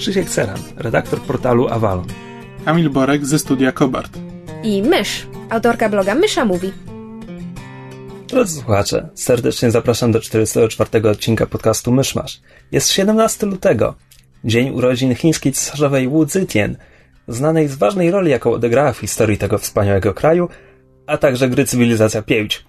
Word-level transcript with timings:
Krzysiek 0.00 0.30
Ceran, 0.30 0.58
redaktor 0.76 1.20
portalu 1.20 1.68
Avalon. 1.68 2.06
Kamil 2.64 2.90
Borek 2.90 3.26
ze 3.26 3.38
studia 3.38 3.72
Kobart. 3.72 4.18
i 4.62 4.82
Mysz, 4.82 5.26
autorka 5.50 5.88
bloga 5.88 6.14
Mysza 6.14 6.44
Mówi. 6.44 6.72
Drodzy 8.28 8.60
słuchacze, 8.60 9.08
serdecznie 9.14 9.70
zapraszam 9.70 10.12
do 10.12 10.20
44 10.20 11.08
odcinka 11.08 11.46
podcastu 11.46 11.92
Myszmasz. 11.92 12.40
Jest 12.72 12.88
17 12.88 13.46
lutego, 13.46 13.94
dzień 14.44 14.70
urodzin 14.70 15.14
chińskiej 15.14 15.52
cesarzowej 15.52 16.08
Wu 16.08 16.28
Zetian, 16.28 16.76
znanej 17.28 17.68
z 17.68 17.74
ważnej 17.74 18.10
roli, 18.10 18.30
jaką 18.30 18.52
odegrała 18.52 18.92
w 18.92 18.98
historii 18.98 19.38
tego 19.38 19.58
wspaniałego 19.58 20.14
kraju, 20.14 20.48
a 21.06 21.18
także 21.18 21.48
gry 21.48 21.64
Cywilizacja 21.64 22.22
5. 22.22 22.64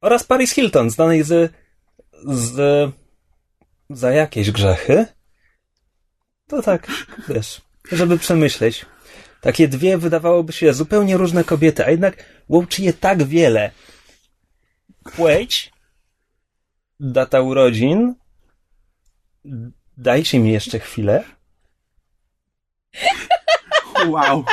Oraz 0.00 0.24
Paris 0.24 0.52
Hilton, 0.52 0.90
znanej 0.90 1.22
z... 1.22 1.52
z... 2.24 2.90
za 3.90 4.12
jakieś 4.12 4.50
grzechy? 4.50 5.06
To 6.48 6.62
tak, 6.62 6.86
wiesz, 7.28 7.60
żeby 7.92 8.18
przemyśleć. 8.18 8.86
Takie 9.40 9.68
dwie 9.68 9.98
wydawałoby 9.98 10.52
się 10.52 10.72
zupełnie 10.72 11.16
różne 11.16 11.44
kobiety, 11.44 11.86
a 11.86 11.90
jednak 11.90 12.24
łączy 12.48 12.82
je 12.82 12.92
tak 12.92 13.22
wiele. 13.22 13.70
Płeć, 15.16 15.72
data 17.00 17.40
urodzin, 17.40 18.14
dajcie 19.96 20.38
mi 20.38 20.52
jeszcze 20.52 20.78
chwilę. 20.78 21.24
Wow. 24.06 24.44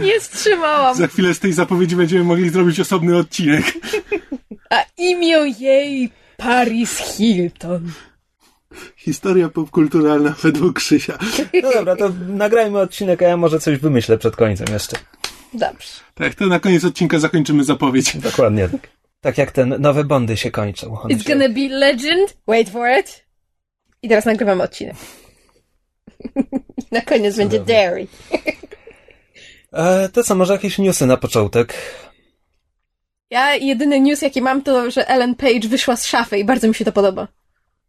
Nie 0.00 0.20
wstrzymałam. 0.20 0.96
Za 0.96 1.06
chwilę 1.06 1.34
z 1.34 1.40
tej 1.40 1.52
zapowiedzi 1.52 1.96
będziemy 1.96 2.24
mogli 2.24 2.50
zrobić 2.50 2.80
osobny 2.80 3.16
odcinek. 3.16 3.64
A 4.70 4.84
imię 4.96 5.36
jej 5.58 6.10
Paris 6.36 6.98
Hilton. 6.98 7.92
Historia 8.96 9.48
popkulturalna 9.48 10.34
według 10.42 10.76
Krzysia. 10.76 11.18
No 11.62 11.72
dobra, 11.72 11.96
to 11.96 12.10
nagrajmy 12.28 12.78
odcinek, 12.78 13.22
a 13.22 13.26
ja 13.28 13.36
może 13.36 13.60
coś 13.60 13.78
wymyślę 13.78 14.18
przed 14.18 14.36
końcem 14.36 14.66
jeszcze. 14.72 14.96
Dobrze. 15.54 15.88
Tak, 16.14 16.34
to 16.34 16.46
na 16.46 16.60
koniec 16.60 16.84
odcinka 16.84 17.18
zakończymy 17.18 17.64
zapowiedź. 17.64 18.16
Dokładnie 18.16 18.68
tak. 18.68 18.88
Tak 19.20 19.38
jak 19.38 19.52
te 19.52 19.66
nowe 19.66 20.04
bondy 20.04 20.36
się 20.36 20.50
kończą. 20.50 20.94
It's 20.94 21.22
się- 21.22 21.28
gonna 21.32 21.48
be 21.48 21.68
legend. 21.68 22.36
Wait 22.48 22.70
for 22.70 22.88
it. 23.00 23.24
I 24.02 24.08
teraz 24.08 24.24
nagrywamy 24.24 24.62
odcinek. 24.62 24.96
Na 26.92 27.00
koniec 27.00 27.36
będzie 27.36 27.60
Dairy. 27.60 28.06
E, 29.72 30.08
to 30.08 30.24
co, 30.24 30.34
może 30.34 30.52
jakieś 30.52 30.78
newsy 30.78 31.06
na 31.06 31.16
początek? 31.16 31.74
Ja 33.30 33.54
jedyny 33.54 34.00
news 34.00 34.22
jaki 34.22 34.42
mam 34.42 34.62
to, 34.62 34.90
że 34.90 35.08
Ellen 35.08 35.34
Page 35.34 35.68
wyszła 35.68 35.96
z 35.96 36.06
szafy 36.06 36.38
i 36.38 36.44
bardzo 36.44 36.68
mi 36.68 36.74
się 36.74 36.84
to 36.84 36.92
podoba. 36.92 37.28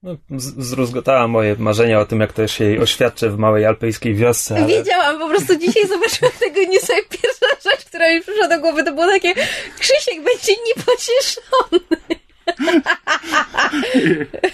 No, 0.03 0.15
z- 0.39 0.65
zrozgotała 0.67 1.27
moje 1.27 1.55
marzenia 1.59 1.99
o 1.99 2.05
tym, 2.05 2.19
jak 2.19 2.33
to 2.33 2.47
się 2.47 2.63
jej 2.63 2.79
oświadczy 2.79 3.29
w 3.29 3.37
małej 3.37 3.65
alpejskiej 3.65 4.15
wiosce, 4.15 4.55
ale... 4.57 4.67
Wiedziałam, 4.67 5.19
po 5.19 5.29
prostu 5.29 5.55
dzisiaj 5.55 5.87
zobaczyłam 5.87 6.31
tego 6.39 6.71
newsa 6.71 6.93
i 6.93 7.17
pierwsza 7.17 7.69
rzecz, 7.69 7.85
która 7.85 8.13
mi 8.13 8.21
przyszła 8.21 8.47
do 8.47 8.59
głowy, 8.59 8.83
to 8.83 8.91
było 8.91 9.07
takie 9.07 9.33
Krzysiek 9.79 10.15
będzie 10.23 10.53
niepocieszony. 10.67 12.03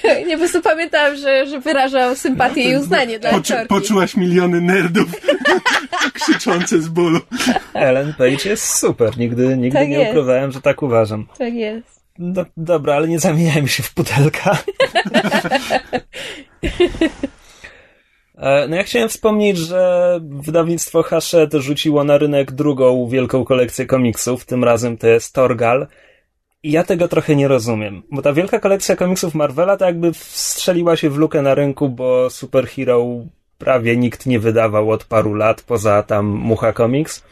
Nie, 0.28 0.34
po 0.34 0.38
prostu 0.40 0.62
pamiętałam, 0.62 1.16
że, 1.16 1.46
że 1.48 1.60
wyrażał 1.60 2.16
sympatię 2.16 2.62
i 2.64 2.76
uznanie 2.78 3.20
dla 3.20 3.30
Poczu, 3.32 3.54
aktorki. 3.54 3.68
poczułaś 3.68 4.16
miliony 4.16 4.62
nerdów 4.62 5.06
krzyczące 6.20 6.82
z 6.82 6.88
bólu. 6.88 7.20
Ellen 7.74 8.14
Page 8.18 8.50
jest 8.50 8.76
super. 8.78 9.18
Nigdy, 9.18 9.58
nigdy 9.58 9.80
Tak 9.80 9.88
nie 9.90 9.98
jest. 10.00 10.12
ukrywałem, 10.12 10.52
że 10.52 10.62
tak 10.62 10.84
uważam. 10.84 11.28
Tak 11.38 11.54
jest. 11.54 12.00
No, 12.20 12.46
dobra, 12.58 12.96
ale 12.96 13.08
nie 13.08 13.20
zamieniajmy 13.20 13.68
się 13.68 13.84
w 13.84 13.94
pudelka. 13.94 14.58
E, 18.38 18.68
No 18.68 18.76
ja 18.76 18.84
chciałem 18.84 19.10
wspomnieć, 19.10 19.58
że 19.58 20.20
wydawnictwo 20.24 21.04
Hachette 21.04 21.62
rzuciło 21.62 22.04
na 22.04 22.18
rynek 22.18 22.52
drugą 22.52 23.08
wielką 23.08 23.46
kolekcję 23.46 23.86
komiksów, 23.86 24.46
tym 24.46 24.64
razem 24.64 24.98
to 24.98 25.08
jest 25.08 25.34
Torgal. 25.34 25.88
I 26.64 26.72
ja 26.72 26.84
tego 26.84 27.08
trochę 27.08 27.36
nie 27.36 27.48
rozumiem, 27.48 28.04
bo 28.12 28.22
ta 28.22 28.34
wielka 28.34 28.60
kolekcja 28.60 28.96
komiksów 28.96 29.36
Marvela 29.36 29.78
to 29.78 29.86
jakby 29.86 30.14
wstrzeliła 30.14 30.96
się 30.96 31.10
w 31.10 31.18
lukę 31.18 31.42
na 31.42 31.56
rynku, 31.56 31.90
bo 31.90 32.30
superhero 32.30 33.06
prawie 33.58 33.98
nikt 33.98 34.26
nie 34.26 34.40
wydawał 34.40 34.92
od 34.92 35.04
paru 35.06 35.34
lat, 35.34 35.62
poza 35.62 36.04
tam 36.04 36.26
Mucha 36.26 36.74
Comics. 36.74 37.24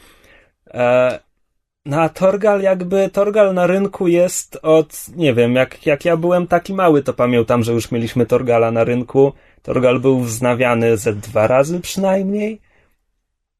No 1.88 2.02
a 2.02 2.10
Torgal 2.10 2.62
jakby, 2.62 3.10
Torgal 3.10 3.54
na 3.54 3.68
rynku 3.68 4.08
jest 4.08 4.60
od, 4.62 5.08
nie 5.16 5.34
wiem, 5.34 5.56
jak, 5.56 5.86
jak 5.86 6.06
ja 6.06 6.18
byłem 6.18 6.48
taki 6.48 6.74
mały, 6.74 7.04
to 7.04 7.14
pamiętam, 7.14 7.64
że 7.64 7.74
już 7.74 7.92
mieliśmy 7.92 8.26
Torgala 8.26 8.72
na 8.72 8.84
rynku. 8.84 9.34
Torgal 9.62 10.00
był 10.00 10.20
wznawiany 10.20 10.98
ze 10.98 11.14
dwa 11.14 11.48
razy 11.48 11.80
przynajmniej. 11.80 12.62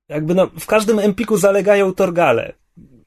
Jakby 0.10 0.36
no, 0.36 0.48
w 0.60 0.66
każdym 0.66 1.00
Empiku 1.00 1.38
zalegają 1.38 1.94
Torgale. 1.94 2.54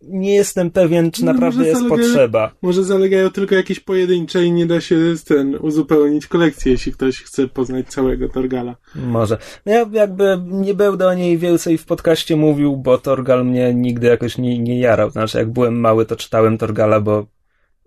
Nie 0.03 0.35
jestem 0.35 0.71
pewien, 0.71 1.11
czy 1.11 1.25
No, 1.25 1.33
naprawdę 1.33 1.57
może 1.59 1.69
jest 1.69 1.81
zalega- 1.83 1.89
potrzeba. 1.89 2.53
Może 2.63 2.85
zalegają 2.85 3.31
tylko 3.31 3.55
jakieś 3.55 3.81
pojedyncze 3.81 4.45
i 4.45 4.53
nie 4.53 4.67
da 4.67 4.81
się 4.81 4.97
ten 5.29 5.57
uzupełnić 5.61 6.27
kolekcji, 6.27 6.73
jeśli 6.73 6.93
ktoś 6.93 7.23
chce 7.23 7.49
poznać 7.49 7.87
całego 7.89 8.29
Torgala. 8.29 8.77
Może. 8.95 9.39
No 9.67 9.73
ja 9.73 9.87
jakby 9.93 10.39
nie 10.47 10.75
będę 10.75 11.07
o 11.09 11.15
niej 11.15 11.39
więcej 11.39 11.79
w 11.79 11.85
podcaście 11.87 12.37
mówił, 12.37 12.77
bo 12.77 12.99
Torgal 12.99 13.47
mnie 13.47 13.75
nigdy 13.75 14.07
jakoś 14.07 14.39
nie, 14.39 14.59
nie 14.59 14.79
jarał. 14.81 15.11
Znaczy, 15.11 15.39
jak 15.39 15.51
byłem 15.53 15.81
mały, 15.81 16.07
to 16.07 16.17
czytałem 16.17 16.59
Torgala, 16.59 17.01
bo, 17.01 17.27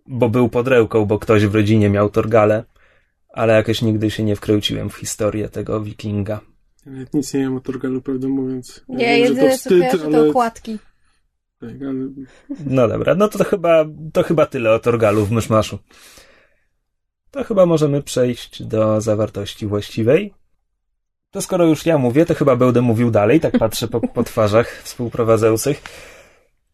bo 0.08 0.30
był 0.30 0.50
pod 0.50 0.68
ręką, 0.68 1.06
bo 1.06 1.20
ktoś 1.20 1.46
w 1.48 1.56
rodzinie 1.56 1.90
miał 1.90 2.10
Torgale, 2.10 2.64
ale 3.30 3.54
jakoś 3.54 3.82
nigdy 3.82 4.12
się 4.12 4.24
nie 4.24 4.36
wkręciłem 4.36 4.90
w 4.90 4.96
historię 4.96 5.50
tego 5.50 5.82
wikinga. 5.82 6.40
Ja 6.86 6.92
Nawet 6.92 7.14
nic 7.14 7.34
nie 7.34 7.40
wiem 7.40 7.56
o 7.56 7.60
Torgalu, 7.60 8.02
prawdę 8.02 8.28
mówiąc. 8.28 8.84
Ja 8.90 8.96
Nie, 8.98 9.06
wiem, 9.18 9.28
że 9.28 9.34
jedyne 9.34 9.58
co 9.58 9.70
kojarzę 9.70 9.98
to 9.98 10.06
ale- 10.06 10.30
okładki. 10.30 10.78
Tak, 11.64 11.82
ale 11.82 12.08
No 12.66 12.88
dobra, 12.88 13.16
no 13.16 13.28
to, 13.28 13.44
chyba, 13.44 13.86
to 14.14 14.24
chyba 14.24 14.46
tyle 14.46 14.72
o 14.72 14.80
Torgalu 14.80 15.26
w 15.26 15.32
myszmaszu. 15.32 15.80
To 17.32 17.44
chyba 17.44 17.66
możemy 17.66 18.04
przejść 18.04 18.64
do 18.64 19.02
zawartości 19.02 19.68
właściwej. 19.68 20.34
To 21.32 21.42
skoro 21.42 21.66
już 21.66 21.86
ja 21.86 21.98
mówię, 21.98 22.26
to 22.26 22.36
chyba 22.36 22.56
będę 22.56 22.82
mówił 22.82 23.12
dalej, 23.12 23.40
tak 23.40 23.58
patrzę 23.58 23.88
po, 23.88 24.02
po 24.02 24.24
twarzach 24.24 24.82
współprowadzących. 24.84 25.82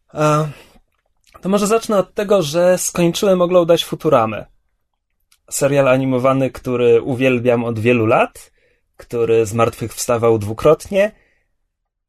A, 0.08 0.46
to 1.40 1.48
może 1.48 1.66
zacznę 1.66 1.98
od 1.98 2.14
tego, 2.14 2.42
że 2.42 2.78
skończyłem 2.78 3.42
oglądać 3.42 3.84
Futuramę. 3.84 4.46
Serial 5.50 5.88
animowany, 5.88 6.50
który 6.50 7.02
uwielbiam 7.02 7.64
od 7.64 7.78
wielu 7.78 8.06
lat, 8.06 8.50
który 8.96 9.46
zmartwychwstawał 9.46 10.38
dwukrotnie 10.38 11.12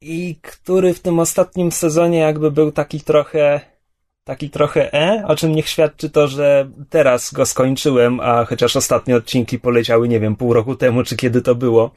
i 0.02 0.36
który 0.42 0.94
w 0.94 1.00
tym 1.00 1.18
ostatnim 1.18 1.72
sezonie 1.72 2.18
jakby 2.18 2.50
był 2.50 2.72
taki 2.72 3.00
trochę 3.00 3.60
taki 4.24 4.50
trochę 4.50 4.94
e, 4.94 5.24
o 5.26 5.36
czym 5.36 5.54
niech 5.54 5.68
świadczy 5.68 6.10
to, 6.10 6.28
że 6.28 6.70
teraz 6.90 7.32
go 7.32 7.46
skończyłem, 7.46 8.20
a 8.20 8.44
chociaż 8.44 8.76
ostatnie 8.76 9.16
odcinki 9.16 9.58
poleciały, 9.58 10.08
nie 10.08 10.20
wiem, 10.20 10.36
pół 10.36 10.52
roku 10.52 10.76
temu, 10.76 11.02
czy 11.02 11.16
kiedy 11.16 11.42
to 11.42 11.54
było. 11.54 11.90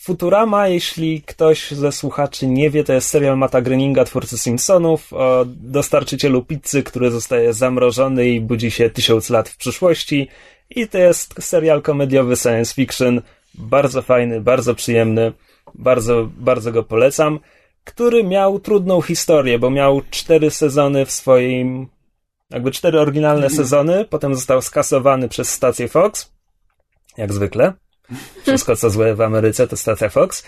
Futurama, 0.00 0.68
jeśli 0.68 1.22
ktoś 1.22 1.70
ze 1.70 1.92
słuchaczy 1.92 2.46
nie 2.46 2.70
wie, 2.70 2.84
to 2.84 2.92
jest 2.92 3.08
serial 3.08 3.38
Mata 3.38 3.62
Groeninga, 3.62 4.04
twórcy 4.04 4.38
Simpsonów, 4.38 5.12
o 5.12 5.44
dostarczycielu 5.46 6.42
pizzy, 6.42 6.82
który 6.82 7.10
zostaje 7.10 7.52
zamrożony 7.52 8.28
i 8.28 8.40
budzi 8.40 8.70
się 8.70 8.90
tysiąc 8.90 9.30
lat 9.30 9.48
w 9.48 9.56
przyszłości. 9.56 10.28
I 10.70 10.88
to 10.88 10.98
jest 10.98 11.42
serial 11.42 11.82
komediowy 11.82 12.36
science 12.36 12.74
fiction, 12.74 13.22
bardzo 13.54 14.02
fajny, 14.02 14.40
bardzo 14.40 14.74
przyjemny, 14.74 15.32
bardzo, 15.74 16.28
bardzo 16.36 16.72
go 16.72 16.82
polecam, 16.82 17.38
który 17.84 18.24
miał 18.24 18.60
trudną 18.60 19.02
historię, 19.02 19.58
bo 19.58 19.70
miał 19.70 20.02
cztery 20.10 20.50
sezony 20.50 21.06
w 21.06 21.10
swoim, 21.10 21.88
jakby 22.50 22.70
cztery 22.70 23.00
oryginalne 23.00 23.50
sezony, 23.50 24.04
potem 24.04 24.34
został 24.34 24.62
skasowany 24.62 25.28
przez 25.28 25.48
stację 25.52 25.88
Fox, 25.88 26.32
jak 27.16 27.32
zwykle. 27.32 27.72
Wszystko, 28.42 28.76
co 28.76 28.90
złe 28.90 29.14
w 29.14 29.20
Ameryce, 29.20 29.68
to 29.68 29.76
stacja 29.76 30.08
Fox. 30.08 30.44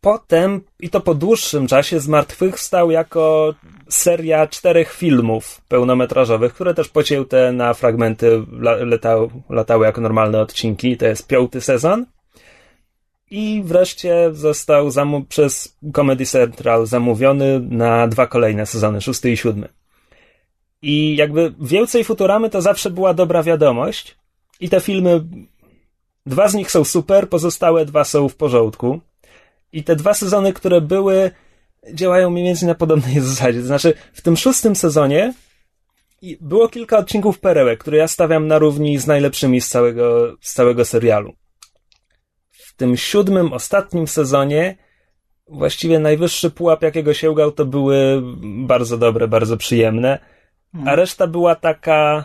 Potem, 0.00 0.60
i 0.80 0.90
to 0.90 1.00
po 1.00 1.14
dłuższym 1.14 1.66
czasie, 1.66 2.00
zmartwychwstał 2.00 2.90
jako 2.90 3.54
seria 3.88 4.46
czterech 4.46 4.92
filmów 4.92 5.60
pełnometrażowych, 5.68 6.54
które 6.54 6.74
też 6.74 6.88
pocięte 6.88 7.52
na 7.52 7.74
fragmenty 7.74 8.42
la- 8.52 8.84
latały, 8.84 9.28
latały 9.50 9.86
jako 9.86 10.00
normalne 10.00 10.40
odcinki. 10.40 10.96
To 10.96 11.06
jest 11.06 11.26
piąty 11.26 11.60
sezon. 11.60 12.06
I 13.30 13.62
wreszcie 13.64 14.30
został 14.32 14.88
zamu- 14.88 15.26
przez 15.28 15.76
Comedy 15.94 16.26
Central 16.26 16.86
zamówiony 16.86 17.60
na 17.60 18.08
dwa 18.08 18.26
kolejne 18.26 18.66
sezony, 18.66 19.00
szósty 19.00 19.30
i 19.30 19.36
siódmy. 19.36 19.68
I 20.82 21.16
jakby 21.16 21.54
więcej 21.60 22.04
Futuramy 22.04 22.50
to 22.50 22.62
zawsze 22.62 22.90
była 22.90 23.14
dobra 23.14 23.42
wiadomość. 23.42 24.16
I 24.60 24.68
te 24.68 24.80
filmy, 24.80 25.24
dwa 26.26 26.48
z 26.48 26.54
nich 26.54 26.70
są 26.70 26.84
super, 26.84 27.28
pozostałe 27.28 27.84
dwa 27.84 28.04
są 28.04 28.28
w 28.28 28.36
porządku. 28.36 29.00
I 29.72 29.84
te 29.84 29.96
dwa 29.96 30.14
sezony, 30.14 30.52
które 30.52 30.80
były, 30.80 31.30
działają 31.92 32.30
mniej 32.30 32.44
więcej 32.44 32.68
na 32.68 32.74
podobnej 32.74 33.20
zasadzie. 33.30 33.60
To 33.60 33.66
znaczy, 33.66 33.94
w 34.12 34.22
tym 34.22 34.36
szóstym 34.36 34.76
sezonie 34.76 35.34
było 36.40 36.68
kilka 36.68 36.98
odcinków 36.98 37.38
perełek, 37.38 37.80
które 37.80 37.98
ja 37.98 38.08
stawiam 38.08 38.46
na 38.46 38.58
równi 38.58 38.98
z 38.98 39.06
najlepszymi 39.06 39.60
z 39.60 39.68
całego, 39.68 40.36
z 40.40 40.54
całego 40.54 40.84
serialu. 40.84 41.34
W 42.74 42.76
tym 42.76 42.96
siódmym, 42.96 43.52
ostatnim 43.52 44.08
sezonie. 44.08 44.76
Właściwie 45.48 45.98
najwyższy 45.98 46.50
pułap, 46.50 46.82
jakiego 46.82 47.14
sięgał, 47.14 47.52
to 47.52 47.64
były 47.64 48.22
bardzo 48.42 48.98
dobre, 48.98 49.28
bardzo 49.28 49.56
przyjemne, 49.56 50.18
a 50.86 50.94
reszta 50.94 51.26
była 51.26 51.54
taka, 51.54 52.24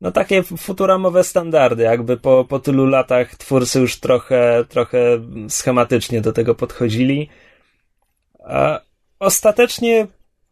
no 0.00 0.12
takie 0.12 0.42
futuramowe 0.42 1.24
standardy, 1.24 1.82
jakby 1.82 2.16
po, 2.16 2.44
po 2.44 2.58
tylu 2.58 2.86
latach 2.86 3.34
twórcy 3.34 3.80
już 3.80 4.00
trochę, 4.00 4.64
trochę 4.68 4.98
schematycznie 5.48 6.20
do 6.20 6.32
tego 6.32 6.54
podchodzili. 6.54 7.28
A 8.44 8.80
ostatecznie 9.18 10.06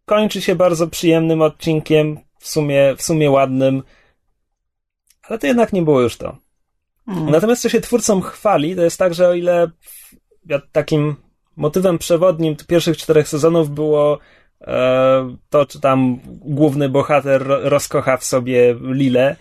kończy 0.04 0.42
się 0.42 0.54
bardzo 0.54 0.86
przyjemnym 0.86 1.42
odcinkiem, 1.42 2.18
w 2.38 2.48
sumie, 2.48 2.94
w 2.96 3.02
sumie 3.02 3.30
ładnym, 3.30 3.82
ale 5.22 5.38
to 5.38 5.46
jednak 5.46 5.72
nie 5.72 5.82
było 5.82 6.00
już 6.00 6.16
to. 6.16 6.45
Natomiast 7.06 7.62
co 7.62 7.68
się 7.68 7.80
twórcom 7.80 8.22
chwali, 8.22 8.76
to 8.76 8.82
jest 8.82 8.98
tak, 8.98 9.14
że 9.14 9.28
o 9.28 9.34
ile 9.34 9.70
takim 10.72 11.16
motywem 11.56 11.98
przewodnim 11.98 12.56
pierwszych 12.66 12.96
czterech 12.96 13.28
sezonów 13.28 13.70
było 13.70 14.18
e, 14.60 15.36
to, 15.50 15.66
czy 15.66 15.80
tam 15.80 16.20
główny 16.26 16.88
bohater 16.88 17.46
ro- 17.46 17.68
rozkocha 17.68 18.16
w 18.16 18.24
sobie 18.24 18.76
Lilę 18.80 19.36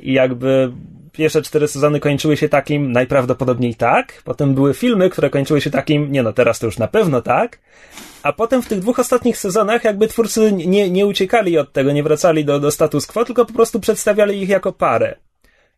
i 0.00 0.12
jakby 0.12 0.72
pierwsze 1.12 1.42
cztery 1.42 1.68
sezony 1.68 2.00
kończyły 2.00 2.36
się 2.36 2.48
takim 2.48 2.92
najprawdopodobniej 2.92 3.74
tak, 3.74 4.22
potem 4.24 4.54
były 4.54 4.74
filmy, 4.74 5.10
które 5.10 5.30
kończyły 5.30 5.60
się 5.60 5.70
takim, 5.70 6.12
nie 6.12 6.22
no, 6.22 6.32
teraz 6.32 6.58
to 6.58 6.66
już 6.66 6.78
na 6.78 6.88
pewno 6.88 7.22
tak, 7.22 7.58
a 8.22 8.32
potem 8.32 8.62
w 8.62 8.68
tych 8.68 8.80
dwóch 8.80 8.98
ostatnich 8.98 9.38
sezonach 9.38 9.84
jakby 9.84 10.08
twórcy 10.08 10.52
nie, 10.52 10.90
nie 10.90 11.06
uciekali 11.06 11.58
od 11.58 11.72
tego, 11.72 11.92
nie 11.92 12.02
wracali 12.02 12.44
do, 12.44 12.60
do 12.60 12.70
status 12.70 13.06
quo, 13.06 13.24
tylko 13.24 13.44
po 13.44 13.52
prostu 13.52 13.80
przedstawiali 13.80 14.42
ich 14.42 14.48
jako 14.48 14.72
parę. 14.72 15.16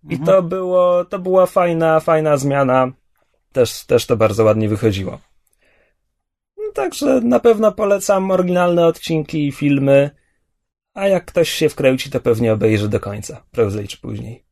I 0.08 0.18
to 0.18 0.42
było, 0.42 1.04
to 1.04 1.18
była 1.18 1.46
fajna, 1.46 2.00
fajna 2.00 2.36
zmiana. 2.36 2.92
Też, 3.52 3.84
też 3.84 4.06
to 4.06 4.16
bardzo 4.16 4.44
ładnie 4.44 4.68
wychodziło. 4.68 5.18
No, 6.56 6.72
także 6.74 7.20
na 7.20 7.40
pewno 7.40 7.72
polecam 7.72 8.30
oryginalne 8.30 8.86
odcinki 8.86 9.48
i 9.48 9.52
filmy. 9.52 10.10
A 10.94 11.08
jak 11.08 11.24
ktoś 11.24 11.50
się 11.50 11.68
wkręci, 11.68 12.10
to 12.10 12.20
pewnie 12.20 12.52
obejrzy 12.52 12.88
do 12.88 13.00
końca, 13.00 13.44
prędzej 13.50 13.88
czy 13.88 14.00
później. 14.00 14.44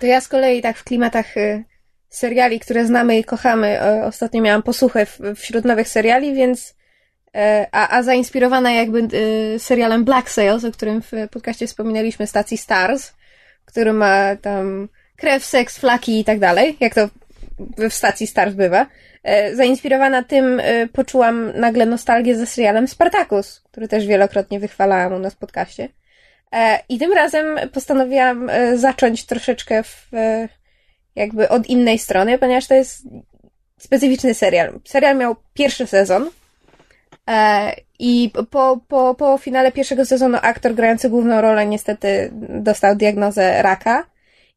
To 0.00 0.06
ja 0.06 0.20
z 0.20 0.28
kolei 0.28 0.62
tak 0.62 0.78
w 0.78 0.84
klimatach 0.84 1.36
y, 1.36 1.64
seriali, 2.08 2.60
które 2.60 2.86
znamy 2.86 3.18
i 3.18 3.24
kochamy, 3.24 3.80
ostatnio 4.04 4.42
miałam 4.42 4.62
posłuchę 4.62 5.06
wśród 5.36 5.64
nowych 5.64 5.88
seriali, 5.88 6.34
więc 6.34 6.70
y, 6.70 6.74
a, 7.72 7.98
a 7.98 8.02
zainspirowana 8.02 8.72
jakby 8.72 9.08
y, 9.54 9.58
serialem 9.58 10.04
Black 10.04 10.30
Sails, 10.30 10.64
o 10.64 10.72
którym 10.72 11.02
w 11.02 11.10
podcaście 11.30 11.66
wspominaliśmy, 11.66 12.26
stacji 12.26 12.58
Stars, 12.58 13.12
który 13.70 13.92
ma 13.92 14.36
tam 14.36 14.88
krew, 15.16 15.44
seks, 15.44 15.78
flaki 15.78 16.20
i 16.20 16.24
tak 16.24 16.38
dalej, 16.38 16.76
jak 16.80 16.94
to 16.94 17.08
w 17.90 17.94
stacji 17.94 18.26
Stars 18.26 18.54
bywa. 18.54 18.86
E, 19.22 19.56
Zainspirowana 19.56 20.22
tym 20.22 20.60
e, 20.60 20.86
poczułam 20.86 21.52
nagle 21.60 21.86
nostalgię 21.86 22.36
za 22.36 22.46
serialem 22.46 22.88
Spartacus, 22.88 23.60
który 23.70 23.88
też 23.88 24.06
wielokrotnie 24.06 24.60
wychwalałam 24.60 25.12
u 25.12 25.18
nas 25.18 25.34
w 25.34 25.38
podcaście. 25.38 25.88
E, 26.52 26.80
I 26.88 26.98
tym 26.98 27.12
razem 27.12 27.58
postanowiłam 27.72 28.50
zacząć 28.74 29.26
troszeczkę 29.26 29.82
w, 29.82 30.10
jakby 31.16 31.48
od 31.48 31.66
innej 31.66 31.98
strony, 31.98 32.38
ponieważ 32.38 32.66
to 32.66 32.74
jest 32.74 33.02
specyficzny 33.78 34.34
serial. 34.34 34.80
Serial 34.84 35.16
miał 35.16 35.36
pierwszy 35.54 35.86
sezon 35.86 36.30
i 37.98 38.30
po, 38.50 38.80
po, 38.88 39.14
po 39.14 39.38
finale 39.38 39.72
pierwszego 39.72 40.04
sezonu 40.04 40.38
aktor 40.42 40.74
grający 40.74 41.10
główną 41.10 41.40
rolę 41.40 41.66
niestety 41.66 42.30
dostał 42.48 42.96
diagnozę 42.96 43.62
raka. 43.62 44.06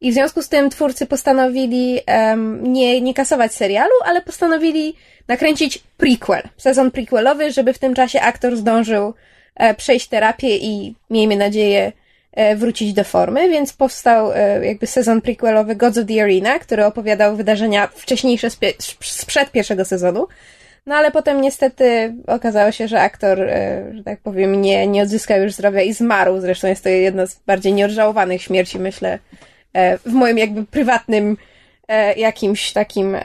I 0.02 0.12
w 0.12 0.14
związku 0.14 0.42
z 0.42 0.50
tym 0.50 0.70
twórcy 0.70 1.06
postanowili 1.06 2.00
em, 2.06 2.74
nie, 2.74 3.02
nie 3.02 3.14
kasować 3.14 3.54
serialu, 3.54 3.94
ale 4.06 4.22
postanowili 4.22 4.96
nakręcić 5.28 5.84
prequel, 5.98 6.42
sezon 6.58 6.92
prequelowy, 6.92 7.52
żeby 7.52 7.74
w 7.74 7.80
tym 7.80 7.94
czasie 7.94 8.22
aktor 8.22 8.58
zdążył 8.58 9.14
e, 9.56 9.74
przejść 9.74 10.08
terapię 10.08 10.58
i 10.58 10.96
miejmy 11.10 11.36
nadzieję 11.36 11.92
e, 12.32 12.56
wrócić 12.56 12.94
do 12.94 13.04
formy, 13.04 13.50
więc 13.50 13.74
powstał 13.74 14.32
e, 14.32 14.66
jakby 14.66 14.88
sezon 14.88 15.22
prequelowy 15.22 15.76
Gods 15.76 15.98
of 15.98 16.06
the 16.08 16.24
Arena, 16.24 16.60
który 16.60 16.86
opowiadał 16.86 17.36
wydarzenia 17.36 17.88
wcześniejsze 17.88 18.50
sprzed 19.00 19.52
pierwszego 19.52 19.86
sezonu. 19.86 20.28
No 20.86 20.96
ale 20.96 21.12
potem 21.12 21.42
niestety 21.42 22.14
okazało 22.28 22.72
się, 22.72 22.88
że 22.88 23.02
aktor, 23.02 23.42
e, 23.42 23.92
że 23.94 24.04
tak 24.04 24.20
powiem, 24.20 24.62
nie, 24.62 24.88
nie 24.88 25.04
odzyskał 25.04 25.42
już 25.42 25.54
zdrowia 25.54 25.82
i 25.82 25.94
zmarł. 25.94 26.42
Zresztą 26.42 26.68
jest 26.68 26.84
to 26.84 26.90
jedna 26.90 27.26
z 27.26 27.40
bardziej 27.40 27.74
nieodżałowanych 27.74 28.42
śmierci, 28.42 28.80
myślę, 28.80 29.20
e, 29.74 29.98
w 29.98 30.12
moim 30.12 30.38
jakby 30.38 30.66
prywatnym 30.66 31.38
e, 31.88 32.14
jakimś 32.14 32.74
takim 32.74 33.18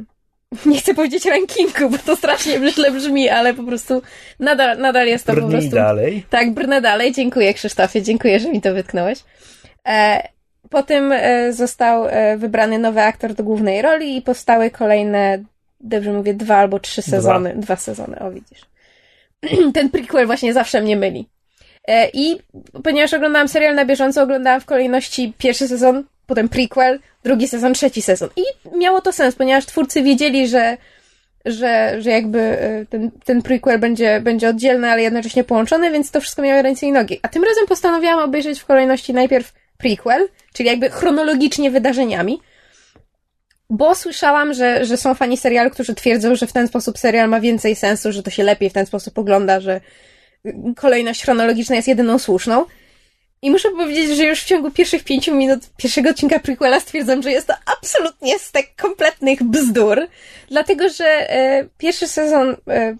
nie 0.66 0.78
chcę 0.78 0.94
powiedzieć 0.94 1.24
rankingu, 1.24 1.90
bo 1.90 1.98
to 1.98 2.16
strasznie 2.16 2.70
źle 2.70 2.90
brzmi, 2.90 3.28
ale 3.28 3.54
po 3.54 3.62
prostu 3.62 4.02
nadal, 4.40 4.78
nadal 4.78 5.06
jest 5.06 5.26
to 5.26 5.32
po 5.32 5.36
Brnij 5.36 5.52
prostu... 5.52 5.70
dalej. 5.70 6.26
Tak, 6.30 6.50
brnę 6.50 6.80
dalej. 6.80 7.12
Dziękuję 7.12 7.54
Krzysztofie, 7.54 8.02
dziękuję, 8.02 8.40
że 8.40 8.50
mi 8.50 8.60
to 8.60 8.74
wytknąłeś. 8.74 9.18
E, 9.88 10.28
po 10.70 10.82
tym 10.82 11.14
został 11.50 12.04
wybrany 12.36 12.78
nowy 12.78 13.00
aktor 13.00 13.34
do 13.34 13.44
głównej 13.44 13.82
roli 13.82 14.16
i 14.16 14.22
powstały 14.22 14.70
kolejne, 14.70 15.44
dobrze 15.80 16.12
mówię, 16.12 16.34
dwa 16.34 16.56
albo 16.56 16.78
trzy 16.80 17.02
Dwa. 17.02 17.10
sezony. 17.10 17.54
Dwa, 17.56 17.76
sezony, 17.76 18.18
o 18.20 18.30
widzisz. 18.30 18.60
Ten 19.74 19.90
prequel 19.90 20.26
właśnie 20.26 20.52
zawsze 20.52 20.82
mnie 20.82 20.96
myli. 20.96 21.28
E, 21.88 22.08
I 22.12 22.38
ponieważ 22.84 23.14
oglądałam 23.14 23.48
serial 23.48 23.74
na 23.74 23.84
bieżąco, 23.84 24.22
oglądałam 24.22 24.60
w 24.60 24.64
kolejności 24.64 25.32
pierwszy 25.38 25.68
sezon, 25.68 26.04
potem 26.26 26.48
prequel, 26.48 27.00
drugi 27.24 27.48
sezon, 27.48 27.74
trzeci 27.74 28.02
sezon. 28.02 28.28
I 28.36 28.42
miało 28.78 29.00
to 29.00 29.12
sens, 29.12 29.34
ponieważ 29.34 29.66
twórcy 29.66 30.02
wiedzieli, 30.02 30.48
że 30.48 30.76
że, 31.44 31.96
że 32.02 32.10
jakby 32.10 32.38
e, 32.40 32.86
ten, 32.86 33.10
ten 33.24 33.42
prequel 33.42 33.78
będzie, 33.78 34.20
będzie 34.20 34.48
oddzielny, 34.48 34.90
ale 34.90 35.02
jednocześnie 35.02 35.44
połączony, 35.44 35.90
więc 35.90 36.10
to 36.10 36.20
wszystko 36.20 36.42
miało 36.42 36.62
ręce 36.62 36.86
i 36.86 36.92
nogi. 36.92 37.20
A 37.22 37.28
tym 37.28 37.44
razem 37.44 37.66
postanowiłam 37.66 38.18
obejrzeć 38.18 38.60
w 38.60 38.66
kolejności 38.66 39.14
najpierw 39.14 39.52
prequel, 39.78 40.28
czyli 40.52 40.68
jakby 40.68 40.90
chronologicznie 40.90 41.70
wydarzeniami, 41.70 42.40
bo 43.70 43.94
słyszałam, 43.94 44.54
że, 44.54 44.84
że 44.84 44.96
są 44.96 45.14
fani 45.14 45.36
serialu, 45.36 45.70
którzy 45.70 45.94
twierdzą, 45.94 46.34
że 46.34 46.46
w 46.46 46.52
ten 46.52 46.68
sposób 46.68 46.98
serial 46.98 47.28
ma 47.28 47.40
więcej 47.40 47.76
sensu, 47.76 48.12
że 48.12 48.22
to 48.22 48.30
się 48.30 48.42
lepiej 48.42 48.70
w 48.70 48.72
ten 48.72 48.86
sposób 48.86 49.18
ogląda, 49.18 49.60
że 49.60 49.80
kolejność 50.76 51.22
chronologiczna 51.22 51.76
jest 51.76 51.88
jedyną 51.88 52.18
słuszną. 52.18 52.64
I 53.42 53.50
muszę 53.50 53.70
powiedzieć, 53.70 54.16
że 54.16 54.24
już 54.24 54.40
w 54.40 54.44
ciągu 54.46 54.70
pierwszych 54.70 55.04
pięciu 55.04 55.34
minut 55.34 55.60
pierwszego 55.76 56.10
odcinka 56.10 56.38
prequela 56.38 56.80
stwierdzam, 56.80 57.22
że 57.22 57.30
jest 57.30 57.46
to 57.46 57.54
absolutnie 57.78 58.38
stek 58.38 58.74
kompletnych 58.76 59.42
bzdur. 59.42 60.00
Dlatego, 60.48 60.88
że 60.88 61.04
e, 61.30 61.68
pierwszy 61.78 62.08
sezon 62.08 62.56
e, 62.68 62.96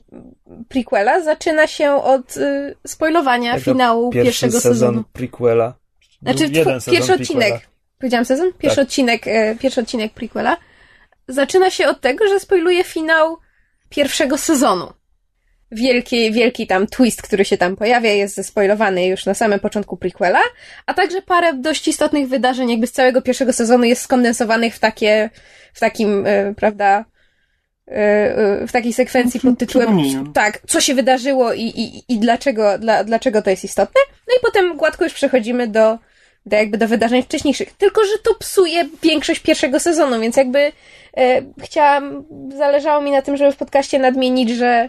prequela 0.69 1.21
zaczyna 1.21 1.67
się 1.67 1.93
od 1.93 2.37
e, 2.37 2.75
spoilowania 2.87 3.51
Jako 3.51 3.65
finału 3.65 4.11
Pierwszy 4.11 4.27
pierwszego 4.27 4.53
sezon 4.61 4.73
sezonu. 4.75 5.05
prequela. 5.13 5.75
Znaczy, 6.23 6.43
Jeden 6.45 6.65
sezon 6.81 6.95
pierwszy 6.95 7.17
prequela. 7.17 7.23
odcinek. 7.47 7.69
Powiedziałam 7.99 8.25
sezon? 8.25 8.53
Pierwszy 8.59 8.77
Tak. 8.77 8.87
odcinek, 8.87 9.27
e, 9.27 9.57
pierwszy 9.57 9.81
odcinek 9.81 10.13
prequela. 10.13 10.57
Zaczyna 11.29 11.71
się 11.71 11.87
od 11.87 12.01
tego, 12.01 12.29
że 12.29 12.41
spoiluje 12.41 12.85
finał 12.85 13.39
pierwszego 13.89 14.39
sezonu. 14.39 14.93
Wielki, 15.73 16.33
wielki 16.33 16.67
tam 16.67 16.87
twist, 16.87 17.23
który 17.23 17.45
się 17.45 17.57
tam 17.57 17.77
pojawia, 17.77 18.11
jest 18.11 18.35
zespoilowany 18.35 19.07
już 19.07 19.27
na 19.27 19.35
samym 19.35 19.61
początku 19.61 19.97
prequela, 19.97 20.41
a 20.87 20.95
także 20.95 21.23
parę 21.23 21.55
dość 21.55 21.89
istotnych 21.89 22.29
wydarzeń 22.29 22.71
jakby 22.71 22.87
z 22.87 22.93
całego 22.93 23.23
pierwszego 23.23 23.53
sezonu 23.53 23.85
jest 23.85 24.03
skondensowanych 24.03 24.75
w 24.75 24.79
takie, 24.79 25.31
w 25.75 25.81
takim, 25.81 26.27
e, 26.27 26.55
prawda, 26.55 27.05
e, 27.89 27.93
e, 27.93 28.67
w 28.67 28.73
takiej 28.73 28.93
sekwencji 28.93 29.41
pod 29.41 29.59
tytułem 29.59 29.99
tak, 30.33 30.61
co 30.67 30.81
się 30.81 30.95
wydarzyło 30.95 31.53
i, 31.53 31.63
i, 31.63 32.13
i 32.13 32.19
dlaczego, 32.19 32.79
dla, 32.79 33.05
dlaczego 33.05 33.43
to 33.43 33.51
jest 33.51 33.65
istotne. 33.65 34.01
No 34.29 34.35
i 34.39 34.41
potem 34.43 34.77
gładko 34.77 35.05
już 35.05 35.15
przechodzimy 35.15 35.69
do, 35.69 35.99
do 36.49 36.57
jakby 36.57 36.79
do 36.79 36.89
wydarzeń 36.89 37.23
wcześniejszych. 37.23 37.73
Tylko, 37.73 38.05
że 38.05 38.19
to 38.25 38.35
psuje 38.35 38.85
większość 39.03 39.41
pierwszego 39.41 39.81
sezonu, 39.81 40.21
więc 40.21 40.37
jakby 40.37 40.73
e, 41.17 41.43
chciałam, 41.63 42.25
zależało 42.57 43.03
mi 43.03 43.11
na 43.11 43.23
tym, 43.23 43.37
żeby 43.37 43.53
w 43.53 43.57
podcaście 43.57 43.99
nadmienić, 43.99 44.51
że 44.51 44.89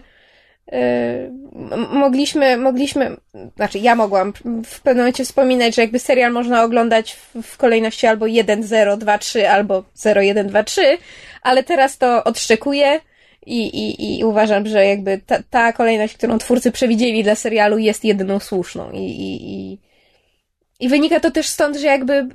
mogliśmy, 1.92 2.56
mogliśmy, 2.56 3.16
znaczy 3.56 3.78
ja 3.78 3.94
mogłam 3.94 4.32
w 4.64 4.80
pewnym 4.80 5.04
momencie 5.04 5.24
wspominać, 5.24 5.74
że 5.74 5.82
jakby 5.82 5.98
serial 5.98 6.32
można 6.32 6.64
oglądać 6.64 7.12
w, 7.12 7.42
w 7.42 7.56
kolejności 7.56 8.06
albo 8.06 8.26
1, 8.26 8.62
0, 8.62 8.96
2, 8.96 9.18
3, 9.18 9.48
albo 9.50 9.84
0, 9.94 10.22
1, 10.22 10.46
2, 10.46 10.62
3, 10.62 10.98
ale 11.42 11.62
teraz 11.62 11.98
to 11.98 12.24
odszczekuję 12.24 13.00
i, 13.46 13.66
i, 13.66 14.18
i 14.18 14.24
uważam, 14.24 14.66
że 14.66 14.86
jakby 14.86 15.20
ta, 15.26 15.42
ta 15.50 15.72
kolejność, 15.72 16.14
którą 16.14 16.38
twórcy 16.38 16.72
przewidzieli 16.72 17.24
dla 17.24 17.34
serialu 17.34 17.78
jest 17.78 18.04
jedyną 18.04 18.38
słuszną 18.38 18.90
i, 18.92 18.98
i, 18.98 19.50
i, 19.52 19.78
i 20.80 20.88
wynika 20.88 21.20
to 21.20 21.30
też 21.30 21.48
stąd, 21.48 21.76
że 21.76 21.86
jakby 21.86 22.28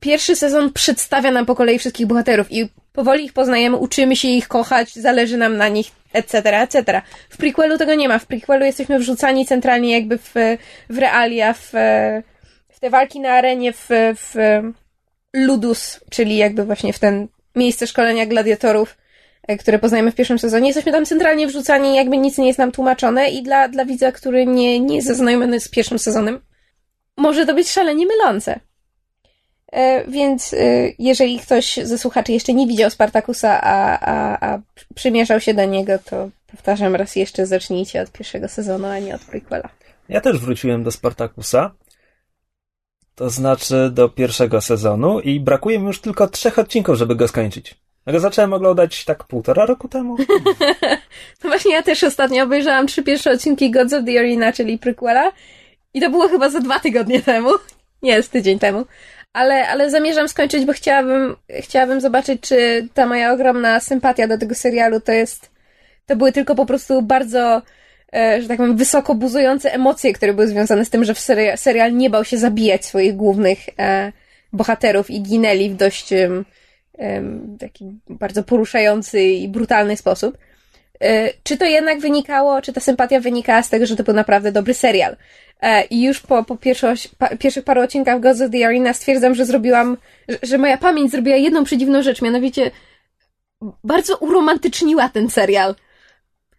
pierwszy 0.00 0.36
sezon 0.36 0.72
przedstawia 0.72 1.30
nam 1.30 1.46
po 1.46 1.54
kolei 1.54 1.78
wszystkich 1.78 2.06
bohaterów 2.06 2.52
i 2.52 2.68
powoli 2.92 3.24
ich 3.24 3.32
poznajemy, 3.32 3.76
uczymy 3.76 4.16
się 4.16 4.28
ich 4.28 4.48
kochać, 4.48 4.94
zależy 4.94 5.36
nam 5.36 5.56
na 5.56 5.68
nich, 5.68 5.90
etc., 6.12 6.56
etc. 6.60 7.02
W 7.28 7.36
prequelu 7.36 7.78
tego 7.78 7.94
nie 7.94 8.08
ma. 8.08 8.18
W 8.18 8.26
prequelu 8.26 8.64
jesteśmy 8.64 8.98
wrzucani 8.98 9.46
centralnie 9.46 9.92
jakby 9.92 10.18
w, 10.18 10.34
w 10.90 10.98
realia, 10.98 11.52
w, 11.52 11.72
w 12.68 12.80
te 12.80 12.90
walki 12.90 13.20
na 13.20 13.30
arenie, 13.30 13.72
w, 13.72 13.88
w 14.14 14.34
ludus, 15.34 16.00
czyli 16.10 16.36
jakby 16.36 16.64
właśnie 16.64 16.92
w 16.92 16.98
ten 16.98 17.28
miejsce 17.56 17.86
szkolenia 17.86 18.26
gladiatorów, 18.26 18.96
e, 19.48 19.56
które 19.56 19.78
poznajemy 19.78 20.10
w 20.10 20.14
pierwszym 20.14 20.38
sezonie. 20.38 20.66
Jesteśmy 20.66 20.92
tam 20.92 21.06
centralnie 21.06 21.46
wrzucani, 21.46 21.96
jakby 21.96 22.16
nic 22.16 22.38
nie 22.38 22.46
jest 22.46 22.58
nam 22.58 22.72
tłumaczone 22.72 23.30
i 23.30 23.42
dla, 23.42 23.68
dla 23.68 23.84
widza, 23.84 24.12
który 24.12 24.46
nie, 24.46 24.80
nie 24.80 24.96
jest 24.96 25.08
zaznajomiony 25.08 25.60
z 25.60 25.68
pierwszym 25.68 25.98
sezonem, 25.98 26.40
może 27.16 27.46
to 27.46 27.54
być 27.54 27.70
szalenie 27.70 28.06
mylące. 28.06 28.60
E, 29.72 30.10
więc 30.10 30.54
e, 30.54 30.56
jeżeli 30.98 31.38
ktoś 31.38 31.76
ze 31.82 31.98
słuchaczy 31.98 32.32
jeszcze 32.32 32.54
nie 32.54 32.66
widział 32.66 32.90
Spartakusa, 32.90 33.60
a, 33.62 33.98
a, 34.00 34.48
a 34.50 34.58
przymierzał 34.94 35.40
się 35.40 35.54
do 35.54 35.64
niego, 35.64 35.92
to 35.98 36.28
powtarzam 36.46 36.94
raz 36.94 37.16
jeszcze, 37.16 37.46
zacznijcie 37.46 38.02
od 38.02 38.12
pierwszego 38.12 38.48
sezonu, 38.48 38.86
a 38.86 38.98
nie 38.98 39.14
od 39.14 39.24
prequela. 39.24 39.68
Ja 40.08 40.20
też 40.20 40.38
wróciłem 40.38 40.82
do 40.84 40.90
Spartakusa. 40.90 41.70
To 43.14 43.30
znaczy 43.30 43.90
do 43.92 44.08
pierwszego 44.08 44.60
sezonu 44.60 45.20
i 45.20 45.40
brakuje 45.40 45.78
mi 45.78 45.86
już 45.86 46.00
tylko 46.00 46.28
trzech 46.28 46.58
odcinków, 46.58 46.96
żeby 46.96 47.16
go 47.16 47.28
skończyć. 47.28 47.74
Ja 48.06 48.12
go 48.12 48.20
zacząłem 48.20 48.52
oglądać 48.52 49.04
tak 49.04 49.24
półtora 49.24 49.66
roku 49.66 49.88
temu. 49.88 50.16
no 51.44 51.50
właśnie 51.50 51.72
ja 51.72 51.82
też 51.82 52.04
ostatnio 52.04 52.44
obejrzałam 52.44 52.86
trzy 52.86 53.02
pierwsze 53.02 53.30
odcinki 53.30 53.70
Gods 53.70 53.92
of 53.92 54.04
the 54.04 54.18
Arena, 54.18 54.52
czyli 54.52 54.78
prequela 54.78 55.32
i 55.94 56.00
to 56.00 56.10
było 56.10 56.28
chyba 56.28 56.50
za 56.50 56.60
dwa 56.60 56.80
tygodnie 56.80 57.22
temu. 57.32 57.50
Nie, 58.02 58.22
z 58.22 58.28
tydzień 58.28 58.58
temu 58.58 58.84
ale, 59.34 59.68
ale 59.68 59.90
zamierzam 59.90 60.28
skończyć, 60.28 60.64
bo 60.64 60.72
chciałabym, 60.72 61.36
chciałabym 61.60 62.00
zobaczyć, 62.00 62.40
czy 62.40 62.88
ta 62.94 63.06
moja 63.06 63.32
ogromna 63.32 63.80
sympatia 63.80 64.28
do 64.28 64.38
tego 64.38 64.54
serialu 64.54 65.00
to 65.00 65.12
jest, 65.12 65.50
to 66.06 66.16
były 66.16 66.32
tylko 66.32 66.54
po 66.54 66.66
prostu 66.66 67.02
bardzo, 67.02 67.62
e, 68.12 68.42
że 68.42 68.48
tak 68.48 68.56
powiem, 68.56 68.76
wysoko 68.76 69.14
buzujące 69.14 69.72
emocje, 69.72 70.12
które 70.12 70.32
były 70.32 70.48
związane 70.48 70.84
z 70.84 70.90
tym, 70.90 71.04
że 71.04 71.14
w 71.14 71.20
serial, 71.20 71.58
serial 71.58 71.96
nie 71.96 72.10
bał 72.10 72.24
się 72.24 72.38
zabijać 72.38 72.84
swoich 72.84 73.16
głównych 73.16 73.58
e, 73.78 74.12
bohaterów 74.52 75.10
i 75.10 75.22
ginęli 75.22 75.70
w 75.70 75.76
dość 75.76 76.10
taki 77.60 77.98
bardzo 78.08 78.42
poruszający 78.42 79.22
i 79.22 79.48
brutalny 79.48 79.96
sposób. 79.96 80.38
E, 81.00 81.30
czy 81.42 81.56
to 81.56 81.64
jednak 81.64 82.00
wynikało, 82.00 82.62
czy 82.62 82.72
ta 82.72 82.80
sympatia 82.80 83.20
wynikała 83.20 83.62
z 83.62 83.68
tego, 83.68 83.86
że 83.86 83.96
to 83.96 84.04
był 84.04 84.14
naprawdę 84.14 84.52
dobry 84.52 84.74
serial? 84.74 85.16
E, 85.60 85.84
I 85.84 86.02
już 86.02 86.20
po, 86.20 86.44
po 86.44 86.56
pierwszych 87.38 87.64
paru 87.64 87.82
odcinkach 87.82 88.20
Gods 88.20 88.40
of 88.40 88.50
the 88.50 88.66
Arena 88.66 88.92
stwierdzam, 88.92 89.34
że 89.34 89.46
zrobiłam, 89.46 89.96
że, 90.28 90.38
że 90.42 90.58
moja 90.58 90.76
pamięć 90.76 91.10
zrobiła 91.10 91.36
jedną 91.36 91.64
przedziwną 91.64 92.02
rzecz, 92.02 92.22
mianowicie 92.22 92.70
bardzo 93.84 94.16
uromantyczniła 94.16 95.08
ten 95.08 95.30
serial. 95.30 95.74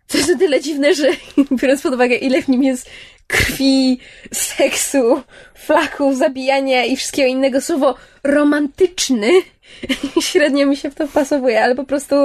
Co 0.08 0.18
jest 0.18 0.30
o 0.30 0.38
tyle 0.38 0.62
dziwne, 0.62 0.94
że 0.94 1.08
biorąc 1.62 1.82
pod 1.82 1.94
uwagę, 1.94 2.15
ile 2.15 2.42
w 2.42 2.48
nim 2.48 2.63
jest 2.63 2.89
krwi, 3.27 4.00
seksu, 4.34 5.22
flaków, 5.56 6.18
zabijania 6.18 6.86
i 6.86 6.96
wszystkiego 6.96 7.27
innego, 7.27 7.62
słowo 7.62 7.96
romantyczny 8.24 9.30
średnio 10.22 10.65
mi 10.65 10.77
się 10.77 10.92
w 10.92 10.96
to 10.96 11.08
wpasowuje, 11.08 11.63
ale 11.63 11.75
po 11.75 11.84
prostu 11.84 12.15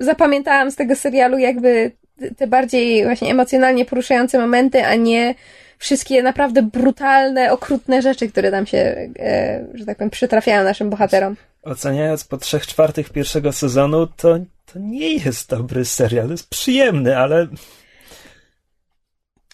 zapamiętałam 0.00 0.70
z 0.70 0.76
tego 0.76 0.96
serialu 0.96 1.38
jakby 1.38 1.92
te 2.36 2.46
bardziej 2.46 3.04
właśnie 3.04 3.30
emocjonalnie 3.30 3.84
poruszające 3.84 4.38
momenty, 4.38 4.84
a 4.84 4.94
nie 4.94 5.34
wszystkie 5.78 6.22
naprawdę 6.22 6.62
brutalne, 6.62 7.52
okrutne 7.52 8.02
rzeczy, 8.02 8.28
które 8.28 8.50
tam 8.50 8.66
się, 8.66 8.78
e, 9.18 9.66
że 9.74 9.86
tak 9.86 9.96
powiem, 9.98 10.10
przytrafiają 10.10 10.64
naszym 10.64 10.90
bohaterom. 10.90 11.36
Oceniając 11.62 12.24
po 12.24 12.36
trzech 12.36 12.66
czwartych 12.66 13.10
pierwszego 13.10 13.52
sezonu, 13.52 14.06
to, 14.06 14.38
to 14.72 14.78
nie 14.78 15.14
jest 15.14 15.50
dobry 15.50 15.84
serial. 15.84 16.30
Jest 16.30 16.50
przyjemny, 16.50 17.18
ale. 17.18 17.46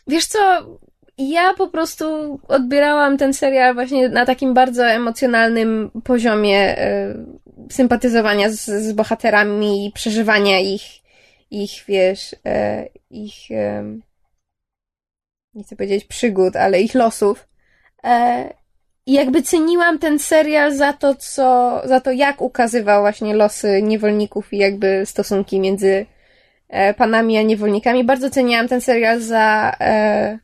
Wiesz 0.06 0.26
co? 0.26 0.38
Ja 1.18 1.54
po 1.54 1.68
prostu 1.68 2.38
odbierałam 2.48 3.18
ten 3.18 3.34
serial 3.34 3.74
właśnie 3.74 4.08
na 4.08 4.26
takim 4.26 4.54
bardzo 4.54 4.86
emocjonalnym 4.86 5.90
poziomie 6.04 6.78
e, 6.78 7.14
sympatyzowania 7.70 8.50
z, 8.50 8.64
z 8.64 8.92
bohaterami 8.92 9.86
i 9.86 9.92
przeżywania 9.92 10.60
ich, 10.60 10.82
ich 11.50 11.84
wiesz, 11.88 12.36
e, 12.46 12.86
ich. 13.10 13.50
E, 13.50 13.84
nie 15.54 15.64
chcę 15.64 15.76
powiedzieć 15.76 16.04
przygód, 16.04 16.56
ale 16.56 16.80
ich 16.80 16.94
losów. 16.94 17.48
E, 18.04 18.54
I 19.06 19.12
jakby 19.12 19.42
ceniłam 19.42 19.98
ten 19.98 20.18
serial 20.18 20.76
za 20.76 20.92
to, 20.92 21.14
co, 21.14 21.82
za 21.84 22.00
to, 22.00 22.10
jak 22.10 22.40
ukazywał 22.40 23.02
właśnie 23.02 23.34
losy 23.34 23.82
niewolników 23.82 24.52
i 24.52 24.58
jakby 24.58 25.06
stosunki 25.06 25.60
między 25.60 26.06
e, 26.68 26.94
panami 26.94 27.38
a 27.38 27.42
niewolnikami. 27.42 28.04
Bardzo 28.04 28.30
ceniłam 28.30 28.68
ten 28.68 28.80
serial 28.80 29.20
za, 29.20 29.76
e, 29.80 30.38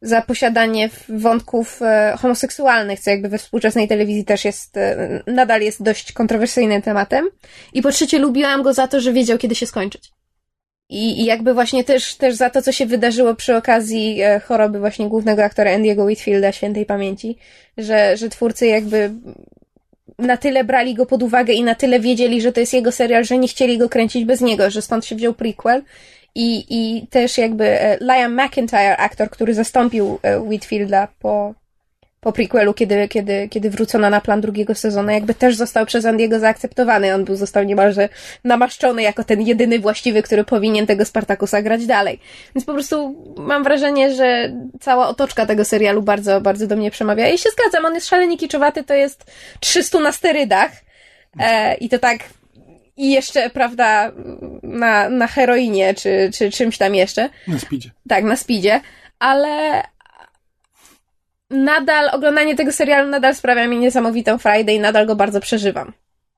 za 0.00 0.22
posiadanie 0.22 0.90
wątków 1.08 1.80
homoseksualnych, 2.18 3.00
co 3.00 3.10
jakby 3.10 3.28
we 3.28 3.38
współczesnej 3.38 3.88
telewizji 3.88 4.24
też 4.24 4.44
jest, 4.44 4.78
nadal 5.26 5.60
jest 5.60 5.82
dość 5.82 6.12
kontrowersyjnym 6.12 6.82
tematem. 6.82 7.28
I 7.72 7.82
po 7.82 7.92
trzecie 7.92 8.18
lubiłam 8.18 8.62
go 8.62 8.74
za 8.74 8.88
to, 8.88 9.00
że 9.00 9.12
wiedział, 9.12 9.38
kiedy 9.38 9.54
się 9.54 9.66
skończyć. 9.66 10.12
I, 10.88 11.20
I 11.20 11.24
jakby 11.24 11.54
właśnie 11.54 11.84
też, 11.84 12.14
też 12.14 12.34
za 12.34 12.50
to, 12.50 12.62
co 12.62 12.72
się 12.72 12.86
wydarzyło 12.86 13.34
przy 13.34 13.56
okazji 13.56 14.22
e, 14.22 14.40
choroby 14.40 14.78
właśnie 14.78 15.08
głównego 15.08 15.44
aktora 15.44 15.78
Andy'ego 15.78 16.04
Whitfielda, 16.04 16.52
świętej 16.52 16.86
pamięci, 16.86 17.36
że, 17.78 18.16
że 18.16 18.28
twórcy 18.28 18.66
jakby 18.66 19.10
na 20.18 20.36
tyle 20.36 20.64
brali 20.64 20.94
go 20.94 21.06
pod 21.06 21.22
uwagę 21.22 21.52
i 21.52 21.62
na 21.62 21.74
tyle 21.74 22.00
wiedzieli, 22.00 22.40
że 22.40 22.52
to 22.52 22.60
jest 22.60 22.72
jego 22.72 22.92
serial, 22.92 23.24
że 23.24 23.38
nie 23.38 23.48
chcieli 23.48 23.78
go 23.78 23.88
kręcić 23.88 24.24
bez 24.24 24.40
niego, 24.40 24.70
że 24.70 24.82
stąd 24.82 25.04
się 25.04 25.16
wziął 25.16 25.34
prequel. 25.34 25.82
I, 26.34 26.64
i 26.68 27.06
też 27.06 27.38
jakby 27.38 27.64
e, 27.64 27.98
Liam 28.00 28.40
McIntyre, 28.40 28.96
aktor, 28.96 29.30
który 29.30 29.54
zastąpił 29.54 30.18
e, 30.22 30.40
Whitfielda 30.40 31.08
po, 31.18 31.54
po 32.20 32.32
prequelu, 32.32 32.74
kiedy, 32.74 33.08
kiedy, 33.08 33.48
kiedy 33.48 33.70
wrócono 33.70 34.10
na 34.10 34.20
plan 34.20 34.40
drugiego 34.40 34.74
sezonu, 34.74 35.10
jakby 35.10 35.34
też 35.34 35.56
został 35.56 35.86
przez 35.86 36.04
Andiego 36.04 36.38
zaakceptowany. 36.38 37.14
On 37.14 37.24
był, 37.24 37.36
został 37.36 37.64
niemalże 37.64 38.08
namaszczony 38.44 39.02
jako 39.02 39.24
ten 39.24 39.40
jedyny 39.40 39.78
właściwy, 39.78 40.22
który 40.22 40.44
powinien 40.44 40.86
tego 40.86 41.04
Spartakusa 41.04 41.62
grać 41.62 41.86
dalej. 41.86 42.20
Więc 42.54 42.64
po 42.64 42.72
prostu 42.72 43.24
mam 43.36 43.64
wrażenie, 43.64 44.14
że 44.14 44.52
cała 44.80 45.08
otoczka 45.08 45.46
tego 45.46 45.64
serialu 45.64 46.02
bardzo, 46.02 46.40
bardzo 46.40 46.66
do 46.66 46.76
mnie 46.76 46.90
przemawia. 46.90 47.28
I 47.28 47.38
się 47.38 47.50
zgadzam, 47.50 47.86
on 47.86 47.94
jest 47.94 48.08
szalenie 48.08 48.38
kiczowaty, 48.38 48.84
to 48.84 48.94
jest 48.94 49.24
300 49.60 50.00
na 50.00 50.12
sterydach. 50.12 50.70
E, 51.40 51.74
I 51.74 51.88
to 51.88 51.98
tak 51.98 52.18
i 52.98 53.10
jeszcze, 53.10 53.50
prawda, 53.50 54.12
na, 54.62 55.08
na 55.08 55.26
heroinie, 55.26 55.94
czy, 55.94 56.30
czy 56.34 56.50
czymś 56.50 56.78
tam 56.78 56.94
jeszcze. 56.94 57.30
Na 57.46 57.58
speedzie. 57.58 57.90
Tak, 58.08 58.24
na 58.24 58.36
speedzie. 58.36 58.80
Ale, 59.18 59.82
nadal, 61.50 62.10
oglądanie 62.12 62.56
tego 62.56 62.72
serialu 62.72 63.10
nadal 63.10 63.34
sprawia 63.34 63.66
mi 63.66 63.78
niesamowitą 63.78 64.38
Friday 64.38 64.74
i 64.74 64.80
nadal 64.80 65.06
go 65.06 65.16
bardzo 65.16 65.40
przeżywam. 65.40 65.92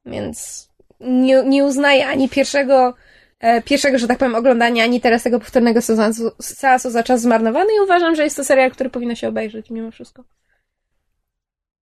Więc 0.06 0.68
nie, 1.00 1.42
nie 1.44 1.64
uznaję 1.64 2.08
ani 2.08 2.28
pierwszego, 2.28 2.94
e, 3.40 3.62
pierwszego, 3.62 3.98
że 3.98 4.08
tak 4.08 4.18
powiem, 4.18 4.34
oglądania, 4.34 4.84
ani 4.84 5.00
teraz 5.00 5.22
tego 5.22 5.40
powtórnego 5.40 5.82
seansu, 5.82 6.30
seansu 6.40 6.90
za 6.90 7.02
czas 7.02 7.20
zmarnowany 7.20 7.70
i 7.76 7.80
uważam, 7.84 8.16
że 8.16 8.24
jest 8.24 8.36
to 8.36 8.44
serial, 8.44 8.70
który 8.70 8.90
powinno 8.90 9.14
się 9.14 9.28
obejrzeć 9.28 9.70
mimo 9.70 9.90
wszystko. 9.90 10.24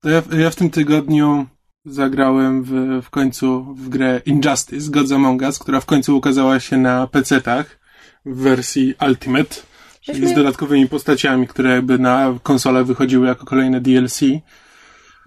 Ja, 0.04 0.23
ja 0.38 0.50
w 0.50 0.56
tym 0.56 0.70
tygodniu 0.70 1.47
zagrałem 1.85 2.62
w, 2.62 2.70
w 3.02 3.11
końcu 3.11 3.75
w 3.75 3.88
grę 3.88 4.20
Injustice, 4.26 4.90
Gods 4.90 5.12
Among 5.12 5.42
Us, 5.42 5.58
która 5.58 5.80
w 5.80 5.87
końcu 5.87 6.16
ukazała 6.16 6.61
się 6.61 6.76
na 6.76 7.06
PC-tach 7.06 7.64
w 8.26 8.37
wersji 8.37 8.94
Ultimate. 9.08 9.54
Czyli 10.00 10.20
Myśmy... 10.20 10.35
z 10.35 10.37
dodatkowymi 10.37 10.88
postaciami, 10.88 11.47
które 11.47 11.70
jakby 11.70 11.99
na 11.99 12.35
konsolę 12.42 12.85
wychodziły 12.85 13.26
jako 13.26 13.47
kolejne 13.47 13.80
DLC. 13.80 14.20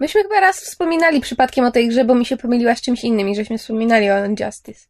Myśmy 0.00 0.22
chyba 0.22 0.40
raz 0.40 0.60
wspominali 0.60 1.20
przypadkiem 1.20 1.64
o 1.64 1.70
tej 1.70 1.88
grze, 1.88 2.04
bo 2.04 2.14
mi 2.14 2.26
się 2.26 2.36
pomyliła 2.36 2.74
z 2.74 2.80
czymś 2.80 3.04
innym 3.04 3.28
i 3.28 3.36
żeśmy 3.36 3.58
wspominali 3.58 4.10
o 4.10 4.26
Injustice. 4.26 4.86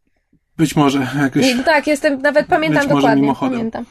Być 0.57 0.77
może 0.77 1.07
jakoś. 1.23 1.65
tak, 1.65 1.87
jestem, 1.87 2.23
nawet 2.23 2.47
pamiętam 2.47 2.83
być 2.83 2.95
dokładnie. 2.95 3.23
Mimochodem. 3.23 3.59
Pamiętam. 3.59 3.85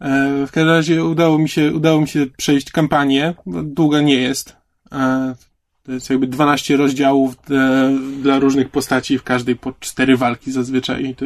E, 0.00 0.46
w 0.46 0.50
każdym 0.50 0.68
razie 0.68 1.04
udało 1.04 1.38
mi 1.38 1.48
się, 1.48 1.72
udało 1.72 2.00
mi 2.00 2.08
się 2.08 2.26
przejść 2.36 2.70
kampanię. 2.70 3.34
Długa 3.46 4.00
nie 4.00 4.14
jest. 4.14 4.56
E, 4.92 5.34
To 5.82 5.92
jest 5.92 6.10
jakby 6.10 6.26
12 6.26 6.76
rozdziałów 6.76 7.36
de, 7.48 7.90
dla 8.22 8.38
różnych 8.38 8.68
postaci, 8.68 9.18
w 9.18 9.22
każdej 9.22 9.56
po 9.56 9.72
cztery 9.80 10.16
walki 10.16 10.52
zazwyczaj 10.52 11.04
i 11.04 11.14
to 11.14 11.24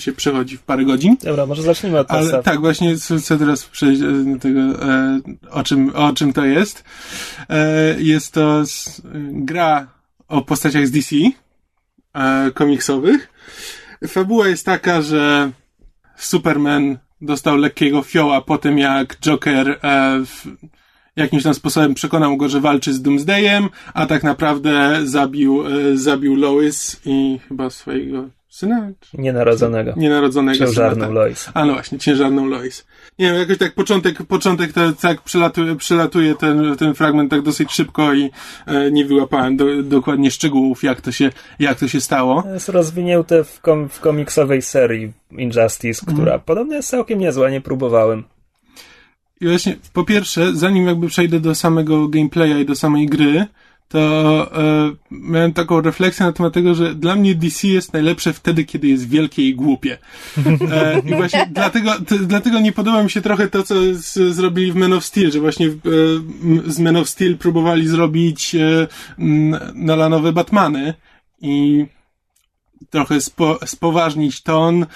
się 0.00 0.12
przechodzi 0.12 0.56
w 0.56 0.62
parę 0.62 0.84
godzin. 0.84 1.16
Dobra, 1.22 1.46
może 1.46 1.62
zacznijmy 1.62 1.98
od 1.98 2.10
Ale 2.10 2.20
podstaw. 2.20 2.44
tak, 2.44 2.60
właśnie 2.60 2.94
chcę 2.94 3.38
teraz 3.38 3.64
przejść 3.64 4.00
do 4.00 4.38
tego, 4.40 4.60
e, 4.60 5.20
o, 5.50 5.62
czym, 5.62 5.92
o 5.94 6.12
czym 6.12 6.32
to 6.32 6.44
jest. 6.44 6.84
E, 7.48 7.94
jest 8.00 8.32
to 8.32 8.62
gra 9.30 9.88
o 10.28 10.42
postaciach 10.42 10.86
z 10.86 10.90
DC, 10.90 11.16
e, 12.14 12.50
komiksowych. 12.54 13.28
Fabuła 14.08 14.48
jest 14.48 14.66
taka, 14.66 15.02
że 15.02 15.50
Superman 16.16 16.98
dostał 17.20 17.56
lekkiego 17.56 18.02
fioła 18.02 18.40
po 18.40 18.58
tym, 18.58 18.78
jak 18.78 19.16
Joker 19.20 19.68
e, 19.70 19.78
w, 20.26 20.46
jakimś 21.18 21.42
tam 21.42 21.54
sposobem 21.54 21.94
przekonał 21.94 22.36
go, 22.36 22.48
że 22.48 22.60
walczy 22.60 22.92
z 22.92 23.02
Doomsdayem, 23.02 23.68
a 23.94 24.06
tak 24.06 24.22
naprawdę 24.22 25.00
zabił, 25.04 25.64
e, 25.66 25.96
zabił 25.96 26.36
Lois 26.36 27.00
i 27.04 27.40
chyba 27.48 27.70
swojego 27.70 28.28
syna? 28.48 28.90
Czy 29.00 29.16
Nienarodzonego. 29.20 29.92
Nienarodzonego 29.96 30.58
Ciężarną 30.58 30.94
syna. 30.94 31.06
tak. 31.06 31.14
Lois. 31.14 31.48
A 31.54 31.64
no 31.64 31.72
właśnie, 31.72 31.98
ciężarną 31.98 32.46
Lois. 32.46 32.86
Nie 33.18 33.26
wiem, 33.26 33.40
jakoś 33.40 33.58
tak 33.58 33.74
początek, 33.74 34.22
początek 34.22 34.72
to, 34.72 34.92
tak 34.92 35.22
przelatuje, 35.22 35.76
przelatuje 35.76 36.34
ten, 36.34 36.76
ten 36.76 36.94
fragment 36.94 37.30
tak 37.30 37.42
dosyć 37.42 37.72
szybko 37.72 38.14
i 38.14 38.30
e, 38.66 38.90
nie 38.90 39.04
wyłapałem 39.04 39.56
do, 39.56 39.82
dokładnie 39.82 40.30
szczegółów, 40.30 40.82
jak 40.82 41.00
to 41.00 41.12
się, 41.12 41.30
jak 41.58 41.78
to 41.78 41.88
się 41.88 42.00
stało. 42.00 42.44
Jest 42.52 42.68
rozwinięte 42.68 43.44
w, 43.44 43.60
kom, 43.60 43.88
w 43.88 44.00
komiksowej 44.00 44.62
serii 44.62 45.12
Injustice, 45.30 46.06
która 46.06 46.38
podobno 46.38 46.74
jest 46.74 46.88
całkiem 46.88 47.18
niezła, 47.18 47.50
nie 47.50 47.60
próbowałem. 47.60 48.24
I 49.40 49.46
właśnie, 49.46 49.76
po 49.92 50.04
pierwsze, 50.04 50.56
zanim 50.56 50.86
jakby 50.86 51.08
przejdę 51.08 51.40
do 51.40 51.54
samego 51.54 52.08
gameplaya 52.08 52.60
i 52.60 52.66
do 52.66 52.74
samej 52.74 53.06
gry, 53.06 53.46
to 53.88 54.00
e, 54.62 54.92
miałem 55.10 55.52
taką 55.52 55.80
refleksję 55.80 56.26
na 56.26 56.32
temat 56.32 56.54
tego, 56.54 56.74
że 56.74 56.94
dla 56.94 57.16
mnie 57.16 57.34
DC 57.34 57.68
jest 57.68 57.92
najlepsze 57.92 58.32
wtedy, 58.32 58.64
kiedy 58.64 58.88
jest 58.88 59.08
wielkie 59.08 59.48
i 59.48 59.54
głupie. 59.54 59.98
E, 60.72 60.98
I 60.98 61.14
właśnie 61.14 61.48
dlatego, 61.54 62.00
t, 62.06 62.18
dlatego 62.18 62.60
nie 62.60 62.72
podoba 62.72 63.02
mi 63.02 63.10
się 63.10 63.20
trochę 63.20 63.48
to, 63.48 63.62
co 63.62 63.74
z, 63.92 64.34
zrobili 64.34 64.72
w 64.72 64.76
Man 64.76 64.92
of 64.92 65.04
Steel, 65.04 65.32
że 65.32 65.40
właśnie 65.40 65.66
e, 65.66 65.70
z 66.66 66.78
Man 66.78 66.96
of 66.96 67.08
Steel 67.08 67.36
próbowali 67.36 67.88
zrobić 67.88 68.54
e, 68.54 68.86
Nolanowe 69.74 70.32
Batmany 70.32 70.94
i 71.40 71.86
trochę 72.90 73.20
spo, 73.20 73.58
spoważnić 73.64 74.42
ton, 74.42 74.86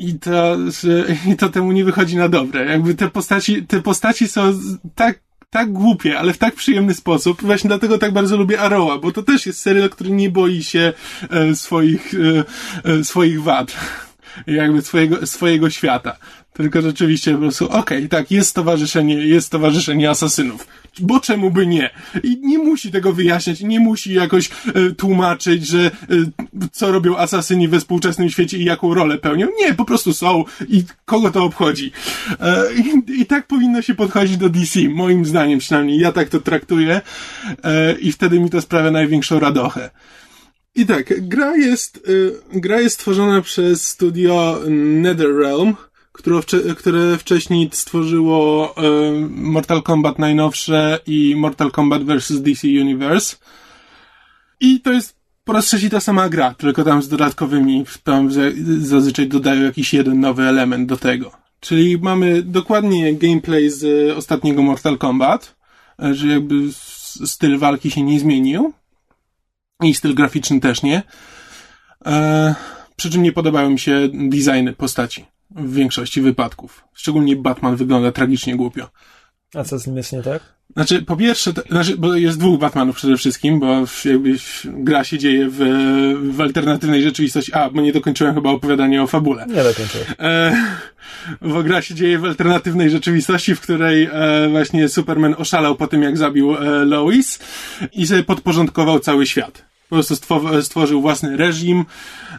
i 0.00 0.18
to, 0.18 0.56
I 1.32 1.36
to 1.36 1.48
temu 1.48 1.72
nie 1.72 1.84
wychodzi 1.84 2.16
na 2.16 2.28
dobre. 2.28 2.64
Jakby 2.64 2.94
te 2.94 3.08
postaci, 3.08 3.66
te 3.66 3.82
postaci 3.82 4.28
są 4.28 4.52
tak, 4.94 5.20
tak 5.50 5.72
głupie, 5.72 6.18
ale 6.18 6.32
w 6.32 6.38
tak 6.38 6.54
przyjemny 6.54 6.94
sposób. 6.94 7.42
Właśnie 7.42 7.68
dlatego 7.68 7.98
tak 7.98 8.12
bardzo 8.12 8.36
lubię 8.36 8.60
Arrowa, 8.60 8.98
bo 8.98 9.12
to 9.12 9.22
też 9.22 9.46
jest 9.46 9.60
serial, 9.60 9.90
który 9.90 10.10
nie 10.10 10.30
boi 10.30 10.62
się 10.62 10.92
e, 11.30 11.54
swoich, 11.54 12.14
e, 12.14 12.44
e, 12.90 13.04
swoich 13.04 13.42
wad. 13.42 13.76
Jakby 14.46 14.82
swojego, 14.82 15.26
swojego 15.26 15.70
świata. 15.70 16.16
Tylko 16.60 16.82
rzeczywiście 16.82 17.32
po 17.32 17.38
prostu, 17.38 17.68
okej, 17.68 18.08
tak, 18.08 18.30
jest 18.30 18.50
stowarzyszenie, 18.50 19.14
jest 19.14 19.46
stowarzyszenie 19.46 20.10
asasynów. 20.10 20.66
Bo 21.00 21.20
czemu 21.20 21.50
by 21.50 21.66
nie? 21.66 21.90
I 22.22 22.38
nie 22.40 22.58
musi 22.58 22.90
tego 22.90 23.12
wyjaśniać, 23.12 23.60
nie 23.60 23.80
musi 23.80 24.14
jakoś 24.14 24.50
e, 24.74 24.90
tłumaczyć, 24.90 25.66
że 25.66 25.78
e, 25.80 25.90
co 26.72 26.92
robią 26.92 27.16
asasyni 27.16 27.68
we 27.68 27.80
współczesnym 27.80 28.30
świecie 28.30 28.58
i 28.58 28.64
jaką 28.64 28.94
rolę 28.94 29.18
pełnią. 29.18 29.46
Nie, 29.60 29.74
po 29.74 29.84
prostu 29.84 30.12
są 30.12 30.44
i 30.68 30.84
kogo 31.04 31.30
to 31.30 31.44
obchodzi. 31.44 31.92
E, 32.40 32.64
i, 32.74 33.20
I 33.20 33.26
tak 33.26 33.46
powinno 33.46 33.82
się 33.82 33.94
podchodzić 33.94 34.36
do 34.36 34.48
DC, 34.48 34.80
moim 34.88 35.24
zdaniem 35.24 35.58
przynajmniej. 35.58 35.98
Ja 35.98 36.12
tak 36.12 36.28
to 36.28 36.40
traktuję 36.40 37.00
i 38.00 38.12
wtedy 38.12 38.40
mi 38.40 38.50
to 38.50 38.60
sprawia 38.60 38.90
największą 38.90 39.40
radochę. 39.40 39.90
I 40.74 40.86
tak, 40.86 41.28
gra 41.28 41.56
jest, 41.56 42.08
y, 42.08 42.32
gra 42.52 42.80
jest 42.80 42.94
stworzona 42.94 43.42
przez 43.42 43.88
studio 43.88 44.60
NetherRealm, 44.70 45.76
które, 46.12 46.40
które 46.78 47.18
wcześniej 47.18 47.70
stworzyło 47.72 48.74
y, 48.78 49.28
Mortal 49.30 49.82
Kombat 49.82 50.18
najnowsze 50.18 50.98
i 51.06 51.34
Mortal 51.36 51.70
Kombat 51.70 52.02
vs. 52.04 52.42
DC 52.42 52.68
Universe. 52.68 53.36
I 54.60 54.80
to 54.80 54.92
jest 54.92 55.16
po 55.44 55.52
raz 55.52 55.66
trzeci 55.66 55.90
ta 55.90 56.00
sama 56.00 56.28
gra, 56.28 56.54
tylko 56.54 56.84
tam 56.84 57.02
z 57.02 57.08
dodatkowymi, 57.08 57.84
tam 58.04 58.32
za- 58.32 58.40
zazwyczaj 58.80 59.26
dodają 59.28 59.62
jakiś 59.62 59.94
jeden 59.94 60.20
nowy 60.20 60.42
element 60.42 60.88
do 60.88 60.96
tego. 60.96 61.32
Czyli 61.60 61.98
mamy 61.98 62.42
dokładnie 62.42 63.14
gameplay 63.14 63.70
z 63.70 64.10
ostatniego 64.16 64.62
Mortal 64.62 64.98
Kombat, 64.98 65.56
y, 66.04 66.14
że 66.14 66.28
jakby 66.28 66.54
styl 67.24 67.58
walki 67.58 67.90
się 67.90 68.02
nie 68.02 68.20
zmienił. 68.20 68.72
I 69.82 69.94
styl 69.94 70.14
graficzny 70.14 70.60
też 70.60 70.82
nie. 70.82 71.02
E, 72.06 72.54
przy 72.96 73.10
czym 73.10 73.22
nie 73.22 73.32
podobają 73.32 73.70
mi 73.70 73.78
się 73.78 74.08
designy 74.12 74.72
postaci 74.72 75.24
w 75.50 75.74
większości 75.74 76.20
wypadków. 76.20 76.84
Szczególnie 76.94 77.36
Batman 77.36 77.76
wygląda 77.76 78.12
tragicznie 78.12 78.56
głupio. 78.56 78.90
A 79.54 79.64
co 79.64 79.78
z 79.78 79.86
nim 79.86 79.96
jest 79.96 80.12
nie 80.12 80.22
tak? 80.22 80.60
Znaczy, 80.72 81.02
po 81.02 81.16
pierwsze, 81.16 81.52
to, 81.52 81.62
znaczy, 81.70 81.96
bo 81.96 82.14
jest 82.14 82.38
dwóch 82.38 82.60
Batmanów 82.60 82.96
przede 82.96 83.16
wszystkim, 83.16 83.60
bo 83.60 83.84
jakby 84.04 84.34
gra 84.64 85.04
się 85.04 85.18
dzieje 85.18 85.48
w, 85.50 85.58
w 86.32 86.40
alternatywnej 86.40 87.02
rzeczywistości. 87.02 87.52
A, 87.54 87.70
bo 87.70 87.80
nie 87.80 87.92
dokończyłem 87.92 88.34
chyba 88.34 88.50
opowiadania 88.50 89.02
o 89.02 89.06
fabule. 89.06 89.46
Nie 89.46 89.62
dokończyłem. 89.62 90.06
E, 90.18 90.56
bo 91.42 91.62
gra 91.62 91.82
się 91.82 91.94
dzieje 91.94 92.18
w 92.18 92.24
alternatywnej 92.24 92.90
rzeczywistości, 92.90 93.54
w 93.54 93.60
której 93.60 94.08
e, 94.12 94.48
właśnie 94.50 94.88
Superman 94.88 95.34
oszalał 95.38 95.76
po 95.76 95.86
tym, 95.86 96.02
jak 96.02 96.18
zabił 96.18 96.56
e, 96.56 96.84
Lois 96.84 97.38
i 97.92 98.06
sobie 98.06 98.22
podporządkował 98.22 99.00
cały 99.00 99.26
świat. 99.26 99.64
Po 99.88 99.96
prostu 99.96 100.14
stwo- 100.14 100.62
stworzył 100.62 101.00
własny 101.00 101.36
reżim 101.36 101.84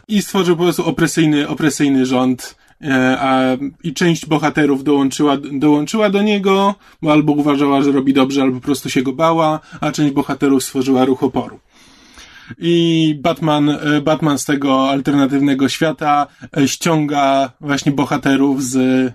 i 0.08 0.22
stworzył 0.22 0.56
po 0.56 0.62
prostu 0.62 0.88
opresyjny, 0.88 1.48
opresyjny 1.48 2.06
rząd. 2.06 2.61
E, 2.82 3.18
a, 3.20 3.56
I 3.84 3.94
część 3.94 4.26
bohaterów 4.26 4.84
dołączyła, 4.84 5.36
dołączyła 5.52 6.10
do 6.10 6.22
niego, 6.22 6.74
bo 7.02 7.12
albo 7.12 7.32
uważała, 7.32 7.82
że 7.82 7.92
robi 7.92 8.12
dobrze, 8.12 8.42
albo 8.42 8.60
po 8.60 8.64
prostu 8.64 8.90
się 8.90 9.02
go 9.02 9.12
bała, 9.12 9.60
a 9.80 9.92
część 9.92 10.12
bohaterów 10.12 10.64
stworzyła 10.64 11.04
ruch 11.04 11.22
oporu. 11.22 11.60
I 12.58 13.16
Batman, 13.20 13.70
e, 13.70 14.00
Batman 14.00 14.38
z 14.38 14.44
tego 14.44 14.90
alternatywnego 14.90 15.68
świata 15.68 16.26
e, 16.56 16.68
ściąga 16.68 17.52
właśnie 17.60 17.92
bohaterów 17.92 18.64
z 18.64 19.12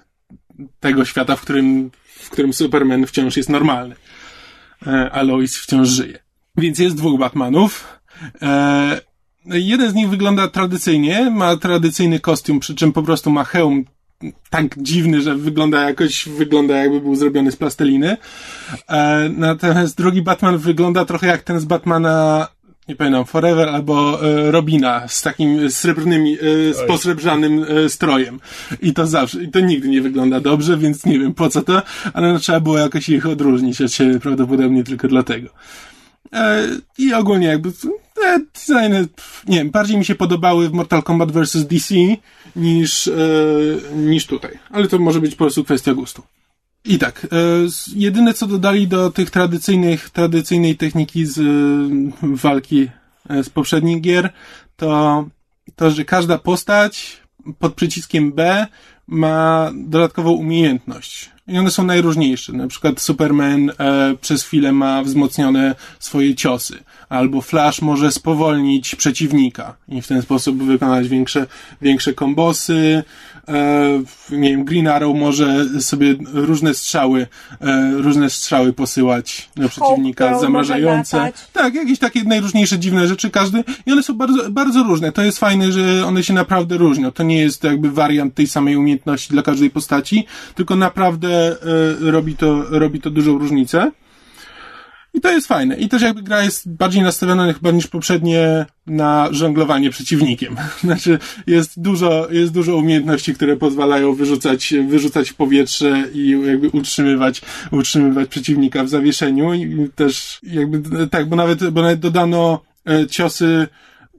tego 0.80 1.06
świata, 1.06 1.36
w 1.36 1.42
którym, 1.42 1.92
w 2.04 2.30
którym 2.30 2.54
Superman 2.54 3.06
wciąż 3.06 3.38
jest 3.38 3.50
normalny. 3.50 3.96
A 5.12 5.22
Lois 5.24 5.58
wciąż 5.58 5.90
żyje. 5.90 6.20
Więc 6.58 6.80
jest 6.80 6.96
dwóch 6.96 7.20
Batmanów. 7.20 8.00
Jeden 9.48 9.92
z 9.92 9.94
nich 9.94 10.10
wygląda 10.10 10.48
tradycyjnie, 10.48 11.30
ma 11.30 11.58
tradycyjny 11.58 12.20
kostium, 12.20 12.60
przy 12.60 12.76
czym 12.76 12.94
po 12.94 13.04
prostu 13.04 13.32
ma 13.32 13.44
hełm 13.44 13.86
tak 14.50 14.66
dziwny, 14.78 15.22
że 15.22 15.36
wygląda 15.36 15.84
jakoś, 15.84 16.30
wygląda 16.30 16.78
jakby 16.78 17.02
był 17.02 17.16
zrobiony 17.16 17.52
z 17.52 17.56
plasteliny. 17.56 18.18
E, 18.90 19.30
natomiast 19.38 19.98
drugi 19.98 20.22
Batman 20.22 20.58
wygląda 20.58 21.06
trochę 21.06 21.28
jak 21.28 21.42
ten 21.42 21.60
z 21.60 21.66
Batmana, 21.66 22.48
nie 22.88 22.96
pamiętam, 22.96 23.26
Forever 23.26 23.70
albo 23.70 24.26
e, 24.26 24.52
Robina 24.52 25.08
z 25.08 25.22
takim 25.22 25.72
srebrnymi, 25.72 26.34
e, 26.34 26.74
z 26.74 26.88
posrebrzanym 26.88 27.66
e, 27.86 27.90
strojem. 27.90 28.40
I 28.82 28.94
to 28.94 29.08
zawsze, 29.08 29.44
i 29.44 29.50
to 29.50 29.60
nigdy 29.60 29.88
nie 29.88 30.02
wygląda 30.02 30.40
dobrze, 30.40 30.78
więc 30.78 31.06
nie 31.06 31.20
wiem 31.20 31.34
po 31.34 31.50
co 31.50 31.62
to, 31.62 31.82
ale 32.14 32.34
no, 32.34 32.40
trzeba 32.40 32.60
było 32.60 32.78
jakoś 32.78 33.10
ich 33.10 33.26
odróżnić 33.26 33.82
od 33.82 33.92
siebie, 33.92 34.20
prawdopodobnie 34.20 34.84
tylko 34.84 35.08
dlatego. 35.08 35.50
E, 36.34 36.68
I 36.98 37.14
ogólnie 37.14 37.48
jakby 37.48 37.72
te 38.14 38.40
designy, 38.54 39.08
nie 39.48 39.58
wiem, 39.58 39.70
bardziej 39.70 39.98
mi 39.98 40.06
się 40.06 40.16
podobały 40.16 40.70
w 40.70 40.74
Mortal 40.74 41.04
Kombat 41.04 41.32
vs. 41.32 41.66
DC 41.66 41.96
niż, 42.56 43.08
e, 43.08 43.12
niż 43.96 44.26
tutaj. 44.26 44.60
Ale 44.70 44.88
to 44.88 45.00
może 45.00 45.22
być 45.22 45.32
po 45.32 45.38
prostu 45.38 45.64
kwestia 45.64 45.94
gustu. 45.94 46.24
I 46.86 46.98
tak, 46.98 47.26
e, 47.26 47.28
jedyne 47.96 48.34
co 48.34 48.48
dodali 48.48 48.88
do 48.88 49.12
tych 49.12 49.30
tradycyjnych, 49.30 50.10
tradycyjnej 50.10 50.78
techniki 50.78 51.26
z 51.26 51.40
walki 52.22 52.90
z 53.44 53.50
poprzednich 53.50 54.02
gier, 54.02 54.34
to 54.76 55.26
to, 55.76 55.92
że 55.92 56.06
każda 56.06 56.38
postać 56.38 57.22
pod 57.60 57.74
przyciskiem 57.74 58.32
B 58.32 58.68
ma 59.08 59.72
dodatkową 59.76 60.32
umiejętność. 60.32 61.30
I 61.48 61.58
one 61.58 61.72
są 61.72 61.84
najróżniejsze. 61.84 62.54
Na 62.54 62.68
przykład 62.68 63.02
Superman 63.02 63.70
e, 63.70 64.16
przez 64.22 64.44
chwilę 64.44 64.72
ma 64.72 65.04
wzmocnione 65.04 65.76
swoje 66.00 66.36
ciosy. 66.36 66.84
Albo 67.10 67.42
Flash 67.42 67.82
może 67.82 68.12
spowolnić 68.12 68.96
przeciwnika 68.96 69.76
i 69.88 70.02
w 70.02 70.08
ten 70.08 70.22
sposób 70.22 70.64
wykonać 70.64 71.08
większe, 71.08 71.48
większe 71.82 72.14
kombosy. 72.14 73.04
E, 73.48 74.02
nie 74.32 74.50
wiem, 74.50 74.66
Green 74.66 74.88
Arrow 74.88 75.16
może 75.16 75.66
sobie 75.82 76.16
różne 76.34 76.74
strzały, 76.74 77.28
e, 77.62 77.92
różne 77.92 78.30
strzały 78.30 78.74
posyłać 78.74 79.50
na 79.56 79.70
przeciwnika, 79.70 80.24
Hawkgirl 80.24 80.46
zamrażające. 80.46 81.32
Tak, 81.54 81.74
jakieś 81.76 82.00
takie 82.00 82.24
najróżniejsze 82.24 82.80
dziwne 82.80 83.08
rzeczy, 83.08 83.30
każdy. 83.30 83.64
I 83.86 83.92
one 83.92 84.04
są 84.04 84.14
bardzo, 84.14 84.52
bardzo 84.52 84.84
różne. 84.84 85.12
To 85.12 85.22
jest 85.22 85.40
fajne, 85.40 85.72
że 85.72 86.06
one 86.06 86.24
się 86.24 86.34
naprawdę 86.34 86.78
różnią. 86.78 87.12
To 87.12 87.24
nie 87.24 87.38
jest 87.38 87.64
jakby 87.64 87.92
wariant 87.92 88.36
tej 88.36 88.48
samej 88.48 88.78
umiejętności 88.78 89.30
dla 89.30 89.42
każdej 89.42 89.70
postaci, 89.70 90.26
tylko 90.56 90.76
naprawdę 90.76 91.52
e, 91.52 91.56
robi, 92.12 92.36
to, 92.36 92.64
robi 92.70 93.02
to 93.02 93.10
dużą 93.10 93.38
różnicę. 93.38 93.92
I 95.18 95.22
to 95.22 95.32
jest 95.32 95.48
fajne. 95.48 95.76
I 95.76 95.90
też 95.90 96.02
jakby 96.02 96.24
gra 96.24 96.44
jest 96.44 96.70
bardziej 96.70 97.04
nastawiona 97.04 97.54
chyba 97.54 97.72
niż 97.72 97.88
poprzednie 97.88 98.66
na 98.88 99.28
żonglowanie 99.32 99.90
przeciwnikiem. 99.90 100.56
Znaczy 100.84 101.20
jest 101.48 101.82
dużo, 101.82 102.28
jest 102.32 102.54
dużo 102.54 102.76
umiejętności, 102.76 103.34
które 103.34 103.58
pozwalają 103.58 104.14
wyrzucać, 104.14 104.74
wyrzucać 104.88 105.30
w 105.30 105.36
powietrze 105.36 106.04
i 106.14 106.30
jakby 106.46 106.70
utrzymywać, 106.70 107.42
utrzymywać 107.72 108.30
przeciwnika 108.30 108.84
w 108.84 108.90
zawieszeniu 108.90 109.54
i 109.54 109.90
też 109.96 110.40
jakby 110.44 111.08
tak, 111.08 111.30
bo 111.30 111.36
nawet, 111.36 111.70
bo 111.70 111.82
nawet 111.82 112.00
dodano 112.00 112.62
e, 112.90 113.08
ciosy 113.08 113.68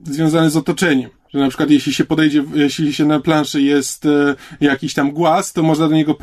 związane 0.04 0.50
z 0.50 0.56
otoczeniem. 0.56 1.10
Że 1.34 1.40
na 1.40 1.48
przykład 1.48 1.70
jeśli 1.70 1.94
się 1.94 2.04
podejdzie, 2.04 2.44
jeśli 2.54 2.94
się 2.94 3.04
na 3.04 3.20
planszy 3.20 3.62
jest 3.62 4.06
e, 4.06 4.34
jakiś 4.60 4.94
tam 4.94 5.10
głaz, 5.10 5.52
to 5.52 5.62
można 5.62 5.88
do 5.88 5.94
niego 5.94 6.14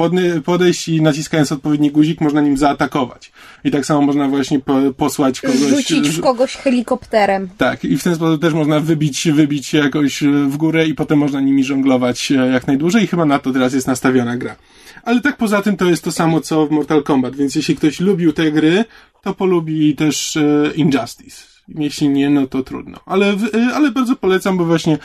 podejść 0.45 0.87
i 0.87 1.01
naciskając 1.01 1.51
odpowiedni 1.51 1.91
guzik 1.91 2.21
można 2.21 2.41
nim 2.41 2.57
zaatakować. 2.57 3.31
I 3.63 3.71
tak 3.71 3.85
samo 3.85 4.01
można 4.01 4.27
właśnie 4.27 4.59
po, 4.59 4.79
posłać 4.97 5.41
kogoś. 5.41 5.59
Rzucić 5.59 6.09
w 6.09 6.21
kogoś 6.21 6.55
helikopterem. 6.55 7.49
Tak, 7.57 7.85
i 7.85 7.97
w 7.97 8.03
ten 8.03 8.15
sposób 8.15 8.41
też 8.41 8.53
można 8.53 8.79
wybić, 8.79 9.27
wybić 9.31 9.67
się 9.67 9.77
jakoś 9.77 10.23
e, 10.23 10.27
w 10.27 10.57
górę 10.57 10.87
i 10.87 10.95
potem 10.95 11.19
można 11.19 11.41
nimi 11.41 11.63
żonglować 11.63 12.31
e, 12.31 12.35
jak 12.35 12.67
najdłużej 12.67 13.03
i 13.03 13.07
chyba 13.07 13.25
na 13.25 13.39
to 13.39 13.51
teraz 13.51 13.73
jest 13.73 13.87
nastawiona 13.87 14.37
gra. 14.37 14.55
Ale 15.03 15.21
tak 15.21 15.37
poza 15.37 15.61
tym 15.61 15.77
to 15.77 15.85
jest 15.85 16.03
to 16.03 16.11
samo 16.11 16.41
co 16.41 16.67
w 16.67 16.71
Mortal 16.71 17.03
Kombat, 17.03 17.35
więc 17.35 17.55
jeśli 17.55 17.75
ktoś 17.75 17.99
lubił 17.99 18.33
te 18.33 18.51
gry, 18.51 18.85
to 19.23 19.33
polubi 19.33 19.95
też 19.95 20.37
e, 20.37 20.71
Injustice. 20.75 21.54
Jeśli 21.67 22.09
nie, 22.09 22.29
no 22.29 22.47
to 22.47 22.63
trudno. 22.63 22.99
Ale, 23.05 23.33
y, 23.33 23.73
ale 23.75 23.91
bardzo 23.91 24.15
polecam, 24.15 24.57
bo 24.57 24.65
właśnie 24.65 24.97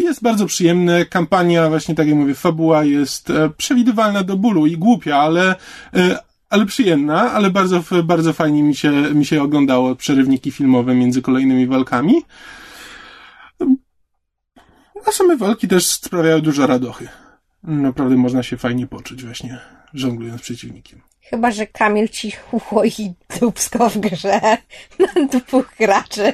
jest 0.00 0.22
bardzo 0.22 0.46
przyjemne. 0.46 1.04
Kampania, 1.04 1.68
właśnie 1.68 1.94
tak 1.94 2.08
jak 2.08 2.16
mówię, 2.16 2.34
fabuła 2.34 2.84
jest 2.84 3.30
e, 3.30 3.50
przewidywalna 3.50 4.24
do 4.24 4.36
bólu 4.36 4.66
i 4.66 4.76
głupia, 4.76 5.16
ale, 5.16 5.56
e, 5.94 6.18
ale 6.50 6.66
przyjemna, 6.66 7.32
ale 7.32 7.50
bardzo, 7.50 7.84
bardzo 8.04 8.32
fajnie 8.32 8.62
mi 8.62 8.76
się, 8.76 8.90
mi 8.92 9.24
się 9.26 9.42
oglądało 9.42 9.96
przerywniki 9.96 10.50
filmowe 10.50 10.94
między 10.94 11.22
kolejnymi 11.22 11.66
walkami. 11.66 12.22
A 15.06 15.12
same 15.12 15.36
walki 15.36 15.68
też 15.68 15.86
sprawiają 15.86 16.40
dużo 16.40 16.66
radochy. 16.66 17.08
Naprawdę 17.62 18.16
można 18.16 18.42
się 18.42 18.56
fajnie 18.56 18.86
poczuć 18.86 19.24
właśnie 19.24 19.58
żonglując 19.94 20.42
przeciwnikiem. 20.42 21.00
Chyba, 21.30 21.50
że 21.50 21.66
Kamil 21.66 22.08
ci 22.08 22.30
i 22.84 23.12
dupsko 23.40 23.90
w 23.90 23.98
grze 23.98 24.40
na 24.98 25.26
dwóch 25.26 25.74
graczy. 25.78 26.32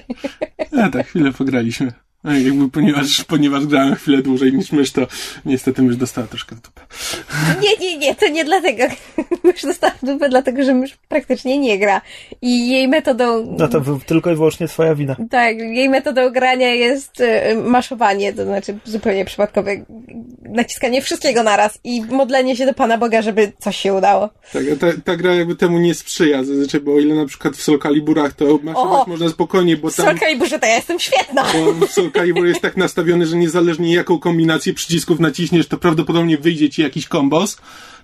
A 0.84 0.88
tak, 0.90 1.06
chwilę 1.06 1.32
pograliśmy. 1.32 1.92
No 2.24 2.38
jakby 2.38 2.68
ponieważ, 2.68 3.24
ponieważ 3.24 3.66
grałem 3.66 3.94
chwilę 3.94 4.22
dłużej 4.22 4.52
niż 4.52 4.72
mysz, 4.72 4.92
to 4.92 5.06
niestety 5.44 5.82
mysz 5.82 5.96
dostała 5.96 6.26
troszkę 6.26 6.56
w 6.56 6.60
dupę. 6.60 6.80
Nie, 7.62 7.86
nie, 7.86 7.98
nie, 7.98 8.14
to 8.14 8.28
nie 8.28 8.44
dlatego. 8.44 8.84
Mysz 9.44 9.62
dostała 9.62 9.92
w 10.02 10.06
dupę, 10.06 10.28
dlatego 10.28 10.64
że 10.64 10.74
mysz 10.74 10.98
praktycznie 11.08 11.58
nie 11.58 11.78
gra. 11.78 12.00
I 12.42 12.70
jej 12.70 12.88
metodą... 12.88 13.56
No 13.58 13.68
to 13.68 13.80
tylko 14.06 14.32
i 14.32 14.34
wyłącznie 14.34 14.68
twoja 14.68 14.94
wina. 14.94 15.16
Tak, 15.30 15.58
jej 15.58 15.88
metodą 15.88 16.30
grania 16.30 16.74
jest 16.74 17.20
y, 17.20 17.56
maszowanie, 17.56 18.32
to 18.32 18.44
znaczy 18.44 18.78
zupełnie 18.84 19.24
przypadkowe 19.24 19.76
naciskanie 20.42 21.02
wszystkiego 21.02 21.42
naraz 21.42 21.78
i 21.84 22.02
modlenie 22.02 22.56
się 22.56 22.66
do 22.66 22.74
Pana 22.74 22.98
Boga, 22.98 23.22
żeby 23.22 23.52
coś 23.58 23.76
się 23.76 23.94
udało. 23.94 24.28
Tak, 24.52 24.62
ta, 24.80 24.86
ta 25.04 25.16
gra 25.16 25.34
jakby 25.34 25.56
temu 25.56 25.78
nie 25.78 25.94
sprzyja 25.94 26.44
zazwyczaj, 26.44 26.80
bo 26.80 26.94
o 26.94 27.00
ile 27.00 27.14
na 27.14 27.26
przykład 27.26 27.56
w 27.56 27.62
Soul 27.62 27.78
Caliburach 27.78 28.32
to 28.32 28.58
maszować 28.62 29.06
można 29.06 29.28
spokojnie, 29.28 29.76
bo 29.76 29.90
tam... 29.90 30.06
W 30.06 30.08
Soul 30.08 30.18
Caliburze 30.18 30.58
to 30.58 30.66
ja 30.66 30.74
jestem 30.74 30.98
świetna! 30.98 31.44
Bo 31.80 31.86
Calibur 32.10 32.46
jest 32.46 32.60
tak 32.60 32.76
nastawiony, 32.76 33.26
że 33.26 33.36
niezależnie 33.36 33.94
jaką 33.94 34.18
kombinację 34.18 34.74
przycisków 34.74 35.20
naciśniesz, 35.20 35.66
to 35.66 35.78
prawdopodobnie 35.78 36.38
wyjdzie 36.38 36.70
ci 36.70 36.82
jakiś 36.82 37.08
kombos. 37.08 37.58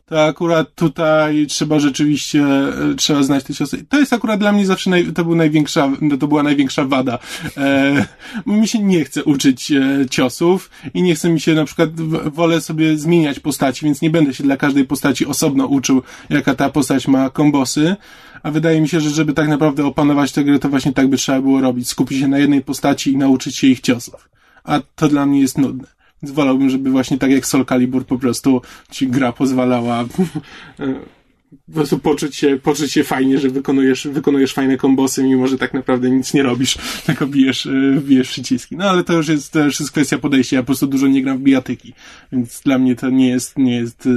To 0.08 0.24
akurat 0.24 0.74
tutaj 0.74 1.46
trzeba 1.46 1.78
rzeczywiście, 1.78 2.42
e, 2.42 2.94
trzeba 2.96 3.22
znać 3.22 3.44
te 3.44 3.54
ciosy. 3.54 3.84
To 3.88 3.98
jest 3.98 4.12
akurat 4.12 4.40
dla 4.40 4.52
mnie 4.52 4.66
zawsze, 4.66 4.90
naj, 4.90 5.12
to, 5.12 5.24
był 5.24 5.34
największa, 5.34 5.92
to 6.20 6.28
była 6.28 6.42
największa 6.42 6.84
wada. 6.84 7.18
E, 7.56 8.06
mi 8.46 8.68
się 8.68 8.78
nie 8.78 9.04
chce 9.04 9.24
uczyć 9.24 9.72
e, 9.72 10.06
ciosów 10.10 10.70
i 10.94 11.02
nie 11.02 11.14
chce 11.14 11.30
mi 11.30 11.40
się 11.40 11.54
na 11.54 11.64
przykład, 11.64 12.00
wolę 12.32 12.60
sobie 12.60 12.98
zmieniać 12.98 13.40
postaci, 13.40 13.84
więc 13.84 14.02
nie 14.02 14.10
będę 14.10 14.34
się 14.34 14.44
dla 14.44 14.56
każdej 14.56 14.84
postaci 14.84 15.26
osobno 15.26 15.66
uczył, 15.66 16.02
jaka 16.30 16.54
ta 16.54 16.70
postać 16.70 17.08
ma 17.08 17.30
kombosy. 17.30 17.96
A 18.42 18.50
wydaje 18.50 18.80
mi 18.80 18.88
się, 18.88 19.00
że 19.00 19.10
żeby 19.10 19.32
tak 19.32 19.48
naprawdę 19.48 19.86
opanować 19.86 20.32
tę 20.32 20.44
grę, 20.44 20.58
to 20.58 20.68
właśnie 20.68 20.92
tak 20.92 21.08
by 21.08 21.16
trzeba 21.16 21.40
było 21.40 21.60
robić. 21.60 21.88
Skupić 21.88 22.18
się 22.18 22.28
na 22.28 22.38
jednej 22.38 22.62
postaci 22.62 23.12
i 23.12 23.16
nauczyć 23.16 23.56
się 23.56 23.66
ich 23.66 23.80
ciosów. 23.80 24.28
A 24.64 24.80
to 24.94 25.08
dla 25.08 25.26
mnie 25.26 25.40
jest 25.40 25.58
nudne. 25.58 25.95
Więc 26.26 26.36
wolałbym, 26.36 26.70
żeby 26.70 26.90
właśnie 26.90 27.18
tak 27.18 27.30
jak 27.30 27.46
Soul 27.46 27.64
Calibur 27.64 28.06
po 28.06 28.18
prostu 28.18 28.62
ci 28.90 29.08
gra 29.08 29.32
pozwalała 29.32 30.04
po 31.66 31.72
prostu 31.72 31.98
poczuć 31.98 32.36
się, 32.36 32.58
poczuć 32.62 32.92
się 32.92 33.04
fajnie, 33.04 33.38
że 33.38 33.48
wykonujesz, 33.48 34.08
wykonujesz 34.08 34.52
fajne 34.52 34.76
kombosy, 34.76 35.22
mimo 35.22 35.46
że 35.46 35.58
tak 35.58 35.74
naprawdę 35.74 36.10
nic 36.10 36.34
nie 36.34 36.42
robisz, 36.42 36.78
tylko 37.06 37.26
bijesz, 37.26 37.66
e, 37.66 38.00
bijesz 38.00 38.28
przyciski. 38.28 38.76
No 38.76 38.84
ale 38.84 39.04
to 39.04 39.12
już 39.12 39.28
jest, 39.28 39.52
to 39.52 39.64
już 39.64 39.80
jest 39.80 39.92
kwestia 39.92 40.18
podejścia. 40.18 40.56
Ja 40.56 40.62
po 40.62 40.66
prostu 40.66 40.86
dużo 40.86 41.06
nie 41.06 41.22
gram 41.22 41.38
w 41.38 41.42
bijatyki, 41.42 41.94
więc 42.32 42.60
dla 42.60 42.78
mnie 42.78 42.96
to 42.96 43.10
nie 43.10 43.28
jest, 43.28 43.58
nie 43.58 43.76
jest 43.76 44.06
e, 44.06 44.10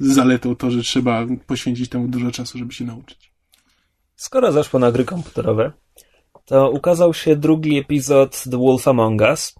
zaletą 0.00 0.56
to, 0.56 0.70
że 0.70 0.82
trzeba 0.82 1.26
poświęcić 1.46 1.88
temu 1.88 2.08
dużo 2.08 2.30
czasu, 2.30 2.58
żeby 2.58 2.72
się 2.72 2.84
nauczyć. 2.84 3.32
Skoro 4.16 4.52
zaszło 4.52 4.80
na 4.80 4.92
gry 4.92 5.04
komputerowe, 5.04 5.72
to 6.44 6.70
ukazał 6.70 7.14
się 7.14 7.36
drugi 7.36 7.78
epizod 7.78 8.42
The 8.50 8.58
Wolf 8.58 8.88
Among 8.88 9.20
Us 9.20 9.54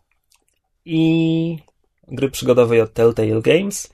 i 0.84 1.58
gry 2.08 2.30
przygodowej 2.30 2.80
od 2.80 2.92
Telltale 2.92 3.42
Games 3.42 3.92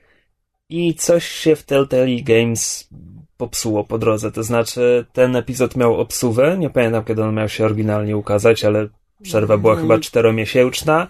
i 0.69 0.95
coś 0.95 1.29
się 1.29 1.57
w 1.57 1.63
Telltale 1.63 2.23
Games 2.23 2.89
popsuło 3.37 3.85
po 3.85 3.99
drodze. 3.99 4.33
To 4.33 4.43
znaczy, 4.43 5.07
ten 5.13 5.37
epizod 5.37 5.77
miał 5.77 6.01
obsuwę. 6.01 6.57
Nie 6.59 6.71
pamiętam, 6.71 7.05
kiedy 7.05 7.25
on 7.25 7.35
miał 7.35 7.49
się 7.49 7.65
oryginalnie 7.65 8.17
ukazać, 8.17 8.65
ale 8.65 8.89
przerwa 9.23 9.59
była 9.59 9.77
chyba 9.77 9.99
czteromiesięczna. 9.99 11.09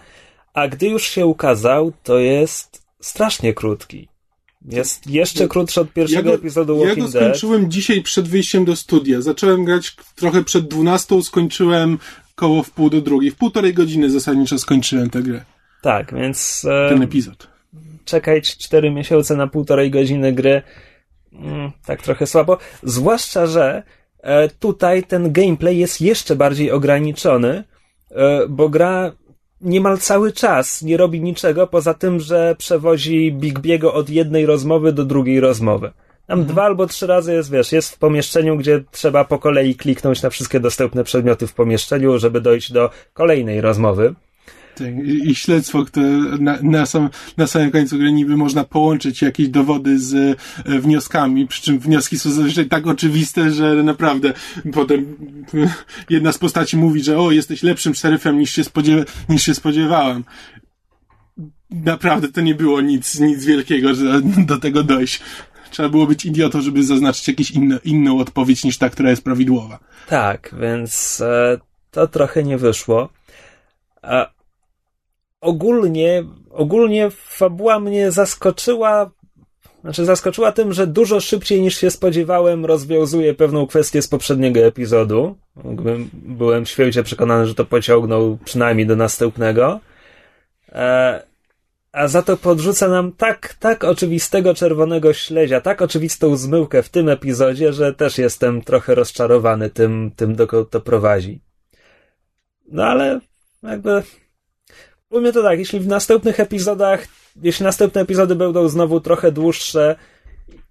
A 0.54 0.68
gdy 0.68 0.86
już 0.86 1.08
się 1.08 1.26
ukazał, 1.26 1.92
to 2.02 2.18
jest 2.18 2.82
strasznie 3.00 3.54
krótki. 3.54 4.08
Jest 4.68 5.06
jeszcze 5.06 5.48
krótszy 5.48 5.80
od 5.80 5.92
pierwszego 5.92 6.30
ja 6.30 6.36
go, 6.36 6.42
epizodu 6.42 6.78
Walking 6.78 6.96
Dead. 6.96 7.14
Ja 7.14 7.20
go 7.20 7.26
skończyłem 7.26 7.60
Dead. 7.60 7.72
dzisiaj 7.72 8.02
przed 8.02 8.28
wyjściem 8.28 8.64
do 8.64 8.76
studia. 8.76 9.20
Zacząłem 9.20 9.64
grać 9.64 9.96
trochę 10.16 10.44
przed 10.44 10.68
dwunastą, 10.68 11.22
skończyłem 11.22 11.98
koło 12.34 12.62
w 12.62 12.70
pół 12.70 12.90
do 12.90 13.00
drugiej. 13.00 13.30
W 13.30 13.36
półtorej 13.36 13.74
godziny 13.74 14.10
zasadniczo 14.10 14.58
skończyłem 14.58 15.10
tę 15.10 15.22
grę. 15.22 15.44
Tak, 15.82 16.14
więc... 16.14 16.66
Ten 16.88 17.02
epizod. 17.02 17.48
Czekać 18.04 18.56
cztery 18.56 18.90
miesiące 18.90 19.36
na 19.36 19.46
półtorej 19.46 19.90
godziny 19.90 20.32
gry 20.32 20.62
mm, 21.32 21.70
tak 21.86 22.02
trochę 22.02 22.26
słabo. 22.26 22.58
Zwłaszcza, 22.82 23.46
że 23.46 23.82
e, 24.20 24.48
tutaj 24.48 25.02
ten 25.02 25.32
gameplay 25.32 25.78
jest 25.78 26.00
jeszcze 26.00 26.36
bardziej 26.36 26.70
ograniczony, 26.70 27.64
e, 28.10 28.46
bo 28.48 28.68
gra 28.68 29.12
niemal 29.60 29.98
cały 29.98 30.32
czas 30.32 30.82
nie 30.82 30.96
robi 30.96 31.20
niczego 31.20 31.66
poza 31.66 31.94
tym, 31.94 32.20
że 32.20 32.54
przewozi 32.58 33.32
Big 33.32 33.60
Biego 33.60 33.94
od 33.94 34.10
jednej 34.10 34.46
rozmowy 34.46 34.92
do 34.92 35.04
drugiej 35.04 35.40
rozmowy. 35.40 35.92
Tam 36.26 36.38
mhm. 36.38 36.54
dwa 36.54 36.62
albo 36.64 36.86
trzy 36.86 37.06
razy 37.06 37.32
jest, 37.32 37.50
wiesz, 37.50 37.72
jest 37.72 37.94
w 37.94 37.98
pomieszczeniu, 37.98 38.56
gdzie 38.56 38.84
trzeba 38.90 39.24
po 39.24 39.38
kolei 39.38 39.74
kliknąć 39.74 40.22
na 40.22 40.30
wszystkie 40.30 40.60
dostępne 40.60 41.04
przedmioty 41.04 41.46
w 41.46 41.54
pomieszczeniu, 41.54 42.18
żeby 42.18 42.40
dojść 42.40 42.72
do 42.72 42.90
kolejnej 43.12 43.60
rozmowy. 43.60 44.14
Tak, 44.78 45.06
i, 45.06 45.34
śledztwo, 45.34 45.84
które 45.84 46.08
na, 46.40 46.58
na, 46.62 46.86
sam, 46.86 47.10
na 47.36 47.46
samym 47.46 47.70
końcu 47.70 47.98
gry 47.98 48.12
niby 48.12 48.36
można 48.36 48.64
połączyć 48.64 49.22
jakieś 49.22 49.48
dowody 49.48 49.98
z 49.98 50.14
e, 50.64 50.78
wnioskami, 50.80 51.46
przy 51.46 51.62
czym 51.62 51.78
wnioski 51.78 52.18
są 52.18 52.30
zazwyczaj 52.30 52.66
tak 52.66 52.86
oczywiste, 52.86 53.50
że 53.50 53.82
naprawdę 53.82 54.32
potem 54.72 55.16
jedna 56.10 56.32
z 56.32 56.38
postaci 56.38 56.76
mówi, 56.76 57.02
że 57.02 57.18
o, 57.18 57.32
jesteś 57.32 57.62
lepszym 57.62 57.94
szeryfem 57.94 58.38
niż 58.38 58.50
się, 58.50 58.64
spodziewa, 58.64 59.04
niż 59.28 59.42
się 59.42 59.54
spodziewałem. 59.54 60.24
Naprawdę 61.70 62.28
to 62.28 62.40
nie 62.40 62.54
było 62.54 62.80
nic, 62.80 63.20
nic 63.20 63.44
wielkiego, 63.44 63.94
że 63.94 64.20
do 64.22 64.58
tego 64.58 64.82
dojść. 64.82 65.20
Trzeba 65.70 65.88
było 65.88 66.06
być 66.06 66.24
idiotą, 66.24 66.60
żeby 66.60 66.82
zaznaczyć 66.82 67.28
jakąś 67.28 67.52
inną 67.84 68.18
odpowiedź 68.18 68.64
niż 68.64 68.78
ta, 68.78 68.90
która 68.90 69.10
jest 69.10 69.24
prawidłowa. 69.24 69.78
Tak, 70.08 70.54
więc 70.60 71.20
e, 71.20 71.58
to 71.90 72.06
trochę 72.06 72.42
nie 72.42 72.58
wyszło. 72.58 73.08
A 74.02 74.37
ogólnie, 75.40 76.24
ogólnie 76.50 77.10
fabuła 77.10 77.80
mnie 77.80 78.10
zaskoczyła, 78.10 79.10
znaczy 79.80 80.04
zaskoczyła 80.04 80.52
tym, 80.52 80.72
że 80.72 80.86
dużo 80.86 81.20
szybciej 81.20 81.60
niż 81.60 81.76
się 81.76 81.90
spodziewałem 81.90 82.66
rozwiązuje 82.66 83.34
pewną 83.34 83.66
kwestię 83.66 84.02
z 84.02 84.08
poprzedniego 84.08 84.60
epizodu. 84.60 85.36
Byłem 86.12 86.66
święcie 86.66 87.02
przekonany, 87.02 87.46
że 87.46 87.54
to 87.54 87.64
pociągnął 87.64 88.38
przynajmniej 88.44 88.86
do 88.86 88.96
następnego. 88.96 89.80
E, 90.72 91.22
a 91.92 92.08
za 92.08 92.22
to 92.22 92.36
podrzuca 92.36 92.88
nam 92.88 93.12
tak, 93.12 93.54
tak 93.54 93.84
oczywistego 93.84 94.54
czerwonego 94.54 95.12
śledzia, 95.12 95.60
tak 95.60 95.82
oczywistą 95.82 96.36
zmyłkę 96.36 96.82
w 96.82 96.88
tym 96.88 97.08
epizodzie, 97.08 97.72
że 97.72 97.94
też 97.94 98.18
jestem 98.18 98.62
trochę 98.62 98.94
rozczarowany 98.94 99.70
tym, 99.70 100.10
tym 100.16 100.36
dokąd 100.36 100.70
to 100.70 100.80
prowadzi. 100.80 101.40
No 102.72 102.84
ale 102.84 103.20
jakby 103.62 104.02
Powiem 105.08 105.32
to 105.32 105.42
tak, 105.42 105.58
jeśli 105.58 105.80
w 105.80 105.86
następnych 105.86 106.40
epizodach, 106.40 107.08
jeśli 107.42 107.64
następne 107.64 108.00
epizody 108.00 108.34
będą 108.34 108.68
znowu 108.68 109.00
trochę 109.00 109.32
dłuższe 109.32 109.96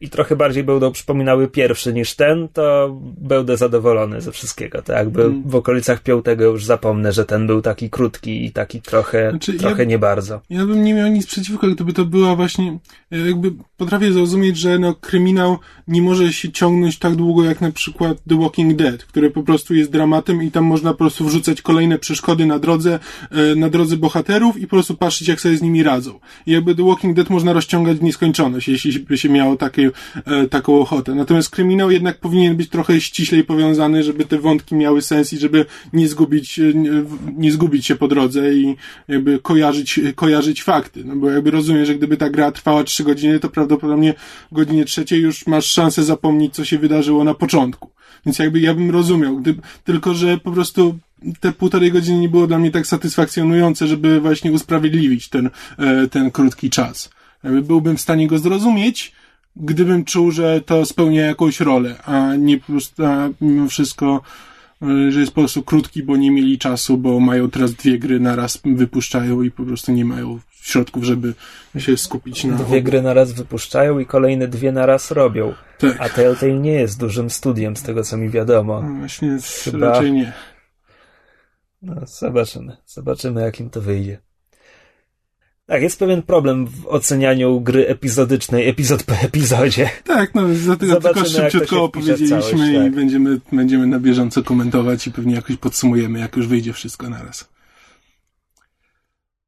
i 0.01 0.09
trochę 0.09 0.35
bardziej 0.35 0.63
będą 0.63 0.91
przypominały 0.91 1.47
pierwszy 1.47 1.93
niż 1.93 2.15
ten, 2.15 2.47
to 2.53 2.97
będę 3.17 3.57
zadowolony 3.57 4.21
ze 4.21 4.31
wszystkiego. 4.31 4.81
To 4.81 4.93
jakby 4.93 5.23
mm. 5.23 5.43
w 5.45 5.55
okolicach 5.55 6.03
piątego 6.03 6.45
już 6.45 6.65
zapomnę, 6.65 7.13
że 7.13 7.25
ten 7.25 7.47
był 7.47 7.61
taki 7.61 7.89
krótki 7.89 8.45
i 8.45 8.51
taki 8.51 8.81
trochę, 8.81 9.29
znaczy, 9.29 9.53
trochę 9.53 9.83
ja, 9.83 9.89
nie 9.89 9.99
bardzo. 9.99 10.41
Ja 10.49 10.65
bym 10.65 10.83
nie 10.83 10.93
miał 10.93 11.07
nic 11.07 11.27
przeciwko, 11.27 11.67
gdyby 11.67 11.93
to 11.93 12.05
była 12.05 12.35
właśnie, 12.35 12.77
jakby 13.11 13.51
potrafię 13.77 14.11
zrozumieć, 14.11 14.57
że 14.57 14.79
no, 14.79 14.95
kryminał 14.95 15.57
nie 15.87 16.01
może 16.01 16.33
się 16.33 16.51
ciągnąć 16.51 16.99
tak 16.99 17.15
długo 17.15 17.43
jak 17.43 17.61
na 17.61 17.71
przykład 17.71 18.17
The 18.29 18.39
Walking 18.39 18.75
Dead, 18.75 19.05
które 19.05 19.29
po 19.29 19.43
prostu 19.43 19.75
jest 19.75 19.91
dramatem 19.91 20.43
i 20.43 20.51
tam 20.51 20.63
można 20.63 20.91
po 20.91 20.97
prostu 20.97 21.25
wrzucać 21.25 21.61
kolejne 21.61 21.99
przeszkody 21.99 22.45
na 22.45 22.59
drodze, 22.59 22.99
e, 23.31 23.55
na 23.55 23.69
drodze 23.69 23.97
bohaterów 23.97 24.57
i 24.57 24.61
po 24.61 24.75
prostu 24.75 24.95
patrzeć, 24.95 25.27
jak 25.27 25.41
sobie 25.41 25.57
z 25.57 25.61
nimi 25.61 25.83
radzą. 25.83 26.19
I 26.45 26.51
jakby 26.51 26.75
The 26.75 26.83
Walking 26.83 27.15
Dead 27.15 27.29
można 27.29 27.53
rozciągać 27.53 27.97
w 27.97 28.03
nieskończoność, 28.03 28.67
jeśli 28.67 28.99
by 28.99 29.17
się 29.17 29.29
miało 29.29 29.55
takie, 29.55 29.86
e, 30.25 30.47
taką 30.47 30.79
ochotę. 30.79 31.15
Natomiast 31.15 31.49
kryminał 31.49 31.91
jednak 31.91 32.19
powinien 32.19 32.55
być 32.55 32.69
trochę 32.69 33.01
ściślej 33.01 33.43
powiązany, 33.43 34.03
żeby 34.03 34.25
te 34.25 34.37
wątki 34.37 34.75
miały 34.75 35.01
sens 35.01 35.33
i 35.33 35.37
żeby 35.37 35.65
nie 35.93 36.07
zgubić, 36.07 36.59
e, 36.59 36.73
nie, 36.73 36.91
nie 37.37 37.51
zgubić 37.51 37.85
się 37.85 37.95
po 37.95 38.07
drodze 38.07 38.53
i 38.53 38.75
jakby 39.07 39.39
kojarzyć, 39.39 39.99
kojarzyć 40.15 40.63
fakty. 40.63 41.03
No 41.05 41.15
bo 41.15 41.29
jakby 41.29 41.51
rozumiem, 41.51 41.85
że 41.85 41.95
gdyby 41.95 42.17
ta 42.17 42.29
gra 42.29 42.51
trwała 42.51 42.83
trzy 42.83 43.03
godziny, 43.03 43.39
to 43.39 43.49
prawdopodobnie 43.49 44.13
w 44.51 44.55
godzinie 44.55 44.85
trzeciej 44.85 45.21
już 45.21 45.47
masz 45.47 45.65
szansę 45.65 46.03
zapomnieć, 46.03 46.55
co 46.55 46.65
się 46.65 46.77
wydarzyło 46.77 47.23
na 47.23 47.33
początku. 47.33 47.89
Więc 48.25 48.39
jakby 48.39 48.59
ja 48.59 48.73
bym 48.73 48.91
rozumiał, 48.91 49.37
gdyby, 49.37 49.61
tylko 49.83 50.13
że 50.13 50.37
po 50.37 50.51
prostu 50.51 50.99
te 51.39 51.51
półtorej 51.51 51.91
godziny 51.91 52.19
nie 52.19 52.29
było 52.29 52.47
dla 52.47 52.59
mnie 52.59 52.71
tak 52.71 52.87
satysfakcjonujące, 52.87 53.87
żeby 53.87 54.21
właśnie 54.21 54.51
usprawiedliwić 54.51 55.29
ten, 55.29 55.49
e, 55.77 56.07
ten 56.07 56.31
krótki 56.31 56.69
czas. 56.69 57.09
Byłbym 57.43 57.97
w 57.97 58.01
stanie 58.01 58.27
go 58.27 58.39
zrozumieć, 58.39 59.11
gdybym 59.59 60.05
czuł, 60.05 60.31
że 60.31 60.61
to 60.61 60.85
spełnia 60.85 61.25
jakąś 61.25 61.59
rolę, 61.59 61.95
a 62.03 62.35
nie 62.35 62.57
po 62.57 62.65
prostu, 62.65 63.05
a 63.05 63.29
mimo 63.41 63.67
wszystko, 63.67 64.21
e, 64.81 65.11
że 65.11 65.19
jest 65.19 65.31
po 65.31 65.41
prostu 65.41 65.63
krótki, 65.63 66.03
bo 66.03 66.17
nie 66.17 66.31
mieli 66.31 66.57
czasu, 66.57 66.97
bo 66.97 67.19
mają 67.19 67.49
teraz 67.49 67.73
dwie 67.73 67.99
gry 67.99 68.19
na 68.19 68.35
raz 68.35 68.59
wypuszczają 68.65 69.41
i 69.41 69.51
po 69.51 69.63
prostu 69.63 69.91
nie 69.91 70.05
mają 70.05 70.39
środków, 70.61 71.03
żeby 71.03 71.33
się 71.77 71.97
skupić 71.97 72.43
na... 72.43 72.55
Dwie 72.55 72.81
gry 72.81 73.01
na 73.01 73.13
raz 73.13 73.31
wypuszczają 73.31 73.99
i 73.99 74.05
kolejne 74.05 74.47
dwie 74.47 74.71
na 74.71 74.85
raz 74.85 75.11
robią. 75.11 75.53
Tak. 75.79 75.95
A 75.99 76.09
Telltale 76.09 76.53
nie 76.53 76.71
jest 76.71 76.99
dużym 76.99 77.29
studiem, 77.29 77.77
z 77.77 77.83
tego 77.83 78.03
co 78.03 78.17
mi 78.17 78.29
wiadomo. 78.29 78.81
No 78.81 78.99
właśnie, 78.99 79.37
Chyba... 79.63 79.89
raczej 79.89 80.11
nie. 80.11 80.33
No, 81.81 81.95
zobaczymy. 82.05 82.77
Zobaczymy, 82.85 83.41
jak 83.41 83.59
im 83.59 83.69
to 83.69 83.81
wyjdzie. 83.81 84.26
Tak, 85.67 85.81
jest 85.81 85.99
pewien 85.99 86.21
problem 86.21 86.67
w 86.67 86.87
ocenianiu 86.87 87.61
gry 87.61 87.87
epizodycznej, 87.87 88.69
epizod 88.69 89.03
po 89.03 89.15
epizodzie. 89.15 89.89
Tak, 90.03 90.35
no 90.35 90.41
dlatego 90.47 91.01
tylko 91.01 91.25
szybciutko 91.25 91.83
opowiedzieliśmy 91.83 92.41
całość, 92.41 92.73
tak. 92.75 92.87
i 92.87 92.91
będziemy, 92.91 93.39
będziemy 93.51 93.87
na 93.87 93.99
bieżąco 93.99 94.43
komentować 94.43 95.07
i 95.07 95.11
pewnie 95.11 95.35
jakoś 95.35 95.55
podsumujemy, 95.55 96.19
jak 96.19 96.35
już 96.35 96.47
wyjdzie 96.47 96.73
wszystko 96.73 97.09
naraz. 97.09 97.49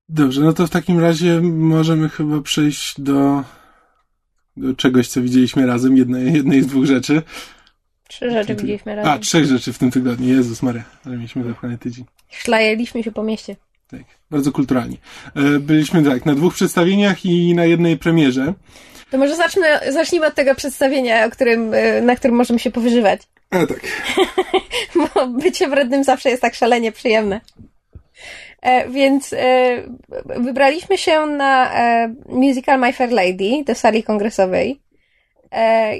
Dobrze, 0.10 0.42
no 0.42 0.54
to 0.54 0.68
w 0.68 0.70
takim 0.70 1.00
razie 1.00 1.42
możemy 1.42 2.10
chyba 2.10 2.42
przejść 2.42 3.02
do, 3.02 3.44
do 4.58 4.74
czegoś, 4.76 5.08
co 5.08 5.22
widzieliśmy 5.22 5.66
razem, 5.66 5.98
jednej, 5.98 6.34
jednej 6.34 6.62
z 6.62 6.68
dwóch 6.68 6.86
rzeczy. 6.86 7.22
Trzy 8.08 8.32
rzeczy 8.32 8.56
widzieliśmy 8.56 8.96
razem. 8.96 9.12
A, 9.14 9.20
trzech 9.20 9.46
rzeczy 9.46 9.74
w 9.74 9.78
tym 9.78 9.92
tygodniu. 9.92 10.28
Jezus 10.28 10.64
Maria, 10.64 10.84
ale 11.06 11.16
mieliśmy 11.16 11.44
zapchany 11.44 11.78
tydzień. 11.78 12.06
Szlajeliśmy 12.30 13.04
się 13.04 13.12
po 13.12 13.24
mieście. 13.24 13.56
Tak, 13.92 14.02
bardzo 14.32 14.52
kulturalnie. 14.52 14.98
E, 15.36 15.60
byliśmy 15.60 16.04
tak, 16.04 16.26
na 16.26 16.36
dwóch 16.36 16.54
przedstawieniach 16.54 17.26
i 17.26 17.56
na 17.56 17.66
jednej 17.66 17.98
premierze. 17.98 18.54
To 19.12 19.18
może 19.18 19.36
zacznę, 19.36 19.82
zacznijmy 19.90 20.28
od 20.28 20.36
tego 20.36 20.56
przedstawienia, 20.56 21.26
o 21.26 21.30
którym, 21.30 21.74
e, 21.74 22.02
na 22.02 22.16
którym 22.16 22.36
możemy 22.36 22.60
się 22.60 22.72
powyżywać. 22.72 23.22
A 23.50 23.66
tak. 23.66 23.80
Bo 25.16 25.28
bycie 25.28 25.68
wrednym 25.68 26.04
zawsze 26.04 26.30
jest 26.30 26.42
tak 26.42 26.56
szalenie 26.56 26.92
przyjemne. 26.92 27.42
E, 28.62 28.90
więc 28.90 29.34
e, 29.34 29.84
wybraliśmy 30.26 30.98
się 30.98 31.26
na 31.26 31.74
e, 31.74 32.16
musical 32.30 32.80
My 32.80 32.94
Fair 32.94 33.12
Lady 33.12 33.64
do 33.66 33.76
sali 33.76 34.04
kongresowej. 34.04 34.82
E, 35.52 35.94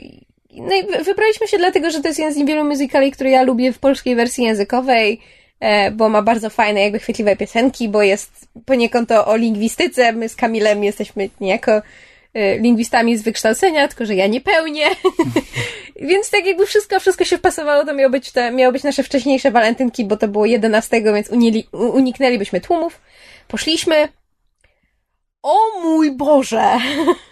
no 0.52 0.76
i 0.76 1.04
wybraliśmy 1.04 1.48
się 1.48 1.58
dlatego, 1.58 1.92
że 1.92 2.02
to 2.02 2.08
jest 2.08 2.20
jeden 2.20 2.34
z 2.34 2.38
niewielu 2.38 2.66
musicali, 2.66 3.12
które 3.12 3.30
ja 3.30 3.44
lubię 3.44 3.74
w 3.74 3.80
polskiej 3.80 4.16
wersji 4.16 4.44
językowej, 4.44 5.20
bo 5.92 6.10
ma 6.10 6.22
bardzo 6.22 6.50
fajne, 6.50 6.82
jakby 6.82 7.00
chwytliwe 7.00 7.36
piosenki, 7.36 7.90
bo 7.90 8.02
jest 8.02 8.48
poniekąd 8.66 9.10
to 9.10 9.28
o 9.28 9.36
lingwistyce. 9.36 10.14
My 10.14 10.30
z 10.30 10.36
Kamilem 10.36 10.84
jesteśmy 10.84 11.30
niejako 11.42 11.82
e, 12.34 12.58
lingwistami 12.58 13.18
z 13.18 13.22
wykształcenia, 13.22 13.88
tylko 13.88 14.06
że 14.06 14.16
ja 14.16 14.28
nie 14.28 14.42
pełnię. 14.42 14.86
więc 16.10 16.30
tak 16.30 16.46
jakby 16.46 16.66
wszystko, 16.66 17.00
wszystko 17.00 17.26
się 17.26 17.38
wpasowało, 17.38 17.86
to 17.86 17.94
miało 17.94 18.10
być, 18.10 18.32
te, 18.32 18.52
miało 18.52 18.72
być 18.72 18.84
nasze 18.84 19.04
wcześniejsze 19.04 19.52
walentynki, 19.52 20.06
bo 20.06 20.18
to 20.18 20.28
było 20.28 20.46
11, 20.46 21.02
więc 21.02 21.30
unieli, 21.30 21.68
uniknęlibyśmy 21.72 22.62
tłumów. 22.62 23.02
Poszliśmy. 23.48 24.08
O 25.44 25.58
mój 25.82 26.12
Boże! 26.12 26.78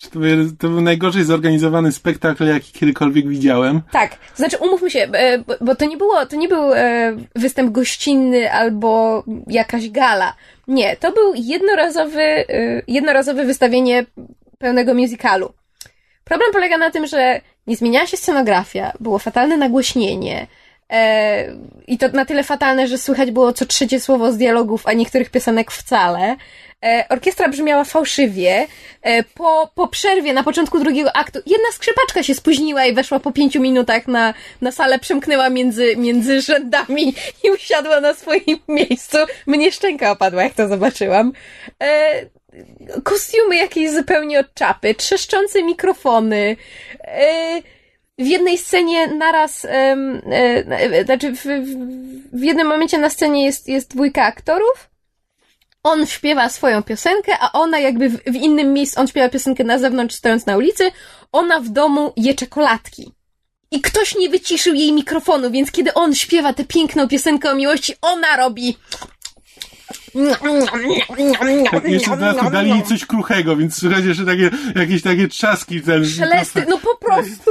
To, 0.00 0.18
był, 0.18 0.56
to 0.58 0.68
był 0.68 0.80
najgorzej 0.80 1.24
zorganizowany 1.24 1.92
spektakl, 1.92 2.46
jaki 2.46 2.72
kiedykolwiek 2.72 3.28
widziałem. 3.28 3.82
Tak, 3.92 4.16
znaczy 4.34 4.56
umówmy 4.56 4.90
się, 4.90 5.00
e, 5.00 5.38
bo, 5.38 5.54
bo 5.60 5.74
to 5.74 5.84
nie 5.84 5.96
było, 5.96 6.26
to 6.26 6.36
nie 6.36 6.48
był 6.48 6.74
e, 6.74 7.16
występ 7.36 7.72
gościnny 7.72 8.52
albo 8.52 9.24
jakaś 9.46 9.90
gala. 9.90 10.34
Nie, 10.68 10.96
to 10.96 11.12
był 11.12 11.32
jednorazowy, 11.34 12.22
e, 12.22 12.46
jednorazowe 12.88 13.44
wystawienie 13.44 14.06
pełnego 14.58 14.94
musicalu. 14.94 15.52
Problem 16.24 16.52
polega 16.52 16.78
na 16.78 16.90
tym, 16.90 17.06
że 17.06 17.40
nie 17.66 17.76
zmieniała 17.76 18.06
się 18.06 18.16
scenografia, 18.16 18.92
było 19.00 19.18
fatalne 19.18 19.56
nagłośnienie, 19.56 20.46
i 21.86 21.98
to 21.98 22.08
na 22.08 22.24
tyle 22.24 22.44
fatalne, 22.44 22.88
że 22.88 22.98
słychać 22.98 23.30
było 23.30 23.52
co 23.52 23.66
trzecie 23.66 24.00
słowo 24.00 24.32
z 24.32 24.36
dialogów, 24.36 24.86
a 24.86 24.92
niektórych 24.92 25.30
piosenek 25.30 25.70
wcale. 25.70 26.36
E, 26.84 27.06
orkiestra 27.08 27.48
brzmiała 27.48 27.84
fałszywie. 27.84 28.66
E, 29.02 29.22
po, 29.22 29.70
po 29.74 29.88
przerwie 29.88 30.32
na 30.32 30.42
początku 30.42 30.78
drugiego 30.78 31.16
aktu 31.16 31.38
jedna 31.46 31.72
skrzypaczka 31.72 32.22
się 32.22 32.34
spóźniła 32.34 32.86
i 32.86 32.94
weszła 32.94 33.20
po 33.20 33.32
pięciu 33.32 33.60
minutach 33.60 34.08
na, 34.08 34.34
na 34.60 34.72
salę, 34.72 34.98
przemknęła 34.98 35.50
między, 35.50 35.96
między 35.96 36.40
rzędami 36.40 37.14
i 37.44 37.50
usiadła 37.50 38.00
na 38.00 38.14
swoim 38.14 38.58
miejscu. 38.68 39.18
Mnie 39.46 39.72
szczęka 39.72 40.10
opadła, 40.10 40.42
jak 40.42 40.54
to 40.54 40.68
zobaczyłam. 40.68 41.32
E, 41.82 42.12
kostiumy 43.02 43.56
jakieś 43.56 43.90
zupełnie 43.90 44.40
od 44.40 44.54
czapy, 44.54 44.94
trzeszczące 44.94 45.62
mikrofony. 45.62 46.56
W 48.20 48.26
jednej 48.26 48.58
scenie 48.58 49.06
naraz, 49.06 49.64
e, 49.64 51.04
znaczy 51.04 51.32
w, 51.32 51.44
w 52.32 52.42
jednym 52.42 52.66
momencie 52.66 52.98
na 52.98 53.10
scenie 53.10 53.44
jest, 53.44 53.68
jest 53.68 53.90
dwójka 53.90 54.24
aktorów 54.24 54.90
on 55.82 56.06
śpiewa 56.06 56.48
swoją 56.48 56.82
piosenkę, 56.82 57.32
a 57.40 57.52
ona 57.52 57.78
jakby 57.78 58.08
w, 58.08 58.18
w 58.26 58.34
innym 58.34 58.72
miejscu, 58.72 59.00
on 59.00 59.06
śpiewa 59.06 59.28
piosenkę 59.28 59.64
na 59.64 59.78
zewnątrz, 59.78 60.14
stojąc 60.14 60.46
na 60.46 60.56
ulicy, 60.56 60.92
ona 61.32 61.60
w 61.60 61.68
domu 61.68 62.12
je 62.16 62.34
czekoladki. 62.34 63.12
I 63.70 63.80
ktoś 63.80 64.16
nie 64.16 64.28
wyciszył 64.28 64.74
jej 64.74 64.92
mikrofonu, 64.92 65.50
więc 65.50 65.72
kiedy 65.72 65.94
on 65.94 66.14
śpiewa 66.14 66.52
tę 66.52 66.64
piękną 66.64 67.08
piosenkę 67.08 67.50
o 67.50 67.54
miłości, 67.54 67.94
ona 68.02 68.36
robi 68.36 68.76
jeszcze 71.84 72.16
w 72.16 72.50
dali 72.50 72.70
jej 72.70 72.82
coś 72.82 73.06
kruchego, 73.06 73.56
więc 73.56 73.76
słychać 73.76 74.04
jeszcze 74.04 74.24
takie, 74.24 74.50
jakieś 74.74 75.02
takie 75.02 75.28
trzaski. 75.28 75.80
Ten, 75.80 76.06
Szelesty, 76.06 76.66
no 76.68 76.78
po 76.78 77.06
prostu. 77.06 77.50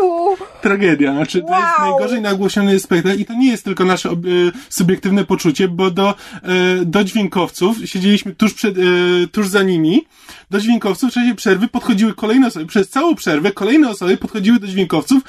Tragedia. 0.62 1.14
Znaczy, 1.14 1.44
wow. 1.44 1.52
to 1.52 1.68
jest 1.68 1.80
najgorzej 1.80 2.22
nagłośniony 2.22 2.80
spektakl 2.80 3.20
i 3.20 3.26
to 3.26 3.34
nie 3.34 3.52
jest 3.52 3.66
tylko 3.66 3.86
nasze 3.86 4.10
e, 4.10 4.16
subiektywne 4.70 5.26
poczucie, 5.26 5.68
bo 5.68 5.92
do, 5.92 6.10
e, 6.10 6.16
do 6.86 7.04
dźwiękowców 7.04 7.78
siedzieliśmy 7.86 8.36
tuż 8.36 8.54
przed, 8.54 8.78
e, 8.78 8.82
tuż 9.32 9.48
za 9.48 9.64
nimi. 9.64 10.06
Do 10.50 10.60
dźwiękowców 10.60 11.12
w 11.12 11.14
czasie 11.14 11.36
przerwy 11.36 11.68
podchodziły 11.68 12.14
kolejne 12.14 12.48
osoby, 12.48 12.66
przez 12.66 12.90
całą 12.90 13.16
przerwę 13.16 13.52
kolejne 13.52 13.90
osoby 13.90 14.18
podchodziły 14.18 14.60
do 14.60 14.68
dźwiękowców, 14.68 15.24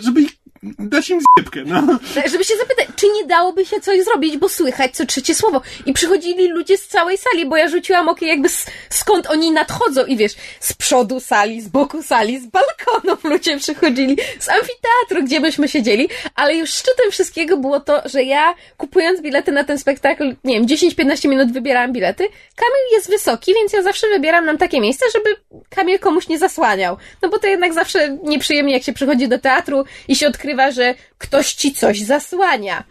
żeby 0.00 0.20
ich 0.20 0.39
dać 0.62 1.10
im 1.10 1.20
zjebkę, 1.20 1.60
no. 1.66 1.98
Żeby 2.26 2.44
się 2.44 2.56
zapytać, 2.56 2.86
czy 2.96 3.06
nie 3.08 3.24
dałoby 3.24 3.66
się 3.66 3.80
coś 3.80 4.04
zrobić, 4.04 4.36
bo 4.36 4.48
słychać 4.48 4.96
co 4.96 5.06
trzecie 5.06 5.34
słowo. 5.34 5.62
I 5.86 5.92
przychodzili 5.92 6.48
ludzie 6.48 6.78
z 6.78 6.88
całej 6.88 7.18
sali, 7.18 7.46
bo 7.46 7.56
ja 7.56 7.68
rzuciłam 7.68 8.08
okiem 8.08 8.28
jakby 8.28 8.48
skąd 8.88 9.26
oni 9.26 9.50
nadchodzą 9.50 10.06
i 10.06 10.16
wiesz, 10.16 10.32
z 10.60 10.72
przodu 10.72 11.20
sali, 11.20 11.60
z 11.60 11.68
boku 11.68 12.02
sali, 12.02 12.40
z 12.40 12.46
balkonów 12.46 13.24
ludzie 13.32 13.56
przychodzili, 13.58 14.16
z 14.38 14.48
amfiteatru, 14.48 15.24
gdzie 15.24 15.40
myśmy 15.40 15.68
siedzieli, 15.68 16.08
ale 16.34 16.54
już 16.54 16.70
szczytem 16.70 17.10
wszystkiego 17.10 17.56
było 17.56 17.80
to, 17.80 18.02
że 18.04 18.22
ja 18.22 18.54
kupując 18.76 19.20
bilety 19.20 19.52
na 19.52 19.64
ten 19.64 19.78
spektakl, 19.78 20.36
nie 20.44 20.54
wiem, 20.54 20.66
10-15 20.66 21.28
minut 21.28 21.52
wybierałam 21.52 21.92
bilety. 21.92 22.24
Kamil 22.56 22.92
jest 22.92 23.10
wysoki, 23.10 23.54
więc 23.54 23.72
ja 23.72 23.82
zawsze 23.82 24.06
wybieram 24.08 24.44
nam 24.46 24.58
takie 24.58 24.80
miejsce, 24.80 25.06
żeby 25.12 25.36
Kamil 25.70 25.98
komuś 25.98 26.28
nie 26.28 26.38
zasłaniał. 26.38 26.96
No 27.22 27.28
bo 27.28 27.38
to 27.38 27.46
jednak 27.46 27.74
zawsze 27.74 28.18
nieprzyjemnie, 28.22 28.72
jak 28.72 28.82
się 28.82 28.92
przychodzi 28.92 29.28
do 29.28 29.38
teatru 29.38 29.84
i 30.08 30.16
się 30.16 30.26
odkrywa 30.28 30.49
odkrywa, 30.50 30.70
że 30.70 30.94
ktoś 31.18 31.52
ci 31.52 31.74
coś 31.74 32.00
zasłania. 32.00 32.84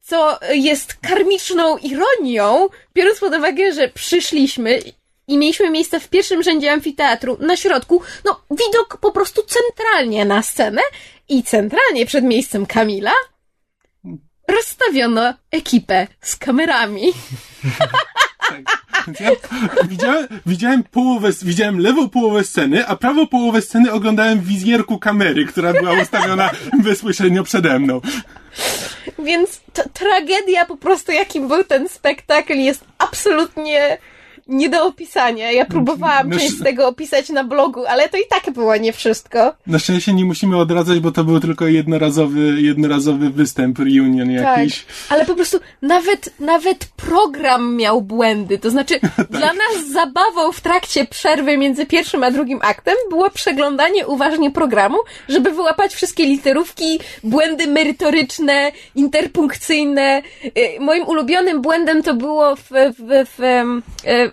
Co 0.00 0.38
jest 0.50 0.94
karmiczną 0.94 1.76
ironią, 1.76 2.68
biorąc 2.94 3.18
pod 3.20 3.34
uwagę, 3.34 3.72
że 3.72 3.88
przyszliśmy 3.88 4.80
i 5.26 5.38
mieliśmy 5.38 5.70
miejsce 5.70 6.00
w 6.00 6.08
pierwszym 6.08 6.42
rzędzie 6.42 6.72
amfiteatru 6.72 7.36
na 7.40 7.56
środku, 7.56 8.02
no 8.24 8.40
widok 8.50 8.98
po 9.00 9.12
prostu 9.12 9.42
centralnie 9.42 10.24
na 10.24 10.42
scenę 10.42 10.82
i 11.28 11.42
centralnie 11.42 12.06
przed 12.06 12.24
miejscem 12.24 12.66
Kamila 12.66 13.12
rozstawiono 14.48 15.34
ekipę 15.50 16.06
z 16.20 16.36
kamerami. 16.36 17.12
Tak. 18.48 18.78
Więc 19.06 19.20
ja 19.20 19.30
widziałem, 19.88 20.26
widziałem 20.46 20.82
połowę, 20.82 21.30
widziałem 21.42 21.78
lewą 21.78 22.08
połowę 22.08 22.44
sceny, 22.44 22.86
a 22.86 22.96
prawą 22.96 23.26
połowę 23.26 23.62
sceny 23.62 23.92
oglądałem 23.92 24.40
w 24.40 24.46
wizjerku 24.46 24.98
kamery, 24.98 25.46
która 25.46 25.72
była 25.72 25.92
ustawiona 26.02 26.50
bezpośrednio 26.84 27.44
przede 27.44 27.78
mną. 27.78 28.00
Więc 29.18 29.60
tragedia 29.92 30.64
po 30.64 30.76
prostu, 30.76 31.12
jakim 31.12 31.48
był 31.48 31.64
ten 31.64 31.88
spektakl, 31.88 32.54
jest 32.54 32.84
absolutnie 32.98 33.98
nie 34.48 34.68
do 34.68 34.86
opisania. 34.86 35.52
Ja 35.52 35.64
próbowałam 35.64 36.28
No, 36.28 36.38
część 36.38 36.58
z 36.58 36.62
tego 36.62 36.88
opisać 36.88 37.28
na 37.28 37.44
blogu, 37.44 37.86
ale 37.86 38.08
to 38.08 38.16
i 38.16 38.26
tak 38.30 38.54
było 38.54 38.76
nie 38.76 38.92
wszystko. 38.92 39.54
Na 39.66 39.78
szczęście 39.78 40.12
nie 40.12 40.24
musimy 40.24 40.56
odradzać, 40.56 41.00
bo 41.00 41.12
to 41.12 41.24
był 41.24 41.40
tylko 41.40 41.66
jednorazowy, 41.66 42.62
jednorazowy 42.62 43.30
występ, 43.30 43.78
reunion 43.78 44.30
jakiś. 44.30 44.84
Tak, 44.84 44.94
ale 45.08 45.26
po 45.26 45.34
prostu 45.34 45.60
nawet, 45.82 46.40
nawet 46.40 46.84
program 46.96 47.76
miał 47.76 48.02
błędy. 48.02 48.58
To 48.58 48.70
znaczy, 48.70 49.00
dla 49.30 49.52
nas 49.52 49.88
zabawą 49.92 50.52
w 50.52 50.60
trakcie 50.60 51.04
przerwy 51.04 51.56
między 51.56 51.86
pierwszym 51.86 52.24
a 52.24 52.30
drugim 52.30 52.58
aktem 52.62 52.94
było 53.10 53.30
przeglądanie 53.30 54.06
uważnie 54.06 54.50
programu, 54.50 54.98
żeby 55.28 55.50
wyłapać 55.50 55.94
wszystkie 55.94 56.24
literówki, 56.24 57.00
błędy 57.24 57.66
merytoryczne, 57.66 58.72
interpunkcyjne. 58.94 60.22
Y, 60.44 60.80
Moim 60.80 61.06
ulubionym 61.06 61.62
błędem 61.62 62.02
to 62.02 62.14
było 62.14 62.56
w, 62.56 62.70
w, 62.70 63.26
w, 63.36 63.42
e, 64.04 64.30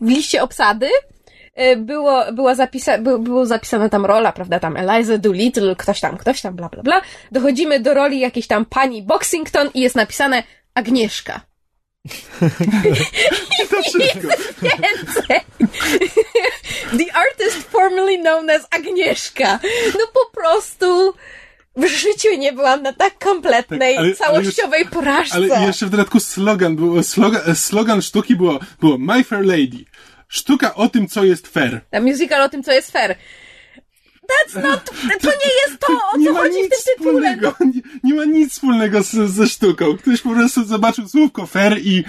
w 0.00 0.08
liście 0.08 0.42
obsady. 0.42 0.88
E, 1.54 1.76
Było, 1.76 2.32
była 2.32 2.54
zapisa, 2.54 2.98
by, 2.98 3.18
było 3.18 3.46
zapisana 3.46 3.88
tam 3.88 4.06
rola, 4.06 4.32
prawda, 4.32 4.60
tam 4.60 4.76
Eliza 4.76 5.18
Doolittle, 5.18 5.76
ktoś 5.76 6.00
tam, 6.00 6.16
ktoś 6.16 6.40
tam, 6.40 6.54
bla, 6.56 6.68
bla, 6.68 6.82
bla. 6.82 7.00
Dochodzimy 7.32 7.80
do 7.80 7.94
roli 7.94 8.20
jakiejś 8.20 8.46
tam 8.46 8.64
pani 8.64 9.02
Boxington 9.02 9.70
i 9.74 9.80
jest 9.80 9.96
napisane 9.96 10.42
Agnieszka. 10.74 11.40
To 13.70 13.82
wszystko. 13.82 14.28
Więcej! 14.62 15.40
The 16.98 17.14
artist 17.14 17.62
formerly 17.70 18.18
known 18.18 18.50
as 18.50 18.66
Agnieszka. 18.70 19.58
No 19.98 20.06
po 20.14 20.40
prostu 20.40 21.14
w 21.76 21.86
życiu 21.86 22.28
nie 22.38 22.52
byłam 22.52 22.82
na 22.82 22.92
tak 22.92 23.18
kompletnej, 23.18 23.78
Tak, 23.94 23.98
ale- 23.98 24.06
ale 24.06 24.14
całościowej 24.16 24.86
porażce. 24.86 25.34
Ale 25.34 25.48
jeszcze 25.66 25.86
w 25.86 25.90
dodatku 25.90 26.20
slogan, 26.20 26.76
było, 26.76 27.02
slogan, 27.02 27.54
slogan 27.54 28.02
sztuki 28.02 28.36
było, 28.36 28.58
było 28.80 28.98
My 28.98 29.24
Fair 29.24 29.44
Lady. 29.44 29.84
Sztuka 30.28 30.74
o 30.74 30.88
tym, 30.88 31.08
co 31.08 31.24
jest 31.24 31.46
fair. 31.48 31.80
Na 31.92 32.00
musical 32.00 32.42
o 32.42 32.48
tym, 32.48 32.62
co 32.62 32.72
jest 32.72 32.90
fair. 32.92 33.16
That's 34.26 34.62
not... 34.62 34.84
To 35.20 35.28
nie 35.30 35.52
jest 35.66 35.80
to, 35.80 35.92
o 35.92 36.24
co 36.24 36.34
chodzi 36.34 36.58
w 36.64 36.68
tym 36.68 36.96
tytule. 36.96 37.36
nie, 37.74 37.82
nie 38.04 38.14
ma 38.14 38.24
nic 38.24 38.52
wspólnego 38.52 39.02
z, 39.02 39.10
ze 39.10 39.46
sztuką. 39.46 39.96
Ktoś 39.96 40.20
po 40.20 40.30
prostu 40.30 40.64
zobaczył 40.64 41.08
słówko 41.08 41.46
fair 41.46 41.78
i 41.78 42.04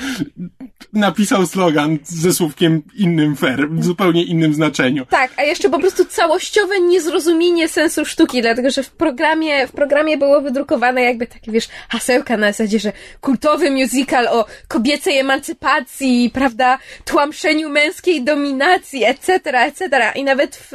napisał 0.93 1.45
slogan 1.45 1.97
ze 2.03 2.33
słówkiem 2.33 2.81
innym 2.95 3.35
fair, 3.35 3.69
w 3.69 3.83
zupełnie 3.85 4.23
innym 4.23 4.53
znaczeniu. 4.53 5.05
Tak, 5.05 5.31
a 5.37 5.43
jeszcze 5.43 5.69
po 5.69 5.79
prostu 5.79 6.05
całościowe 6.05 6.81
niezrozumienie 6.81 7.67
sensu 7.69 8.05
sztuki, 8.05 8.41
dlatego 8.41 8.69
że 8.69 8.83
w 8.83 8.91
programie, 8.91 9.67
w 9.67 9.71
programie 9.71 10.17
było 10.17 10.41
wydrukowane 10.41 11.01
jakby 11.01 11.27
takie, 11.27 11.51
wiesz, 11.51 11.69
hasełka 11.89 12.37
na 12.37 12.47
zasadzie, 12.47 12.79
że 12.79 12.91
kultowy 13.21 13.71
musical 13.71 14.27
o 14.27 14.45
kobiecej 14.67 15.17
emancypacji, 15.17 16.31
prawda, 16.33 16.79
tłamszeniu 17.05 17.69
męskiej 17.69 18.23
dominacji, 18.23 19.03
etc., 19.03 19.39
etc. 19.43 20.11
I 20.15 20.23
nawet 20.23 20.55
w 20.55 20.71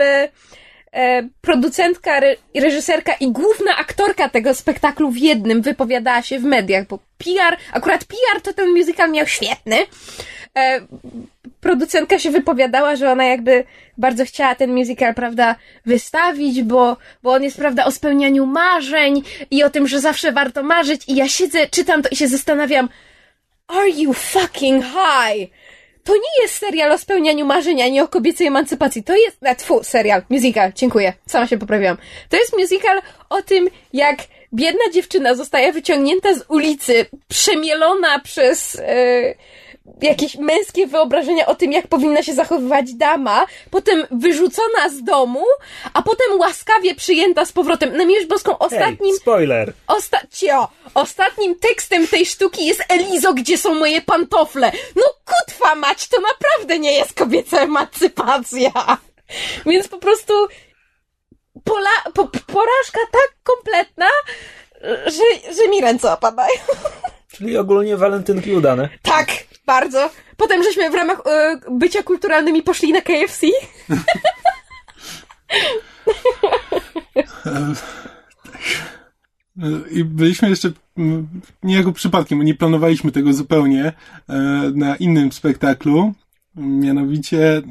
producentka 1.41 2.21
re, 2.21 2.37
i 2.55 2.61
reżyserka 2.61 3.13
i 3.13 3.33
główna 3.33 3.77
aktorka 3.77 4.29
tego 4.29 4.55
spektaklu 4.55 5.11
w 5.11 5.17
jednym 5.17 5.63
wypowiadała 5.63 6.23
się 6.23 6.39
w 6.39 6.45
mediach, 6.45 6.87
bo 6.87 6.99
PR, 7.19 7.57
akurat 7.73 8.05
PR 8.05 8.41
to 8.43 8.53
ten 8.53 8.71
musical 8.71 9.11
miał 9.11 9.27
świetny. 9.27 9.77
E, 10.59 10.81
producentka 11.61 12.19
się 12.19 12.31
wypowiadała, 12.31 12.97
że 12.97 13.11
ona 13.13 13.25
jakby 13.25 13.65
bardzo 13.99 14.25
chciała 14.25 14.55
ten 14.55 14.75
musical, 14.75 15.15
prawda, 15.15 15.55
wystawić, 15.87 16.63
bo, 16.63 16.97
bo 17.23 17.33
on 17.33 17.43
jest, 17.43 17.57
prawda, 17.57 17.85
o 17.85 17.91
spełnianiu 17.91 18.47
marzeń 18.47 19.23
i 19.51 19.63
o 19.63 19.71
tym, 19.71 19.89
że 19.89 20.01
zawsze 20.01 20.33
warto 20.33 20.63
marzyć 20.63 21.09
i 21.09 21.15
ja 21.15 21.29
siedzę, 21.29 21.67
czytam 21.67 22.03
to 22.03 22.09
i 22.13 22.17
się 22.17 22.29
zastanawiam, 22.29 22.89
are 23.69 23.91
you 23.91 24.13
fucking 24.13 24.85
high? 24.85 25.51
To 26.05 26.15
nie 26.15 26.43
jest 26.43 26.55
serial 26.55 26.93
o 26.93 26.99
spełnianiu 26.99 27.47
marzeń, 27.47 27.83
ani 27.83 28.01
o 28.01 28.09
kobiecej 28.09 28.47
emancypacji. 28.47 29.03
To 29.05 29.17
jest, 29.17 29.43
na 29.43 29.55
tfu, 29.55 29.85
serial, 29.85 30.23
musical, 30.29 30.73
dziękuję, 30.75 31.13
sama 31.27 31.47
się 31.47 31.59
poprawiłam. 31.59 31.97
To 32.29 32.37
jest 32.37 32.57
musical 32.59 33.03
o 33.31 33.43
tym, 33.43 33.69
jak 33.93 34.17
biedna 34.55 34.91
dziewczyna 34.93 35.35
zostaje 35.35 35.73
wyciągnięta 35.73 36.35
z 36.35 36.45
ulicy, 36.49 37.07
przemielona 37.29 38.19
przez 38.21 38.77
e, 38.77 39.35
jakieś 40.03 40.37
męskie 40.37 40.87
wyobrażenia 40.87 41.47
o 41.47 41.55
tym, 41.55 41.73
jak 41.73 41.87
powinna 41.87 42.23
się 42.23 42.35
zachowywać 42.35 42.95
dama, 42.95 43.47
potem 43.71 44.07
wyrzucona 44.11 44.89
z 44.89 45.03
domu, 45.03 45.45
a 45.95 46.03
potem 46.03 46.39
łaskawie 46.39 46.95
przyjęta 46.95 47.45
z 47.45 47.53
powrotem. 47.53 47.97
Na 47.97 48.05
miłość 48.05 48.27
boską 48.27 48.59
ostatnim... 48.59 49.11
Hej, 49.11 49.21
spoiler. 49.21 49.73
Osta 49.87 50.21
cio, 50.31 50.69
ostatnim 50.95 51.59
tekstem 51.59 52.07
tej 52.07 52.27
sztuki 52.27 52.67
jest 52.67 52.85
Elizo, 52.89 53.35
gdzie 53.35 53.59
są 53.59 53.75
moje 53.75 54.03
pantofle. 54.03 54.73
No 54.97 55.03
kutwa 55.25 55.75
mać, 55.75 56.09
to 56.09 56.21
naprawdę 56.21 56.79
nie 56.79 56.93
jest 56.93 57.13
kobieca 57.15 57.61
emancypacja. 57.61 58.99
Więc 59.67 59.89
po 59.89 59.99
prostu 59.99 60.33
pola, 61.65 61.91
po, 62.15 62.27
porażka 62.27 63.01
tak 63.13 63.35
kompletna, 63.43 64.07
że, 65.07 65.55
że 65.55 65.69
mi 65.69 65.81
ręce 65.81 66.13
opadają. 66.13 66.61
Czyli 67.33 67.57
ogólnie 67.57 67.97
walentynki 67.97 68.53
udane. 68.53 68.89
Tak, 69.03 69.29
bardzo. 69.67 70.11
Potem 70.37 70.63
żeśmy 70.63 70.91
w 70.91 70.95
ramach 70.95 71.23
e, 71.27 71.61
bycia 71.71 72.03
kulturalnymi 72.03 72.63
poszli 72.63 72.93
na 72.93 73.01
KFC. 73.01 73.47
I 79.91 80.05
byliśmy 80.05 80.51
jeszcze 80.51 80.73
niejako 81.63 81.93
przypadkiem, 81.93 82.43
nie 82.43 82.55
planowaliśmy 82.55 83.13
tego 83.13 83.33
zupełnie 83.33 83.85
e, 83.85 83.93
na 84.75 84.97
innym 84.97 85.33
spektaklu, 85.33 86.15
mianowicie 86.57 87.57
e, 87.57 87.63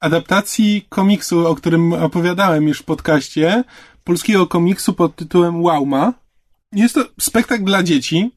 adaptacji 0.00 0.86
komiksu, 0.88 1.46
o 1.46 1.54
którym 1.54 1.92
opowiadałem 1.92 2.68
już 2.68 2.78
w 2.78 2.84
podcaście, 2.84 3.64
polskiego 4.04 4.46
komiksu 4.46 4.92
pod 4.92 5.16
tytułem 5.16 5.62
Wauma. 5.62 6.12
Jest 6.72 6.94
to 6.94 7.04
spektakl 7.20 7.64
dla 7.64 7.82
dzieci. 7.82 8.30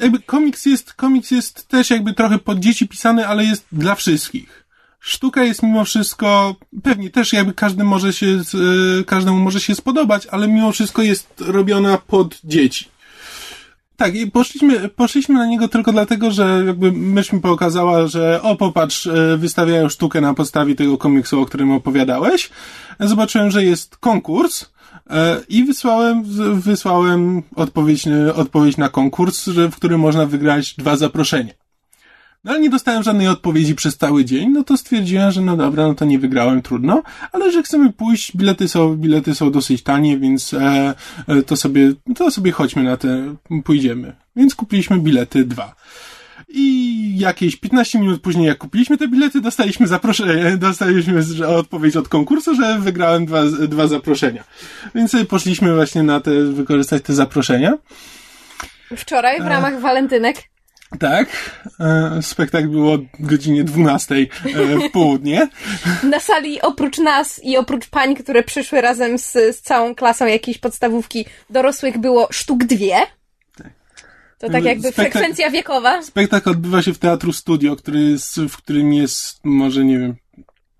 E, 0.00 0.02
jakby 0.02 0.20
komiks 0.20 0.66
jest, 0.66 0.94
komiks 0.94 1.30
jest 1.30 1.68
też 1.68 1.90
jakby 1.90 2.14
trochę 2.14 2.38
pod 2.38 2.58
dzieci 2.58 2.88
pisany, 2.88 3.26
ale 3.26 3.44
jest 3.44 3.66
dla 3.72 3.94
wszystkich. 3.94 4.64
Sztuka 5.00 5.44
jest 5.44 5.62
mimo 5.62 5.84
wszystko, 5.84 6.56
pewnie 6.82 7.10
też 7.10 7.32
jakby 7.32 7.54
każdy 7.54 7.84
może 7.84 8.12
się, 8.12 8.26
y, 9.00 9.04
każdemu 9.04 9.38
może 9.38 9.60
się 9.60 9.74
spodobać, 9.74 10.26
ale 10.26 10.48
mimo 10.48 10.72
wszystko 10.72 11.02
jest 11.02 11.34
robiona 11.40 11.98
pod 11.98 12.40
dzieci. 12.44 12.88
Tak, 13.96 14.14
i 14.14 14.30
poszliśmy, 14.30 14.88
poszliśmy 14.88 15.34
na 15.34 15.46
niego 15.46 15.68
tylko 15.68 15.92
dlatego, 15.92 16.30
że 16.30 16.62
jakby 16.66 16.92
mysz 16.92 17.32
mi 17.32 17.40
pokazała, 17.40 18.06
że 18.06 18.42
o 18.42 18.56
popatrz, 18.56 19.06
y, 19.06 19.36
wystawiają 19.38 19.88
sztukę 19.88 20.20
na 20.20 20.34
podstawie 20.34 20.74
tego 20.74 20.98
komiksu, 20.98 21.40
o 21.40 21.46
którym 21.46 21.72
opowiadałeś. 21.72 22.50
Zobaczyłem, 23.00 23.50
że 23.50 23.64
jest 23.64 23.96
konkurs, 23.96 24.66
i 25.48 25.64
wysłałem, 25.64 26.22
wysłałem 26.60 27.42
odpowiedź, 27.56 28.06
y, 28.06 28.34
odpowiedź 28.34 28.76
na 28.76 28.88
konkurs, 28.88 29.48
w 29.48 29.76
którym 29.76 30.00
można 30.00 30.26
wygrać 30.26 30.74
dwa 30.74 30.96
zaproszenia. 30.96 31.52
No 32.44 32.52
ale 32.52 32.60
nie 32.60 32.70
dostałem 32.70 33.02
żadnej 33.02 33.28
odpowiedzi 33.28 33.74
przez 33.74 33.96
cały 33.96 34.24
dzień, 34.24 34.50
no 34.50 34.64
to 34.64 34.76
stwierdziłem, 34.76 35.30
że 35.30 35.40
no 35.40 35.56
dobra, 35.56 35.86
no 35.86 35.94
to 35.94 36.04
nie 36.04 36.18
wygrałem, 36.18 36.62
trudno, 36.62 37.02
ale 37.32 37.52
że 37.52 37.62
chcemy 37.62 37.92
pójść, 37.92 38.36
bilety 38.36 38.68
są, 38.68 38.96
bilety 38.96 39.34
są 39.34 39.50
dosyć 39.50 39.82
tanie, 39.82 40.18
więc 40.18 40.54
e, 40.54 40.94
e, 41.26 41.42
to 41.42 41.56
sobie, 41.56 41.92
to 42.16 42.30
sobie 42.30 42.52
chodźmy 42.52 42.82
na 42.82 42.96
te, 42.96 43.34
pójdziemy. 43.64 44.16
Więc 44.36 44.54
kupiliśmy 44.54 44.98
bilety 44.98 45.44
dwa. 45.44 45.74
I 46.50 47.18
jakieś 47.18 47.56
15 47.56 47.98
minut 47.98 48.22
później, 48.22 48.46
jak 48.46 48.58
kupiliśmy 48.58 48.98
te 48.98 49.08
bilety, 49.08 49.40
dostaliśmy 49.40 49.86
zaproszenie, 49.86 50.56
dostaliśmy 50.56 51.22
odpowiedź 51.46 51.96
od 51.96 52.08
konkursu, 52.08 52.54
że 52.54 52.78
wygrałem 52.78 53.26
dwa, 53.26 53.44
dwa 53.44 53.86
zaproszenia. 53.86 54.44
Więc 54.94 55.10
sobie 55.10 55.24
poszliśmy 55.24 55.74
właśnie 55.74 56.02
na 56.02 56.20
te, 56.20 56.30
wykorzystać 56.44 57.02
te 57.02 57.14
zaproszenia. 57.14 57.78
Wczoraj 58.96 59.42
w 59.42 59.46
ramach 59.46 59.80
walentynek 59.80 60.36
Tak, 60.98 61.28
e, 61.80 62.22
spektakl 62.22 62.68
było 62.68 62.94
o 62.94 62.98
godzinie 63.20 63.64
12 63.64 64.14
e, 64.14 64.26
w 64.88 64.90
południe. 64.92 65.48
na 66.02 66.20
sali 66.20 66.60
oprócz 66.60 66.98
nas 66.98 67.40
i 67.44 67.56
oprócz 67.56 67.86
pań, 67.86 68.14
które 68.14 68.42
przyszły 68.42 68.80
razem 68.80 69.18
z, 69.18 69.32
z 69.32 69.60
całą 69.60 69.94
klasą 69.94 70.26
jakiejś 70.26 70.58
podstawówki 70.58 71.24
dorosłych 71.50 71.98
było 71.98 72.28
sztuk 72.30 72.64
dwie. 72.64 72.96
To 74.40 74.48
tak 74.50 74.64
jakby 74.64 74.88
Spektak- 74.88 74.94
frekwencja 74.94 75.50
wiekowa. 75.50 76.02
Spektakl 76.02 76.50
odbywa 76.50 76.82
się 76.82 76.94
w 76.94 76.98
Teatru 76.98 77.32
Studio, 77.32 77.76
który 77.76 78.00
jest, 78.00 78.36
w 78.40 78.56
którym 78.56 78.92
jest 78.92 79.40
może, 79.44 79.84
nie 79.84 79.98
wiem, 79.98 80.14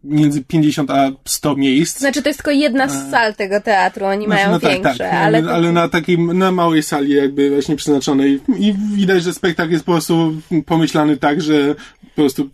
między 0.04 0.44
50 0.44 0.90
a 0.90 1.11
100 1.24 1.56
miejsc. 1.56 1.98
Znaczy 1.98 2.22
to 2.22 2.28
jest 2.28 2.38
tylko 2.38 2.50
jedna 2.50 2.88
z 2.88 3.11
sal 3.11 3.34
tego 3.34 3.61
teatru, 3.61 4.06
oni 4.06 4.26
Znaczy, 4.26 4.42
mają 4.42 4.50
no 4.50 4.61
tak, 4.61 4.72
większe, 4.72 4.98
tak, 4.98 5.12
ale... 5.12 5.38
ale, 5.38 5.66
to- 5.66 5.72
na 5.72 5.88
takiej, 5.88 6.18
na 6.18 6.52
małej 6.52 6.82
sali 6.82 7.14
jakby 7.14 7.50
właśnie 7.50 7.76
przeznaczonej 7.76 8.40
i 8.58 8.74
widać, 8.94 9.22
że 9.22 9.34
spektakl 9.34 9.72
jest 9.72 9.84
po 9.84 9.92
prostu 9.92 10.32
pomyślany 10.66 11.16
tak, 11.16 11.40
że 11.42 11.74
po 12.00 12.22
prostu 12.22 12.50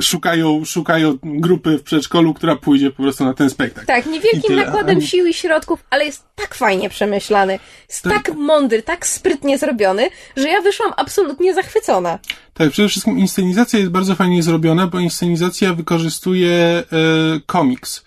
szukają, 0.00 0.64
szukają 0.64 1.18
grupy 1.22 1.78
w 1.78 1.82
przedszkolu, 1.82 2.34
która 2.34 2.56
pójdzie 2.56 2.90
po 2.90 3.02
prostu 3.02 3.24
na 3.24 3.34
ten 3.34 3.50
spektakl. 3.50 3.86
Tak, 3.86 4.06
niewielkim 4.06 4.56
nakładem 4.56 5.00
sił 5.00 5.26
i 5.26 5.34
środków, 5.34 5.84
ale 5.90 6.04
jest 6.04 6.24
tak 6.34 6.54
fajnie 6.54 6.90
przemyślany, 6.90 7.58
jest 7.88 8.02
Tak. 8.02 8.12
tak 8.12 8.34
mądry, 8.36 8.82
tak 8.82 9.06
sprytnie 9.06 9.58
zrobiony, 9.58 10.10
że 10.36 10.48
ja 10.48 10.60
wyszłam 10.60 10.92
absolutnie 10.96 11.54
zachwycona. 11.54 12.18
Tak, 12.54 12.70
przede 12.70 12.88
wszystkim 12.88 13.18
inscenizacja 13.18 13.78
jest 13.78 13.90
bardzo 13.90 14.14
fajnie 14.14 14.42
zrobiona, 14.42 14.86
bo 14.86 14.98
inscenizacja 14.98 15.74
wykorzystuje 15.74 16.52
e, 16.52 16.84
komiks. 17.46 18.04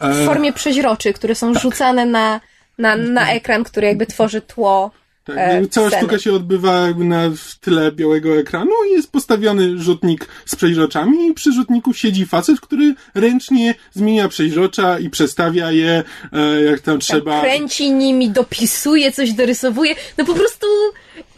E, 0.00 0.12
W 0.12 0.26
formie 0.26 0.52
przeźroczy, 0.52 1.12
które 1.12 1.34
są 1.34 1.52
Tak. 1.52 1.62
rzucane 1.62 2.06
na, 2.06 2.40
na, 2.78 2.96
na 2.96 3.32
ekran, 3.32 3.64
który 3.64 3.86
jakby 3.86 4.06
tworzy 4.06 4.40
tło. 4.40 4.90
Tak, 5.34 5.64
e, 5.64 5.66
cała 5.66 5.88
sceny. 5.88 6.02
sztuka 6.02 6.18
się 6.18 6.32
odbywa 6.32 6.86
jakby 6.86 7.04
na 7.04 7.30
w 7.36 7.58
tle 7.58 7.92
białego 7.92 8.38
ekranu 8.38 8.70
i 8.88 8.92
jest 8.92 9.12
postawiony 9.12 9.78
rzutnik 9.78 10.28
z 10.46 10.56
przeźroczami 10.56 11.26
i 11.26 11.34
przy 11.34 11.52
rzutniku 11.52 11.94
siedzi 11.94 12.26
facet, 12.26 12.60
który 12.60 12.94
ręcznie 13.14 13.74
zmienia 13.92 14.28
przeźrocza 14.28 14.98
i 14.98 15.10
przestawia 15.10 15.72
je, 15.72 16.02
e, 16.32 16.62
jak 16.62 16.80
tam 16.80 16.98
trzeba. 16.98 17.40
Kręci 17.40 17.92
nimi, 17.92 18.30
dopisuje, 18.30 19.12
coś 19.12 19.32
dorysowuje. 19.32 19.94
No 20.18 20.24
po 20.24 20.34
prostu 20.34 20.66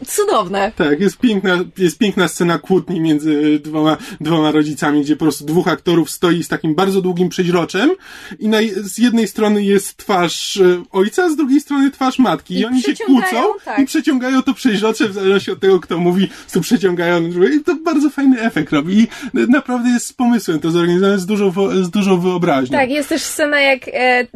cudowne. 0.05 0.71
Tak, 0.75 0.99
jest 0.99 1.17
piękna, 1.17 1.57
jest 1.77 1.97
piękna 1.97 2.27
scena 2.27 2.59
kłótni 2.59 3.01
między 3.01 3.59
dwoma, 3.59 3.97
dwoma 4.21 4.51
rodzicami, 4.51 5.01
gdzie 5.01 5.15
po 5.15 5.25
prostu 5.25 5.45
dwóch 5.45 5.67
aktorów 5.67 6.09
stoi 6.09 6.43
z 6.43 6.47
takim 6.47 6.75
bardzo 6.75 7.01
długim 7.01 7.29
przeźroczem 7.29 7.91
i 8.39 8.47
na, 8.47 8.57
z 8.75 8.97
jednej 8.97 9.27
strony 9.27 9.63
jest 9.63 9.97
twarz 9.97 10.57
e, 10.57 10.83
ojca, 10.91 11.29
z 11.29 11.35
drugiej 11.35 11.59
strony 11.61 11.91
twarz 11.91 12.19
matki. 12.19 12.53
I, 12.53 12.59
I 12.59 12.65
oni 12.65 12.81
się 12.81 12.93
kłócą 13.05 13.43
tak. 13.65 13.79
i 13.79 13.85
przeciągają 13.85 14.41
to 14.41 14.53
przeźrocze 14.53 15.09
w 15.09 15.13
zależności 15.13 15.51
od 15.51 15.59
tego, 15.59 15.79
kto 15.79 15.97
mówi, 15.97 16.29
tu 16.53 16.61
przeciągają. 16.61 17.21
I 17.57 17.63
to 17.63 17.75
bardzo 17.75 18.09
fajny 18.09 18.41
efekt 18.41 18.73
robi. 18.73 18.99
I 18.99 19.07
naprawdę 19.33 19.89
jest 19.89 20.07
z 20.07 20.13
pomysłem 20.13 20.59
to 20.59 20.71
zorganizowane 20.71 21.19
z 21.19 21.25
dużą, 21.25 21.51
z 21.83 21.89
dużą 21.89 22.19
wyobraźnią. 22.19 22.77
Tak, 22.77 22.89
jest 22.89 23.09
też 23.09 23.21
scena, 23.21 23.61
jak 23.61 23.87
e, 23.87 24.27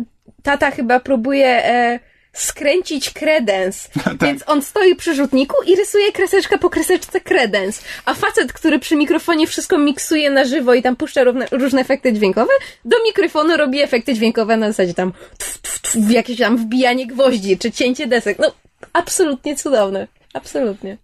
tata 0.43 0.71
chyba 0.71 0.99
próbuje 0.99 1.65
e, 1.65 1.99
skręcić 2.37 3.09
kredens. 3.09 3.87
Tak. 4.03 4.17
Więc 4.23 4.43
on 4.45 4.61
stoi 4.61 4.95
przy 4.95 5.15
rzutniku 5.15 5.55
i 5.65 5.75
rysuje 5.75 6.11
kreseczka 6.11 6.57
po 6.57 6.69
kreseczce 6.69 7.21
kredens. 7.21 7.81
A 8.05 8.13
facet, 8.13 8.53
który 8.53 8.79
przy 8.79 8.95
mikrofonie 8.95 9.47
wszystko 9.47 9.77
miksuje 9.77 10.29
na 10.29 10.45
żywo 10.45 10.73
i 10.73 10.81
tam 10.81 10.95
puszcza 10.95 11.23
równe, 11.23 11.47
różne 11.51 11.81
efekty 11.81 12.13
dźwiękowe, 12.13 12.53
do 12.85 12.97
mikrofonu 13.05 13.57
robi 13.57 13.81
efekty 13.81 14.13
dźwiękowe 14.13 14.57
na 14.57 14.67
zasadzie 14.67 14.93
tam 14.93 15.13
tf, 15.37 15.57
tf, 15.57 15.79
tf, 15.79 16.11
jakieś 16.11 16.37
tam 16.37 16.57
wbijanie 16.57 17.07
gwoździ, 17.07 17.57
czy 17.57 17.71
cięcie 17.71 18.07
desek. 18.07 18.39
No, 18.39 18.51
absolutnie 18.93 19.55
cudowne. 19.55 20.07
Absolutnie. 20.33 20.97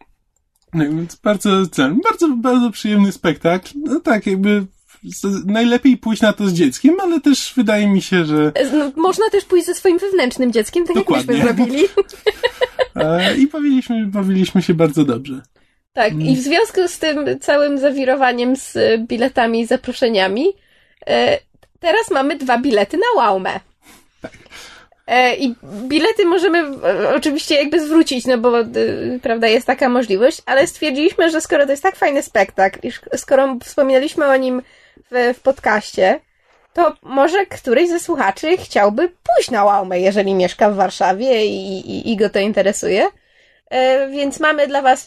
No, 0.74 0.84
więc 0.84 1.16
bardzo, 1.16 1.50
bardzo, 2.04 2.30
bardzo 2.38 2.72
przyjemny 2.72 3.12
spektakl. 3.12 3.70
No 3.76 4.00
tak, 4.00 4.28
jakby 4.28 4.66
najlepiej 5.46 5.98
pójść 5.98 6.22
na 6.22 6.34
to 6.34 6.48
z 6.48 6.54
dzieckiem, 6.54 7.00
ale 7.00 7.20
też 7.20 7.54
wydaje 7.58 7.88
mi 7.88 8.02
się, 8.02 8.26
że 8.26 8.52
E, 8.56 8.72
No, 8.78 8.92
można 8.96 9.30
też 9.30 9.46
pójść 9.46 9.66
ze 9.66 9.76
swoim 9.76 9.98
wewnętrznym 9.98 10.52
dzieckiem, 10.52 10.86
tak 10.86 10.96
Dokładnie. 10.96 11.38
jak 11.38 11.44
myśmy 11.44 11.66
zrobili. 11.66 11.88
e, 12.96 13.38
i 13.38 13.48
bawiliśmy, 13.48 14.06
bawiliśmy 14.06 14.62
się 14.62 14.74
bardzo 14.74 15.06
dobrze. 15.06 15.42
Tak, 15.94 16.14
i 16.14 16.36
w 16.36 16.40
związku 16.40 16.88
z 16.88 17.00
tym 17.00 17.40
całym 17.40 17.78
zawirowaniem 17.78 18.56
z 18.56 18.78
biletami 19.08 19.60
i 19.62 19.66
zaproszeniami, 19.66 20.46
e, 21.08 21.40
teraz 21.80 22.12
mamy 22.12 22.36
dwa 22.36 22.58
bilety 22.58 22.98
na 22.98 23.22
Łaumę. 23.22 23.60
E, 25.08 25.36
I 25.36 25.56
bilety 25.64 26.26
możemy 26.26 26.64
oczywiście 27.16 27.56
jakby 27.56 27.86
zwrócić, 27.86 28.26
no 28.26 28.38
bo 28.38 28.52
prawda, 29.22 29.48
jest 29.48 29.68
taka 29.68 29.90
możliwość, 29.90 30.42
ale 30.46 30.68
stwierdziliśmy, 30.68 31.32
że 31.32 31.42
skoro 31.42 31.66
to 31.66 31.72
jest 31.72 31.84
tak 31.84 31.96
fajny 31.96 32.24
spektakl 32.24 32.80
skoro 33.16 33.58
wspominaliśmy 33.64 34.26
o 34.26 34.36
nim 34.36 34.62
w, 35.14 35.38
w 35.38 35.40
podcaście, 35.40 36.20
to 36.74 36.94
może 37.04 37.46
któryś 37.46 37.90
ze 37.90 38.00
słuchaczy 38.00 38.58
chciałby 38.58 39.10
pójść 39.10 39.52
na 39.52 39.64
Łaumę, 39.64 40.00
jeżeli 40.00 40.34
mieszka 40.34 40.70
w 40.70 40.76
Warszawie 40.76 41.46
i, 41.46 41.80
i, 41.80 42.12
i 42.12 42.18
go 42.18 42.30
to 42.30 42.40
interesuje. 42.40 43.08
E, 43.70 44.10
Więc 44.10 44.40
mamy 44.40 44.68
dla 44.68 44.82
Was 44.82 45.06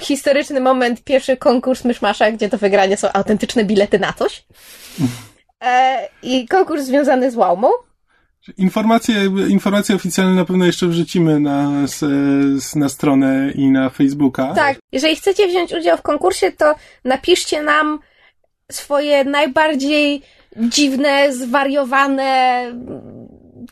historyczny 0.00 0.60
moment, 0.60 1.04
pierwszy 1.04 1.36
konkurs 1.36 1.84
Myszmasza, 1.84 2.30
gdzie 2.30 2.48
do 2.48 2.58
wygrania 2.58 2.96
są 2.96 3.08
autentyczne 3.12 3.64
bilety 3.64 3.98
na 3.98 4.12
coś. 4.12 4.44
E, 5.60 6.08
I 6.22 6.48
konkurs 6.48 6.84
związany 6.84 7.30
z 7.30 7.36
Łaumą. 7.36 7.68
Informacje, 8.58 9.14
informacje 9.48 9.94
oficjalne 9.94 10.34
na 10.34 10.44
pewno 10.44 10.64
jeszcze 10.64 10.86
wrzucimy 10.86 11.40
na, 11.40 11.70
na 12.74 12.88
stronę 12.88 13.52
i 13.54 13.70
na 13.70 13.90
Facebooka. 13.90 14.54
Tak, 14.54 14.78
jeżeli 14.92 15.16
chcecie 15.16 15.48
wziąć 15.48 15.72
udział 15.72 15.96
w 15.96 16.02
konkursie, 16.02 16.52
to 16.52 16.74
napiszcie 17.04 17.62
nam 17.62 17.98
swoje 18.72 19.24
najbardziej 19.24 20.22
dziwne, 20.56 21.32
zwariowane, 21.32 22.64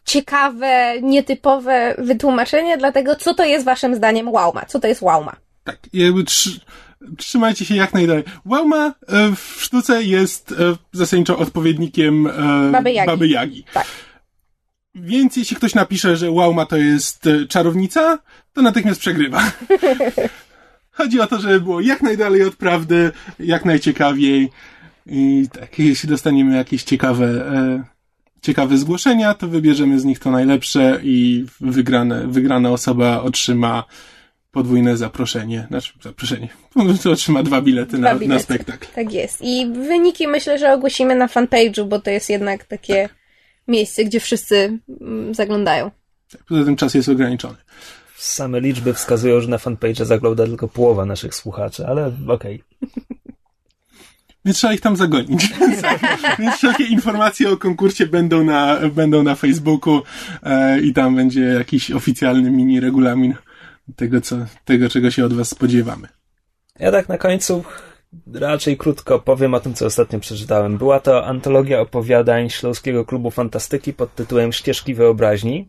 ciekawe, 0.04 0.94
nietypowe 1.02 1.94
wytłumaczenie 1.98 2.78
dla 2.78 2.92
tego, 2.92 3.16
co 3.16 3.34
to 3.34 3.44
jest 3.44 3.64
waszym 3.64 3.94
zdaniem 3.94 4.28
Łauma. 4.28 4.64
Co 4.64 4.80
to 4.80 4.88
jest 4.88 5.02
Łauma? 5.02 5.36
Tak, 5.64 5.78
jakby 5.92 6.24
trzy, 6.24 6.60
trzymajcie 7.16 7.64
się 7.64 7.76
jak 7.76 7.94
najdalej. 7.94 8.24
Łauma 8.46 8.86
e, 8.86 8.92
w 9.36 9.62
sztuce 9.62 10.02
jest 10.02 10.52
e, 10.52 10.54
zasadniczo 10.92 11.38
odpowiednikiem 11.38 12.26
e, 12.26 12.70
Baby 12.72 12.92
Jagi. 12.92 13.06
Baby 13.06 13.28
Jagi. 13.28 13.64
Tak. 13.72 13.86
Więc 14.94 15.36
jeśli 15.36 15.56
ktoś 15.56 15.74
napisze, 15.74 16.16
że 16.16 16.30
Łauma 16.30 16.66
to 16.66 16.76
jest 16.76 17.28
czarownica, 17.48 18.18
to 18.52 18.62
natychmiast 18.62 19.00
przegrywa. 19.00 19.42
Chodzi 20.90 21.20
o 21.20 21.26
to, 21.26 21.40
żeby 21.40 21.60
było 21.60 21.80
jak 21.80 22.02
najdalej 22.02 22.42
od 22.44 22.56
prawdy, 22.56 23.12
jak 23.38 23.64
najciekawiej. 23.64 24.50
I 25.06 25.48
tak, 25.52 25.78
jeśli 25.78 26.08
dostaniemy 26.08 26.56
jakieś 26.56 26.82
ciekawe, 26.82 27.26
e, 27.26 27.84
ciekawe 28.42 28.78
zgłoszenia, 28.78 29.34
to 29.34 29.48
wybierzemy 29.48 30.00
z 30.00 30.04
nich 30.04 30.18
to 30.18 30.30
najlepsze 30.30 31.00
i 31.02 31.46
wygrane, 31.60 32.26
wygrana 32.26 32.70
osoba 32.70 33.22
otrzyma 33.22 33.84
podwójne 34.50 34.96
zaproszenie. 34.96 35.66
Znaczy, 35.68 35.92
zaproszenie. 36.02 36.48
Po 36.74 36.84
prostu 36.84 37.10
otrzyma 37.10 37.42
dwa 37.42 37.62
bilety, 37.62 37.98
Dwa 37.98 38.12
na, 38.12 38.14
bilety. 38.14 38.28
na 38.34 38.38
spektakl. 38.38 38.86
Tak 38.94 39.12
jest. 39.12 39.40
I 39.42 39.66
wyniki 39.72 40.28
myślę, 40.28 40.58
że 40.58 40.72
ogłosimy 40.72 41.14
na 41.14 41.26
fanpage'u, 41.26 41.88
bo 41.88 41.98
to 42.00 42.10
jest 42.10 42.30
jednak 42.30 42.64
takie 42.64 43.08
miejsce, 43.68 44.04
gdzie 44.04 44.20
wszyscy 44.20 44.78
mm, 45.00 45.34
zaglądają. 45.34 45.90
Tak, 46.32 46.44
Poza 46.44 46.64
tym 46.64 46.76
czas 46.76 46.94
jest 46.94 47.08
ograniczony. 47.08 47.56
Same 48.16 48.60
liczby 48.60 48.94
wskazują, 48.94 49.40
że 49.40 49.48
na 49.48 49.58
fanpage 49.58 50.04
zagląda 50.04 50.46
tylko 50.46 50.68
połowa 50.68 51.04
naszych 51.04 51.34
słuchaczy, 51.34 51.86
ale 51.86 52.12
okej. 52.28 52.62
Więc 54.44 54.56
trzeba 54.56 54.72
ich 54.72 54.80
tam 54.80 54.96
zagonić. 54.96 55.48
Więc, 56.38 56.56
wszelkie 56.56 56.84
informacje 56.84 57.50
o 57.50 57.56
konkursie 57.56 58.06
będą 58.06 58.44
na, 58.44 58.78
będą 58.94 59.22
na 59.22 59.34
Facebooku 59.34 60.02
e, 60.42 60.80
i 60.80 60.92
tam 60.92 61.16
będzie 61.16 61.40
jakiś 61.40 61.90
oficjalny 61.90 62.50
mini 62.50 62.80
regulamin 62.80 63.34
tego, 63.96 64.20
co, 64.20 64.36
tego, 64.64 64.88
czego 64.88 65.10
się 65.10 65.24
od 65.24 65.32
was 65.32 65.48
spodziewamy. 65.48 66.08
Ja 66.78 66.92
tak 66.92 67.08
na 67.08 67.18
końcu 67.18 67.64
raczej 68.34 68.76
krótko 68.76 69.18
powiem 69.18 69.54
o 69.54 69.60
tym, 69.60 69.74
co 69.74 69.86
ostatnio 69.86 70.20
przeczytałem. 70.20 70.78
Była 70.78 71.00
to 71.00 71.26
antologia 71.26 71.80
opowiadań 71.80 72.50
Śląskiego 72.50 73.04
Klubu 73.04 73.30
Fantastyki 73.30 73.92
pod 73.92 74.14
tytułem 74.14 74.52
Ścieżki 74.52 74.94
Wyobraźni. 74.94 75.68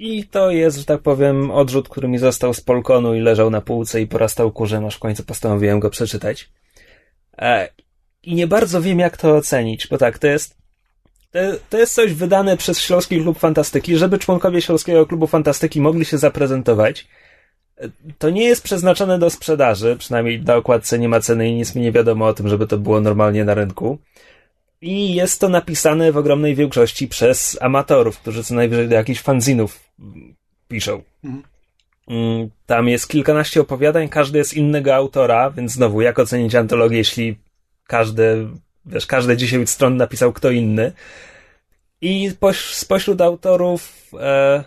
E, 0.00 0.04
I 0.04 0.24
to 0.24 0.50
jest, 0.50 0.78
że 0.78 0.84
tak 0.84 1.00
powiem, 1.00 1.50
odrzut, 1.50 1.88
który 1.88 2.08
mi 2.08 2.18
został 2.18 2.54
z 2.54 2.60
Polkonu 2.60 3.14
i 3.14 3.20
leżał 3.20 3.50
na 3.50 3.60
półce 3.60 4.00
i 4.00 4.06
porastał 4.06 4.52
kurzem, 4.52 4.84
aż 4.84 4.96
w 4.96 4.98
końcu 4.98 5.24
postanowiłem 5.24 5.80
go 5.80 5.90
przeczytać. 5.90 6.50
E, 7.38 7.68
I 8.22 8.34
nie 8.34 8.46
bardzo 8.46 8.82
wiem, 8.82 8.98
jak 8.98 9.16
to 9.16 9.36
ocenić, 9.36 9.86
bo 9.86 9.98
tak, 9.98 10.18
to 10.18 10.26
jest 10.26 10.56
to, 11.36 11.40
to 11.70 11.78
jest 11.78 11.94
coś 11.94 12.12
wydane 12.12 12.56
przez 12.56 12.80
Śląski 12.80 13.20
Klub 13.22 13.38
Fantastyki, 13.38 13.96
żeby 13.96 14.18
członkowie 14.18 14.62
Śląskiego 14.62 15.06
Klubu 15.06 15.26
Fantastyki 15.26 15.80
mogli 15.80 16.04
się 16.04 16.18
zaprezentować. 16.18 17.06
To 18.18 18.30
nie 18.30 18.44
jest 18.44 18.62
przeznaczone 18.62 19.18
do 19.18 19.30
sprzedaży, 19.30 19.96
przynajmniej 19.98 20.42
na 20.42 20.56
okładce 20.56 20.98
nie 20.98 21.08
ma 21.08 21.20
ceny 21.20 21.48
i 21.48 21.54
nic 21.54 21.74
mi 21.74 21.82
nie 21.82 21.92
wiadomo 21.92 22.26
o 22.26 22.34
tym, 22.34 22.48
żeby 22.48 22.66
to 22.66 22.78
było 22.78 23.00
normalnie 23.00 23.44
na 23.44 23.54
rynku. 23.54 23.98
I 24.80 25.14
jest 25.14 25.40
to 25.40 25.48
napisane 25.48 26.12
w 26.12 26.16
ogromnej 26.16 26.54
większości 26.54 27.08
przez 27.08 27.58
amatorów, 27.60 28.18
którzy 28.18 28.44
co 28.44 28.54
najwyżej 28.54 28.88
do 28.88 28.94
jakichś 28.94 29.20
fanzinów 29.20 29.90
piszą. 30.68 31.02
Mhm. 31.24 31.42
Mm, 32.08 32.50
Tam 32.66 32.88
jest 32.88 33.08
kilkanaście 33.08 33.60
opowiadań, 33.60 34.08
każdy 34.08 34.38
jest 34.38 34.54
innego 34.54 34.94
autora, 34.94 35.50
więc 35.50 35.72
znowu, 35.72 36.00
jak 36.00 36.18
ocenić 36.18 36.54
antologię, 36.54 36.96
jeśli 36.96 37.38
każdy, 37.86 38.48
wiesz, 38.86 39.06
każde 39.06 39.36
10 39.36 39.70
stron 39.70 39.96
napisał 39.96 40.32
kto 40.32 40.50
inny. 40.50 40.92
I 42.00 42.30
poś, 42.40 42.74
spośród 42.74 43.20
autorów 43.20 44.10
e, 44.20 44.64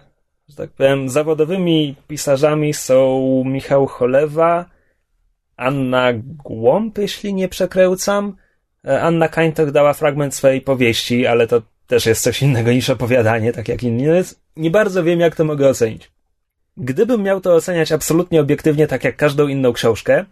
że 0.49 0.55
tak 0.55 0.69
powiem, 0.69 1.09
zawodowymi 1.09 1.95
pisarzami 2.07 2.73
są 2.73 3.43
Michał 3.45 3.87
Cholewa, 3.87 4.65
Anna 5.57 6.13
Głąb, 6.43 6.97
jeśli 6.97 7.33
nie 7.33 7.49
przekręcam. 7.49 8.35
E, 8.89 9.01
Anna 9.01 9.27
Kańtok 9.27 9.71
dała 9.71 9.93
fragment 9.93 10.35
swojej 10.35 10.61
powieści, 10.61 11.27
ale 11.27 11.47
to 11.47 11.61
też 11.87 12.05
jest 12.05 12.23
coś 12.23 12.41
innego 12.41 12.71
niż 12.71 12.89
opowiadanie, 12.89 13.53
tak 13.53 13.67
jak 13.67 13.83
inni. 13.83 14.05
Nie 14.55 14.71
bardzo 14.71 15.03
wiem, 15.03 15.19
jak 15.19 15.35
to 15.35 15.45
mogę 15.45 15.69
ocenić. 15.69 16.11
Gdybym 16.77 17.23
miał 17.23 17.41
to 17.41 17.55
oceniać 17.55 17.91
absolutnie 17.91 18.41
obiektywnie, 18.41 18.87
tak 18.87 19.03
jak 19.03 19.15
każdą 19.15 19.47
inną 19.47 19.73
książkę, 19.73 20.25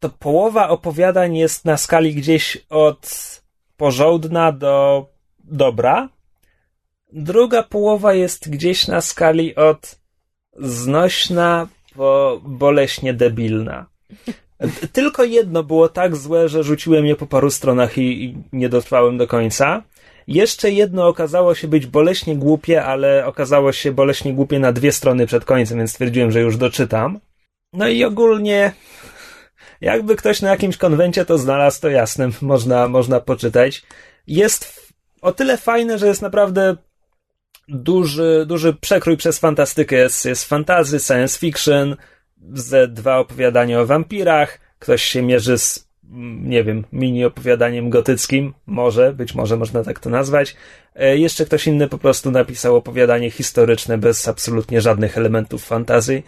to 0.00 0.08
połowa 0.08 0.68
opowiadań 0.68 1.36
jest 1.36 1.64
na 1.64 1.76
skali 1.76 2.14
gdzieś 2.14 2.58
od 2.70 3.10
porządna 3.76 4.52
do 4.52 5.06
dobra. 5.44 6.08
Druga 7.12 7.62
połowa 7.62 8.14
jest 8.14 8.50
gdzieś 8.50 8.88
na 8.88 9.00
skali 9.00 9.54
od 9.54 9.98
znośna 10.56 11.68
po 11.94 12.40
boleśnie 12.44 13.14
debilna. 13.14 13.86
Tylko 14.92 15.24
jedno 15.24 15.62
było 15.62 15.88
tak 15.88 16.16
złe, 16.16 16.48
że 16.48 16.64
rzuciłem 16.64 17.06
je 17.06 17.16
po 17.16 17.26
paru 17.26 17.50
stronach 17.50 17.98
i, 17.98 18.24
i 18.24 18.36
nie 18.52 18.68
dotrwałem 18.68 19.18
do 19.18 19.26
końca. 19.26 19.82
Jeszcze 20.26 20.70
jedno 20.70 21.08
okazało 21.08 21.54
się 21.54 21.68
być 21.68 21.86
boleśnie 21.86 22.36
głupie, 22.36 22.84
ale 22.84 23.26
okazało 23.26 23.72
się 23.72 23.92
boleśnie 23.92 24.34
głupie 24.34 24.58
na 24.58 24.72
dwie 24.72 24.92
strony 24.92 25.26
przed 25.26 25.44
końcem, 25.44 25.78
więc 25.78 25.90
stwierdziłem, 25.90 26.30
że 26.30 26.40
już 26.40 26.56
doczytam. 26.56 27.20
No 27.72 27.88
i 27.88 28.04
ogólnie, 28.04 28.72
jakby 29.80 30.16
ktoś 30.16 30.42
na 30.42 30.50
jakimś 30.50 30.76
konwencie 30.76 31.24
to 31.24 31.38
znalazł, 31.38 31.80
to 31.80 31.88
jasne, 31.88 32.28
można, 32.42 32.88
można 32.88 33.20
poczytać. 33.20 33.82
Jest 34.26 34.90
o 35.22 35.32
tyle 35.32 35.56
fajne, 35.56 35.98
że 35.98 36.06
jest 36.06 36.22
naprawdę 36.22 36.76
duży, 37.68 38.44
duży 38.46 38.74
przekrój 38.74 39.16
przez 39.16 39.38
fantastykę. 39.38 39.96
Jest, 39.96 40.24
jest 40.24 40.44
fantazy, 40.44 41.00
science 41.00 41.38
fiction, 41.38 41.96
ze 42.52 42.88
dwa 42.88 43.18
opowiadania 43.18 43.80
o 43.80 43.86
wampirach, 43.86 44.60
ktoś 44.78 45.02
się 45.02 45.22
mierzy 45.22 45.58
z, 45.58 45.88
nie 46.42 46.64
wiem, 46.64 46.84
mini 46.92 47.24
opowiadaniem 47.24 47.90
gotyckim, 47.90 48.54
może, 48.66 49.12
być 49.12 49.34
może 49.34 49.56
można 49.56 49.84
tak 49.84 50.00
to 50.00 50.10
nazwać. 50.10 50.56
E, 50.94 51.18
jeszcze 51.18 51.46
ktoś 51.46 51.66
inny 51.66 51.88
po 51.88 51.98
prostu 51.98 52.30
napisał 52.30 52.76
opowiadanie 52.76 53.30
historyczne 53.30 53.98
bez 53.98 54.28
absolutnie 54.28 54.80
żadnych 54.80 55.18
elementów 55.18 55.64
fantazji. 55.64 56.22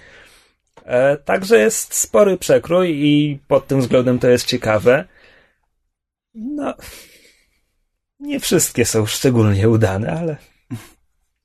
E, 0.84 1.16
także 1.16 1.58
jest 1.58 1.94
spory 1.94 2.38
przekrój 2.38 3.06
i 3.06 3.38
pod 3.48 3.66
tym 3.66 3.80
względem 3.80 4.18
to 4.18 4.28
jest 4.28 4.46
ciekawe. 4.46 5.04
No, 6.34 6.74
nie 8.20 8.40
wszystkie 8.40 8.84
są 8.84 9.06
szczególnie 9.06 9.68
udane, 9.68 10.12
ale 10.12 10.36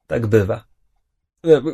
tak 0.07 0.27
bywa. 0.27 0.63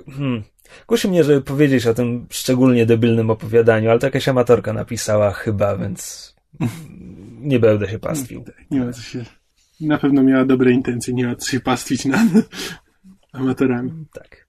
Hmm. 0.08 0.44
Kusi 0.86 1.08
mnie, 1.08 1.24
żeby 1.24 1.42
powiedzieć 1.42 1.88
o 1.88 1.94
tym 1.94 2.28
szczególnie 2.30 2.86
debilnym 2.86 3.30
opowiadaniu, 3.30 3.90
ale 3.90 4.00
to 4.00 4.08
jakaś 4.08 4.28
amatorka 4.28 4.74
napisała 4.74 5.32
chyba, 5.32 5.78
więc 5.78 6.36
nie 7.40 7.60
będę 7.60 7.90
się 7.90 8.00
pastwił. 8.00 8.44
Nie 8.72 8.80
ma 8.80 8.94
co 8.94 9.02
się... 9.02 9.26
Na 9.82 9.98
pewno 9.98 10.24
miała 10.24 10.46
dobre 10.46 10.72
intencje, 10.72 11.14
nie 11.14 11.28
ma 11.28 11.36
co 11.36 11.48
się 11.48 11.60
pastwić 11.60 12.06
nad 12.06 12.28
amatorami. 13.34 13.92
Tak. 14.14 14.48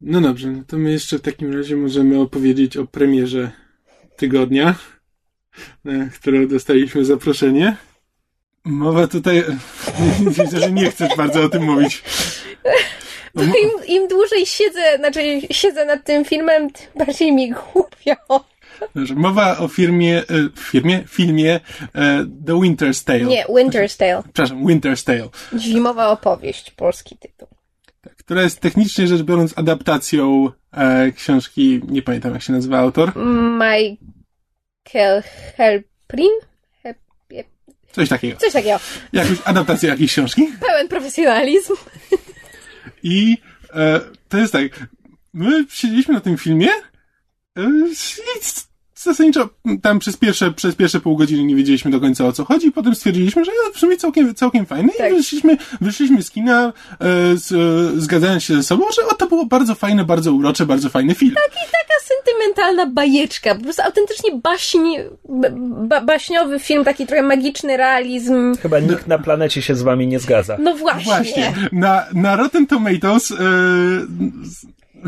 No 0.00 0.20
dobrze, 0.20 0.50
no 0.50 0.62
to 0.66 0.78
my 0.78 0.92
jeszcze 0.92 1.18
w 1.18 1.22
takim 1.22 1.52
razie 1.52 1.76
możemy 1.76 2.20
opowiedzieć 2.20 2.76
o 2.76 2.86
premierze 2.86 3.50
tygodnia, 4.16 4.74
na 5.84 6.08
którą 6.08 6.48
dostaliśmy 6.48 7.04
zaproszenie. 7.04 7.76
Mowa 8.64 9.06
tutaj... 9.06 9.44
Widzę, 10.38 10.60
że 10.60 10.72
nie 10.72 10.90
chcesz 10.90 11.16
bardzo 11.16 11.42
o 11.42 11.48
tym 11.48 11.62
mówić. 11.62 12.02
Bo 13.36 13.42
im, 13.42 13.70
im 13.86 14.08
dłużej 14.08 14.46
siedzę, 14.46 14.96
znaczy 14.98 15.40
siedzę 15.50 15.84
nad 15.84 16.04
tym 16.04 16.24
filmem, 16.24 16.70
tym 16.70 16.86
bardziej 17.06 17.32
mi 17.32 17.50
głupio. 17.50 18.44
Mowa 19.16 19.58
o 19.58 19.68
firmie, 19.68 20.18
e, 20.18 20.24
firmie, 20.58 21.04
filmie 21.08 21.60
e, 21.94 22.26
The 22.46 22.52
Winter's 22.52 23.04
Tale. 23.04 23.24
Nie, 23.24 23.44
Winter's 23.44 23.96
Tale. 23.96 24.22
Przepraszam, 24.22 24.64
Winter's 24.66 25.04
Tale. 25.04 25.28
Zimowa 25.58 26.08
opowieść, 26.08 26.70
polski 26.70 27.16
tytuł. 27.16 27.48
Tak, 28.00 28.16
która 28.16 28.42
jest 28.42 28.60
technicznie 28.60 29.06
rzecz 29.06 29.22
biorąc 29.22 29.58
adaptacją 29.58 30.50
e, 30.72 31.12
książki, 31.12 31.80
nie 31.88 32.02
pamiętam 32.02 32.32
jak 32.32 32.42
się 32.42 32.52
nazywa 32.52 32.78
autor. 32.78 33.12
Michael 33.56 35.22
Helprin? 35.56 36.30
Coś 37.92 38.08
takiego. 38.08 38.36
Coś 38.36 38.52
takiego. 38.52 38.78
Jakąś 39.12 39.38
adaptację 39.44 39.88
jakiejś 39.88 40.12
książki. 40.12 40.48
Pełen 40.60 40.88
profesjonalizm. 40.88 41.74
I 43.06 43.38
e, 43.74 44.00
to 44.28 44.38
jest 44.38 44.52
tak, 44.52 44.88
my 45.34 45.64
siedzieliśmy 45.68 46.14
na 46.14 46.20
tym 46.20 46.38
filmie 46.38 46.68
e, 47.56 47.70
i 47.92 48.65
zasadniczo 48.96 49.48
tam 49.82 49.98
przez 49.98 50.16
pierwsze, 50.16 50.52
przez 50.52 50.74
pierwsze 50.74 51.00
pół 51.00 51.16
godziny 51.16 51.44
nie 51.44 51.56
wiedzieliśmy 51.56 51.90
do 51.90 52.00
końca 52.00 52.24
o 52.24 52.32
co 52.32 52.44
chodzi, 52.44 52.72
potem 52.72 52.94
stwierdziliśmy, 52.94 53.44
że 53.44 53.50
w 53.74 53.78
sumie 53.78 53.96
całkiem, 53.96 54.34
całkiem 54.34 54.66
fajne 54.66 54.92
tak. 54.98 55.12
i 55.12 55.16
wyszliśmy, 55.16 55.56
wyszliśmy 55.80 56.22
z 56.22 56.30
kina 56.30 56.72
e, 56.92 57.36
z, 57.36 57.52
e, 57.52 58.00
zgadzając 58.00 58.42
się 58.42 58.54
ze 58.54 58.62
sobą, 58.62 58.84
że 58.96 59.06
o, 59.06 59.14
to 59.14 59.26
było 59.26 59.46
bardzo 59.46 59.74
fajne, 59.74 60.04
bardzo 60.04 60.32
urocze, 60.32 60.66
bardzo 60.66 60.88
fajny 60.88 61.14
film. 61.14 61.34
Tak 61.34 61.54
i 61.54 61.66
taka 61.72 61.94
sentymentalna 62.04 62.86
bajeczka, 62.86 63.54
po 63.54 63.62
prostu 63.62 63.82
autentycznie 63.82 64.30
baśń, 64.42 64.78
ba, 65.88 66.00
baśniowy 66.00 66.58
film, 66.58 66.84
taki 66.84 67.06
trochę 67.06 67.22
magiczny 67.22 67.76
realizm. 67.76 68.56
Chyba 68.56 68.78
nikt 68.78 69.06
na 69.06 69.18
planecie 69.18 69.62
się 69.62 69.74
z 69.74 69.82
wami 69.82 70.06
nie 70.06 70.18
zgadza. 70.18 70.56
No 70.60 70.74
właśnie. 70.74 71.04
Właśnie. 71.04 71.52
Na, 71.72 72.04
na 72.14 72.36
Rotten 72.36 72.66
Tomatoes 72.66 73.30
e, 73.30 73.34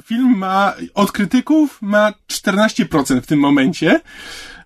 film 0.03 0.39
ma 0.39 0.75
od 0.95 1.13
krytyków 1.13 1.79
ma 1.83 2.13
14% 2.29 3.21
w 3.21 3.27
tym 3.27 3.39
momencie. 3.39 4.01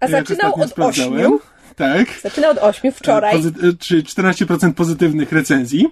A 0.00 0.08
zaczynał 0.08 0.54
od 0.54 0.78
8. 0.78 1.38
Tak. 1.76 2.20
Zaczynał 2.22 2.50
od 2.50 2.58
8 2.58 2.92
wczoraj. 2.92 3.36
Pozy- 3.36 3.78
czy 3.78 4.02
14% 4.02 4.72
pozytywnych 4.72 5.32
recenzji. 5.32 5.86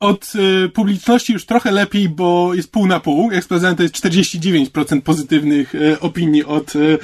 Od 0.00 0.32
y, 0.34 0.68
publiczności 0.68 1.32
już 1.32 1.46
trochę 1.46 1.70
lepiej, 1.70 2.08
bo 2.08 2.54
jest 2.54 2.72
pół 2.72 2.86
na 2.86 3.00
pół. 3.00 3.32
Jak 3.32 3.44
sprawdzałem, 3.44 3.76
to 3.76 3.82
jest 3.82 3.94
49% 3.94 5.00
pozytywnych 5.00 5.74
y, 5.74 6.00
opinii 6.00 6.44
od, 6.44 6.76
y, 6.76 6.98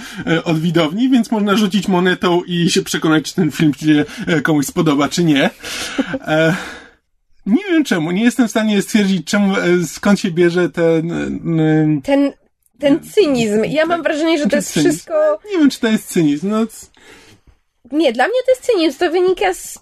od 0.44 0.60
widowni, 0.60 1.10
więc 1.10 1.30
można 1.30 1.56
rzucić 1.56 1.88
monetą 1.88 2.42
i 2.46 2.70
się 2.70 2.82
przekonać, 2.82 3.24
czy 3.24 3.34
ten 3.34 3.50
film 3.50 3.74
się 3.74 4.04
komuś 4.42 4.66
spodoba, 4.66 5.08
czy 5.08 5.24
nie. 5.24 5.50
E, 6.20 6.54
nie 7.46 7.64
wiem 7.70 7.84
czemu, 7.84 8.10
nie 8.10 8.24
jestem 8.24 8.48
w 8.48 8.50
stanie 8.50 8.82
stwierdzić, 8.82 9.26
czemu, 9.26 9.56
e, 9.56 9.60
skąd 9.86 10.20
się 10.20 10.30
bierze 10.30 10.70
ten... 10.70 11.12
E, 11.60 12.00
ten, 12.02 12.32
ten 12.78 13.00
cynizm. 13.00 13.64
Ja 13.64 13.86
mam 13.86 14.02
wrażenie, 14.02 14.38
że 14.38 14.46
to 14.46 14.56
jest 14.56 14.72
cynizm? 14.72 14.90
wszystko... 14.90 15.38
Nie 15.52 15.58
wiem, 15.58 15.70
czy 15.70 15.80
to 15.80 15.88
jest 15.88 16.08
cynizm. 16.08 16.50
No... 16.50 16.66
Nie, 17.92 18.12
dla 18.12 18.24
mnie 18.24 18.38
to 18.46 18.50
jest 18.50 18.62
cynizm. 18.62 18.98
To 18.98 19.10
wynika 19.10 19.54
z 19.54 19.78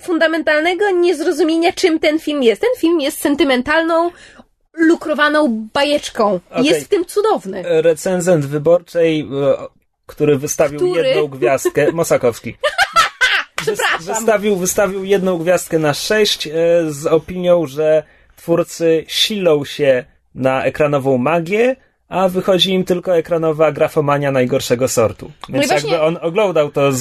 fundamentalnego 0.00 0.90
niezrozumienia, 0.90 1.72
czym 1.72 1.98
ten 1.98 2.18
film 2.18 2.42
jest. 2.42 2.60
Ten 2.60 2.70
film 2.78 3.00
jest 3.00 3.20
sentymentalną, 3.20 4.10
lukrowaną 4.74 5.68
bajeczką. 5.72 6.40
Okay. 6.50 6.64
Jest 6.64 6.86
w 6.86 6.88
tym 6.88 7.04
cudowny. 7.04 7.62
Recenzent 7.82 8.46
wyborczej, 8.46 9.28
który 10.06 10.38
wystawił 10.38 10.78
który? 10.78 11.08
jedną 11.08 11.28
gwiazdkę, 11.28 11.92
Mosakowski. 13.66 14.04
Wystawił, 14.14 14.56
wystawił 14.56 15.04
jedną 15.04 15.38
gwiazdkę 15.38 15.78
na 15.78 15.94
sześć 15.94 16.46
e, 16.46 16.50
z 16.88 17.06
opinią, 17.06 17.66
że 17.66 18.02
twórcy 18.36 19.04
silą 19.08 19.64
się 19.64 20.04
na 20.34 20.64
ekranową 20.64 21.18
magię, 21.18 21.76
a 22.08 22.28
wychodzi 22.28 22.72
im 22.72 22.84
tylko 22.84 23.16
ekranowa 23.16 23.72
grafomania 23.72 24.32
najgorszego 24.32 24.88
sortu. 24.88 25.30
No 25.48 25.58
Więc 25.58 25.68
no 25.68 25.74
jakby 25.74 25.88
właśnie... 25.88 26.06
on 26.06 26.18
oglądał 26.20 26.70
to 26.70 26.92
z, 26.92 26.98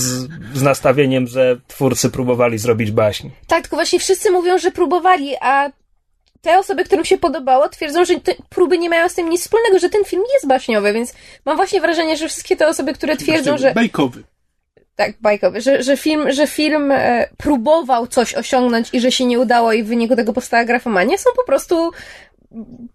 z, 0.53 0.61
nastawieniem, 0.61 1.27
że 1.27 1.57
twórcy 1.67 2.09
próbowali 2.09 2.57
zrobić 2.57 2.91
baśń. 2.91 3.29
Tak, 3.47 3.61
tylko 3.61 3.75
właśnie 3.75 3.99
wszyscy 3.99 4.31
mówią, 4.31 4.57
że 4.57 4.71
próbowali, 4.71 5.35
a 5.41 5.69
te 6.41 6.59
osoby, 6.59 6.83
którym 6.83 7.05
się 7.05 7.17
podobało, 7.17 7.69
twierdzą, 7.69 8.05
że 8.05 8.19
te 8.19 8.35
próby 8.49 8.77
nie 8.77 8.89
mają 8.89 9.09
z 9.09 9.13
tym 9.13 9.29
nic 9.29 9.41
wspólnego, 9.41 9.79
że 9.79 9.89
ten 9.89 10.05
film 10.05 10.23
jest 10.33 10.47
baśniowy, 10.47 10.93
więc 10.93 11.13
mam 11.45 11.57
właśnie 11.57 11.81
wrażenie, 11.81 12.17
że 12.17 12.27
wszystkie 12.27 12.55
te 12.55 12.67
osoby, 12.67 12.93
które 12.93 13.17
twierdzą, 13.17 13.57
że... 13.57 13.73
Bajkowy 13.73 14.23
tak, 14.99 15.13
bajkowy, 15.21 15.61
że, 15.61 15.83
że 15.83 15.97
film, 15.97 16.31
że 16.31 16.47
film 16.47 16.91
e, 16.91 17.27
próbował 17.37 18.07
coś 18.07 18.33
osiągnąć 18.33 18.89
i 18.93 18.99
że 18.99 19.11
się 19.11 19.25
nie 19.25 19.39
udało 19.39 19.73
i 19.73 19.83
w 19.83 19.87
wyniku 19.87 20.15
tego 20.15 20.33
powstała 20.33 20.65
grafomania, 20.65 21.17
są 21.17 21.29
po 21.35 21.43
prostu 21.45 21.91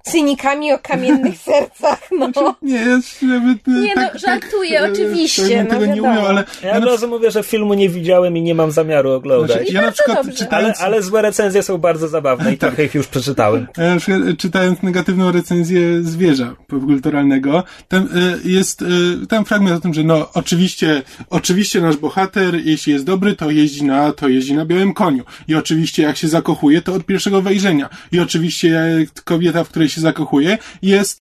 cynikami 0.03 0.73
o 0.73 0.79
kamiennych 0.79 1.39
sercach, 1.49 2.09
no. 2.19 2.31
Znaczy, 2.31 2.55
nie, 2.63 2.77
ja 2.77 2.99
nawet, 3.23 3.67
nie, 3.67 3.95
tak, 3.95 4.15
no, 4.15 4.21
żartuję, 4.21 4.81
tak, 4.81 4.93
oczywiście, 4.93 5.65
no, 5.65 5.71
tego 5.71 5.87
nie 5.87 6.03
umiał, 6.03 6.27
ale... 6.27 6.45
Ja, 6.63 6.77
od 6.77 6.85
razu 6.85 7.09
mówię, 7.09 7.31
że 7.31 7.43
filmu 7.43 7.75
nie 7.75 7.89
widziałem 7.89 8.37
i 8.37 8.43
nie 8.43 8.55
mam 8.55 8.71
zamiaru 8.71 9.13
oglądać. 9.13 9.57
Znaczy, 9.57 9.73
ja 9.73 9.83
na 9.83 9.93
przykład 9.93 10.35
czytając... 10.35 10.81
ale, 10.81 10.87
ale 10.87 11.03
złe 11.03 11.23
recenzje 11.23 11.63
są 11.63 11.79
bardzo 11.79 12.09
zabawne 12.09 12.53
i 12.53 12.59
tak. 12.59 12.71
trochę 12.71 12.85
ich 12.85 12.95
już 12.95 13.07
przeczytałem. 13.07 13.67
Ja 13.77 13.95
na 13.95 14.01
przykład 14.01 14.37
czytając 14.39 14.83
negatywną 14.83 15.33
recenzję 15.33 16.03
Zwierza 16.03 16.57
popkulturalnego, 16.67 17.65
tam 17.89 18.09
jest 18.45 18.85
tam 19.29 19.45
fragment 19.45 19.77
o 19.77 19.81
tym, 19.81 19.95
że 19.95 20.05
no, 20.05 20.29
oczywiście, 20.35 21.03
oczywiście 21.31 21.81
nasz 21.81 21.97
bohater, 21.97 22.55
jeśli 22.65 22.93
jest 22.93 23.05
dobry, 23.05 23.37
to 23.37 23.51
jeździ 23.51 23.85
na, 23.85 24.13
to 24.13 24.29
jeździ 24.29 24.55
na 24.55 24.67
białym 24.67 24.95
koniu. 24.95 25.25
I 25.49 25.55
oczywiście 25.55 26.03
jak 26.03 26.17
się 26.17 26.29
zakochuje, 26.29 26.83
to 26.83 26.95
od 26.95 27.05
pierwszego 27.05 27.43
wejrzenia. 27.43 27.89
I 28.13 28.21
oczywiście 28.21 28.69
jak 28.69 29.25
kobieta 29.25 29.44
kobieta, 29.45 29.65
w 29.65 29.69
której 29.69 29.89
się 29.89 30.01
zakochuje, 30.01 30.59
jest 30.83 31.23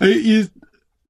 i, 0.00 0.44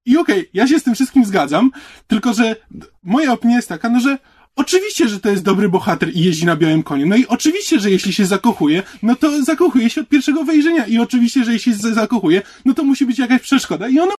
i 0.04 0.16
okej, 0.16 0.38
okay, 0.38 0.50
ja 0.54 0.66
się 0.66 0.80
z 0.80 0.82
tym 0.82 0.94
wszystkim 0.94 1.24
zgadzam, 1.24 1.70
tylko 2.06 2.34
że 2.34 2.56
moja 3.02 3.32
opinia 3.32 3.56
jest 3.56 3.68
taka, 3.68 3.88
no 3.88 4.00
że 4.00 4.18
Oczywiście, 4.58 5.08
że 5.08 5.20
to 5.20 5.28
jest 5.28 5.42
dobry 5.42 5.68
bohater 5.68 6.08
i 6.14 6.20
jeździ 6.20 6.46
na 6.46 6.56
białym 6.56 6.82
koniu. 6.82 7.06
No 7.06 7.16
i 7.16 7.26
oczywiście, 7.26 7.80
że 7.80 7.90
jeśli 7.90 8.12
się 8.12 8.26
zakochuje, 8.26 8.82
no 9.02 9.16
to 9.16 9.44
zakochuje 9.44 9.90
się 9.90 10.00
od 10.00 10.08
pierwszego 10.08 10.44
wejrzenia. 10.44 10.86
I 10.86 10.98
oczywiście, 10.98 11.44
że 11.44 11.52
jeśli 11.52 11.72
się 11.72 11.94
zakochuje, 11.94 12.42
no 12.64 12.74
to 12.74 12.84
musi 12.84 13.06
być 13.06 13.18
jakaś 13.18 13.42
przeszkoda. 13.42 13.88
I 13.88 13.98
ona 13.98 14.14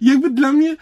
jakby 0.00 0.30
dla 0.30 0.52
mnie 0.52 0.76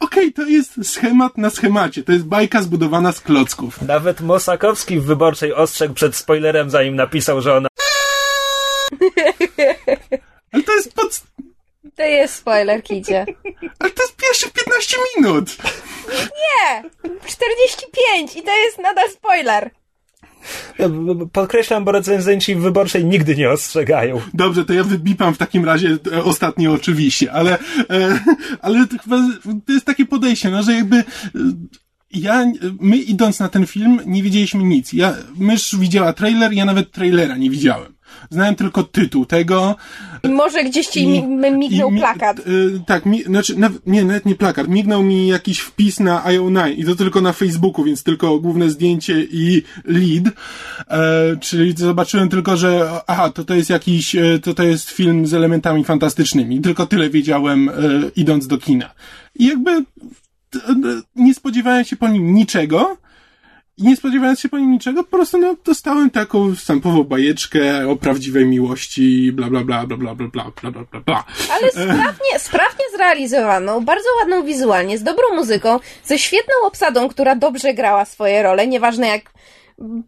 Okej, 0.00 0.28
okay, 0.28 0.32
to 0.32 0.50
jest 0.50 0.80
schemat 0.82 1.38
na 1.38 1.50
schemacie. 1.50 2.02
To 2.02 2.12
jest 2.12 2.24
bajka 2.24 2.62
zbudowana 2.62 3.12
z 3.12 3.20
klocków. 3.20 3.82
Nawet 3.82 4.20
Mosakowski 4.20 5.00
w 5.00 5.04
Wyborczej 5.04 5.54
ostrzegł 5.54 5.94
przed 5.94 6.16
spoilerem, 6.16 6.70
zanim 6.70 6.96
napisał, 6.96 7.40
że 7.40 7.54
ona... 7.54 7.68
Ale 10.52 10.62
to 10.62 10.74
jest 10.74 10.94
pod... 10.94 11.22
To 11.96 12.02
jest 12.02 12.34
spoiler, 12.34 12.82
Kicie. 12.82 13.26
Ale 13.78 13.90
to 13.90 14.02
jest 14.02 14.16
pierwszych 14.16 14.52
15 14.52 14.96
minut. 15.16 15.56
Nie! 16.12 16.82
45 17.26 18.36
i 18.36 18.42
to 18.42 18.56
jest 18.56 18.78
nadal 18.78 19.10
spoiler. 19.10 19.70
Podkreślam, 21.32 21.84
bo 21.84 21.92
recenzenci 21.92 22.54
wyborczej 22.54 23.04
nigdy 23.04 23.36
nie 23.36 23.50
ostrzegają. 23.50 24.20
Dobrze, 24.34 24.64
to 24.64 24.72
ja 24.72 24.84
wybipam 24.84 25.34
w 25.34 25.38
takim 25.38 25.64
razie 25.64 25.98
e, 26.12 26.24
ostatnie 26.24 26.70
oczywiście, 26.70 27.32
ale, 27.32 27.58
e, 27.90 28.20
ale 28.62 28.86
to 28.86 28.98
chyba 28.98 29.16
to 29.66 29.72
jest 29.72 29.86
takie 29.86 30.06
podejście, 30.06 30.50
no, 30.50 30.62
że 30.62 30.72
jakby 30.72 30.96
e, 30.96 31.04
ja, 32.12 32.46
my 32.80 32.96
idąc 32.96 33.40
na 33.40 33.48
ten 33.48 33.66
film 33.66 34.00
nie 34.06 34.22
widzieliśmy 34.22 34.62
nic. 34.62 34.92
Ja, 34.92 35.14
mysz 35.38 35.76
widziała 35.76 36.12
trailer, 36.12 36.52
ja 36.52 36.64
nawet 36.64 36.90
trailera 36.90 37.36
nie 37.36 37.50
widziałem. 37.50 37.94
Znałem 38.30 38.54
tylko 38.54 38.82
tytuł 38.82 39.26
tego. 39.26 39.76
Może 40.24 40.64
gdzieś 40.64 40.86
ci 40.86 41.00
i, 41.02 41.22
mignął 41.52 41.90
i, 41.90 41.98
plakat. 41.98 42.38
Y, 42.38 42.80
tak, 42.86 43.06
mi, 43.06 43.22
znaczy, 43.22 43.58
nawet, 43.58 43.86
nie, 43.86 44.04
nawet 44.04 44.26
nie 44.26 44.34
plakat. 44.34 44.68
Mignął 44.68 45.02
mi 45.02 45.28
jakiś 45.28 45.58
wpis 45.58 46.00
na 46.00 46.22
IO9 46.22 46.74
i 46.78 46.84
to 46.84 46.96
tylko 46.96 47.20
na 47.20 47.32
Facebooku, 47.32 47.84
więc 47.84 48.02
tylko 48.02 48.38
główne 48.38 48.70
zdjęcie 48.70 49.26
i 49.30 49.62
lead. 49.84 50.34
E, 50.90 51.36
czyli 51.40 51.74
zobaczyłem 51.76 52.28
tylko, 52.28 52.56
że 52.56 52.90
aha, 53.06 53.30
to 53.30 53.44
to 53.44 53.54
jest 53.54 53.70
jakiś, 53.70 54.16
e, 54.16 54.38
to 54.42 54.54
to 54.54 54.62
jest 54.62 54.90
film 54.90 55.26
z 55.26 55.34
elementami 55.34 55.84
fantastycznymi. 55.84 56.60
Tylko 56.60 56.86
tyle 56.86 57.10
wiedziałem 57.10 57.68
e, 57.68 57.72
idąc 58.16 58.46
do 58.46 58.58
kina. 58.58 58.90
I 59.34 59.46
jakby 59.46 59.84
nie 61.16 61.34
spodziewałem 61.34 61.84
się 61.84 61.96
po 61.96 62.08
nim 62.08 62.34
niczego. 62.34 62.96
I 63.80 63.84
nie 63.84 63.96
spodziewając 63.96 64.40
się 64.40 64.48
po 64.48 64.58
nim 64.58 64.72
niczego, 64.72 65.04
po 65.04 65.10
prostu 65.10 65.38
no, 65.38 65.56
dostałem 65.64 66.10
taką 66.10 66.54
wstępową 66.54 67.04
bajeczkę 67.04 67.88
o 67.88 67.96
prawdziwej 67.96 68.46
miłości, 68.46 69.32
bla 69.32 69.50
bla 69.50 69.64
bla 69.64 69.86
bla 69.86 69.96
bla 69.96 70.14
bla 70.14 70.26
bla 70.26 70.44
bla 70.60 70.70
bla 70.70 70.84
bla 70.90 71.00
bla. 71.00 71.24
Ale 71.50 71.70
sprawnie, 71.70 72.38
sprawnie 72.38 72.84
zrealizowaną, 72.96 73.84
bardzo 73.84 74.08
ładną 74.20 74.44
wizualnie, 74.44 74.98
z 74.98 75.02
dobrą 75.02 75.24
muzyką, 75.34 75.78
ze 76.04 76.18
świetną 76.18 76.54
obsadą, 76.64 77.08
która 77.08 77.36
dobrze 77.36 77.74
grała 77.74 78.04
swoje 78.04 78.42
role, 78.42 78.66
nieważne 78.66 79.06
jak 79.08 79.32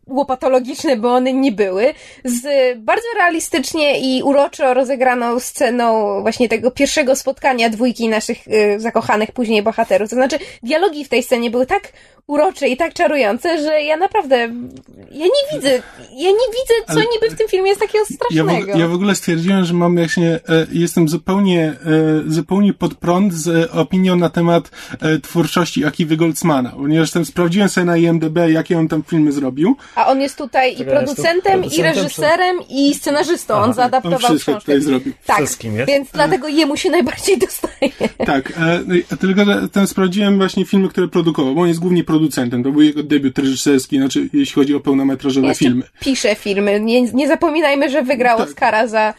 łopatologiczne, 0.06 0.96
bo 0.96 1.14
one 1.14 1.32
nie 1.32 1.52
były, 1.52 1.94
z 2.24 2.44
bardzo 2.78 3.06
realistycznie 3.16 4.00
i 4.00 4.22
uroczo 4.22 4.74
rozegraną 4.74 5.40
sceną 5.40 6.20
właśnie 6.22 6.48
tego 6.48 6.70
pierwszego 6.70 7.16
spotkania 7.16 7.70
dwójki 7.70 8.08
naszych 8.08 8.48
y, 8.48 8.80
zakochanych 8.80 9.32
później 9.32 9.62
bohaterów. 9.62 10.10
To 10.10 10.16
znaczy, 10.16 10.38
dialogi 10.62 11.04
w 11.04 11.08
tej 11.08 11.22
scenie 11.22 11.50
były 11.50 11.66
tak 11.66 11.92
urocze 12.26 12.68
i 12.68 12.76
tak 12.76 12.94
czarujące, 12.94 13.62
że 13.62 13.82
ja 13.82 13.96
naprawdę, 13.96 14.36
ja 15.10 15.26
nie 15.26 15.54
widzę, 15.54 15.70
ja 16.12 16.30
nie 16.30 16.48
widzę, 16.52 16.74
co 16.86 16.92
Ale 16.92 17.04
niby 17.14 17.34
w 17.34 17.38
tym 17.38 17.48
filmie 17.48 17.68
jest 17.68 17.80
takiego 17.80 18.04
strasznego. 18.04 18.52
Ja 18.52 18.76
w, 18.76 18.78
ja 18.78 18.88
w 18.88 18.92
ogóle 18.92 19.14
stwierdziłem, 19.14 19.64
że 19.64 19.74
mam 19.74 19.96
właśnie, 19.96 20.28
e, 20.34 20.66
jestem 20.72 21.08
zupełnie, 21.08 21.64
e, 21.64 21.76
zupełnie 22.26 22.72
pod 22.72 22.94
prąd 22.94 23.34
z 23.34 23.70
opinią 23.72 24.16
na 24.16 24.30
temat 24.30 24.70
e, 25.00 25.18
twórczości 25.18 25.84
Akiwy 25.84 26.16
Goldsmana, 26.16 26.70
ponieważ 26.70 27.10
tam 27.10 27.24
sprawdziłem 27.24 27.68
sobie 27.68 27.84
na 27.84 27.96
IMDB, 27.96 28.36
jakie 28.48 28.78
on 28.78 28.88
tam 28.88 29.02
filmy 29.02 29.32
zrobił. 29.32 29.76
A 29.94 30.06
on 30.06 30.20
jest 30.20 30.38
tutaj 30.38 30.80
i 30.80 30.84
producentem, 30.84 31.64
i 31.64 31.82
reżyserem, 31.82 32.56
i 32.68 32.94
scenarzystą. 32.94 33.54
Aha, 33.54 33.64
on 33.64 33.74
zaadaptował 33.74 34.18
on 34.18 34.24
wszystko 34.24 34.52
książkę. 34.52 34.60
tutaj 34.60 34.80
zrobił. 34.80 35.12
Tak, 35.26 35.44
więc 35.86 36.10
dlatego 36.12 36.48
jemu 36.48 36.76
się 36.76 36.90
najbardziej 36.90 37.38
dostaje. 37.38 37.92
Tak, 38.26 38.52
no 39.10 39.16
tylko, 39.16 39.44
że 39.44 39.68
tam 39.68 39.86
sprawdziłem 39.86 40.36
właśnie 40.36 40.64
filmy, 40.64 40.88
które 40.88 41.08
produkował, 41.08 41.54
bo 41.54 41.60
on 41.60 41.68
jest 41.68 41.80
głównie 41.80 42.04
producentem. 42.04 42.21
To 42.64 42.70
był 42.70 42.82
jego 42.82 43.02
debiut 43.02 43.38
reżyserski, 43.38 43.96
znaczy 43.96 44.28
jeśli 44.32 44.54
chodzi 44.54 44.74
o 44.74 44.80
pełnometrażowe 44.80 45.46
Jeszcze 45.46 45.64
filmy. 45.64 45.82
Pisze 46.00 46.34
filmy. 46.34 46.80
Nie, 46.80 47.02
nie 47.02 47.28
zapominajmy, 47.28 47.90
że 47.90 48.02
wygrał 48.02 48.38
tak. 48.38 48.48
Oscara 48.48 48.86
za 48.86 49.14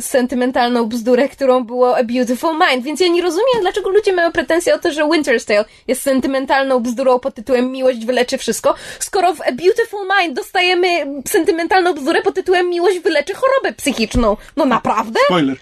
sentymentalną 0.00 0.86
bzdurę, 0.86 1.28
którą 1.28 1.64
było 1.64 1.98
A 1.98 2.04
Beautiful 2.04 2.58
Mind, 2.58 2.84
więc 2.84 3.00
ja 3.00 3.08
nie 3.08 3.22
rozumiem, 3.22 3.60
dlaczego 3.60 3.90
ludzie 3.90 4.12
mają 4.12 4.32
pretensje 4.32 4.74
o 4.74 4.78
to, 4.78 4.92
że 4.92 5.02
Winter's 5.02 5.46
Tale 5.46 5.64
jest 5.88 6.02
sentymentalną 6.02 6.80
bzdurą 6.80 7.18
pod 7.18 7.34
tytułem 7.34 7.72
Miłość 7.72 8.04
wyleczy 8.04 8.38
wszystko, 8.38 8.74
skoro 8.98 9.34
w 9.34 9.40
A 9.40 9.52
Beautiful 9.52 10.08
Mind 10.18 10.36
dostajemy 10.36 10.88
sentymentalną 11.28 11.94
bzdurę 11.94 12.22
pod 12.22 12.34
tytułem 12.34 12.70
Miłość 12.70 12.98
wyleczy 12.98 13.34
chorobę 13.34 13.72
psychiczną. 13.72 14.36
No 14.56 14.66
naprawdę? 14.66 15.20
Spoiler. 15.26 15.56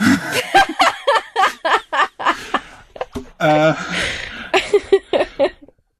e... 3.40 3.74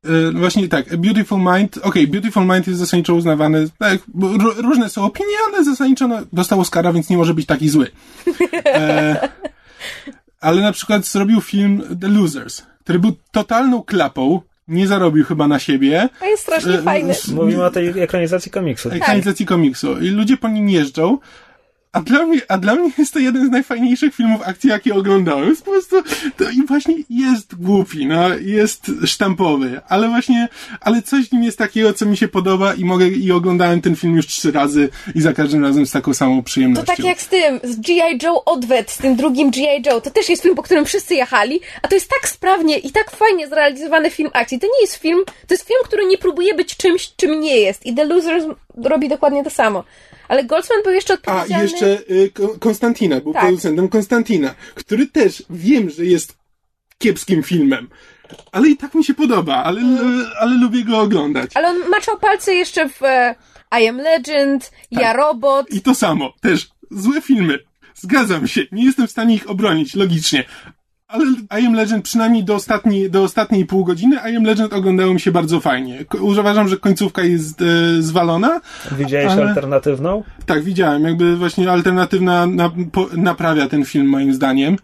E, 0.05 0.33
właśnie 0.33 0.69
tak, 0.69 0.97
Beautiful 0.97 1.39
Mind, 1.39 1.77
okej, 1.77 1.89
okay, 1.89 2.07
Beautiful 2.07 2.47
Mind 2.47 2.67
jest 2.67 2.79
zasadniczo 2.79 3.15
uznawany, 3.15 3.69
tak, 3.79 3.99
różne 4.57 4.89
są 4.89 5.05
opinie, 5.05 5.35
ale 5.49 5.65
zasadniczo 5.65 6.09
no, 6.09 6.19
dostał 6.33 6.61
Oscara, 6.61 6.93
więc 6.93 7.09
nie 7.09 7.17
może 7.17 7.35
być 7.35 7.47
taki 7.47 7.69
zły. 7.69 7.91
E, 8.67 9.29
ale 10.41 10.63
na 10.63 10.73
przykład 10.73 11.07
zrobił 11.07 11.41
film 11.41 11.83
The 12.01 12.09
Losers, 12.09 12.63
który 12.85 12.99
był 12.99 13.13
totalną 13.31 13.83
klapą, 13.83 14.41
nie 14.69 14.87
zarobił 14.87 15.25
chyba 15.25 15.49
na 15.49 15.59
siebie. 15.59 16.09
A 16.21 16.27
jest 16.27 16.43
strasznie 16.43 16.75
e, 16.75 16.83
fajny. 16.83 17.15
Mówimy 17.35 17.65
o 17.65 17.71
tej 17.71 18.01
ekranizacji 18.01 18.51
komiksu. 18.51 18.91
Ekranizacji 18.91 19.47
tak. 19.47 19.55
komiksu. 19.55 20.01
I 20.01 20.09
ludzie 20.09 20.37
po 20.37 20.49
nim 20.49 20.69
jeżdżą, 20.69 21.19
a 21.93 22.01
dla 22.01 22.27
mnie, 22.27 22.41
a 22.49 22.59
dla 22.59 22.75
mnie 22.75 22.91
jest 22.99 23.13
to 23.13 23.19
jeden 23.19 23.47
z 23.47 23.51
najfajniejszych 23.51 24.15
filmów 24.15 24.43
akcji, 24.45 24.71
jakie 24.71 24.95
oglądałem. 24.95 25.49
Jest 25.49 25.65
po 25.65 25.71
prostu, 25.71 25.97
to 26.37 26.51
i 26.51 26.67
właśnie 26.67 26.95
jest 27.11 27.55
głupi, 27.55 28.07
no, 28.07 28.29
jest 28.35 28.91
sztampowy, 29.05 29.81
ale 29.89 30.09
właśnie, 30.09 30.49
ale 30.81 31.03
coś 31.03 31.29
w 31.29 31.33
nim 31.33 31.43
jest 31.43 31.59
takiego, 31.59 31.93
co 31.93 32.07
mi 32.07 32.17
się 32.17 32.29
podoba 32.29 32.75
i 32.75 32.85
mogę, 32.85 33.09
i 33.09 33.33
oglądałem 33.33 33.81
ten 33.81 33.97
film 33.97 34.17
już 34.17 34.27
trzy 34.27 34.53
razy 34.53 34.89
i 35.15 35.21
za 35.21 35.33
każdym 35.33 35.65
razem 35.65 35.87
z 35.87 35.91
taką 35.91 36.15
samą 36.15 36.43
przyjemnością. 36.43 36.87
To 36.87 36.97
tak 36.97 37.05
jak 37.05 37.21
z 37.21 37.29
tym, 37.29 37.61
z 37.63 37.77
G.I. 37.77 38.19
Joe 38.23 38.45
Odwet, 38.45 38.91
z 38.91 38.99
tym 38.99 39.17
drugim 39.17 39.51
G.I. 39.51 39.83
Joe, 39.87 40.01
to 40.01 40.11
też 40.11 40.29
jest 40.29 40.43
film, 40.43 40.55
po 40.55 40.63
którym 40.63 40.85
wszyscy 40.85 41.15
jechali, 41.15 41.61
a 41.83 41.89
to 41.89 41.95
jest 41.95 42.09
tak 42.09 42.29
sprawnie 42.29 42.79
i 42.79 42.91
tak 42.91 43.11
fajnie 43.11 43.49
zrealizowany 43.49 44.11
film 44.11 44.31
akcji. 44.33 44.61
To 44.61 44.67
nie 44.67 44.81
jest 44.81 44.95
film, 44.95 45.25
to 45.47 45.55
jest 45.55 45.67
film, 45.67 45.81
który 45.85 46.07
nie 46.07 46.19
próbuje 46.19 46.55
być 46.55 46.77
czymś, 46.77 47.13
czym 47.17 47.41
nie 47.41 47.57
jest 47.57 47.87
i 47.87 47.95
The 47.95 48.05
Losers 48.05 48.45
robi 48.85 49.09
dokładnie 49.09 49.45
to 49.45 49.51
samo. 49.51 49.85
Ale 50.31 50.45
Goldsman 50.45 50.83
był 50.83 50.93
jeszcze 50.93 51.15
odpowiedzialny... 51.15 51.57
A, 51.57 51.63
jeszcze 51.63 51.99
y, 52.11 52.33
Konstantina, 52.61 53.21
był 53.21 53.33
tak. 53.33 53.43
producentem 53.43 53.89
Konstantina, 53.89 54.55
który 54.75 55.07
też 55.07 55.43
wiem, 55.51 55.91
że 55.91 56.05
jest 56.05 56.37
kiepskim 56.99 57.43
filmem. 57.43 57.89
Ale 58.53 58.69
i 58.69 58.77
tak 58.77 58.95
mi 58.95 59.05
się 59.05 59.15
podoba, 59.15 59.57
ale, 59.65 59.81
mm. 59.81 60.27
ale 60.41 60.55
lubię 60.55 60.85
go 60.85 60.99
oglądać. 60.99 61.51
Ale 61.55 61.69
on 61.69 61.89
maczał 61.89 62.19
palce 62.19 62.55
jeszcze 62.55 62.89
w 62.89 63.03
e, 63.03 63.35
I 63.81 63.89
Am 63.89 63.97
Legend, 63.97 64.71
tak. 64.71 65.03
Ja 65.03 65.13
Robot. 65.13 65.71
I 65.71 65.81
to 65.81 65.95
samo, 65.95 66.33
też 66.41 66.69
złe 66.91 67.21
filmy. 67.21 67.59
Zgadzam 67.95 68.49
się, 68.49 68.61
nie 68.73 68.85
jestem 68.85 69.07
w 69.07 69.11
stanie 69.11 69.35
ich 69.35 69.51
obronić 69.51 69.95
logicznie, 69.95 70.45
ale 71.11 71.25
I 71.61 71.67
Am 71.67 71.75
Legend 71.75 72.05
przynajmniej 72.05 72.45
do 72.45 72.55
ostatniej, 72.55 73.11
do 73.11 73.23
ostatniej 73.23 73.67
pół 73.67 73.85
godziny 73.85 74.17
I 74.33 74.37
Am 74.37 74.45
Legend 74.45 74.73
oglądało 74.73 75.15
mi 75.15 75.21
się 75.21 75.33
bardzo 75.33 75.61
fajnie. 75.61 76.05
Uważam, 76.21 76.69
że 76.69 76.77
końcówka 76.77 77.23
jest 77.23 77.63
e, 77.63 77.65
zwalona. 78.03 78.61
Widziałeś 78.93 79.33
ale... 79.33 79.49
alternatywną? 79.49 80.23
Tak, 80.47 80.63
widziałem. 80.63 81.03
Jakby 81.05 81.37
właśnie 81.37 81.71
alternatywna 81.71 82.47
na, 82.47 82.71
po, 82.93 83.09
naprawia 83.17 83.69
ten 83.69 83.85
film 83.85 84.07
moim 84.07 84.35
zdaniem. 84.35 84.77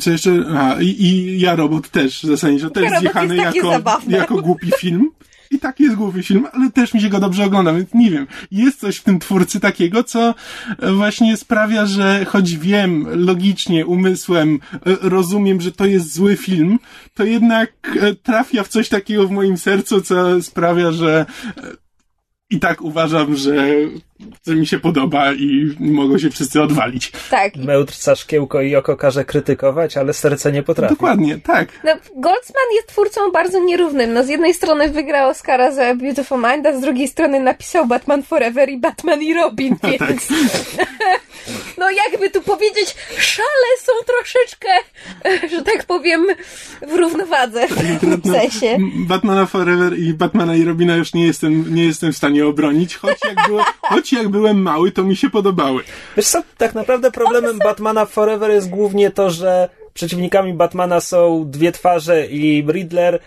Co 0.00 0.10
jeszcze? 0.10 0.30
A, 0.58 0.80
i, 0.80 0.86
i 0.86 1.40
Ja 1.40 1.56
Robot 1.56 1.88
też 1.88 2.22
zasadniczo 2.22 2.70
też 2.70 2.98
zjechany 2.98 3.36
jako, 3.36 3.80
jako 4.08 4.42
głupi 4.42 4.70
film. 4.78 5.10
I 5.50 5.58
tak 5.58 5.80
jest 5.80 5.96
głowy 5.96 6.22
film, 6.22 6.46
ale 6.52 6.70
też 6.70 6.94
mi 6.94 7.00
się 7.00 7.08
go 7.08 7.20
dobrze 7.20 7.44
ogląda, 7.44 7.72
więc 7.72 7.94
nie 7.94 8.10
wiem. 8.10 8.26
Jest 8.50 8.80
coś 8.80 8.96
w 8.96 9.02
tym 9.02 9.18
twórcy 9.18 9.60
takiego, 9.60 10.04
co 10.04 10.34
właśnie 10.92 11.36
sprawia, 11.36 11.86
że 11.86 12.24
choć 12.24 12.56
wiem 12.56 13.06
logicznie, 13.10 13.86
umysłem, 13.86 14.58
e, 14.74 14.78
rozumiem, 15.00 15.60
że 15.60 15.72
to 15.72 15.86
jest 15.86 16.14
zły 16.14 16.36
film, 16.36 16.78
to 17.14 17.24
jednak 17.24 17.72
e, 18.00 18.14
trafia 18.14 18.62
w 18.62 18.68
coś 18.68 18.88
takiego 18.88 19.26
w 19.26 19.30
moim 19.30 19.58
sercu, 19.58 20.00
co 20.00 20.42
sprawia, 20.42 20.92
że 20.92 21.26
e, 21.56 21.62
i 22.50 22.60
tak 22.60 22.82
uważam, 22.82 23.36
że 23.36 23.66
że 24.46 24.54
mi 24.54 24.66
się 24.66 24.78
podoba 24.78 25.32
i 25.32 25.76
mogą 25.80 26.18
się 26.18 26.30
wszyscy 26.30 26.62
odwalić. 26.62 27.12
Tak. 27.30 27.56
Mełtrca 27.56 28.16
szkiełko 28.16 28.60
i 28.62 28.76
oko 28.76 28.96
każe 28.96 29.24
krytykować, 29.24 29.96
ale 29.96 30.12
serce 30.12 30.52
nie 30.52 30.62
potrafi. 30.62 30.94
Dokładnie, 30.94 31.38
tak. 31.38 31.68
No, 31.84 31.92
Goldsman 32.16 32.64
jest 32.76 32.88
twórcą 32.88 33.30
bardzo 33.32 33.58
nierównym. 33.60 34.12
No, 34.12 34.24
z 34.24 34.28
jednej 34.28 34.54
strony 34.54 34.88
wygrał 34.88 35.30
Oscara 35.30 35.72
za 35.72 35.94
Beautiful 35.94 36.42
Mind, 36.50 36.66
a 36.66 36.76
z 36.78 36.80
drugiej 36.80 37.08
strony 37.08 37.40
napisał 37.40 37.86
Batman 37.86 38.22
Forever 38.22 38.68
i 38.68 38.78
Batman 38.78 39.22
i 39.22 39.34
Robin, 39.34 39.76
tak. 39.82 40.08
więc... 40.08 40.28
no 41.78 41.86
jakby 41.90 42.30
tu 42.30 42.42
powiedzieć, 42.42 42.94
szale 43.18 43.68
są 43.80 43.92
troszeczkę, 44.06 44.68
że 45.56 45.62
tak 45.62 45.84
powiem, 45.84 46.26
w 46.88 46.92
równowadze 46.94 47.68
w 47.68 48.00
tym 48.00 48.20
No, 48.24 48.32
sensie. 48.34 48.66
m, 48.66 48.90
Batmana 49.08 49.46
Forever 49.46 49.98
i 49.98 50.14
Batmana 50.14 50.56
i 50.56 50.64
Robina 50.64 50.96
już 50.96 51.14
nie 51.14 51.26
jestem, 51.26 51.74
nie 51.74 51.84
jestem 51.84 52.12
w 52.12 52.16
stanie 52.16 52.46
obronić, 52.46 52.96
choć 52.96 53.16
jak, 53.28 53.46
byłem, 53.48 53.64
choć 53.80 54.09
jak 54.16 54.28
byłem 54.28 54.62
mały, 54.62 54.92
to 54.92 55.04
mi 55.04 55.16
się 55.16 55.30
podobały. 55.30 55.82
Wiesz 56.16 56.26
co, 56.26 56.42
tak 56.58 56.74
naprawdę 56.74 57.10
problemem 57.10 57.58
Batmana 57.58 58.04
Forever 58.06 58.50
jest 58.50 58.70
głównie 58.70 59.10
to, 59.10 59.30
że 59.30 59.68
przeciwnikami 59.94 60.54
Batmana 60.54 61.00
są 61.00 61.44
dwie 61.50 61.72
twarze 61.72 62.26
i 62.26 62.66
Riddler 62.68 63.18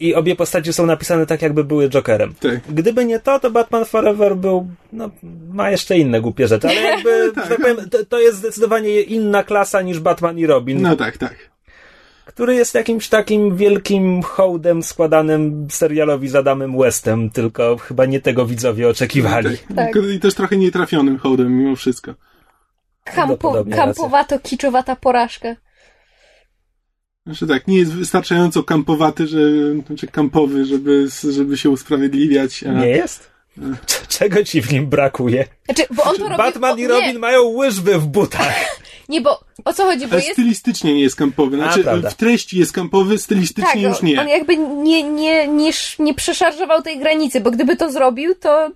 i 0.00 0.14
obie 0.14 0.36
postacie 0.36 0.72
są 0.72 0.86
napisane 0.86 1.26
tak, 1.26 1.42
jakby 1.42 1.64
były 1.64 1.88
Jokerem. 1.88 2.34
Tak. 2.40 2.60
Gdyby 2.68 3.04
nie 3.04 3.20
to, 3.20 3.40
to 3.40 3.50
Batman 3.50 3.84
Forever 3.84 4.36
był, 4.36 4.68
no, 4.92 5.10
ma 5.48 5.70
jeszcze 5.70 5.98
inne 5.98 6.20
głupie 6.20 6.48
rzeczy, 6.48 6.68
ale 6.68 6.80
jakby, 6.80 7.32
Tak. 7.34 7.48
tak 7.48 7.60
powiem, 7.60 7.90
to, 7.90 8.04
to 8.04 8.20
jest 8.20 8.38
zdecydowanie 8.38 9.00
inna 9.00 9.44
klasa 9.44 9.82
niż 9.82 10.00
Batman 10.00 10.38
i 10.38 10.46
Robin, 10.46 10.82
No 10.82 10.96
tak, 10.96 11.18
tak. 11.18 11.34
Który 12.26 12.54
jest 12.54 12.74
jakimś 12.74 13.08
takim 13.08 13.56
wielkim 13.56 14.22
hołdem 14.22 14.82
składanym 14.82 15.68
serialowi 15.70 16.28
z 16.28 16.34
Adamem 16.34 16.78
Westem, 16.78 17.30
tylko 17.30 17.76
chyba 17.76 18.06
nie 18.06 18.20
tego 18.20 18.46
widzowie 18.46 18.88
oczekiwali. 18.88 19.58
tak. 19.58 19.76
Tak. 19.76 19.96
I 20.14 20.20
też 20.20 20.34
trochę 20.34 20.56
nietrafionym 20.56 21.18
hołdem 21.18 21.58
mimo 21.58 21.76
wszystko. 21.76 22.14
Kampo, 23.04 23.14
Prawdopodobnie 23.14 23.76
kampowato, 23.76 24.38
kiczowata 24.38 24.96
porażka. 24.96 25.56
Znaczy 27.26 27.46
tak, 27.46 27.68
nie 27.68 27.78
jest 27.78 27.92
wystarczająco 27.92 28.62
kampowaty, 28.62 29.26
że, 29.26 29.40
znaczy 29.86 30.06
kampowy, 30.06 30.64
żeby, 30.64 31.08
żeby 31.30 31.58
się 31.58 31.70
usprawiedliwiać. 31.70 32.64
A, 32.64 32.72
Nie 32.72 32.88
jest? 32.88 33.30
Czego 34.08 34.44
ci 34.44 34.62
w 34.62 34.72
nim 34.72 34.86
brakuje? 34.86 35.44
Znaczy, 35.64 35.82
bo 35.90 36.02
on 36.02 36.16
to 36.16 36.22
robi... 36.22 36.36
Batman 36.36 36.78
i 36.78 36.86
Robin 36.86 37.12
Nie, 37.12 37.18
mają 37.18 37.42
łyżwy 37.42 37.98
w 37.98 38.06
butach. 38.06 38.54
nie, 39.08 39.20
bo 39.20 39.40
o 39.64 39.72
co 39.72 39.84
chodzi, 39.84 40.06
bo 40.06 40.12
Ale 40.12 40.20
jest... 40.20 40.32
stylistycznie 40.32 40.94
nie 40.94 41.00
jest 41.00 41.16
kampowy. 41.16 41.56
Znaczy, 41.56 41.82
prawda. 41.82 42.10
w 42.10 42.14
treści 42.14 42.58
jest 42.58 42.72
kampowy, 42.72 43.18
stylistycznie 43.18 43.72
Tak, 43.72 43.82
już 43.82 44.02
nie. 44.02 44.20
on 44.20 44.28
jakby 44.28 44.56
nie, 44.56 45.02
nie, 45.02 45.48
nie, 45.48 45.72
nie 45.98 46.14
przeszarżował 46.14 46.82
tej 46.82 46.98
granicy, 46.98 47.40
bo 47.40 47.50
gdyby 47.50 47.76
to 47.76 47.92
zrobił, 47.92 48.34
to 48.34 48.70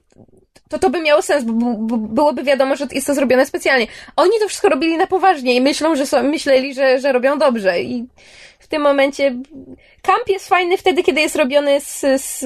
to, 0.69 0.79
to 0.79 0.91
by 0.91 1.03
miało 1.03 1.23
sens, 1.23 1.45
bo, 1.45 1.53
bo, 1.79 1.97
byłoby 1.97 2.43
wiadomo, 2.43 2.77
że 2.77 2.87
jest 2.93 3.07
to 3.07 3.15
zrobione 3.15 3.47
specjalnie. 3.47 3.87
Oni 4.17 4.31
to 4.41 4.49
wszystko 4.49 4.69
robili 4.69 4.97
na 4.97 5.07
poważnie 5.07 5.55
i 5.55 5.61
myślą, 5.61 5.97
że 5.97 6.07
są, 6.07 6.23
myśleli, 6.23 6.75
że, 6.75 7.01
że 7.01 7.13
robią 7.13 7.39
dobrze 7.39 7.81
i 7.81 8.07
tym 8.71 8.83
momencie 8.83 9.37
kamp 10.03 10.29
jest 10.29 10.49
fajny 10.49 10.77
wtedy, 10.77 11.03
kiedy 11.03 11.21
jest 11.21 11.37
robiony 11.37 11.81
z, 11.81 12.01
z, 12.01 12.39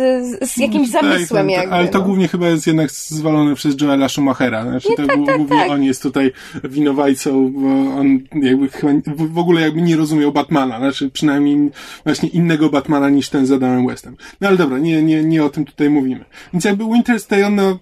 z 0.50 0.56
jakimś 0.56 0.92
Tak, 0.92 1.02
zamysłem 1.02 1.46
tak, 1.46 1.56
jakby. 1.56 1.74
Ale 1.74 1.88
to 1.88 1.98
no. 1.98 2.04
głównie 2.04 2.28
chyba 2.28 2.48
jest 2.48 2.66
jednak 2.66 2.90
zwalone 2.90 3.54
przez 3.54 3.80
Joela 3.80 4.08
Schumachera. 4.08 4.62
Znaczy 4.62 4.88
to 4.96 5.06
tak, 5.06 5.16
głó- 5.16 5.26
tak, 5.26 5.36
głównie 5.36 5.56
tak. 5.58 5.70
on 5.70 5.82
jest 5.82 6.02
tutaj 6.02 6.32
winowajcą, 6.64 7.52
bo 7.52 7.68
on 8.00 8.18
jakby 8.42 8.68
chyba 8.68 8.92
w 9.16 9.38
ogóle 9.38 9.60
jakby 9.60 9.82
nie 9.82 9.96
rozumiał 9.96 10.32
Batmana. 10.32 10.78
Znaczy 10.78 11.10
przynajmniej 11.10 11.70
właśnie 12.04 12.28
innego 12.28 12.68
Batmana 12.68 13.10
niż 13.10 13.28
ten 13.28 13.46
z 13.46 13.52
Adamem 13.52 13.86
Westem. 13.86 14.16
No 14.40 14.48
ale 14.48 14.56
dobra, 14.56 14.78
nie, 14.78 15.02
nie, 15.02 15.24
nie 15.24 15.44
o 15.44 15.50
tym 15.50 15.64
tutaj 15.64 15.90
mówimy. 15.90 16.24
Więc 16.52 16.64
jakby 16.64 16.84
Winter 16.84 17.20
Stay 17.20 17.46
On, 17.46 17.54
no 17.54 17.78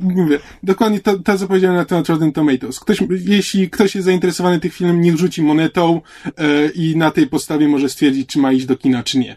mówię, 0.00 0.38
dokładnie 0.62 1.00
to, 1.00 1.18
to 1.18 1.38
co 1.38 1.46
powiedziałem 1.46 1.76
na 1.76 1.84
temat 1.84 2.08
Rotten 2.08 2.32
Tomatoes. 2.32 2.80
Ktoś, 2.80 2.98
jeśli 3.24 3.70
ktoś 3.70 3.94
jest 3.94 4.04
zainteresowany 4.04 4.60
tym 4.60 4.70
filmem, 4.70 5.00
niech 5.00 5.16
rzuci 5.16 5.42
monetą 5.42 6.00
e, 6.36 6.68
i 6.68 6.96
na 6.96 7.10
tej 7.10 7.26
podstawie 7.26 7.68
może 7.68 7.88
stwierdzić, 7.88 8.28
czy 8.28 8.38
ma 8.38 8.52
iść 8.52 8.66
do 8.66 8.76
kina, 8.76 9.02
czy 9.02 9.18
nie. 9.18 9.36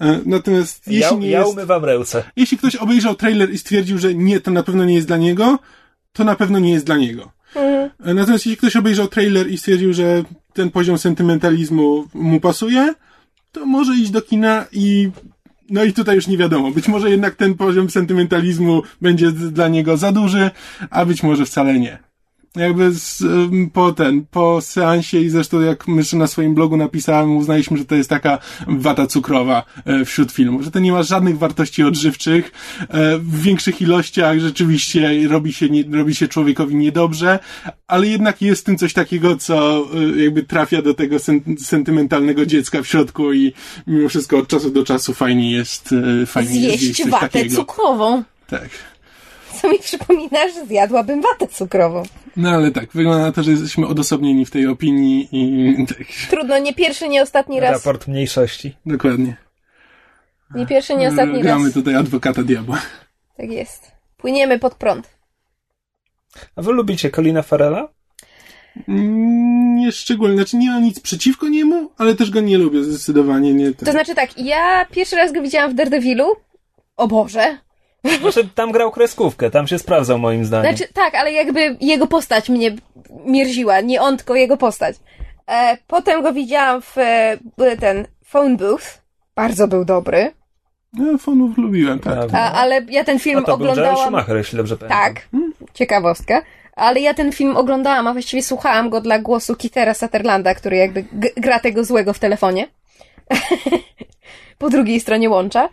E, 0.00 0.20
natomiast 0.26 0.86
Ja, 0.86 0.92
jeśli 0.92 1.18
nie 1.18 1.30
ja 1.30 1.38
jest... 1.38 1.52
umywam 1.52 1.84
ręce. 1.84 2.24
Jeśli 2.36 2.58
ktoś 2.58 2.76
obejrzał 2.76 3.14
trailer 3.14 3.52
i 3.52 3.58
stwierdził, 3.58 3.98
że 3.98 4.14
nie, 4.14 4.40
to 4.40 4.50
na 4.50 4.62
pewno 4.62 4.84
nie 4.84 4.94
jest 4.94 5.06
dla 5.06 5.16
niego, 5.16 5.58
to 6.12 6.24
na 6.24 6.36
pewno 6.36 6.58
nie 6.58 6.72
jest 6.72 6.86
dla 6.86 6.96
niego. 6.96 7.32
Mhm. 7.54 7.90
E, 8.04 8.14
Natomiast 8.14 8.46
jeśli 8.46 8.56
ktoś 8.56 8.76
obejrzał 8.76 9.08
trailer 9.08 9.50
i 9.50 9.58
stwierdził, 9.58 9.92
że 9.92 10.24
ten 10.52 10.70
poziom 10.70 10.98
sentymentalizmu 10.98 12.08
mu 12.14 12.40
pasuje, 12.40 12.94
to 13.52 13.66
może 13.66 13.94
iść 13.94 14.10
do 14.10 14.22
kina 14.22 14.66
i 14.72 15.10
no 15.70 15.84
i 15.84 15.92
tutaj 15.92 16.16
już 16.16 16.26
nie 16.26 16.36
wiadomo. 16.36 16.70
Być 16.70 16.88
może 16.88 17.10
jednak 17.10 17.34
ten 17.34 17.54
poziom 17.54 17.90
sentymentalizmu 17.90 18.82
będzie 19.00 19.32
dla 19.32 19.68
niego 19.68 19.96
za 19.96 20.12
duży, 20.12 20.50
a 20.90 21.04
być 21.04 21.22
może 21.22 21.46
wcale 21.46 21.78
nie. 21.78 22.09
Jakby 22.56 22.92
z, 22.92 23.22
po 23.72 23.92
ten, 23.92 24.26
po 24.30 24.60
seansie 24.60 25.20
i 25.20 25.30
zresztą 25.30 25.60
jak 25.60 25.84
jeszcze 25.88 26.16
na 26.16 26.26
swoim 26.26 26.54
blogu 26.54 26.76
napisałem, 26.76 27.36
uznaliśmy, 27.36 27.78
że 27.78 27.84
to 27.84 27.94
jest 27.94 28.10
taka 28.10 28.38
wata 28.66 29.06
cukrowa 29.06 29.62
e, 29.84 30.04
wśród 30.04 30.32
filmów, 30.32 30.62
że 30.62 30.70
to 30.70 30.78
nie 30.78 30.92
ma 30.92 31.02
żadnych 31.02 31.38
wartości 31.38 31.82
odżywczych, 31.82 32.52
e, 32.80 33.18
w 33.18 33.42
większych 33.42 33.80
ilościach 33.82 34.38
rzeczywiście 34.38 35.28
robi 35.28 35.52
się, 35.52 35.68
nie, 35.70 35.84
robi 35.92 36.14
się 36.14 36.28
człowiekowi 36.28 36.74
niedobrze, 36.76 37.38
ale 37.86 38.06
jednak 38.06 38.42
jest 38.42 38.60
w 38.60 38.64
tym 38.64 38.78
coś 38.78 38.92
takiego, 38.92 39.36
co 39.36 39.86
e, 40.16 40.22
jakby 40.22 40.42
trafia 40.42 40.82
do 40.82 40.94
tego 40.94 41.18
sen, 41.18 41.40
sentymentalnego 41.58 42.46
dziecka 42.46 42.82
w 42.82 42.86
środku 42.86 43.32
i 43.32 43.52
mimo 43.86 44.08
wszystko 44.08 44.38
od 44.38 44.48
czasu 44.48 44.70
do 44.70 44.84
czasu 44.84 45.14
fajnie 45.14 45.52
jest, 45.52 45.94
fajnie 46.26 46.60
jest 46.60 46.80
Zjeść 46.82 47.02
coś 47.02 47.10
watę 47.10 47.28
takiego. 47.28 47.56
cukrową. 47.56 48.22
Tak. 48.46 48.68
Co 49.54 49.68
mi 49.68 49.78
przypomina, 49.78 50.48
że 50.54 50.66
zjadłabym 50.66 51.22
watę 51.22 51.46
cukrową. 51.48 52.02
No 52.36 52.50
ale 52.50 52.70
tak, 52.70 52.92
wygląda 52.92 53.22
na 53.26 53.32
to, 53.32 53.42
że 53.42 53.50
jesteśmy 53.50 53.86
odosobnieni 53.86 54.46
w 54.46 54.50
tej 54.50 54.66
opinii 54.66 55.28
i 55.32 55.86
tak, 55.86 55.98
Trudno, 56.30 56.58
nie 56.58 56.74
pierwszy, 56.74 57.08
nie 57.08 57.22
ostatni 57.22 57.60
raz. 57.60 57.72
Raport 57.72 58.08
mniejszości. 58.08 58.76
dokładnie. 58.86 59.36
Nie 60.54 60.66
pierwszy, 60.66 60.96
nie 60.96 61.08
ostatni 61.08 61.40
Gramy 61.42 61.64
raz. 61.64 61.74
tutaj 61.74 61.94
adwokata 61.94 62.42
diabła. 62.42 62.82
Tak 63.36 63.50
jest. 63.50 63.92
Płyniemy 64.16 64.58
pod 64.58 64.74
prąd. 64.74 65.10
A 66.56 66.62
wy 66.62 66.72
lubicie 66.72 67.10
Colina 67.10 67.42
Farela? 67.42 67.88
Mm, 68.88 69.76
Nie 69.76 69.92
szczególnie, 69.92 70.36
znaczy 70.36 70.56
nie 70.56 70.70
mam 70.70 70.82
nic 70.82 71.00
przeciwko 71.00 71.48
niemu, 71.48 71.90
ale 71.98 72.14
też 72.14 72.30
go 72.30 72.40
nie 72.40 72.58
lubię 72.58 72.84
zdecydowanie. 72.84 73.54
Nie, 73.54 73.72
To 73.74 73.90
znaczy 73.92 74.14
tak, 74.14 74.38
ja 74.38 74.86
pierwszy 74.90 75.16
raz 75.16 75.32
go 75.32 75.42
widziałam 75.42 75.70
w 75.70 75.74
Daredevilu. 75.74 76.24
O 76.96 77.08
Boże. 77.08 77.58
Znaczy, 78.20 78.48
tam 78.54 78.72
grał 78.72 78.90
kreskówkę, 78.90 79.50
tam 79.50 79.66
się 79.66 79.78
sprawdzał 79.78 80.18
moim 80.18 80.44
zdaniem. 80.44 80.76
Znaczy 80.76 80.92
tak, 80.92 81.14
ale 81.14 81.32
jakby 81.32 81.76
jego 81.80 82.06
postać 82.06 82.48
mnie 82.48 82.76
mierziła. 83.24 83.80
Nie 83.80 84.02
on, 84.02 84.16
tylko 84.16 84.34
jego 84.34 84.56
postać. 84.56 84.96
E, 85.48 85.76
potem 85.86 86.22
go 86.22 86.32
widziałam 86.32 86.82
w 86.82 86.98
e, 86.98 87.36
ten 87.80 88.06
Phone 88.24 88.56
Booth. 88.56 88.84
Bardzo 89.34 89.68
był 89.68 89.84
dobry. 89.84 90.32
fonów 91.18 91.58
lubiłem, 91.58 91.98
tak. 91.98 92.12
Prawda. 92.12 92.38
A, 92.38 92.52
ale 92.52 92.86
ja 92.88 93.04
ten 93.04 93.18
film 93.18 93.38
A 93.38 93.42
to 93.42 93.46
był 93.46 93.54
oglądałam... 93.54 93.96
Schumacher, 93.96 94.36
jeśli 94.36 94.56
dobrze 94.58 94.76
pamiętam. 94.76 95.14
Tak, 95.14 95.28
ciekawostka. 95.74 96.42
Ale 96.76 97.00
ja 97.00 97.14
ten 97.14 97.32
film 97.32 97.56
oglądałam, 97.56 98.06
a 98.06 98.12
właściwie 98.12 98.42
słuchałam 98.42 98.90
go 98.90 99.00
dla 99.00 99.18
głosu 99.18 99.56
Kitera 99.56 99.94
Sutherlanda, 99.94 100.54
który 100.54 100.76
jakby 100.76 101.02
g- 101.12 101.30
gra 101.36 101.60
tego 101.60 101.84
złego 101.84 102.12
w 102.12 102.18
telefonie. 102.18 102.68
po 104.58 104.70
drugiej 104.70 105.00
stronie 105.00 105.30
łącza. 105.30 105.68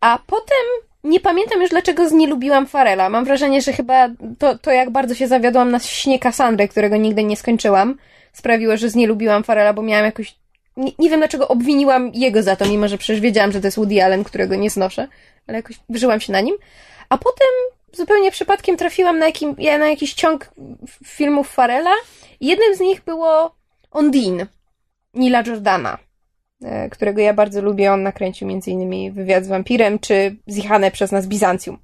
A 0.00 0.18
potem 0.26 0.89
nie 1.04 1.20
pamiętam 1.20 1.60
już, 1.60 1.70
dlaczego 1.70 2.08
z 2.08 2.12
nie 2.12 2.26
lubiłam 2.26 2.66
Farela. 2.66 3.08
Mam 3.08 3.24
wrażenie, 3.24 3.62
że 3.62 3.72
chyba 3.72 4.08
to, 4.38 4.58
to 4.58 4.70
jak 4.70 4.90
bardzo 4.90 5.14
się 5.14 5.28
zawiodłam 5.28 5.70
na 5.70 5.78
śnie 5.78 6.18
Cassandry, 6.18 6.68
którego 6.68 6.96
nigdy 6.96 7.24
nie 7.24 7.36
skończyłam, 7.36 7.98
sprawiło, 8.32 8.76
że 8.76 8.90
z 8.90 8.94
nie 8.94 9.06
lubiłam 9.06 9.44
Farela, 9.44 9.72
bo 9.72 9.82
miałam 9.82 10.04
jakoś... 10.04 10.34
Nie, 10.76 10.92
nie 10.98 11.10
wiem, 11.10 11.20
dlaczego 11.20 11.48
obwiniłam 11.48 12.10
jego 12.14 12.42
za 12.42 12.56
to, 12.56 12.66
mimo 12.66 12.88
że 12.88 12.98
przecież 12.98 13.20
wiedziałam, 13.20 13.52
że 13.52 13.60
to 13.60 13.66
jest 13.66 13.76
Woody 13.76 14.04
Allen, 14.04 14.24
którego 14.24 14.56
nie 14.56 14.70
znoszę, 14.70 15.08
ale 15.46 15.58
jakoś 15.58 15.76
wyżyłam 15.88 16.20
się 16.20 16.32
na 16.32 16.40
nim. 16.40 16.56
A 17.08 17.18
potem 17.18 17.48
zupełnie 17.92 18.30
przypadkiem 18.30 18.76
trafiłam 18.76 19.18
na, 19.18 19.26
jakim, 19.26 19.54
ja 19.58 19.78
na 19.78 19.88
jakiś 19.88 20.14
ciąg 20.14 20.50
filmów 21.04 21.50
Farela 21.50 21.92
jednym 22.40 22.74
z 22.74 22.80
nich 22.80 23.04
było 23.04 23.54
Ondine, 23.90 24.46
Nila 25.14 25.42
Jordana, 25.46 25.98
którego 26.90 27.20
ja 27.20 27.34
bardzo 27.34 27.62
lubię. 27.62 27.92
On 27.92 28.02
nakręcił 28.02 28.48
m.in. 28.48 29.12
Wywiad 29.12 29.44
z 29.44 29.48
wampirem, 29.48 29.98
czy 29.98 30.36
Zjechane 30.46 30.90
przez 30.90 31.12
nas 31.12 31.26
Bizancjum. 31.26 31.78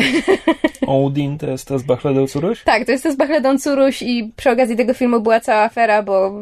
Odin 0.86 1.38
to 1.38 1.50
jest 1.50 1.68
to 1.68 1.78
z 1.78 1.82
Bachledą 1.82 2.26
Curuś? 2.26 2.62
Tak, 2.64 2.84
to 2.84 2.92
jest 2.92 3.04
to 3.04 3.12
z 3.12 3.16
Bachledą 3.16 3.58
Curuś 3.58 4.02
i 4.02 4.32
przy 4.36 4.50
okazji 4.50 4.76
tego 4.76 4.94
filmu 4.94 5.20
była 5.20 5.40
cała 5.40 5.62
afera, 5.62 6.02
bo 6.02 6.32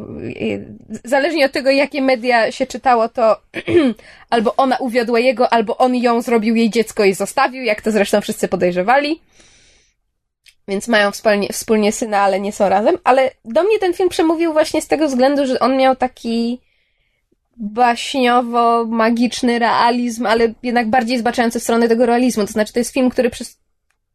y, 0.41 0.75
zależnie 1.03 1.45
od 1.45 1.51
tego, 1.51 1.69
jakie 1.69 2.01
media 2.01 2.51
się 2.51 2.67
czytało, 2.67 3.09
to 3.09 3.41
albo 4.29 4.55
ona 4.55 4.77
uwiodła 4.77 5.19
jego, 5.19 5.53
albo 5.53 5.77
on 5.77 5.95
ją 5.95 6.21
zrobił 6.21 6.55
jej 6.55 6.69
dziecko 6.69 7.03
i 7.03 7.13
zostawił, 7.13 7.63
jak 7.63 7.81
to 7.81 7.91
zresztą 7.91 8.21
wszyscy 8.21 8.47
podejrzewali. 8.47 9.21
Więc 10.67 10.87
mają 10.87 11.11
wspólnie, 11.11 11.47
wspólnie 11.47 11.91
syna, 11.91 12.19
ale 12.19 12.39
nie 12.39 12.51
są 12.51 12.69
razem. 12.69 12.97
Ale 13.03 13.31
do 13.45 13.63
mnie 13.63 13.79
ten 13.79 13.93
film 13.93 14.09
przemówił 14.09 14.53
właśnie 14.53 14.81
z 14.81 14.87
tego 14.87 15.07
względu, 15.07 15.45
że 15.45 15.59
on 15.59 15.77
miał 15.77 15.95
taki 15.95 16.59
baśniowo-magiczny 17.59 19.59
realizm, 19.59 20.25
ale 20.25 20.53
jednak 20.63 20.89
bardziej 20.89 21.17
zbaczający 21.17 21.59
w 21.59 21.63
stronę 21.63 21.87
tego 21.87 22.05
realizmu. 22.05 22.45
To 22.45 22.51
znaczy, 22.51 22.73
to 22.73 22.79
jest 22.79 22.93
film, 22.93 23.09
który 23.09 23.29
przez 23.29 23.59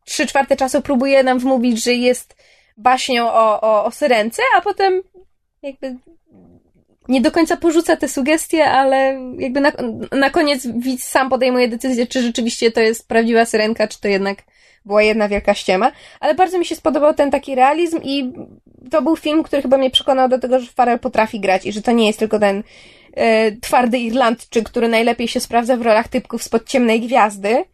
trzy 0.05 0.27
czwarte 0.27 0.57
czasu 0.57 0.83
próbuje 0.83 1.23
nam 1.23 1.39
wmówić, 1.39 1.85
że 1.85 1.93
jest 1.93 2.37
baśnią 2.77 3.27
o, 3.27 3.61
o, 3.61 3.85
o 3.85 3.91
syrence, 3.91 4.43
a 4.57 4.61
potem 4.61 5.03
jakby 5.63 5.97
nie 7.09 7.21
do 7.21 7.31
końca 7.31 7.57
porzuca 7.57 7.97
te 7.97 8.09
sugestie, 8.09 8.65
ale 8.65 9.21
jakby 9.39 9.61
na, 9.61 9.73
na 10.13 10.31
koniec 10.31 10.67
widz 10.67 11.05
sam 11.05 11.31
podejmuje 11.31 11.69
decyzję, 11.69 12.07
czy 12.07 12.23
rzeczywiście 12.23 12.73
to 12.73 12.81
jest 12.81 13.09
prawdziwa 13.09 13.45
syrenka, 13.45 13.89
czy 13.89 14.01
to 14.01 14.09
jednak 14.09 14.43
była 14.85 15.03
jedna 15.03 15.29
wielka 15.29 15.55
ściema. 15.55 15.93
Ale 16.21 16.35
bardzo 16.35 16.59
mi 16.59 16.65
się 16.65 16.77
spodobał 16.77 17.15
ten 17.15 17.31
taki 17.31 17.55
realizm 17.55 18.01
i 18.03 18.33
to 18.91 19.03
był 19.03 19.17
film, 19.17 19.43
który 19.43 19.63
chyba 19.63 19.79
mnie 19.79 19.91
przekonał 19.91 20.29
do 20.29 20.39
tego, 20.39 20.61
że 20.61 20.67
Farrell 20.67 20.99
potrafi 20.99 21.41
grać 21.41 21.67
i 21.67 21.73
że 21.73 21.83
to 21.83 21.93
nie 21.93 22.07
jest 22.07 22.19
tylko 22.19 22.39
ten 22.39 22.63
e, 23.17 23.53
twardy 23.53 23.99
Irlandczyk, 23.99 24.69
który 24.69 24.89
najlepiej 24.89 25.29
się 25.29 25.41
sprawdza 25.41 25.77
w 25.77 25.83
rolach 25.83 26.09
typków 26.09 26.43
spod 26.43 26.69
ciemnej 26.69 27.01
gwiazdy. 27.01 27.65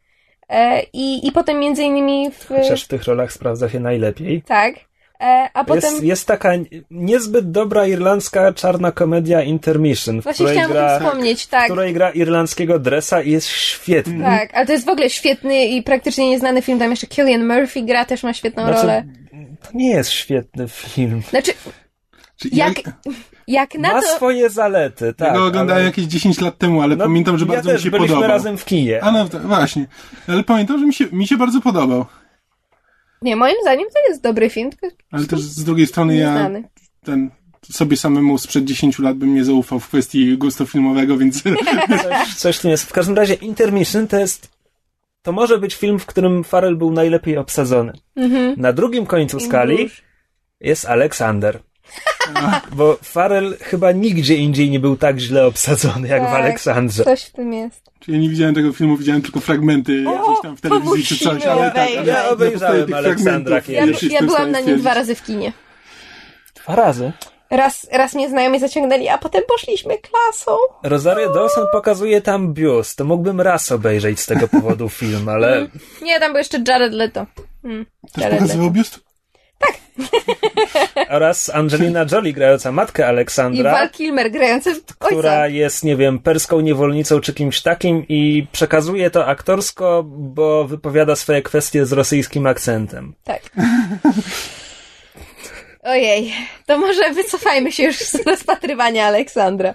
E, 0.49 0.83
i, 0.93 1.27
I 1.27 1.33
potem 1.33 1.59
między 1.59 1.83
innymi 1.83 2.31
w... 2.31 2.47
Chociaż 2.47 2.85
w 2.85 2.89
tych 2.89 3.05
rolach 3.05 3.33
sprawdza 3.33 3.69
się 3.69 3.81
najlepiej. 3.81 4.43
Tak. 4.43 4.75
E, 5.21 5.51
a 5.55 5.65
potem... 5.65 5.91
Jest, 5.91 6.03
jest 6.03 6.27
taka 6.27 6.53
niezbyt 6.91 7.51
dobra 7.51 7.87
irlandzka 7.87 8.53
czarna 8.53 8.93
komedia 8.93 9.43
Intermission, 9.43 10.21
w 10.21 10.25
Właśnie 10.25 10.47
której, 10.47 10.53
chciałam 10.55 10.71
o 10.71 10.75
gra, 10.75 10.99
tym 10.99 11.07
wspomnieć, 11.07 11.47
tak. 11.47 11.63
w 11.63 11.73
której 11.73 11.93
gra 11.93 12.11
irlandzkiego 12.11 12.79
dresa 12.79 13.23
i 13.23 13.31
jest 13.31 13.49
świetny. 13.49 14.25
Tak, 14.25 14.55
ale 14.55 14.67
to 14.67 14.73
jest 14.73 14.87
w 14.87 14.89
ogóle 14.89 15.11
świetny 15.11 15.67
i 15.67 15.83
praktycznie 15.83 16.31
nieznany 16.31 16.63
film. 16.63 16.79
Tam 16.79 16.91
jeszcze 16.91 17.07
Killian 17.07 17.47
Murphy 17.47 17.83
gra, 17.83 18.05
też 18.05 18.23
ma 18.23 18.35
świetną 18.35 18.63
Znaczy, 18.63 18.81
rolę. 18.81 19.05
To 19.63 19.69
nie 19.75 19.91
jest 19.91 20.11
świetny 20.11 20.69
film. 20.69 21.23
Znaczy, 21.31 21.53
Czy 22.37 22.49
jak, 22.53 22.75
jak 23.49 23.75
na 23.75 23.93
Ma 23.93 24.01
to... 24.01 24.07
swoje 24.09 24.51
zalety, 24.51 25.15
tak. 25.15 25.29
ja 25.29 25.35
go 25.35 25.47
oglądałem 25.47 25.81
ale- 25.81 25.85
jakieś 25.85 26.05
10 26.05 26.41
lat 26.41 26.59
temu, 26.59 26.83
ale 26.83 26.97
No, 26.97 27.05
pamiętam, 27.05 27.39
że 27.39 27.45
ja 27.47 27.53
bardzo 27.53 27.73
mi 27.73 27.79
się 27.81 27.91
byliśmy 27.91 28.09
podobał. 28.09 28.29
razem 28.31 28.59
w 28.59 28.65
kinie. 28.65 29.05
A 29.05 29.13
no, 29.13 29.27
właśnie. 29.45 29.87
Ale 30.29 30.43
pamiętam, 30.45 30.79
że 30.79 30.87
mi 30.87 30.95
się, 30.95 31.05
mi 31.13 31.27
się 31.27 31.37
bardzo 31.37 31.61
podobał. 31.61 32.07
Nie, 33.23 33.37
moim 33.37 33.57
zdaniem 33.63 33.87
to 33.95 34.09
jest 34.09 34.23
dobry 34.23 34.51
film, 34.51 34.71
tylko 34.71 34.97
Ale 35.11 35.27
też 35.27 35.41
z 35.41 35.65
drugiej 35.65 35.87
strony 35.87 36.17
ja 36.17 36.51
ten 37.05 37.31
sobie 37.73 37.97
samemu 37.97 38.39
sprzed 38.39 38.65
10 38.65 38.99
lat 38.99 39.17
bym 39.17 39.35
nie 39.35 39.45
zaufał 39.45 39.81
w 39.81 39.89
kwestii 39.89 40.39
gustu 40.39 40.67
filmowego, 40.67 41.17
więc 41.17 41.43
Coś, 42.03 42.35
coś 42.35 42.57
w 42.57 42.61
tym 42.61 42.71
jest. 42.71 42.85
W 42.85 42.93
każdym 42.93 43.17
razie 43.17 43.35
Intermission 43.35 44.07
to 44.09 44.19
jest... 44.19 44.61
To 45.23 45.33
może 45.33 45.59
być 45.59 45.75
film, 45.75 45.99
w 45.99 46.07
którym 46.07 46.45
Farrell 46.45 46.77
był 46.77 46.93
najlepiej 46.93 47.37
obsadzony. 47.37 47.93
Mhm. 48.17 48.55
Na 48.57 48.73
drugim 48.73 49.07
końcu 49.07 49.41
skali 49.41 49.91
jest 50.61 50.85
Aleksander. 50.85 51.61
Bo 52.73 52.99
Farrell 53.03 53.57
chyba 53.61 53.93
nigdzie 53.93 54.37
indziej 54.37 54.71
nie 54.71 54.81
był 54.81 54.97
tak 54.97 55.19
źle 55.19 55.47
obsadzony 55.47 56.09
jak 56.09 56.23
w 56.23 56.27
Tak. 56.27 56.35
Aleksandrze. 56.35 57.05
Coś 57.05 57.23
w 57.23 57.33
tym 57.33 57.53
jest. 57.53 57.90
Czyli 58.01 58.17
ja 58.17 58.23
nie 58.23 58.29
widziałem 58.29 58.55
tego 58.55 58.73
filmu, 58.73 58.97
widziałem 58.97 59.23
tylko 59.23 59.41
fragmenty 59.41 60.05
O, 60.09 60.27
gdzieś 60.33 60.43
tam 60.43 60.57
w 60.57 60.61
telewizji 60.61 61.05
czy 61.05 61.25
coś, 61.25 61.47
ale 61.47 61.71
tak, 61.71 61.89
ale 61.99 62.07
Ja 62.07 62.29
obejrzałem 62.31 62.87
tych 62.87 62.97
Aleksandra 62.97 63.61
Ja, 63.69 63.85
ja 64.11 64.23
byłam 64.23 64.51
na 64.51 64.61
nim 64.61 64.79
dwa 64.79 64.95
razy 64.95 65.15
w 65.15 65.23
kinie. 65.23 65.53
Dwa 66.55 66.77
razy. 66.77 67.13
Raz, 67.51 67.87
raz 67.93 68.15
mnie 68.15 68.29
znajomi 68.29 68.61
zaciągnęli, 68.61 69.09
a 69.09 69.19
potem 69.19 69.43
poszliśmy 69.49 69.95
klasą. 69.99 70.57
Rosario 70.83 71.33
Dawson 71.33 71.67
pokazuje 71.73 72.21
tam 72.21 72.55
biust. 72.55 72.99
To 72.99 73.05
mógłbym 73.05 73.41
raz 73.41 73.73
obejrzeć 73.73 74.21
z 74.21 74.27
tego 74.27 74.49
powodu 74.49 74.89
film, 74.89 75.29
ale 75.29 75.67
Nie, 76.03 76.21
tam 76.21 76.33
był 76.33 76.39
jeszcze 76.39 76.59
Jared 76.69 76.93
Leto. 76.93 77.27
Hmm, 77.63 77.87
Też 78.13 78.25
Jared 78.25 78.39
pokazywał 78.39 78.67
Leto. 78.67 78.75
biust? 78.75 79.01
oraz 81.17 81.51
Angelina 81.51 82.07
Jolie 82.13 82.33
grająca 82.33 82.73
matkę 82.73 83.03
I 83.03 83.07
Aleksandra, 83.07 83.73
Val 83.73 83.91
Kilmer 83.91 84.31
grający 84.31 84.71
ojca. 84.71 85.07
która 85.07 85.47
jest, 85.49 85.85
nie 85.85 85.97
wiem, 85.97 86.19
perską 86.19 86.61
niewolnicą 86.61 87.21
czy 87.21 87.35
kimś 87.35 87.63
takim 87.63 88.05
i 88.09 88.47
przekazuje 88.53 89.11
to 89.11 89.27
aktorsko, 89.27 90.03
bo 90.07 90.65
wypowiada 90.65 91.17
swoje 91.17 91.43
kwestie 91.43 91.87
z 91.87 91.93
rosyjskim 91.93 92.47
akcentem. 92.47 93.15
Tak. 93.25 93.43
Ojej, 95.83 96.33
to 96.67 96.79
może 96.79 97.11
wycofajmy 97.11 97.73
się 97.73 97.83
już 97.83 97.97
z 97.97 98.27
rozpatrywania 98.27 99.07
Aleksandra. 99.07 99.75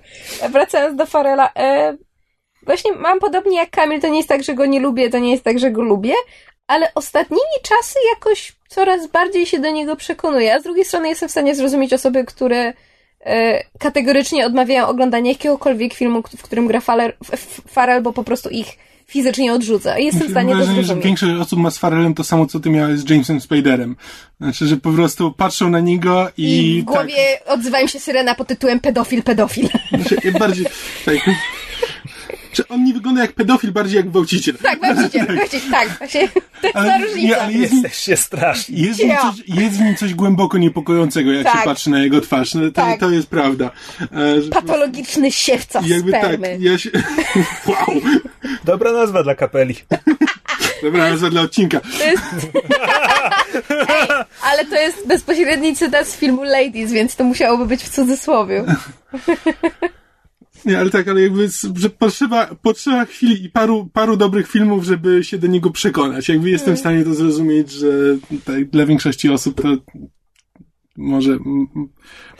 Wracając 0.49 0.97
do 0.97 1.05
Farela, 1.05 1.51
e, 1.55 1.97
właśnie 2.63 2.91
mam 2.93 3.19
podobnie 3.19 3.57
jak 3.57 3.69
Kamil, 3.69 4.01
to 4.01 4.07
nie 4.07 4.17
jest 4.17 4.29
tak, 4.29 4.43
że 4.43 4.53
go 4.53 4.65
nie 4.65 4.79
lubię, 4.79 5.09
to 5.09 5.19
nie 5.19 5.31
jest 5.31 5.43
tak, 5.43 5.59
że 5.59 5.71
go 5.71 5.81
lubię, 5.81 6.13
ale 6.67 6.93
ostatnimi 6.95 7.41
czasy 7.63 7.99
jakoś 8.15 8.53
coraz 8.69 9.07
bardziej 9.07 9.45
się 9.45 9.59
do 9.59 9.71
niego 9.71 9.95
przekonuję, 9.95 10.55
a 10.55 10.59
z 10.59 10.63
drugiej 10.63 10.85
strony 10.85 11.09
jestem 11.09 11.29
w 11.29 11.31
stanie 11.31 11.55
zrozumieć 11.55 11.93
osoby, 11.93 12.25
które 12.25 12.73
e, 13.25 13.63
kategorycznie 13.79 14.45
odmawiają 14.45 14.87
oglądania 14.87 15.31
jakiegokolwiek 15.31 15.93
filmu, 15.93 16.23
w 16.37 16.41
którym 16.41 16.67
gra 16.67 16.81
Farel, 16.81 17.13
Farel 17.67 18.01
bo 18.01 18.13
po 18.13 18.23
prostu 18.23 18.49
ich 18.49 18.67
fizycznie 19.07 19.53
odrzuca. 19.53 19.97
I 19.97 20.05
jestem 20.05 20.27
w 20.27 20.31
stanie 20.31 20.49
Mam 20.49 20.59
to 20.59 20.65
wrażenie, 20.65 20.81
że 20.81 20.87
zrozumieć. 20.87 21.05
większość 21.05 21.41
osób 21.41 21.59
ma 21.59 21.71
z 21.71 21.77
Farrellem 21.77 22.13
to 22.13 22.23
samo, 22.23 22.45
co 22.45 22.59
ty 22.59 22.69
miałeś 22.69 22.99
z 22.99 23.09
Jamesem 23.09 23.41
Spaderem. 23.41 23.95
Znaczy, 24.41 24.67
że 24.67 24.77
po 24.77 24.91
prostu 24.91 25.31
patrzą 25.31 25.69
na 25.69 25.79
niego 25.79 26.31
i... 26.37 26.75
I 26.77 26.81
w 26.81 26.85
głowie 26.85 27.15
odzywa 27.45 27.81
im 27.81 27.87
się 27.87 27.99
syrena 27.99 28.35
pod 28.35 28.47
tytułem 28.47 28.79
pedofil, 28.79 29.23
pedofil. 29.23 29.69
Tak, 29.91 30.01
znaczy, 30.01 30.31
bardziej... 30.31 30.65
Tak. 31.05 31.15
Czy 32.55 32.67
on 32.67 32.83
nie 32.83 32.93
wygląda 32.93 33.21
jak 33.21 33.33
pedofil, 33.33 33.71
bardziej 33.71 33.97
jak 33.97 34.09
gwałciciel. 34.09 34.55
Tak, 34.63 34.79
właściwie, 34.79 35.25
właściwie, 35.25 35.71
tak, 35.71 35.97
właśnie, 35.97 36.27
to 36.29 36.67
jest 36.67 36.73
ta 36.73 36.79
Ale, 36.79 36.97
różnica. 37.05 37.27
nie, 37.27 37.41
ale 37.41 37.53
jest, 37.53 37.73
Jesteście 37.73 38.17
straszni. 38.17 38.81
jest, 38.81 38.99
w 38.99 39.03
nim 39.03 39.15
coś, 39.17 39.43
jest 39.47 39.77
w 39.77 39.81
nim 39.81 39.95
coś 39.95 40.13
głęboko 40.13 40.57
niepokojącego, 40.57 41.31
jak 41.31 41.43
Tak. 41.43 41.53
się 41.57 41.63
patrzy 41.65 41.89
na 41.89 41.99
jego 41.99 42.21
twarz. 42.21 42.53
No, 42.53 42.61
to, 42.61 42.71
Tak. 42.71 42.99
to 42.99 43.09
jest 43.09 43.27
prawda. 43.27 43.71
E, 44.01 44.49
Patologiczny 44.51 45.31
siewca 45.31 45.81
jakby 45.85 46.09
spermy. 46.11 46.47
tak, 46.49 46.61
ja 46.61 46.77
się... 46.77 46.89
wow! 47.67 48.01
Dobra 48.63 48.91
nazwa 48.91 49.23
dla 49.23 49.35
kapeli. 49.35 49.75
Dobra, 50.83 51.09
nazwa 51.09 51.29
dla 51.29 51.41
odcinka. 51.41 51.79
To 51.79 52.03
jest... 52.03 52.21
Ej, 53.69 54.07
ale 54.43 54.65
to 54.65 54.75
jest 54.75 55.07
bezpośredni 55.07 55.75
cytat 55.75 56.07
z 56.07 56.15
filmu 56.17 56.43
Ladies, 56.43 56.91
więc 56.91 57.15
to 57.15 57.23
musiałoby 57.23 57.65
być 57.65 57.83
w 57.83 57.89
cudzysłowie. 57.89 58.63
Nie, 60.65 60.79
ale 60.79 60.89
tak, 60.89 61.07
ale 61.07 61.21
jakby, 61.21 61.49
że 61.75 61.89
potrzeba, 61.89 62.55
potrzeba 62.61 63.05
chwili 63.05 63.43
i 63.43 63.49
paru, 63.49 63.89
paru 63.93 64.17
dobrych 64.17 64.51
filmów, 64.51 64.83
żeby 64.83 65.23
się 65.23 65.37
do 65.37 65.47
niego 65.47 65.69
przekonać. 65.69 66.29
Jakby 66.29 66.49
jestem 66.49 66.75
w 66.75 66.79
stanie 66.79 67.03
to 67.03 67.13
zrozumieć, 67.13 67.71
że 67.71 67.87
tak, 68.45 68.69
dla 68.69 68.85
większości 68.85 69.29
osób 69.29 69.61
to 69.61 69.77
może, 70.97 71.37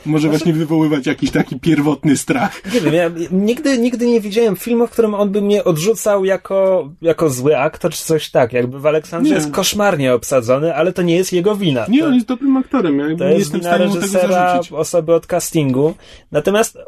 może 0.06 0.28
właśnie 0.28 0.52
wywoływać 0.52 1.06
jakiś 1.06 1.30
taki 1.30 1.60
pierwotny 1.60 2.16
strach. 2.16 2.62
Nie 2.74 2.80
wiem, 2.80 2.94
ja 2.94 3.10
nigdy, 3.30 3.78
nigdy 3.78 4.06
nie 4.06 4.20
widziałem 4.20 4.56
filmu, 4.56 4.86
w 4.86 4.90
którym 4.90 5.14
on 5.14 5.30
by 5.30 5.42
mnie 5.42 5.64
odrzucał 5.64 6.24
jako, 6.24 6.90
jako 7.02 7.30
zły 7.30 7.58
aktor 7.58 7.92
czy 7.92 8.04
coś 8.04 8.30
tak. 8.30 8.52
Jakby 8.52 8.80
w 8.80 8.86
Aleksandrze 8.86 9.30
Nie. 9.30 9.40
jest 9.40 9.50
koszmarnie 9.50 10.14
obsadzony, 10.14 10.74
ale 10.74 10.92
to 10.92 11.02
nie 11.02 11.16
jest 11.16 11.32
jego 11.32 11.56
wina. 11.56 11.86
Nie, 11.88 12.00
to, 12.00 12.06
on 12.06 12.14
jest 12.14 12.26
dobrym 12.26 12.56
aktorem. 12.56 12.98
Ja 12.98 13.16
to 13.16 13.24
nie 13.24 13.30
jest 13.30 13.38
jestem 13.38 13.60
w 13.60 13.62
wina 13.62 13.74
stanie 13.74 13.86
mu 13.86 13.94
tego 13.94 14.06
reżysera, 14.06 14.60
osoby 14.70 15.14
od 15.14 15.26
castingu. 15.26 15.94
Natomiast 16.32 16.78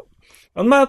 on 0.59 0.67
ma, 0.67 0.87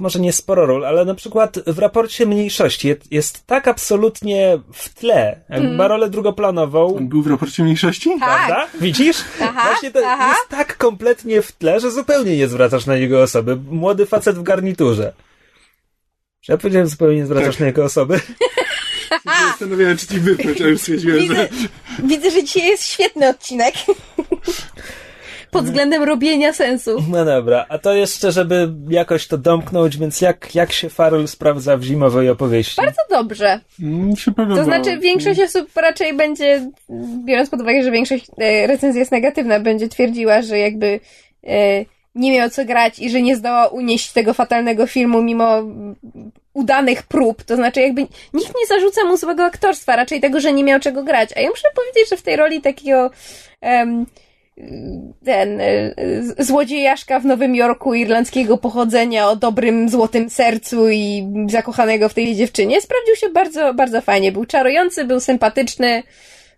może 0.00 0.20
nie 0.20 0.32
sporo 0.32 0.66
ról, 0.66 0.86
ale 0.86 1.04
na 1.04 1.14
przykład 1.14 1.58
w 1.66 1.78
raporcie 1.78 2.26
mniejszości 2.26 2.88
jest, 2.88 3.12
jest 3.12 3.46
tak 3.46 3.68
absolutnie 3.68 4.58
w 4.72 4.88
tle, 4.94 5.40
jakby 5.48 5.66
Mm. 5.66 5.76
ma 5.76 5.88
rolę 5.88 6.10
drugoplanową. 6.10 6.96
On 6.96 7.08
był 7.08 7.22
w 7.22 7.26
raporcie 7.26 7.62
mniejszości? 7.62 8.10
Tak. 8.10 8.46
Prawda? 8.46 8.66
Widzisz? 8.80 9.16
Aha, 9.42 9.62
Właśnie 9.70 9.90
to 9.90 10.00
aha. 10.06 10.28
jest 10.28 10.48
tak 10.48 10.76
kompletnie 10.76 11.42
w 11.42 11.52
tle, 11.52 11.80
że 11.80 11.90
zupełnie 11.90 12.36
nie 12.36 12.48
zwracasz 12.48 12.86
na 12.86 12.96
niego 12.98 13.22
osoby. 13.22 13.56
Młody 13.70 14.06
facet 14.06 14.36
w 14.36 14.42
garniturze. 14.42 15.12
Ja 16.48 16.56
powiedziałem 16.56 16.86
zupełnie 16.88 17.16
nie 17.16 17.26
zwracasz 17.26 17.54
Tak. 17.54 17.60
na 17.60 17.66
jego 17.66 17.84
osoby? 17.84 18.20
Zastanawiałem, 19.50 19.96
czy 19.96 20.06
ci 20.06 20.20
wypchnąć, 20.20 20.60
ale 20.60 20.78
stwierdziłem, 20.78 21.18
Widzę, 21.18 21.34
że... 21.34 21.48
widzę, 22.04 22.30
że 22.30 22.44
dzisiaj 22.44 22.66
jest 22.68 22.86
świetny 22.86 23.28
odcinek. 23.28 23.74
Pod 25.52 25.64
względem 25.64 26.02
robienia 26.02 26.52
sensu. 26.52 26.96
No 27.08 27.24
dobra, 27.24 27.66
a 27.68 27.78
to 27.78 27.94
jeszcze, 27.94 28.32
żeby 28.32 28.72
jakoś 28.88 29.26
to 29.26 29.38
domknąć, 29.38 29.98
więc 29.98 30.20
jak, 30.20 30.54
jak 30.54 30.72
się 30.72 30.88
Farrell 30.88 31.28
sprawdza 31.28 31.76
w 31.76 31.82
zimowej 31.82 32.30
opowieści? 32.30 32.76
Bardzo 32.76 33.00
dobrze. 33.10 33.60
Mi 33.78 34.16
się. 34.16 34.32
To 34.34 34.64
znaczy, 34.64 34.98
większość 34.98 35.40
osób 35.40 35.76
raczej 35.76 36.16
będzie, 36.16 36.70
biorąc 37.24 37.50
pod 37.50 37.60
uwagę, 37.60 37.82
że 37.82 37.90
większość 37.90 38.26
e, 38.38 38.66
recenzji 38.66 38.98
jest 38.98 39.12
negatywna, 39.12 39.60
będzie 39.60 39.88
twierdziła, 39.88 40.42
że 40.42 40.58
jakby 40.58 41.00
e, 41.46 41.84
nie 42.14 42.32
miał 42.32 42.50
co 42.50 42.64
grać 42.64 42.98
i 42.98 43.10
że 43.10 43.22
nie 43.22 43.36
zdoła 43.36 43.66
unieść 43.66 44.12
tego 44.12 44.34
fatalnego 44.34 44.86
filmu 44.86 45.22
mimo 45.22 45.58
mm, 45.58 45.94
udanych 46.52 47.02
prób. 47.02 47.42
To 47.42 47.56
znaczy, 47.56 47.80
jakby 47.80 48.00
nikt 48.34 48.54
nie 48.60 48.66
zarzuca 48.68 49.04
mu 49.04 49.16
złego 49.16 49.44
aktorstwa, 49.44 49.96
raczej 49.96 50.20
tego, 50.20 50.40
że 50.40 50.52
nie 50.52 50.64
miał 50.64 50.80
czego 50.80 51.02
grać. 51.02 51.30
A 51.36 51.40
ja 51.40 51.50
muszę 51.50 51.68
powiedzieć, 51.74 52.10
że 52.10 52.16
w 52.16 52.22
tej 52.22 52.36
roli 52.36 52.60
takiego 52.60 53.10
em, 53.60 54.06
ten 55.24 55.60
z- 56.22 56.46
złodziejaszka 56.46 57.20
w 57.20 57.26
Nowym 57.26 57.54
Jorku 57.54 57.94
irlandzkiego 57.94 58.58
pochodzenia 58.58 59.28
o 59.28 59.36
dobrym, 59.36 59.88
złotym 59.88 60.30
sercu 60.30 60.88
i 60.90 61.26
zakochanego 61.48 62.08
w 62.08 62.14
tej 62.14 62.36
dziewczynie 62.36 62.80
sprawdził 62.80 63.16
się 63.16 63.28
bardzo, 63.28 63.74
bardzo 63.74 64.00
fajnie. 64.00 64.32
Był 64.32 64.44
czarujący, 64.46 65.04
był 65.04 65.20
sympatyczny, 65.20 66.02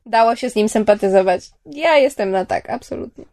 dało 0.06 0.36
się 0.36 0.50
z 0.50 0.54
nim 0.54 0.68
sympatyzować. 0.68 1.50
Ja 1.66 1.98
jestem 1.98 2.30
na 2.30 2.44
tak, 2.44 2.70
absolutnie. 2.70 3.24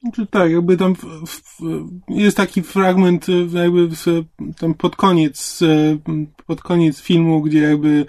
Znaczy 0.00 0.26
tak, 0.30 0.50
jakby 0.50 0.76
tam 0.76 0.94
w, 0.96 1.04
w, 1.26 1.60
jest 2.08 2.36
taki 2.36 2.62
fragment 2.62 3.26
e, 3.28 3.58
jakby 3.62 3.88
w, 3.88 4.24
tam 4.60 4.74
pod 4.74 4.96
koniec, 4.96 5.60
e, 5.62 5.98
pod 6.46 6.60
koniec 6.62 7.00
filmu, 7.00 7.40
gdzie 7.42 7.58
jakby 7.58 8.06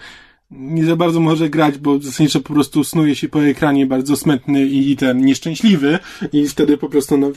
nie 0.51 0.85
za 0.85 0.95
bardzo 0.95 1.19
może 1.19 1.49
grać, 1.49 1.77
bo 1.77 1.99
zasadniczo 1.99 2.41
po 2.41 2.53
prostu 2.53 2.83
snuje 2.83 3.15
się 3.15 3.29
po 3.29 3.45
ekranie 3.45 3.85
bardzo 3.85 4.15
smętny 4.15 4.65
i, 4.65 4.95
ten 4.95 5.25
nieszczęśliwy 5.25 5.99
i 6.33 6.47
wtedy 6.47 6.77
po 6.77 6.89
prostu 6.89 7.17
no, 7.17 7.31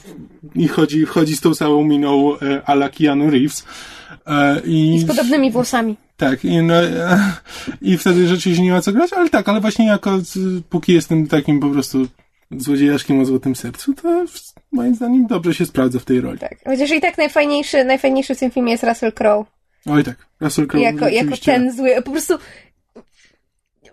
i 0.55 0.69
chodzi, 0.69 1.07
chodzi 1.07 1.37
z 1.37 1.41
tą 1.41 1.55
samą 1.55 1.85
miną 1.85 2.39
e, 2.39 2.63
ala 2.65 2.89
Keanu 2.89 3.31
Reeves. 3.31 3.65
E, 4.27 4.61
i, 4.65 4.95
I 4.95 4.99
z 4.99 5.07
podobnymi 5.07 5.51
włosami. 5.51 5.97
tak, 6.17 6.45
i, 6.45 6.63
no, 6.63 6.83
e, 6.83 7.33
i 7.83 7.99
wtedy 7.99 8.27
rzeczywiście 8.27 8.65
nie 8.65 8.73
ma 8.73 8.81
co 8.81 8.93
grać, 8.93 9.13
ale 9.13 9.31
tak, 9.31 9.49
ale 9.49 9.61
właśnie 9.61 9.87
jako, 9.87 10.19
póki 10.69 10.93
jestem 10.93 11.27
takim 11.27 11.61
po 11.61 11.71
prostu 11.71 12.07
złodziejaszkiem 12.51 13.21
o 13.21 13.25
złotym 13.25 13.57
sercu, 13.57 13.95
to 13.95 14.25
moim 14.73 14.95
zdaniem 14.95 15.27
dobrze 15.27 15.55
się 15.55 15.67
sprawdza 15.67 15.99
w 15.99 16.05
tej 16.05 16.21
roli. 16.21 16.39
Tak. 16.39 16.57
Chociaż 16.65 16.91
i 16.91 17.01
tak 17.01 17.19
najfajniejszy, 17.19 17.85
najfajniejszy 17.85 18.35
w 18.35 18.39
tym 18.39 18.51
filmie 18.51 18.73
jest 18.73 18.85
Russell 18.85 19.13
Crowe. 19.13 19.51
Oj 19.87 20.05
tak, 20.05 20.27
Russell 20.41 20.67
Crowe 20.67 20.85
jako, 20.85 21.09
jako 21.09 21.37
ten 21.37 21.77
zły. 21.77 21.91
Po 22.05 22.11
prostu. 22.11 22.35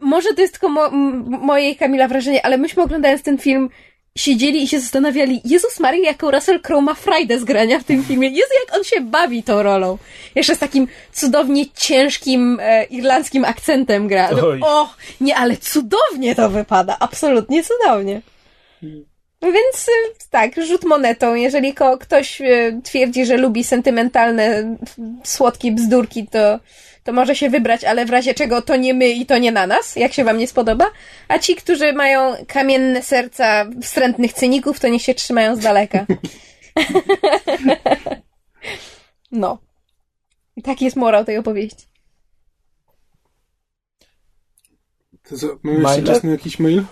Może 0.05 0.33
to 0.33 0.41
jest 0.41 0.53
tylko 0.53 0.69
mo, 0.69 0.89
moje 1.25 1.69
i 1.69 1.75
Kamila 1.75 2.07
wrażenie, 2.07 2.45
ale 2.45 2.57
myśmy 2.57 2.83
oglądając 2.83 3.23
ten 3.23 3.37
film 3.37 3.69
siedzieli 4.17 4.63
i 4.63 4.67
się 4.67 4.79
zastanawiali, 4.79 5.41
Jezus 5.45 5.79
Maria, 5.79 6.05
jaką 6.05 6.31
Russell 6.31 6.61
Crowe 6.61 6.81
ma 6.81 6.93
frajdę 6.93 7.39
z 7.39 7.43
grania 7.43 7.79
w 7.79 7.83
tym 7.83 8.03
filmie. 8.03 8.27
Jezu, 8.27 8.51
jak 8.65 8.77
on 8.77 8.83
się 8.83 9.01
bawi 9.01 9.43
tą 9.43 9.63
rolą. 9.63 9.97
Jeszcze 10.35 10.55
z 10.55 10.59
takim 10.59 10.87
cudownie 11.11 11.65
ciężkim 11.71 12.59
e, 12.61 12.83
irlandzkim 12.83 13.45
akcentem 13.45 14.07
gra. 14.07 14.31
No, 14.31 14.47
Oj. 14.47 14.59
o, 14.63 14.89
nie, 15.21 15.35
ale 15.35 15.57
cudownie 15.57 16.35
to 16.35 16.49
wypada. 16.49 16.97
Absolutnie 16.99 17.63
cudownie. 17.63 18.21
No 19.41 19.51
Więc 19.51 19.87
y, 19.87 20.29
tak, 20.29 20.65
rzut 20.65 20.83
monetą. 20.83 21.35
Jeżeli 21.35 21.73
ktoś 21.99 22.41
y, 22.41 22.81
twierdzi, 22.83 23.25
że 23.25 23.37
lubi 23.37 23.63
sentymentalne, 23.63 24.77
słodkie 25.23 25.71
bzdurki, 25.71 26.27
to, 26.27 26.59
to 27.05 27.13
może 27.13 27.35
się 27.35 27.49
wybrać, 27.49 27.83
ale 27.83 28.05
w 28.05 28.09
razie 28.09 28.33
czego 28.33 28.61
to 28.61 28.75
nie 28.75 28.93
my 28.93 29.09
i 29.09 29.25
to 29.25 29.37
nie 29.37 29.51
na 29.51 29.67
nas, 29.67 29.95
jak 29.95 30.13
się 30.13 30.23
wam 30.23 30.37
nie 30.37 30.47
spodoba. 30.47 30.85
A 31.27 31.39
ci, 31.39 31.55
którzy 31.55 31.93
mają 31.93 32.35
kamienne 32.47 33.01
serca 33.01 33.65
wstrętnych 33.81 34.33
cyników, 34.33 34.79
to 34.79 34.87
niech 34.87 35.01
się 35.01 35.13
trzymają 35.13 35.55
z 35.55 35.59
daleka. 35.59 36.05
no. 39.31 39.57
I 40.55 40.61
taki 40.61 40.85
jest 40.85 40.97
morał 40.97 41.25
tej 41.25 41.37
opowieści. 41.37 41.85
To 45.29 45.37
co, 45.37 45.47
mamy 45.63 45.79
jeszcze 45.79 46.03
czas 46.03 46.23
na 46.23 46.31
jakiś 46.31 46.59
mail? 46.59 46.83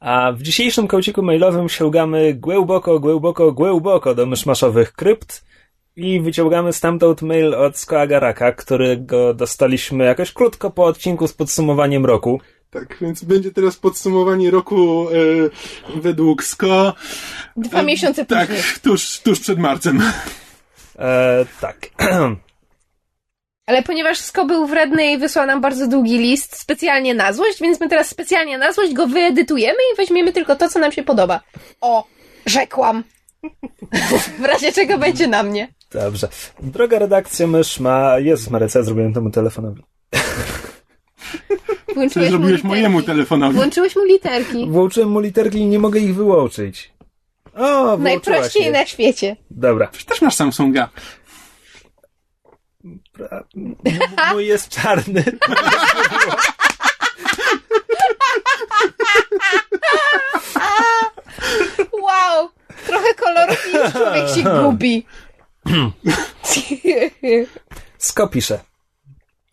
A 0.00 0.32
w 0.32 0.42
dzisiejszym 0.42 0.88
kołciku 0.88 1.22
mailowym 1.22 1.68
sięgamy 1.68 2.34
głęboko, 2.34 3.00
głęboko, 3.00 3.52
głęboko 3.52 4.14
do 4.14 4.26
myszmaszowych 4.26 4.92
krypt 4.92 5.44
i 5.96 6.20
wyciągamy 6.20 6.72
stamtąd 6.72 7.22
mail 7.22 7.54
od 7.54 7.78
Skoagaraka, 7.78 8.52
którego 8.52 9.34
dostaliśmy 9.34 10.04
jakoś 10.04 10.32
krótko 10.32 10.70
po 10.70 10.84
odcinku 10.84 11.28
z 11.28 11.32
podsumowaniem 11.32 12.06
roku. 12.06 12.40
Tak, 12.70 12.96
więc 13.00 13.24
będzie 13.24 13.50
teraz 13.50 13.76
podsumowanie 13.76 14.50
roku 14.50 15.06
e, 15.10 16.00
według 16.00 16.44
SKO. 16.44 16.94
Dwa 17.56 17.80
E, 17.80 17.84
miesiące 17.84 18.26
Tak, 18.26 18.48
później. 18.48 18.64
tuż, 18.82 19.20
tuż 19.20 19.40
przed 19.40 19.58
marcem. 19.58 20.02
E, 20.98 21.46
tak. 21.60 21.76
Ale 23.66 23.82
ponieważ 23.82 24.18
Sko 24.18 24.44
był 24.44 24.66
wredny 24.66 25.12
i 25.12 25.18
wysłał 25.18 25.46
nam 25.46 25.60
bardzo 25.60 25.88
długi 25.88 26.18
list 26.18 26.56
specjalnie 26.56 27.14
na 27.14 27.32
złość, 27.32 27.60
więc 27.60 27.80
my 27.80 27.88
teraz 27.88 28.08
specjalnie 28.08 28.58
na 28.58 28.72
złość 28.72 28.92
go 28.92 29.06
wyedytujemy 29.06 29.78
i 29.92 29.96
weźmiemy 29.96 30.32
tylko 30.32 30.56
to, 30.56 30.68
co 30.68 30.78
nam 30.78 30.92
się 30.92 31.02
podoba. 31.02 31.40
O, 31.80 32.04
rzekłam. 32.46 33.04
w 34.40 34.44
razie 34.44 34.72
czego 34.72 34.98
będzie 34.98 35.26
na 35.26 35.42
mnie. 35.42 35.68
Dobrze. 35.96 36.28
Droga 36.62 36.98
redakcja 36.98 37.46
mysz 37.46 37.80
ma... 37.80 38.18
Jezus 38.18 38.50
Maria, 38.50 38.68
co 38.68 38.78
ja 38.78 38.84
zrobiłem 38.84 39.14
temu 39.14 39.30
telefonowi? 39.30 39.82
Co 40.12 41.94
Włączyłeś 41.94 42.26
mu 42.26 42.30
zrobiłeś 42.30 42.52
literki. 42.52 42.66
mojemu 42.68 43.02
telefonowi? 43.02 43.54
Włączyłeś 43.56 43.96
mu 43.96 44.04
literki. 44.04 44.66
Włączyłem 44.70 45.08
mu 45.10 45.20
literki 45.20 45.58
i 45.58 45.66
nie 45.66 45.78
mogę 45.78 46.00
ich 46.00 46.14
wyłączyć. 46.14 46.92
O, 47.54 47.96
Najprościej 47.96 48.62
je. 48.64 48.72
na 48.72 48.86
świecie. 48.86 49.36
Dobra. 49.50 49.86
Przecież 49.86 50.06
też 50.06 50.22
masz 50.22 50.34
Samsunga. 50.34 50.88
Pra- 53.18 53.44
Mój 54.32 54.46
jest 54.46 54.68
czarny. 54.68 55.24
Wow! 62.02 62.48
Trochę 62.86 63.14
kolorów 63.14 63.66
i 63.72 63.76
już 63.76 63.92
człowiek 63.92 64.28
się 64.28 64.42
gubi. 64.62 65.06
Sko 67.98 68.28
pisze. 68.28 68.60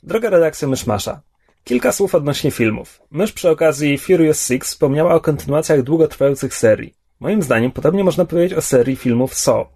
Droga 0.04 0.30
redakcja 0.30 0.68
Myszmasza. 0.68 1.22
Kilka 1.64 1.92
słów 1.92 2.16
odnośnie 2.16 2.52
filmów. 2.52 3.02
Mysz 3.12 3.32
przy 3.32 3.50
okazji 3.50 3.98
Furious 3.98 4.48
Six 4.48 4.68
wspomniała 4.68 5.14
o 5.14 5.20
kontynuacjach 5.22 5.82
długotrwających 5.82 6.56
serii. 6.56 6.94
Moim 7.20 7.42
zdaniem 7.44 7.72
podobnie 7.72 8.04
można 8.04 8.26
powiedzieć 8.26 8.58
o 8.58 8.62
serii 8.62 8.96
filmów 8.96 9.34
Saw. 9.34 9.68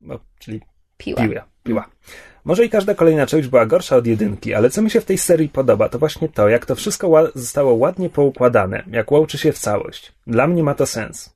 No, 0.00 0.18
czyli 0.38 0.60
Piła. 0.96 1.22
piła. 1.22 1.44
piła. 1.64 1.88
Może 2.44 2.64
i 2.64 2.70
każda 2.70 2.94
kolejna 2.94 3.26
część 3.26 3.48
była 3.48 3.66
gorsza 3.66 3.96
od 3.96 4.06
jedynki, 4.06 4.54
ale 4.54 4.70
co 4.70 4.82
mi 4.82 4.90
się 4.90 5.00
w 5.00 5.04
tej 5.04 5.18
serii 5.18 5.48
podoba, 5.48 5.88
to 5.88 5.98
właśnie 5.98 6.28
to, 6.28 6.48
jak 6.48 6.66
to 6.66 6.74
wszystko 6.74 7.08
ła- 7.08 7.30
zostało 7.34 7.74
ładnie 7.74 8.10
poukładane, 8.10 8.84
jak 8.90 9.12
łączy 9.12 9.38
się 9.38 9.52
w 9.52 9.58
całość. 9.58 10.12
Dla 10.26 10.46
mnie 10.46 10.62
ma 10.62 10.74
to 10.74 10.86
sens. 10.86 11.34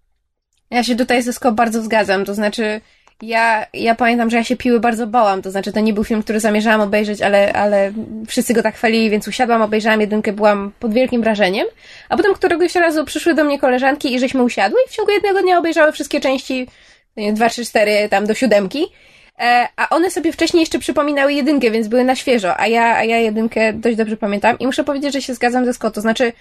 Ja 0.70 0.84
się 0.84 0.96
tutaj 0.96 1.22
ze 1.22 1.32
Sko 1.32 1.52
bardzo 1.52 1.82
zgadzam, 1.82 2.24
to 2.24 2.34
znaczy 2.34 2.80
ja, 3.22 3.66
ja 3.74 3.94
pamiętam, 3.94 4.30
że 4.30 4.36
ja 4.36 4.44
się 4.44 4.56
piły 4.56 4.80
bardzo 4.80 5.06
bałam, 5.06 5.42
to 5.42 5.50
znaczy 5.50 5.72
to 5.72 5.80
nie 5.80 5.92
był 5.92 6.04
film, 6.04 6.22
który 6.22 6.40
zamierzałam 6.40 6.80
obejrzeć, 6.80 7.22
ale, 7.22 7.52
ale 7.52 7.92
wszyscy 8.28 8.54
go 8.54 8.62
tak 8.62 8.74
chwalili, 8.74 9.10
więc 9.10 9.28
usiadłam, 9.28 9.62
obejrzałam 9.62 10.00
jedynkę, 10.00 10.32
byłam 10.32 10.72
pod 10.80 10.92
wielkim 10.92 11.22
wrażeniem, 11.22 11.66
a 12.08 12.16
potem 12.16 12.34
któregoś 12.34 12.74
razu 12.74 13.04
przyszły 13.04 13.34
do 13.34 13.44
mnie 13.44 13.58
koleżanki 13.58 14.14
i 14.14 14.18
żeśmy 14.18 14.42
usiadły 14.42 14.78
i 14.86 14.88
w 14.90 14.92
ciągu 14.92 15.12
jednego 15.12 15.42
dnia 15.42 15.58
obejrzały 15.58 15.92
wszystkie 15.92 16.20
części, 16.20 16.66
nie, 17.16 17.32
dwa, 17.32 17.48
trzy, 17.48 17.64
cztery, 17.64 18.08
tam 18.10 18.26
do 18.26 18.34
siódemki, 18.34 18.86
e, 19.38 19.68
a 19.76 19.88
one 19.88 20.10
sobie 20.10 20.32
wcześniej 20.32 20.60
jeszcze 20.60 20.78
przypominały 20.78 21.32
jedynkę, 21.32 21.70
więc 21.70 21.88
były 21.88 22.04
na 22.04 22.16
świeżo, 22.16 22.60
a 22.60 22.66
ja, 22.66 22.96
a 22.96 23.04
ja 23.04 23.18
jedynkę 23.18 23.72
dość 23.72 23.96
dobrze 23.96 24.16
pamiętam 24.16 24.58
i 24.58 24.66
muszę 24.66 24.84
powiedzieć, 24.84 25.12
że 25.12 25.22
się 25.22 25.34
zgadzam 25.34 25.64
ze 25.64 25.74
Sko, 25.74 25.90
to 25.90 26.00
znaczy 26.00 26.32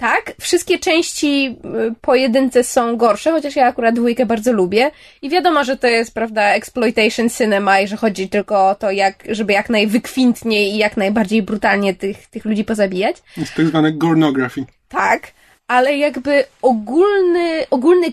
tak, 0.00 0.32
wszystkie 0.40 0.78
części 0.78 1.56
y, 1.88 1.94
po 2.00 2.14
jedynce 2.14 2.64
są 2.64 2.96
gorsze, 2.96 3.30
chociaż 3.30 3.56
ja 3.56 3.66
akurat 3.66 3.94
dwójkę 3.94 4.26
bardzo 4.26 4.52
lubię. 4.52 4.90
I 5.22 5.30
wiadomo, 5.30 5.64
że 5.64 5.76
to 5.76 5.86
jest, 5.86 6.14
prawda, 6.14 6.42
exploitation 6.54 7.30
cinema 7.30 7.80
i 7.80 7.88
że 7.88 7.96
chodzi 7.96 8.28
tylko 8.28 8.68
o 8.68 8.74
to, 8.74 8.90
jak, 8.90 9.24
żeby 9.28 9.52
jak 9.52 9.70
najwykwintniej 9.70 10.74
i 10.74 10.76
jak 10.76 10.96
najbardziej 10.96 11.42
brutalnie 11.42 11.94
tych, 11.94 12.26
tych 12.26 12.44
ludzi 12.44 12.64
pozabijać. 12.64 13.16
Jest 13.36 13.54
tak 13.54 13.66
zwane 13.66 13.92
gornography. 13.92 14.64
Tak, 14.88 15.32
ale 15.68 15.96
jakby 15.96 16.44
ogólny, 16.62 17.66
ogólny, 17.70 18.06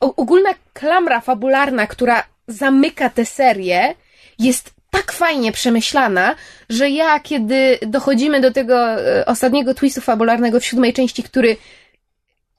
ogólna 0.00 0.50
klamra 0.72 1.20
fabularna, 1.20 1.86
która 1.86 2.22
zamyka 2.48 3.10
tę 3.10 3.24
serię, 3.24 3.94
jest 4.38 4.75
tak 4.96 5.12
fajnie 5.12 5.52
przemyślana, 5.52 6.34
że 6.68 6.90
ja, 6.90 7.20
kiedy 7.20 7.78
dochodzimy 7.86 8.40
do 8.40 8.52
tego 8.52 8.76
e, 8.76 9.26
ostatniego 9.26 9.74
twistu 9.74 10.00
fabularnego 10.00 10.60
w 10.60 10.64
siódmej 10.64 10.92
części, 10.92 11.22
który, 11.22 11.56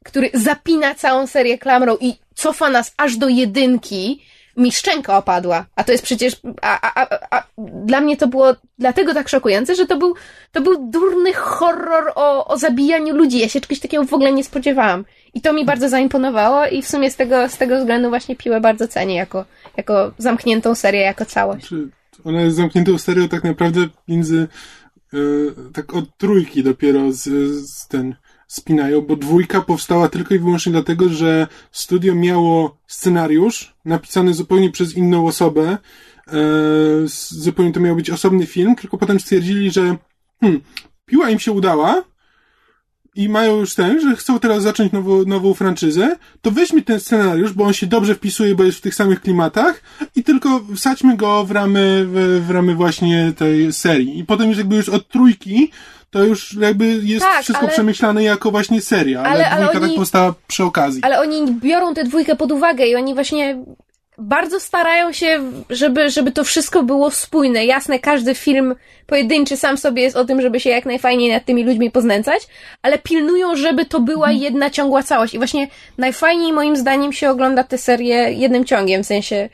który 0.05 0.29
zapina 0.33 0.95
całą 0.95 1.27
serię 1.27 1.57
klamrą 1.57 1.97
i 1.99 2.15
cofa 2.35 2.69
nas 2.69 2.93
aż 2.97 3.17
do 3.17 3.27
jedynki, 3.27 4.21
mi 4.57 4.71
szczęka 4.71 5.17
opadła. 5.17 5.65
A 5.75 5.83
to 5.83 5.91
jest 5.91 6.03
przecież, 6.03 6.35
a, 6.61 6.79
a, 6.81 7.01
a, 7.01 7.38
a 7.38 7.43
dla 7.57 8.01
mnie 8.01 8.17
to 8.17 8.27
było 8.27 8.55
dlatego 8.79 9.13
tak 9.13 9.29
szokujące, 9.29 9.75
że 9.75 9.85
to 9.85 9.97
był, 9.97 10.15
to 10.51 10.61
był 10.61 10.89
durny 10.89 11.33
horror 11.33 12.11
o, 12.15 12.47
o 12.47 12.57
zabijaniu 12.57 13.15
ludzi. 13.15 13.39
Ja 13.39 13.49
się 13.49 13.61
czegoś 13.61 13.79
takiego 13.79 14.03
w 14.03 14.13
ogóle 14.13 14.31
nie 14.31 14.43
spodziewałam. 14.43 15.05
I 15.33 15.41
to 15.41 15.53
mi 15.53 15.65
bardzo 15.65 15.89
zaimponowało 15.89 16.65
i 16.65 16.81
w 16.81 16.88
sumie 16.88 17.11
z 17.11 17.15
tego, 17.15 17.49
z 17.49 17.57
tego 17.57 17.79
względu 17.79 18.09
właśnie 18.09 18.35
piłę 18.35 18.61
bardzo 18.61 18.88
cenię 18.88 19.15
jako, 19.15 19.45
jako 19.77 20.11
zamkniętą 20.17 20.75
serię, 20.75 21.01
jako 21.01 21.25
całość. 21.25 21.67
Czy 21.67 21.89
ona 22.28 22.41
jest 22.41 22.57
zamkniętą 22.57 22.97
serią 22.97 23.28
tak 23.28 23.43
naprawdę 23.43 23.88
między 24.07 24.47
e, 25.13 25.17
tak 25.73 25.93
od 25.93 26.17
trójki 26.17 26.63
dopiero 26.63 27.11
z, 27.11 27.23
z 27.69 27.88
ten 27.88 28.15
spinają, 28.47 29.01
bo 29.01 29.15
dwójka 29.15 29.61
powstała 29.61 30.09
tylko 30.09 30.36
i 30.36 30.39
wyłącznie 30.39 30.71
dlatego, 30.71 31.09
że 31.09 31.47
studio 31.71 32.15
miało 32.15 32.78
scenariusz 32.88 33.75
napisany 33.86 34.34
zupełnie 34.34 34.71
przez 34.71 34.95
inną 34.95 35.28
osobę. 35.28 35.78
E, 36.28 36.38
zupełnie 37.30 37.73
to 37.73 37.80
miał 37.80 37.95
być 37.95 38.09
osobny 38.09 38.45
film, 38.45 38.75
tylko 38.75 38.97
potem 38.97 39.19
stwierdzili, 39.19 39.71
że 39.71 39.97
hmm, 40.41 40.61
piła 41.05 41.30
im 41.30 41.39
się 41.39 41.51
udała 41.51 42.03
i 43.18 43.30
mają 43.30 43.55
już 43.59 43.76
ten, 43.76 44.01
że 44.01 44.15
chcą 44.15 44.39
teraz 44.39 44.63
zacząć 44.63 44.91
nową, 44.91 45.24
nową 45.26 45.53
franczyzę, 45.53 46.15
to 46.41 46.51
weźmy 46.51 46.82
ten 46.82 46.99
scenariusz, 46.99 47.53
bo 47.53 47.63
on 47.63 47.74
się 47.74 47.88
dobrze 47.88 48.15
wpisuje, 48.15 48.55
bo 48.55 48.63
jest 48.63 48.78
w 48.78 48.82
tych 48.82 48.95
samych 48.95 49.22
klimatach 49.22 49.82
i 50.15 50.24
tylko 50.24 50.61
wsadźmy 50.76 51.18
go 51.18 51.43
w 51.45 51.51
ramy, 51.51 52.05
w, 52.07 52.43
w 52.47 52.51
ramy 52.51 52.76
właśnie 52.76 53.34
tej 53.38 53.74
serii. 53.74 54.20
I 54.20 54.26
potem 54.26 54.49
już 54.49 54.57
jakby 54.57 54.76
już 54.76 54.89
od 54.89 55.07
trójki 55.09 55.72
to 56.11 56.24
już 56.24 56.53
jakby 56.53 56.86
jest 57.03 57.26
Tak, 57.26 57.43
wszystko 57.43 57.63
ale- 57.65 57.74
przemyślane 57.74 58.24
jako 58.24 58.51
właśnie 58.51 58.82
seria, 58.82 59.20
ale, 59.20 59.30
Ale- 59.30 59.49
ale 59.49 59.61
dwójka 59.63 59.80
oni- 59.80 59.89
tak 59.89 59.95
powstała 59.99 60.34
przy 60.47 60.63
okazji. 60.63 61.01
Ale 61.03 61.20
oni 61.20 61.51
biorą 61.51 61.93
tę 61.93 62.03
dwójkę 62.03 62.36
pod 62.36 62.51
uwagę 62.51 62.86
i 62.88 62.95
oni 62.95 63.13
właśnie 63.13 63.63
bardzo 64.18 64.59
starają 64.59 65.11
się, 65.13 65.51
żeby, 65.70 66.09
żeby 66.09 66.32
to 66.32 66.43
wszystko 66.43 66.84
było 66.84 67.11
spójne. 67.11 67.65
Jasne, 67.65 67.99
każdy 67.99 68.36
film 68.36 68.76
pojedynczy 69.07 69.57
sam 69.57 69.78
sobie 69.78 70.03
jest 70.03 70.15
o 70.15 70.26
tym, 70.26 70.41
żeby 70.41 70.59
się 70.59 70.70
jak 70.70 70.86
najfajniej 70.86 71.32
nad 71.32 71.45
tymi 71.45 71.63
ludźmi 71.63 71.91
poznęcać, 71.91 72.41
ale 72.82 72.97
pilnują, 72.97 73.55
żeby 73.55 73.86
to 73.86 73.99
była 73.99 74.32
jedna 74.32 74.70
ciągła 74.70 75.03
całość. 75.03 75.34
I 75.34 75.38
właśnie 75.38 75.68
najfajniej 75.97 76.53
moim 76.53 76.78
zdaniem 76.78 77.13
się 77.13 77.30
ogląda 77.30 77.63
tę 77.63 77.78
serię 77.78 78.34
jednym 78.34 78.65
ciągiem, 78.65 79.03
w 79.03 79.07
sensie 79.07 79.49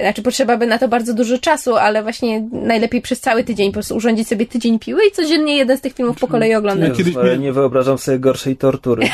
znaczy 0.00 0.22
potrzeba 0.22 0.56
by 0.56 0.66
na 0.66 0.78
to 0.78 0.88
bardzo 0.88 1.14
dużo 1.14 1.38
czasu, 1.38 1.76
ale 1.76 2.02
właśnie 2.02 2.48
najlepiej 2.52 3.02
przez 3.02 3.20
cały 3.20 3.44
tydzień 3.44 3.70
po 3.70 3.72
prostu 3.72 3.96
urządzić 3.96 4.28
sobie 4.28 4.46
tydzień 4.46 4.78
piły 4.78 5.00
i 5.06 5.10
codziennie 5.10 5.56
jeden 5.56 5.78
z 5.78 5.80
tych 5.80 5.94
filmów 5.94 6.18
po 6.18 6.28
kolei 6.28 6.54
oglądać. 6.54 6.96
Kiedyś 6.96 7.14
nie 7.38 7.52
wyobrażam 7.52 7.98
sobie 7.98 8.18
gorszej 8.18 8.56
tortury. 8.56 9.08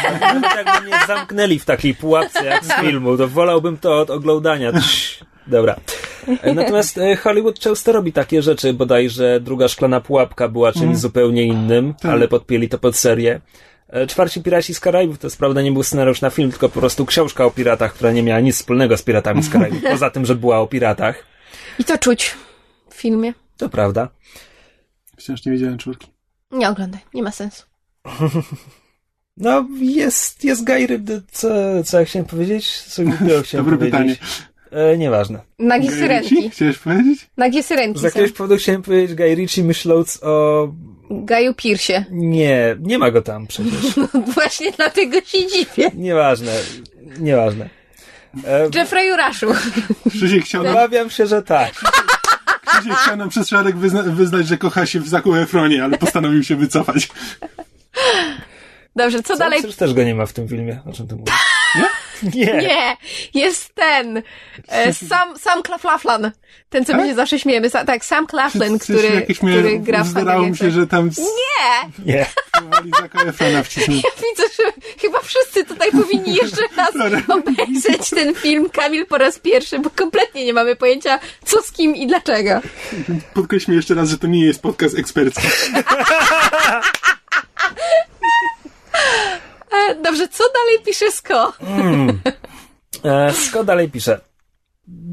Jakby 0.57 0.87
mnie 0.87 0.99
zamknęli 1.07 1.59
w 1.59 1.65
takiej 1.65 1.95
pułapce 1.95 2.45
jak 2.45 2.65
z 2.65 2.73
filmu, 2.73 3.17
to 3.17 3.29
wolałbym 3.29 3.77
to 3.77 3.99
od 3.99 4.11
oglądania. 4.11 4.73
Dobra. 5.47 5.77
E, 6.43 6.55
natomiast 6.55 6.99
e, 6.99 7.17
Hollywood 7.17 7.59
często 7.59 7.93
robi 7.93 8.13
takie 8.13 8.43
rzeczy, 8.43 8.73
bodajże 8.73 9.41
druga 9.41 9.69
szklana 9.69 10.01
pułapka 10.01 10.49
była 10.49 10.73
czymś 10.73 10.85
mm. 10.85 10.97
zupełnie 10.97 11.45
innym, 11.45 11.95
tak. 12.03 12.13
ale 12.13 12.29
podpięli 12.29 12.69
to 12.69 12.79
pod 12.79 12.97
serię. 12.97 13.41
E, 13.89 14.07
Czwarci 14.07 14.43
Piraci 14.43 14.75
z 14.75 14.81
Karaibów 14.81 15.19
to 15.19 15.27
jest 15.27 15.39
prawda 15.39 15.63
nie 15.63 15.73
był 15.73 15.83
scenariusz 15.83 16.21
na 16.21 16.31
film, 16.31 16.51
tylko 16.51 16.69
po 16.69 16.81
prostu 16.81 17.07
książka 17.07 17.45
o 17.45 17.51
piratach, 17.51 17.95
która 17.95 18.13
nie 18.13 18.23
miała 18.23 18.41
nic 18.41 18.57
wspólnego 18.57 18.97
z 18.97 19.03
piratami 19.03 19.43
z 19.43 19.51
Karaibów, 19.51 19.83
poza 19.91 20.11
tym, 20.11 20.27
że 20.27 20.35
była 20.35 20.61
o 20.61 20.67
piratach. 20.67 21.25
I 21.79 21.85
to 21.85 21.99
czuć 21.99 22.35
w 22.91 22.95
filmie. 22.95 23.35
To 23.57 23.69
prawda. 23.69 24.09
Wciąż 25.17 25.45
nie 25.45 25.53
widziałem 25.53 25.79
czwórki. 25.79 26.07
Nie 26.51 26.69
oglądaj, 26.69 27.01
nie 27.15 27.23
ma 27.23 27.31
sensu. 27.31 27.65
No, 29.37 29.69
jest, 29.81 30.45
jest 30.45 30.65
Guy 30.65 31.01
co, 31.33 31.49
co 31.85 32.01
ja 32.01 32.07
chciałem 32.07 32.27
powiedzieć? 32.27 32.83
Co 32.83 33.03
chciałem 33.43 33.67
Dobre 33.71 33.87
pytanie. 33.87 34.17
E, 34.71 34.99
nieważne. 34.99 35.41
Nagie 35.59 35.91
syrenki. 35.91 36.51
Chciałeś 36.51 36.79
powiedzieć? 36.79 37.31
Nagie 37.37 37.63
syrenki 37.63 38.01
Z 38.01 38.03
jakiegoś 38.03 38.33
powodu 38.33 38.57
chciałem 38.57 38.83
powiedzieć 38.83 39.17
Guy 39.17 39.35
Ritchie 39.35 39.65
myśląc 39.65 40.21
o 40.23 40.69
Gaju 41.11 41.55
Piersie. 41.55 42.05
Nie, 42.11 42.77
nie 42.81 42.99
ma 42.99 43.11
go 43.11 43.23
tam 43.23 43.47
przecież. 43.47 43.97
No 43.97 44.09
właśnie 44.21 44.73
dlatego 44.73 45.21
się 45.21 45.47
dziwię. 45.47 45.91
Nieważne, 45.95 46.53
nieważne. 47.19 47.69
E... 48.47 48.69
Jeffrey 48.75 49.17
Raszu. 49.17 49.47
Krzysiek 50.11 50.45
chciał 50.45 50.63
nam... 50.63 50.73
Obawiam 50.73 51.11
się, 51.11 51.27
że 51.27 51.43
tak. 51.43 51.73
Krzysiek 52.67 52.97
chciał 52.97 53.17
nam 53.17 53.29
przez 53.29 53.49
środek 53.49 53.77
wyzna 53.77 54.03
wyznać, 54.03 54.47
że 54.47 54.59
kocha 54.59 54.87
się 54.87 55.01
w 55.01 55.09
Zaku 55.09 55.35
Efronie, 55.35 55.85
ale 55.85 55.99
postanowił 55.99 56.43
się 56.45 56.57
wycofać. 56.57 57.09
Dobrze, 58.97 59.23
co, 59.23 59.33
co 59.35 59.39
dalej? 59.39 59.59
Przecież 59.59 59.77
też 59.77 59.95
go 59.95 60.05
nie 60.05 60.15
ma 60.15 60.27
w 60.27 60.33
tym 60.33 60.49
filmie, 60.49 60.81
o 60.87 60.93
czym 60.93 61.09
ty 61.09 61.17
mówisz. 61.17 61.35
Nie? 61.77 61.85
Nie. 62.35 62.53
Nie, 62.55 62.97
jest 63.35 63.75
ten. 63.75 64.23
E, 64.69 64.93
Sam, 64.93 65.39
Sam 65.39 65.63
Claflin. 65.63 66.31
Ten, 66.69 66.85
co 66.85 66.93
tak? 66.93 67.01
my 67.01 67.09
się 67.09 67.15
zawsze 67.15 67.39
śmiejemy. 67.39 67.71
Sa, 67.71 67.85
tak, 67.85 68.05
Sam 68.05 68.27
Claflin, 68.27 68.79
który, 68.79 69.27
który 69.37 69.79
gra 69.79 70.05
w 70.05 70.09
Zdawało 70.09 70.47
mi 70.47 70.57
się, 70.57 70.71
że 70.71 70.87
tam... 70.87 71.11
Nie! 71.19 72.15
Nie. 72.15 72.27
Ja 74.05 74.11
widzę, 74.17 74.43
że 74.57 74.73
chyba 75.01 75.21
wszyscy 75.21 75.65
tutaj 75.65 75.91
powinni 75.93 76.35
jeszcze 76.35 76.63
raz 76.77 76.91
obejrzeć 77.39 78.11
ten 78.11 78.35
film, 78.35 78.71
Kamil 78.71 79.07
po 79.07 79.19
raz 79.19 79.39
pierwszy, 79.39 79.79
bo 79.79 79.91
kompletnie 79.91 80.45
nie 80.45 80.53
mamy 80.53 80.77
pojęcia, 80.77 81.19
co 81.45 81.63
z 81.63 81.73
kim 81.73 81.97
i 81.97 82.07
dlaczego. 82.07 82.61
Podkreślmy 83.35 83.77
jeszcze 83.77 83.95
raz, 83.95 84.09
że 84.09 84.19
to 84.19 84.27
nie 84.27 84.45
jest 84.45 84.63
podcast 84.63 84.99
ekspercki. 84.99 85.49
Dobrze, 90.05 90.29
co 90.29 90.45
dalej 90.55 90.85
pisze 90.85 91.11
Sko? 91.11 91.53
Mm. 91.61 92.21
E, 93.05 93.33
Sko 93.33 93.65
dalej 93.65 93.91
pisze. 93.91 94.21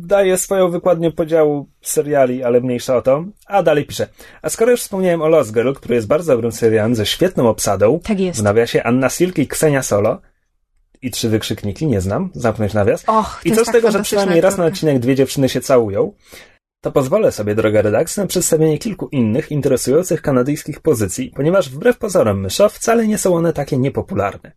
Daje 0.04 0.38
swoją 0.38 0.70
wykładnię 0.70 1.12
podziału 1.12 1.70
seriali, 1.82 2.44
ale 2.44 2.62
mniejsza 2.62 2.96
o 2.96 3.02
to. 3.02 3.26
A 3.46 3.64
dalej 3.64 3.86
pisze. 3.86 4.08
A 4.42 4.50
skoro 4.50 4.72
już 4.72 4.82
wspomniałem 4.82 5.22
o 5.22 5.28
Lost 5.28 5.54
Girl, 5.54 5.74
który 5.74 5.96
jest 5.96 6.08
bardzo 6.08 6.34
dobrym 6.34 6.52
serialem 6.52 6.96
ze 6.96 7.06
świetną 7.06 7.50
obsadą. 7.50 8.00
Tak 8.04 8.20
jest. 8.20 8.40
W 8.40 8.44
nawiasie 8.44 8.84
Anna 8.84 9.10
Silk 9.10 9.38
i 9.38 9.48
Ksenia 9.48 9.84
Solo. 9.84 10.22
I 11.02 11.12
trzy 11.12 11.30
wykrzykniki, 11.30 11.88
nie 11.88 12.02
znam. 12.02 12.30
Zamknąć 12.34 12.74
nawias. 12.74 13.04
Och, 13.08 13.42
I 13.46 13.52
co 13.52 13.62
z 13.62 13.66
tak 13.66 13.76
tego, 13.76 13.92
że 13.92 14.02
przynajmniej 14.04 14.42
raz 14.42 14.58
na 14.58 14.66
odcinek 14.66 15.00
dwie 15.00 15.16
dziewczyny 15.16 15.50
się 15.50 15.62
całują? 15.62 16.14
to 16.82 16.92
pozwolę 16.92 17.32
sobie, 17.32 17.56
droga 17.56 17.82
redakcja, 17.82 18.24
na 18.24 18.28
przedstawienie 18.28 18.78
kilku 18.78 19.08
innych 19.08 19.52
interesujących 19.52 20.22
kanadyjskich 20.22 20.80
pozycji, 20.80 21.32
ponieważ 21.36 21.70
wbrew 21.70 21.98
pozorom 21.98 22.42
myszo 22.42 22.70
wcale 22.70 23.08
nie 23.08 23.18
są 23.18 23.36
one 23.36 23.54
takie 23.54 23.78
niepopularne. 23.78 24.52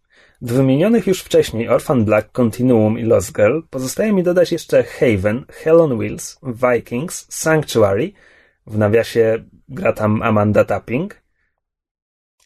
Do 0.45 0.55
wymienionych 0.55 1.07
już 1.07 1.21
wcześniej 1.21 1.69
Orphan 1.69 2.05
Black, 2.05 2.33
Continuum 2.33 2.99
i 2.99 3.03
Lost 3.03 3.33
Girl 3.33 3.61
pozostaje 3.71 4.13
mi 4.13 4.23
dodać 4.23 4.53
jeszcze 4.53 4.85
Haven, 4.85 5.45
Hell 5.49 5.81
on 5.81 5.99
Wheels, 5.99 6.39
Vikings, 6.43 7.27
Sanctuary, 7.29 8.13
w 8.67 8.79
nawiasie 8.79 9.45
gra 9.69 9.93
tam 9.93 10.23
Amanda 10.23 10.65
Tapping, 10.65 11.23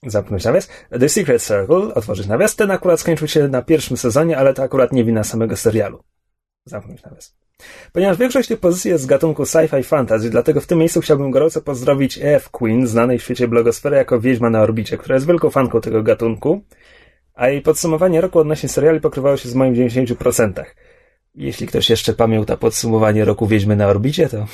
zamknąć 0.06 0.44
nawias, 0.44 0.68
The 1.00 1.08
Secret 1.08 1.42
Circle, 1.42 1.94
otworzyć 1.94 2.26
nawias, 2.26 2.56
ten 2.56 2.70
akurat 2.70 3.00
skończył 3.00 3.28
się 3.28 3.48
na 3.48 3.62
pierwszym 3.62 3.96
sezonie, 3.96 4.38
ale 4.38 4.54
to 4.54 4.62
akurat 4.62 4.92
nie 4.92 5.04
wina 5.04 5.24
samego 5.24 5.56
serialu. 5.56 6.02
Zamknąć 6.64 7.02
nawias. 7.02 7.36
Ponieważ 7.92 8.16
większość 8.16 8.48
tych 8.48 8.60
pozycji 8.60 8.90
jest 8.90 9.04
z 9.04 9.06
gatunku 9.06 9.42
sci-fi 9.42 9.84
fantasy, 9.84 10.30
dlatego 10.30 10.60
w 10.60 10.66
tym 10.66 10.78
miejscu 10.78 11.00
chciałbym 11.00 11.30
gorąco 11.30 11.62
pozdrowić 11.62 12.18
EF 12.22 12.50
Queen, 12.50 12.86
znanej 12.86 13.18
w 13.18 13.22
świecie 13.22 13.48
blogosfery 13.48 13.96
jako 13.96 14.20
Wiedźma 14.20 14.50
na 14.50 14.62
orbicie, 14.62 14.98
która 14.98 15.14
jest 15.14 15.26
wielką 15.26 15.50
fanką 15.50 15.80
tego 15.80 16.02
gatunku, 16.02 16.62
a 17.38 17.48
jej 17.48 17.62
podsumowanie 17.62 18.20
roku 18.20 18.38
odnośnie 18.38 18.68
seriali 18.68 19.00
pokrywało 19.00 19.36
się 19.36 19.48
z 19.48 19.54
moim 19.54 19.74
90%. 19.74 20.64
Jeśli 21.34 21.66
ktoś 21.66 21.90
jeszcze 21.90 22.12
pamięta 22.12 22.56
podsumowanie 22.56 23.24
roku 23.24 23.46
Wiedźmy 23.46 23.76
na 23.76 23.86
orbicie, 23.86 24.28
to... 24.28 24.46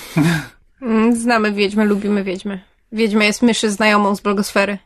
Mm, 0.82 1.16
znamy 1.16 1.52
Wiedźmę, 1.52 1.84
lubimy 1.84 2.24
Wiedźmę. 2.24 2.58
Wiedźma 2.92 3.24
jest 3.24 3.42
myszy 3.42 3.70
znajomą 3.70 4.16
z 4.16 4.20
blogosfery. 4.20 4.78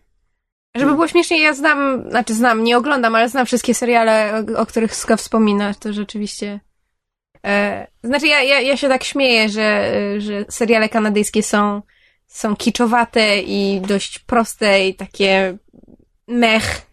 Żeby 0.76 0.92
było 0.92 1.09
śmiesznie, 1.09 1.42
ja 1.42 1.55
znam, 1.55 2.11
znaczy 2.11 2.34
znam, 2.34 2.64
nie 2.64 2.76
oglądam, 2.76 3.14
ale 3.14 3.28
znam 3.28 3.46
wszystkie 3.46 3.74
seriale, 3.74 4.44
o, 4.57 4.61
o 4.61 4.66
których 4.66 4.94
Ska 4.94 5.16
wspomina. 5.16 5.74
To 5.74 5.92
rzeczywiście 5.92 6.61
E, 7.46 7.86
znaczy, 8.05 8.26
ja, 8.26 8.42
ja, 8.42 8.61
ja 8.61 8.76
się 8.76 8.88
tak 8.88 9.05
śmieję, 9.05 9.49
że, 9.49 9.92
że 10.18 10.44
seriale 10.49 10.88
kanadyjskie 10.88 11.42
są, 11.42 11.82
są 12.26 12.57
kiczowate 12.57 13.40
i 13.40 13.80
dość 13.80 14.18
proste 14.18 14.88
i 14.88 14.94
takie 14.94 15.59
mech. 16.28 16.88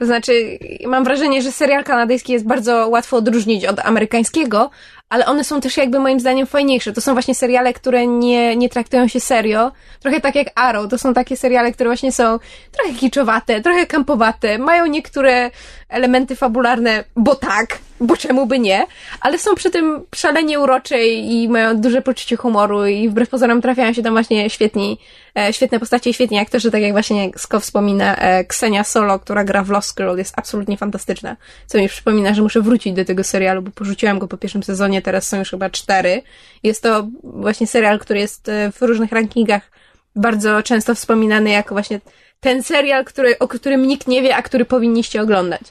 To 0.00 0.06
znaczy, 0.06 0.58
mam 0.86 1.04
wrażenie, 1.04 1.42
że 1.42 1.52
serial 1.52 1.84
kanadyjski 1.84 2.32
jest 2.32 2.46
bardzo 2.46 2.88
łatwo 2.88 3.16
odróżnić 3.16 3.64
od 3.64 3.80
amerykańskiego, 3.80 4.70
ale 5.08 5.26
one 5.26 5.44
są 5.44 5.60
też 5.60 5.76
jakby 5.76 5.98
moim 5.98 6.20
zdaniem 6.20 6.46
fajniejsze. 6.46 6.92
To 6.92 7.00
są 7.00 7.12
właśnie 7.12 7.34
seriale, 7.34 7.72
które 7.72 8.06
nie, 8.06 8.56
nie 8.56 8.68
traktują 8.68 9.08
się 9.08 9.20
serio. 9.20 9.72
Trochę 10.00 10.20
tak 10.20 10.34
jak 10.34 10.46
Arrow. 10.54 10.90
To 10.90 10.98
są 10.98 11.14
takie 11.14 11.36
seriale, 11.36 11.72
które 11.72 11.90
właśnie 11.90 12.12
są 12.12 12.38
trochę 12.72 12.94
kiczowate, 12.94 13.60
trochę 13.60 13.86
kampowate, 13.86 14.58
mają 14.58 14.86
niektóre 14.86 15.50
elementy 15.88 16.36
fabularne, 16.36 17.04
bo 17.16 17.34
tak, 17.34 17.78
bo 18.00 18.16
czemu 18.16 18.46
by 18.46 18.58
nie, 18.58 18.86
ale 19.20 19.38
są 19.38 19.54
przy 19.54 19.70
tym 19.70 20.04
szalenie 20.14 20.60
urocze 20.60 21.06
i 21.08 21.48
mają 21.48 21.80
duże 21.80 22.02
poczucie 22.02 22.36
humoru 22.36 22.86
i 22.86 23.08
wbrew 23.08 23.28
pozorom 23.28 23.62
trafiają 23.62 23.92
się 23.92 24.02
tam 24.02 24.12
właśnie 24.12 24.50
świetni, 24.50 24.98
e, 25.38 25.52
świetne 25.52 25.80
postacie 25.80 26.10
i 26.10 26.14
świetni 26.14 26.38
aktorzy, 26.38 26.70
tak 26.70 26.82
jak 26.82 26.92
właśnie 26.92 27.30
Sko 27.36 27.60
wspomina, 27.60 28.16
e, 28.16 28.44
Ksenia 28.44 28.84
Solo, 28.84 29.18
która 29.18 29.44
gra 29.44 29.62
w 29.62 29.70
Lost 29.70 29.96
Girl, 29.96 30.18
jest 30.18 30.34
absolutnie 30.36 30.76
fantastyczna, 30.76 31.36
co 31.66 31.78
mi 31.78 31.88
przypomina, 31.88 32.34
że 32.34 32.42
muszę 32.42 32.60
wrócić 32.60 32.92
do 32.92 33.04
tego 33.04 33.24
serialu, 33.24 33.62
bo 33.62 33.70
porzuciłam 33.70 34.18
go 34.18 34.28
po 34.28 34.36
pierwszym 34.36 34.62
sezonie, 34.62 35.02
teraz 35.02 35.28
są 35.28 35.38
już 35.38 35.50
chyba 35.50 35.70
cztery. 35.70 36.22
Jest 36.62 36.82
to 36.82 37.08
właśnie 37.22 37.66
serial, 37.66 37.98
który 37.98 38.20
jest 38.20 38.48
e, 38.48 38.72
w 38.72 38.82
różnych 38.82 39.12
rankingach 39.12 39.70
bardzo 40.16 40.62
często 40.62 40.94
wspominany 40.94 41.50
jako 41.50 41.74
właśnie 41.74 42.00
ten 42.40 42.62
serial, 42.62 43.04
który, 43.04 43.38
o 43.38 43.48
którym 43.48 43.86
nikt 43.86 44.08
nie 44.08 44.22
wie, 44.22 44.36
a 44.36 44.42
który 44.42 44.64
powinniście 44.64 45.22
oglądać. 45.22 45.62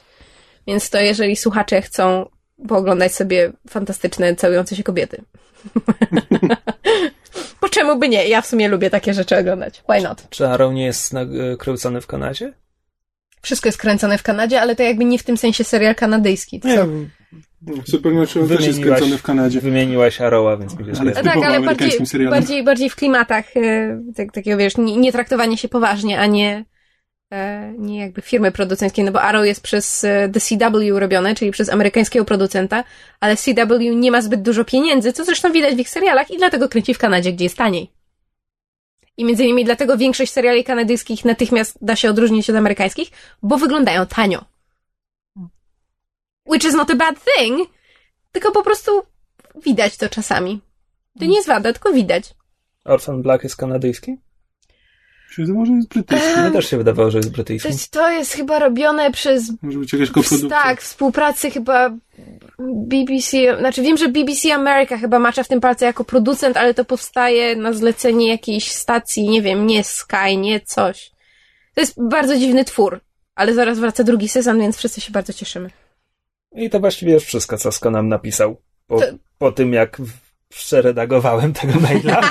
Więc 0.66 0.90
to 0.90 1.00
jeżeli 1.00 1.36
słuchacze 1.36 1.82
chcą 1.82 2.28
pooglądać 2.68 3.14
sobie 3.14 3.52
fantastyczne, 3.68 4.36
całujące 4.36 4.76
się 4.76 4.82
kobiety. 4.82 5.22
po 7.60 7.68
czemu 7.68 7.98
by 7.98 8.08
nie? 8.08 8.28
Ja 8.28 8.40
w 8.40 8.46
sumie 8.46 8.68
lubię 8.68 8.90
takie 8.90 9.14
rzeczy 9.14 9.38
oglądać. 9.38 9.82
Why 9.88 10.02
not? 10.02 10.26
Czy 10.30 10.48
Arrow 10.48 10.74
nie 10.74 10.84
jest 10.84 11.12
kręcony 11.58 12.00
w 12.00 12.06
Kanadzie? 12.06 12.52
Wszystko 13.42 13.68
jest 13.68 13.78
kręcone 13.78 14.18
w 14.18 14.22
Kanadzie, 14.22 14.60
ale 14.60 14.76
to 14.76 14.82
jakby 14.82 15.04
nie 15.04 15.18
w 15.18 15.22
tym 15.22 15.36
sensie 15.36 15.64
serial 15.64 15.94
kanadyjski. 15.94 16.60
Nie, 16.64 16.86
Supernatural 17.86 18.48
też 18.48 18.66
jest 18.66 18.80
kręcony 18.80 19.18
w 19.18 19.22
Kanadzie. 19.22 19.60
Wymieniłaś 19.60 20.20
Arrowa, 20.20 20.56
więc 20.56 20.78
mi 20.78 20.84
ale 21.00 21.12
Tak, 21.12 21.36
ale 21.36 21.60
bardziej, 21.60 21.90
bardziej, 22.30 22.64
bardziej 22.64 22.90
w 22.90 22.96
klimatach 22.96 23.56
e, 23.56 24.02
tak, 24.16 24.32
takiego, 24.32 24.56
wiesz, 24.56 24.76
nie, 24.76 24.96
nie 24.96 25.12
traktowanie 25.12 25.58
się 25.58 25.68
poważnie, 25.68 26.20
a 26.20 26.26
nie 26.26 26.64
nie 27.78 27.98
jakby 27.98 28.22
firmy 28.22 28.52
producenckiej, 28.52 29.04
no 29.04 29.12
bo 29.12 29.22
Arrow 29.22 29.46
jest 29.46 29.62
przez 29.62 30.04
e, 30.04 30.28
The 30.28 30.40
CW 30.40 30.98
robione, 30.98 31.34
czyli 31.34 31.50
przez 31.50 31.68
amerykańskiego 31.68 32.24
producenta, 32.24 32.84
ale 33.20 33.36
CW 33.36 33.78
nie 33.78 34.10
ma 34.10 34.22
zbyt 34.22 34.42
dużo 34.42 34.64
pieniędzy, 34.64 35.12
co 35.12 35.24
zresztą 35.24 35.52
widać 35.52 35.74
w 35.74 35.78
ich 35.78 35.88
serialach 35.88 36.30
i 36.30 36.36
dlatego 36.36 36.68
kręci 36.68 36.94
w 36.94 36.98
Kanadzie, 36.98 37.32
gdzie 37.32 37.44
jest 37.44 37.56
taniej. 37.56 37.90
I 39.16 39.24
między 39.24 39.44
innymi 39.44 39.64
dlatego 39.64 39.96
większość 39.96 40.32
seriali 40.32 40.64
kanadyjskich 40.64 41.24
natychmiast 41.24 41.78
da 41.82 41.96
się 41.96 42.10
odróżnić 42.10 42.50
od 42.50 42.56
amerykańskich, 42.56 43.10
bo 43.42 43.56
wyglądają 43.56 44.06
tanio. 44.06 44.44
Which 46.46 46.64
is 46.64 46.74
not 46.74 46.90
a 46.90 46.94
bad 46.94 47.16
thing, 47.24 47.68
tylko 48.32 48.52
po 48.52 48.62
prostu 48.62 49.02
widać 49.64 49.96
to 49.96 50.08
czasami. 50.08 50.60
To 51.18 51.24
nie 51.24 51.36
jest 51.36 51.48
wada, 51.48 51.72
tylko 51.72 51.92
widać. 51.92 52.34
Orphan 52.84 53.22
Black 53.22 53.42
jest 53.44 53.56
kanadyjski? 53.56 54.16
Czy 55.30 55.46
to 55.46 55.52
może 55.52 55.72
jest 55.72 55.88
brytyjski? 55.88 56.40
Mi 56.46 56.52
też 56.52 56.70
się 56.70 56.76
wydawało, 56.78 57.10
że 57.10 57.18
jest 57.18 57.28
To 57.28 57.34
brytyjski. 57.34 57.68
jest, 57.68 57.90
to 57.90 58.10
jest 58.10 58.32
chyba 58.32 58.58
robione 58.58 59.10
przez 59.12 59.52
Może 59.62 59.78
być 59.78 59.92
jakaś 59.92 60.10
koprodukcja. 60.10 60.48
Tak, 60.48 60.80
współpracy 60.82 61.50
chyba 61.50 61.90
BBC, 62.58 63.58
znaczy 63.58 63.82
wiem, 63.82 63.96
że 63.96 64.08
BBC 64.08 64.54
America 64.54 64.96
chyba 64.98 65.18
macza 65.18 65.42
w 65.42 65.48
tym 65.48 65.60
palce 65.60 65.86
jako 65.86 66.04
producent, 66.04 66.56
ale 66.56 66.74
to 66.74 66.84
powstaje 66.84 67.56
na 67.56 67.72
zlecenie 67.72 68.28
jakiejś 68.28 68.70
stacji, 68.72 69.28
nie 69.28 69.42
wiem, 69.42 69.66
nie 69.66 69.84
Sky, 69.84 70.36
nie 70.36 70.60
coś. 70.60 71.10
To 71.74 71.80
jest 71.80 71.94
bardzo 72.08 72.36
dziwny 72.36 72.64
twór, 72.64 73.00
ale 73.34 73.54
zaraz 73.54 73.78
wraca 73.78 74.04
drugi 74.04 74.28
sezon, 74.28 74.60
więc 74.60 74.76
wszyscy 74.76 75.00
się 75.00 75.12
bardzo 75.12 75.32
cieszymy. 75.32 75.70
I 76.52 76.70
to 76.70 76.80
właściwie 76.80 77.12
jest 77.12 77.26
wszystko, 77.26 77.58
co 77.58 77.72
Sko 77.72 77.90
nam 77.90 78.08
napisał. 78.08 78.56
Po, 78.86 79.00
To- 79.00 79.06
po 79.38 79.52
tym, 79.52 79.72
jak 79.72 79.96
przeredagowałem 80.48 81.52
tego 81.52 81.80
maila. 81.80 82.20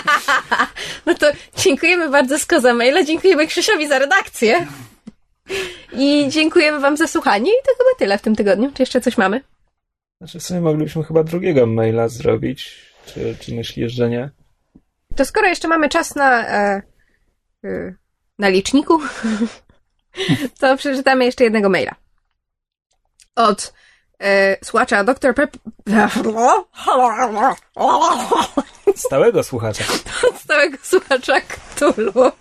No 1.10 1.16
to 1.16 1.32
dziękujemy 1.58 2.10
bardzo 2.10 2.40
Sko 2.40 2.62
za 2.62 2.74
maila, 2.74 3.04
dziękujemy 3.04 3.48
Krzysiowi 3.48 3.88
za 3.88 4.00
redakcję 4.00 4.68
i 5.94 6.30
dziękujemy 6.30 6.80
wam 6.80 6.98
za 6.98 7.08
słuchanie 7.08 7.52
i 7.52 7.64
to 7.66 7.72
chyba 7.78 8.00
tyle 8.00 8.18
w 8.18 8.22
tym 8.22 8.36
tygodniu. 8.36 8.72
Czy 8.74 8.82
jeszcze 8.82 9.02
coś 9.02 9.18
mamy? 9.18 9.42
Znaczy, 10.18 10.40
w 10.40 10.44
sumie 10.44 10.62
moglibyśmy 10.62 11.04
chyba 11.04 11.24
drugiego 11.24 11.66
maila 11.66 12.08
zrobić. 12.08 12.76
Czy, 13.06 13.36
czy 13.40 13.56
myślisz, 13.56 13.94
że 13.94 14.10
nie? 14.10 14.30
To 15.16 15.26
skoro 15.26 15.48
jeszcze 15.48 15.68
mamy 15.68 15.90
czas 15.90 16.16
na, 16.16 16.48
e, 16.48 16.82
e, 17.64 17.94
na 18.40 18.50
liczniku, 18.50 19.00
to 20.60 20.78
przeczytamy 20.78 21.26
jeszcze 21.26 21.44
jednego 21.44 21.70
maila. 21.70 21.96
Od 23.36 23.74
e, 24.20 24.58
słuchacza 24.66 25.04
Dr. 25.04 25.36
Pep... 25.36 25.58
Stałego 28.96 29.44
słuchacza. 29.44 29.84
Od 30.30 30.38
stałego 30.42 30.78
słuchacza 30.84 31.42
Cthulhu. 31.42 32.32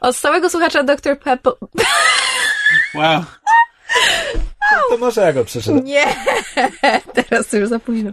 Od 0.00 0.16
stałego 0.16 0.50
słuchacza 0.50 0.82
Dr. 0.82 1.18
Pep... 1.18 1.40
Wow. 2.94 3.24
To 4.90 4.98
może 4.98 5.20
ja 5.20 5.32
go 5.32 5.44
przeczytam. 5.44 5.84
Nie! 5.84 6.16
Teraz 7.14 7.48
to 7.48 7.56
już 7.56 7.68
za 7.68 7.78
późno. 7.78 8.10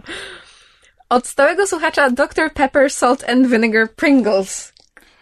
Od 1.08 1.26
stałego 1.26 1.66
słuchacza 1.66 2.10
Dr. 2.10 2.52
Pepper 2.52 2.90
Salt 2.90 3.28
and 3.28 3.46
Vinegar 3.46 3.88
Pringles, 3.90 4.72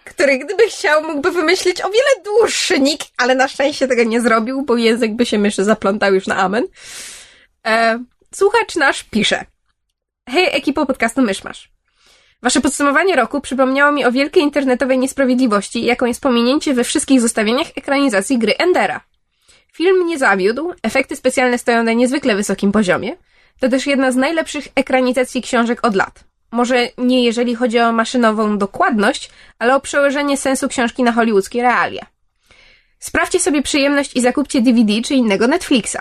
który 0.04 0.38
gdyby 0.38 0.66
chciał, 0.68 1.02
mógłby 1.02 1.32
wymyślić 1.32 1.80
o 1.80 1.90
wiele 1.90 2.24
dłuższy 2.24 2.80
nick, 2.80 3.06
ale 3.16 3.34
na 3.34 3.48
szczęście 3.48 3.88
tego 3.88 4.04
nie 4.04 4.20
zrobił, 4.20 4.62
bo 4.62 4.76
język 4.76 5.16
by 5.16 5.26
się 5.26 5.38
myszy 5.38 5.64
zaplątał 5.64 6.14
już 6.14 6.26
na 6.26 6.36
amen. 6.36 6.64
E, 7.66 8.04
słuchacz 8.34 8.76
nasz 8.76 9.02
pisze. 9.02 9.44
Hej, 10.32 10.48
ekipo 10.52 10.86
podcastu 10.86 11.22
Myszmasz. 11.22 11.70
Wasze 12.42 12.60
podsumowanie 12.60 13.16
roku 13.16 13.40
przypomniało 13.40 13.92
mi 13.92 14.04
o 14.04 14.12
wielkiej 14.12 14.42
internetowej 14.42 14.98
niesprawiedliwości, 14.98 15.84
jaką 15.84 16.06
jest 16.06 16.20
pominięcie 16.20 16.74
we 16.74 16.84
wszystkich 16.84 17.20
zestawieniach 17.20 17.66
ekranizacji 17.76 18.38
gry 18.38 18.54
Endera. 18.58 19.00
Film 19.72 20.06
nie 20.06 20.18
zawiódł, 20.18 20.72
efekty 20.82 21.16
specjalne 21.16 21.58
stoją 21.58 21.82
na 21.82 21.92
niezwykle 21.92 22.36
wysokim 22.36 22.72
poziomie. 22.72 23.16
To 23.60 23.68
też 23.68 23.86
jedna 23.86 24.12
z 24.12 24.16
najlepszych 24.16 24.68
ekranizacji 24.74 25.42
książek 25.42 25.78
od 25.82 25.94
lat. 25.94 26.24
Może 26.50 26.88
nie 26.98 27.24
jeżeli 27.24 27.54
chodzi 27.54 27.78
o 27.78 27.92
maszynową 27.92 28.58
dokładność, 28.58 29.30
ale 29.58 29.74
o 29.74 29.80
przełożenie 29.80 30.36
sensu 30.36 30.68
książki 30.68 31.02
na 31.02 31.12
hollywoodzkie 31.12 31.62
realia. 31.62 32.06
Sprawdźcie 32.98 33.40
sobie 33.40 33.62
przyjemność 33.62 34.16
i 34.16 34.20
zakupcie 34.20 34.60
DVD 34.60 34.92
czy 35.04 35.14
innego 35.14 35.46
Netflixa. 35.46 35.98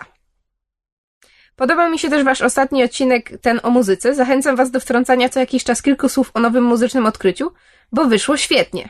Podobał 1.59 1.91
mi 1.91 1.99
się 1.99 2.09
też 2.09 2.23
wasz 2.23 2.41
ostatni 2.41 2.83
odcinek, 2.83 3.31
ten 3.41 3.59
o 3.63 3.69
muzyce. 3.69 4.15
Zachęcam 4.15 4.55
was 4.55 4.71
do 4.71 4.79
wtrącania 4.79 5.29
co 5.29 5.39
jakiś 5.39 5.63
czas 5.63 5.81
kilku 5.81 6.09
słów 6.09 6.31
o 6.33 6.39
nowym 6.39 6.63
muzycznym 6.63 7.05
odkryciu, 7.05 7.51
bo 7.91 8.05
wyszło 8.05 8.37
świetnie. 8.37 8.89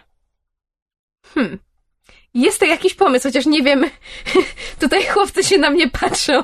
Hmm. 1.33 1.57
Jest 2.33 2.59
to 2.59 2.65
jakiś 2.65 2.93
pomysł, 2.93 3.27
chociaż 3.27 3.45
nie 3.45 3.63
wiem. 3.63 3.85
Tutaj 4.81 5.03
chłopcy 5.03 5.43
się 5.43 5.57
na 5.57 5.69
mnie 5.69 5.89
patrzą. 5.89 6.43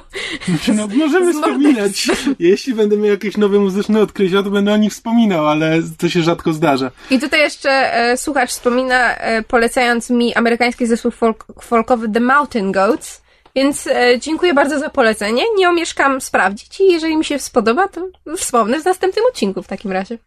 No, 0.75 0.87
możemy 0.87 1.33
Z 1.33 1.35
wspominać. 1.35 2.07
Jeśli 2.39 2.73
będę 2.73 2.97
miał 2.97 3.05
jakieś 3.05 3.37
nowe 3.37 3.59
muzyczne 3.59 4.01
odkrycia, 4.01 4.43
to 4.43 4.49
będę 4.49 4.73
o 4.73 4.77
nich 4.77 4.91
wspominał, 4.91 5.47
ale 5.47 5.79
to 5.97 6.09
się 6.09 6.21
rzadko 6.21 6.53
zdarza. 6.53 6.91
I 7.09 7.19
tutaj 7.19 7.39
jeszcze 7.39 7.71
e, 7.71 8.17
słuchacz 8.17 8.49
wspomina, 8.49 9.15
e, 9.15 9.43
polecając 9.43 10.09
mi 10.09 10.35
amerykański 10.35 10.85
zespół 10.85 11.11
folk, 11.11 11.45
folkowy 11.61 12.09
The 12.09 12.19
Mountain 12.19 12.71
Goats. 12.71 13.24
Więc 13.55 13.87
e, 13.87 14.19
dziękuję 14.19 14.53
bardzo 14.53 14.79
za 14.79 14.89
polecenie. 14.89 15.43
Nie 15.57 15.69
omieszkam 15.69 16.21
sprawdzić 16.21 16.79
i 16.79 16.91
jeżeli 16.91 17.17
mi 17.17 17.25
się 17.25 17.39
spodoba, 17.39 17.87
to 17.87 18.07
wspomnę 18.37 18.81
w 18.81 18.85
następnym 18.85 19.25
odcinku 19.25 19.63
w 19.63 19.67
takim 19.67 19.91
razie. 19.91 20.17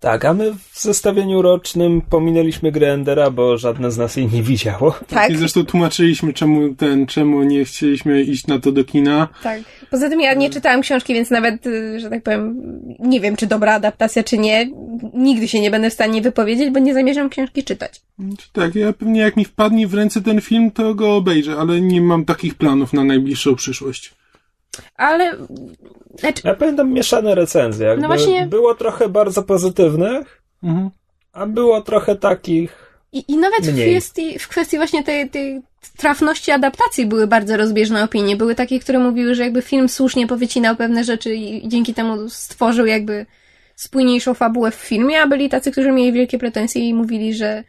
Tak, 0.00 0.24
a 0.24 0.34
my 0.34 0.52
w 0.72 0.82
zestawieniu 0.82 1.42
rocznym 1.42 2.02
pominęliśmy 2.10 2.72
grę 2.72 2.92
Endera, 2.92 3.30
bo 3.30 3.58
żadne 3.58 3.90
z 3.90 3.98
nas 3.98 4.16
jej 4.16 4.26
nie 4.26 4.42
widziało. 4.42 4.94
Tak, 5.08 5.30
I 5.30 5.36
zresztą 5.36 5.64
tłumaczyliśmy, 5.64 6.32
czemu 6.32 6.74
ten, 6.74 7.06
czemu 7.06 7.42
nie 7.42 7.64
chcieliśmy 7.64 8.22
iść 8.22 8.46
na 8.46 8.58
to 8.58 8.72
do 8.72 8.84
kina. 8.84 9.28
tak. 9.42 9.60
Poza 9.90 10.08
tym 10.08 10.20
ja 10.20 10.34
nie 10.34 10.50
czytałam 10.50 10.80
książki, 10.80 11.14
więc 11.14 11.30
nawet, 11.30 11.66
y, 11.66 12.00
że 12.00 12.10
tak 12.10 12.22
powiem, 12.22 12.56
nie 12.98 13.20
wiem, 13.20 13.36
czy 13.36 13.46
dobra 13.46 13.74
adaptacja, 13.74 14.22
czy 14.24 14.38
nie. 14.38 14.70
Nigdy 15.14 15.48
się 15.48 15.60
nie 15.60 15.70
będę 15.70 15.90
w 15.90 15.92
stanie 15.92 16.22
wypowiedzieć, 16.22 16.70
bo 16.70 16.78
nie 16.78 16.94
zamierzam 16.94 17.28
książki 17.28 17.64
czytać. 17.64 18.00
Czy 18.38 18.52
Tak, 18.52 18.74
ja 18.74 18.92
pewnie 18.92 19.20
jak 19.20 19.36
mi 19.36 19.44
wpadnie 19.44 19.86
w 19.86 19.94
ręce 19.94 20.22
ten 20.22 20.40
film, 20.40 20.70
to 20.70 20.94
go 20.94 21.16
obejrzę, 21.16 21.56
ale 21.56 21.80
nie 21.80 22.00
mam 22.00 22.24
takich 22.24 22.54
planów 22.54 22.92
na 22.92 23.04
najbliższą 23.04 23.54
przyszłość. 23.54 24.14
Ale, 24.94 25.32
znaczy, 26.18 26.42
Ja 26.44 26.54
pamiętam 26.54 26.92
mieszane 26.92 27.34
recenzje. 27.34 27.86
Jakby 27.86 28.02
No 28.02 28.08
właśnie- 28.08 28.46
Było 28.46 28.74
trochę 28.74 29.08
bardzo 29.08 29.42
pozytywnych, 29.42 30.42
Mhm. 30.62 30.90
a 31.32 31.46
było 31.46 31.80
trochę 31.82 32.16
takich... 32.16 32.86
I, 33.12 33.24
i 33.28 33.36
nawet 33.36 33.66
w 33.66 33.72
Mniej. 33.74 33.90
kwestii, 33.90 34.38
w 34.38 34.48
kwestii 34.48 34.76
właśnie 34.76 35.04
tej, 35.04 35.30
tej 35.30 35.60
trafności 35.96 36.50
adaptacji 36.50 37.06
były 37.06 37.26
bardzo 37.26 37.56
rozbieżne 37.56 38.04
opinie. 38.04 38.36
Były 38.36 38.54
takie, 38.54 38.80
które 38.80 38.98
mówiły, 38.98 39.34
że 39.34 39.42
jakby 39.42 39.62
film 39.62 39.88
słusznie 39.88 40.26
powycinał 40.26 40.76
pewne 40.76 41.04
rzeczy 41.04 41.34
i 41.34 41.68
dzięki 41.68 41.94
temu 41.94 42.28
stworzył 42.28 42.86
jakby 42.86 43.26
spójniejszą 43.76 44.34
fabułę 44.34 44.70
w 44.70 44.74
filmie, 44.74 45.20
a 45.22 45.26
byli 45.26 45.48
tacy, 45.48 45.72
którzy 45.72 45.92
mieli 45.92 46.12
wielkie 46.12 46.38
pretensje 46.38 46.88
i 46.88 46.94
mówili, 46.94 47.34
że, 47.34 47.64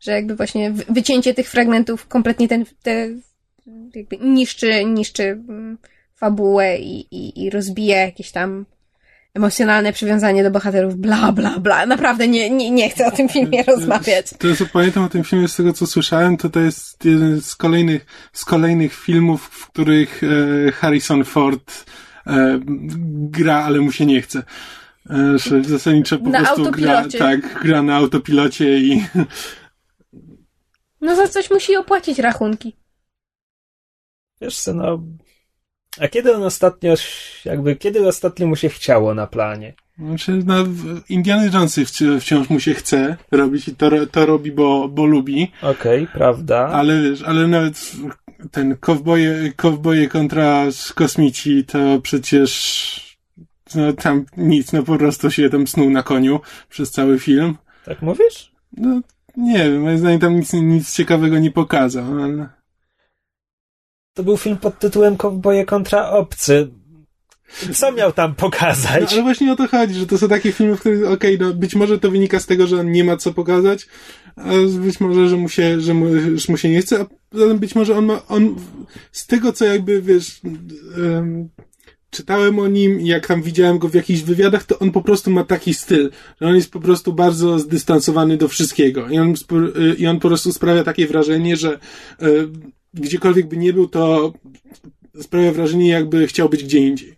że 0.00 0.12
jakby 0.12 0.36
właśnie 0.36 0.70
wy- 0.70 0.84
wycięcie 0.88 1.34
tych 1.34 1.48
fragmentów 1.50 2.06
kompletnie 2.08 2.48
ten, 2.48 2.64
te, 2.82 3.08
jakby 3.94 4.16
niszczy, 4.20 4.84
niszczy 4.84 5.22
mm, 5.22 5.78
fabułę 6.22 6.78
i, 6.78 7.16
i, 7.16 7.44
i 7.44 7.50
rozbija 7.50 8.00
jakieś 8.00 8.30
tam 8.30 8.66
emocjonalne 9.34 9.92
przywiązanie 9.92 10.42
do 10.42 10.50
bohaterów, 10.50 10.96
bla, 10.96 11.32
bla, 11.32 11.58
bla. 11.58 11.86
Naprawdę 11.86 12.28
nie, 12.28 12.50
nie, 12.50 12.70
nie 12.70 12.90
chcę 12.90 13.06
o 13.06 13.10
tym 13.10 13.28
filmie 13.28 13.62
rozmawiać. 13.62 14.30
To, 14.38 14.56
co 14.56 14.66
pamiętam 14.66 15.04
o 15.04 15.08
tym 15.08 15.24
filmie, 15.24 15.48
z 15.48 15.56
tego 15.56 15.72
co 15.72 15.86
słyszałem, 15.86 16.36
to 16.36 16.50
to 16.50 16.60
jest 16.60 17.04
jeden 17.04 17.40
z 17.40 17.56
kolejnych, 17.56 18.06
z 18.32 18.44
kolejnych 18.44 18.94
filmów, 18.94 19.42
w 19.42 19.66
których 19.70 20.20
e, 20.22 20.72
Harrison 20.72 21.24
Ford 21.24 21.84
e, 22.26 22.60
gra, 23.36 23.64
ale 23.64 23.80
mu 23.80 23.92
się 23.92 24.06
nie 24.06 24.22
chce. 24.22 24.42
E, 25.10 25.38
że 25.38 25.64
zasadniczo 25.64 26.18
po 26.18 26.28
Na 26.28 26.44
prostu 26.44 26.70
gra, 26.70 27.04
tak, 27.18 27.62
gra 27.62 27.82
na 27.82 27.96
autopilocie 27.96 28.78
i 28.78 29.04
No 31.00 31.16
za 31.16 31.28
coś 31.28 31.50
musi 31.50 31.76
opłacić 31.76 32.18
rachunki. 32.18 32.76
Wiesz 34.40 34.58
co, 34.58 34.74
no... 34.74 35.02
A 36.00 36.08
kiedy 36.08 36.36
on 36.36 36.42
ostatnio, 36.42 36.94
jakby, 37.44 37.76
kiedy 37.76 38.08
ostatnio 38.08 38.46
mu 38.46 38.56
się 38.56 38.68
chciało 38.68 39.14
na 39.14 39.26
planie? 39.26 39.74
Znaczy, 39.98 40.42
no, 40.46 40.54
Indiana 41.08 41.44
Jonesy 41.44 41.84
wci- 41.84 42.20
wciąż 42.20 42.50
mu 42.50 42.60
się 42.60 42.74
chce 42.74 43.16
robić 43.30 43.68
i 43.68 43.76
to, 43.76 43.90
to 44.10 44.26
robi, 44.26 44.52
bo, 44.52 44.88
bo 44.88 45.06
lubi, 45.06 45.52
Okej, 45.62 46.06
prawda. 46.06 46.68
ale 46.68 47.02
wiesz, 47.02 47.22
ale 47.22 47.46
nawet 47.46 47.92
ten 48.50 48.76
kowboje, 48.76 49.52
kowboje 49.56 50.08
kontra 50.08 50.64
kosmici 50.94 51.64
to 51.64 51.78
przecież 52.02 53.18
no 53.74 53.92
tam 53.92 54.24
nic, 54.36 54.72
no 54.72 54.82
po 54.82 54.98
prostu 54.98 55.30
się 55.30 55.50
tam 55.50 55.66
snuł 55.66 55.90
na 55.90 56.02
koniu 56.02 56.40
przez 56.68 56.90
cały 56.90 57.18
film. 57.18 57.56
Tak 57.84 58.02
mówisz? 58.02 58.52
No 58.76 59.00
nie 59.36 59.58
wiem, 59.58 59.82
moim 59.82 59.98
zdaniem 59.98 60.20
tam 60.20 60.36
nic, 60.36 60.52
nic 60.52 60.94
ciekawego 60.94 61.38
nie 61.38 61.50
pokazał, 61.50 62.22
ale... 62.22 62.48
To 64.14 64.22
był 64.22 64.36
film 64.36 64.56
pod 64.56 64.78
tytułem 64.78 65.16
Kowboje 65.16 65.64
kontra 65.64 66.10
obcy. 66.10 66.68
Co 67.74 67.92
miał 67.92 68.12
tam 68.12 68.30
No, 68.30 68.36
pokazać? 68.36 69.12
ale 69.12 69.22
właśnie 69.22 69.52
o 69.52 69.56
to 69.56 69.68
chodzi, 69.68 69.94
że 69.94 70.06
to 70.06 70.18
są 70.18 70.28
takie 70.28 70.52
filmy, 70.52 70.76
w 70.76 70.80
których, 70.80 71.10
okej, 71.10 71.38
no 71.38 71.54
być 71.54 71.74
może 71.74 71.98
to 71.98 72.10
wynika 72.10 72.40
z 72.40 72.46
tego, 72.46 72.66
że 72.66 72.80
on 72.80 72.92
nie 72.92 73.04
ma 73.04 73.16
co 73.16 73.32
pokazać, 73.32 73.86
a 74.36 74.50
być 74.78 75.00
może, 75.00 75.28
że 75.28 75.36
mu 75.36 75.48
się, 75.48 75.80
że 75.80 75.94
mu, 75.94 76.06
że 76.34 76.52
mu 76.52 76.56
się 76.56 76.70
nie 76.70 76.80
chce, 76.82 77.00
a 77.00 77.06
poza 77.30 77.46
tym 77.46 77.58
być 77.58 77.74
może 77.74 77.96
on 77.96 78.06
ma, 78.06 78.26
on, 78.28 78.56
z 79.12 79.26
tego 79.26 79.52
co 79.52 79.64
jakby, 79.64 80.02
wiesz, 80.02 80.40
em, 81.16 81.48
czytałem 82.10 82.58
o 82.58 82.68
nim 82.68 83.00
jak 83.00 83.26
tam 83.26 83.42
widziałem 83.42 83.78
go 83.78 83.88
w 83.88 83.94
jakichś 83.94 84.20
wywiadach, 84.20 84.64
to 84.64 84.78
on 84.78 84.90
po 84.90 85.02
prostu 85.02 85.30
ma 85.30 85.44
taki 85.44 85.74
styl, 85.74 86.10
że 86.40 86.48
on 86.48 86.56
jest 86.56 86.70
po 86.70 86.80
prostu 86.80 87.12
bardzo 87.12 87.58
zdystansowany 87.58 88.36
do 88.36 88.48
wszystkiego 88.48 89.08
i 89.08 89.18
on, 89.18 89.34
y, 89.76 89.94
i 89.94 90.06
on 90.06 90.20
po 90.20 90.28
prostu 90.28 90.52
sprawia 90.52 90.84
takie 90.84 91.06
wrażenie, 91.06 91.56
że 91.56 91.78
y, 92.22 92.48
gdziekolwiek 92.94 93.46
by 93.46 93.56
nie 93.56 93.72
był, 93.72 93.88
to 93.88 94.32
sprawia 95.20 95.52
wrażenie, 95.52 95.88
jakby 95.88 96.26
chciał 96.26 96.48
być 96.48 96.64
gdzie 96.64 96.78
indziej. 96.78 97.16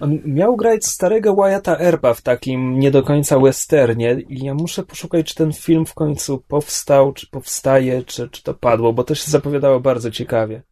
On 0.00 0.18
miał 0.24 0.56
grać 0.56 0.86
starego 0.86 1.34
Wyatta 1.34 1.78
Earpa 1.78 2.14
w 2.14 2.22
takim 2.22 2.78
nie 2.78 2.90
do 2.90 3.02
końca 3.02 3.38
westernie 3.38 4.16
i 4.28 4.44
ja 4.44 4.54
muszę 4.54 4.82
poszukać, 4.82 5.26
czy 5.26 5.34
ten 5.34 5.52
film 5.52 5.86
w 5.86 5.94
końcu 5.94 6.38
powstał, 6.48 7.12
czy 7.12 7.26
powstaje, 7.26 8.02
czy, 8.02 8.28
czy 8.28 8.42
to 8.42 8.54
padło, 8.54 8.92
bo 8.92 9.04
to 9.04 9.14
się 9.14 9.30
zapowiadało 9.30 9.80
bardzo 9.80 10.10
ciekawie. 10.10 10.62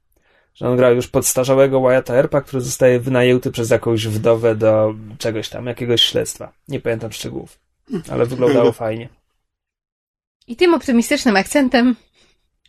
Że 0.54 0.68
on 0.68 0.76
grał 0.76 0.94
już 0.94 1.08
podstarzałego 1.08 1.80
Wyatta 1.80 2.14
Earpa, 2.14 2.40
który 2.40 2.60
zostaje 2.60 3.00
wynajęty 3.00 3.50
przez 3.50 3.70
jakąś 3.70 4.06
wdowę 4.06 4.56
do 4.56 4.94
czegoś 5.18 5.48
tam, 5.48 5.66
jakiegoś 5.66 6.02
śledztwa. 6.02 6.52
Nie 6.68 6.80
pamiętam 6.80 7.12
szczegółów, 7.12 7.58
ale 8.10 8.26
wyglądało 8.26 8.72
fajnie. 8.82 9.08
I 10.46 10.56
tym 10.56 10.74
optymistycznym 10.74 11.36
akcentem 11.36 11.96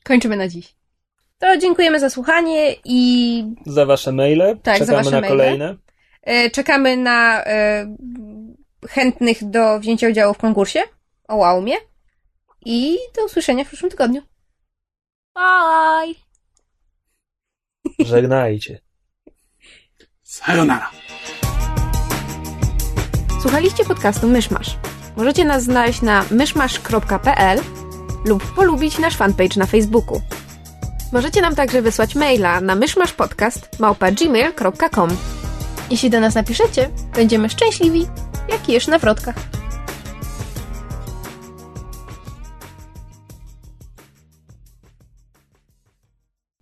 kończymy 0.03 0.37
na 0.37 0.47
dziś. 0.47 0.78
To 1.39 1.57
dziękujemy 1.57 1.99
za 1.99 2.09
słuchanie 2.09 2.75
i 2.85 3.43
Za 3.65 3.85
wasze 3.85 4.11
maile. 4.11 4.57
Tak, 4.63 4.77
za 4.79 4.85
Czekamy 4.85 4.97
wasze 4.97 5.11
na 5.11 5.21
maile. 5.21 5.29
kolejne. 5.31 5.75
e, 6.21 6.49
czekamy 6.49 6.97
na 6.97 7.43
e, 7.45 7.95
chętnych 8.89 9.49
do 9.49 9.79
wzięcia 9.79 10.07
udziału 10.09 10.33
w 10.33 10.37
konkursie 10.37 10.79
o 11.27 11.35
Łaumie. 11.35 11.75
I 12.65 12.97
do 13.15 13.25
usłyszenia 13.25 13.63
w 13.63 13.67
przyszłym 13.67 13.91
tygodniu. 13.91 14.21
Bye! 15.35 16.13
Żegnajcie. 17.99 18.79
Sayonara. 20.23 20.91
Słuchaliście 23.41 23.85
podcastu 23.85 24.27
Myszmasz. 24.27 24.77
Możecie 25.17 25.45
nas 25.45 25.63
znaleźć 25.63 26.01
na 26.01 26.25
myszmasz.pl 26.31 27.59
lub 28.25 28.53
polubić 28.55 28.99
nasz 28.99 29.15
fanpage 29.17 29.55
na 29.59 29.65
Facebooku. 29.65 30.21
Możecie 31.11 31.41
nam 31.41 31.55
także 31.55 31.81
wysłać 31.81 32.15
maila 32.15 32.61
na 32.61 32.75
myszmaszpodcast.gmail.com 32.75 35.09
Jeśli 35.91 36.09
do 36.09 36.19
nas 36.19 36.35
napiszecie, 36.35 36.89
będziemy 37.15 37.49
szczęśliwi, 37.49 38.07
jak 38.49 38.69
jesz 38.69 38.87
na 38.87 38.99
wrotkach. 38.99 39.35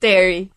Dairy. 0.02 0.48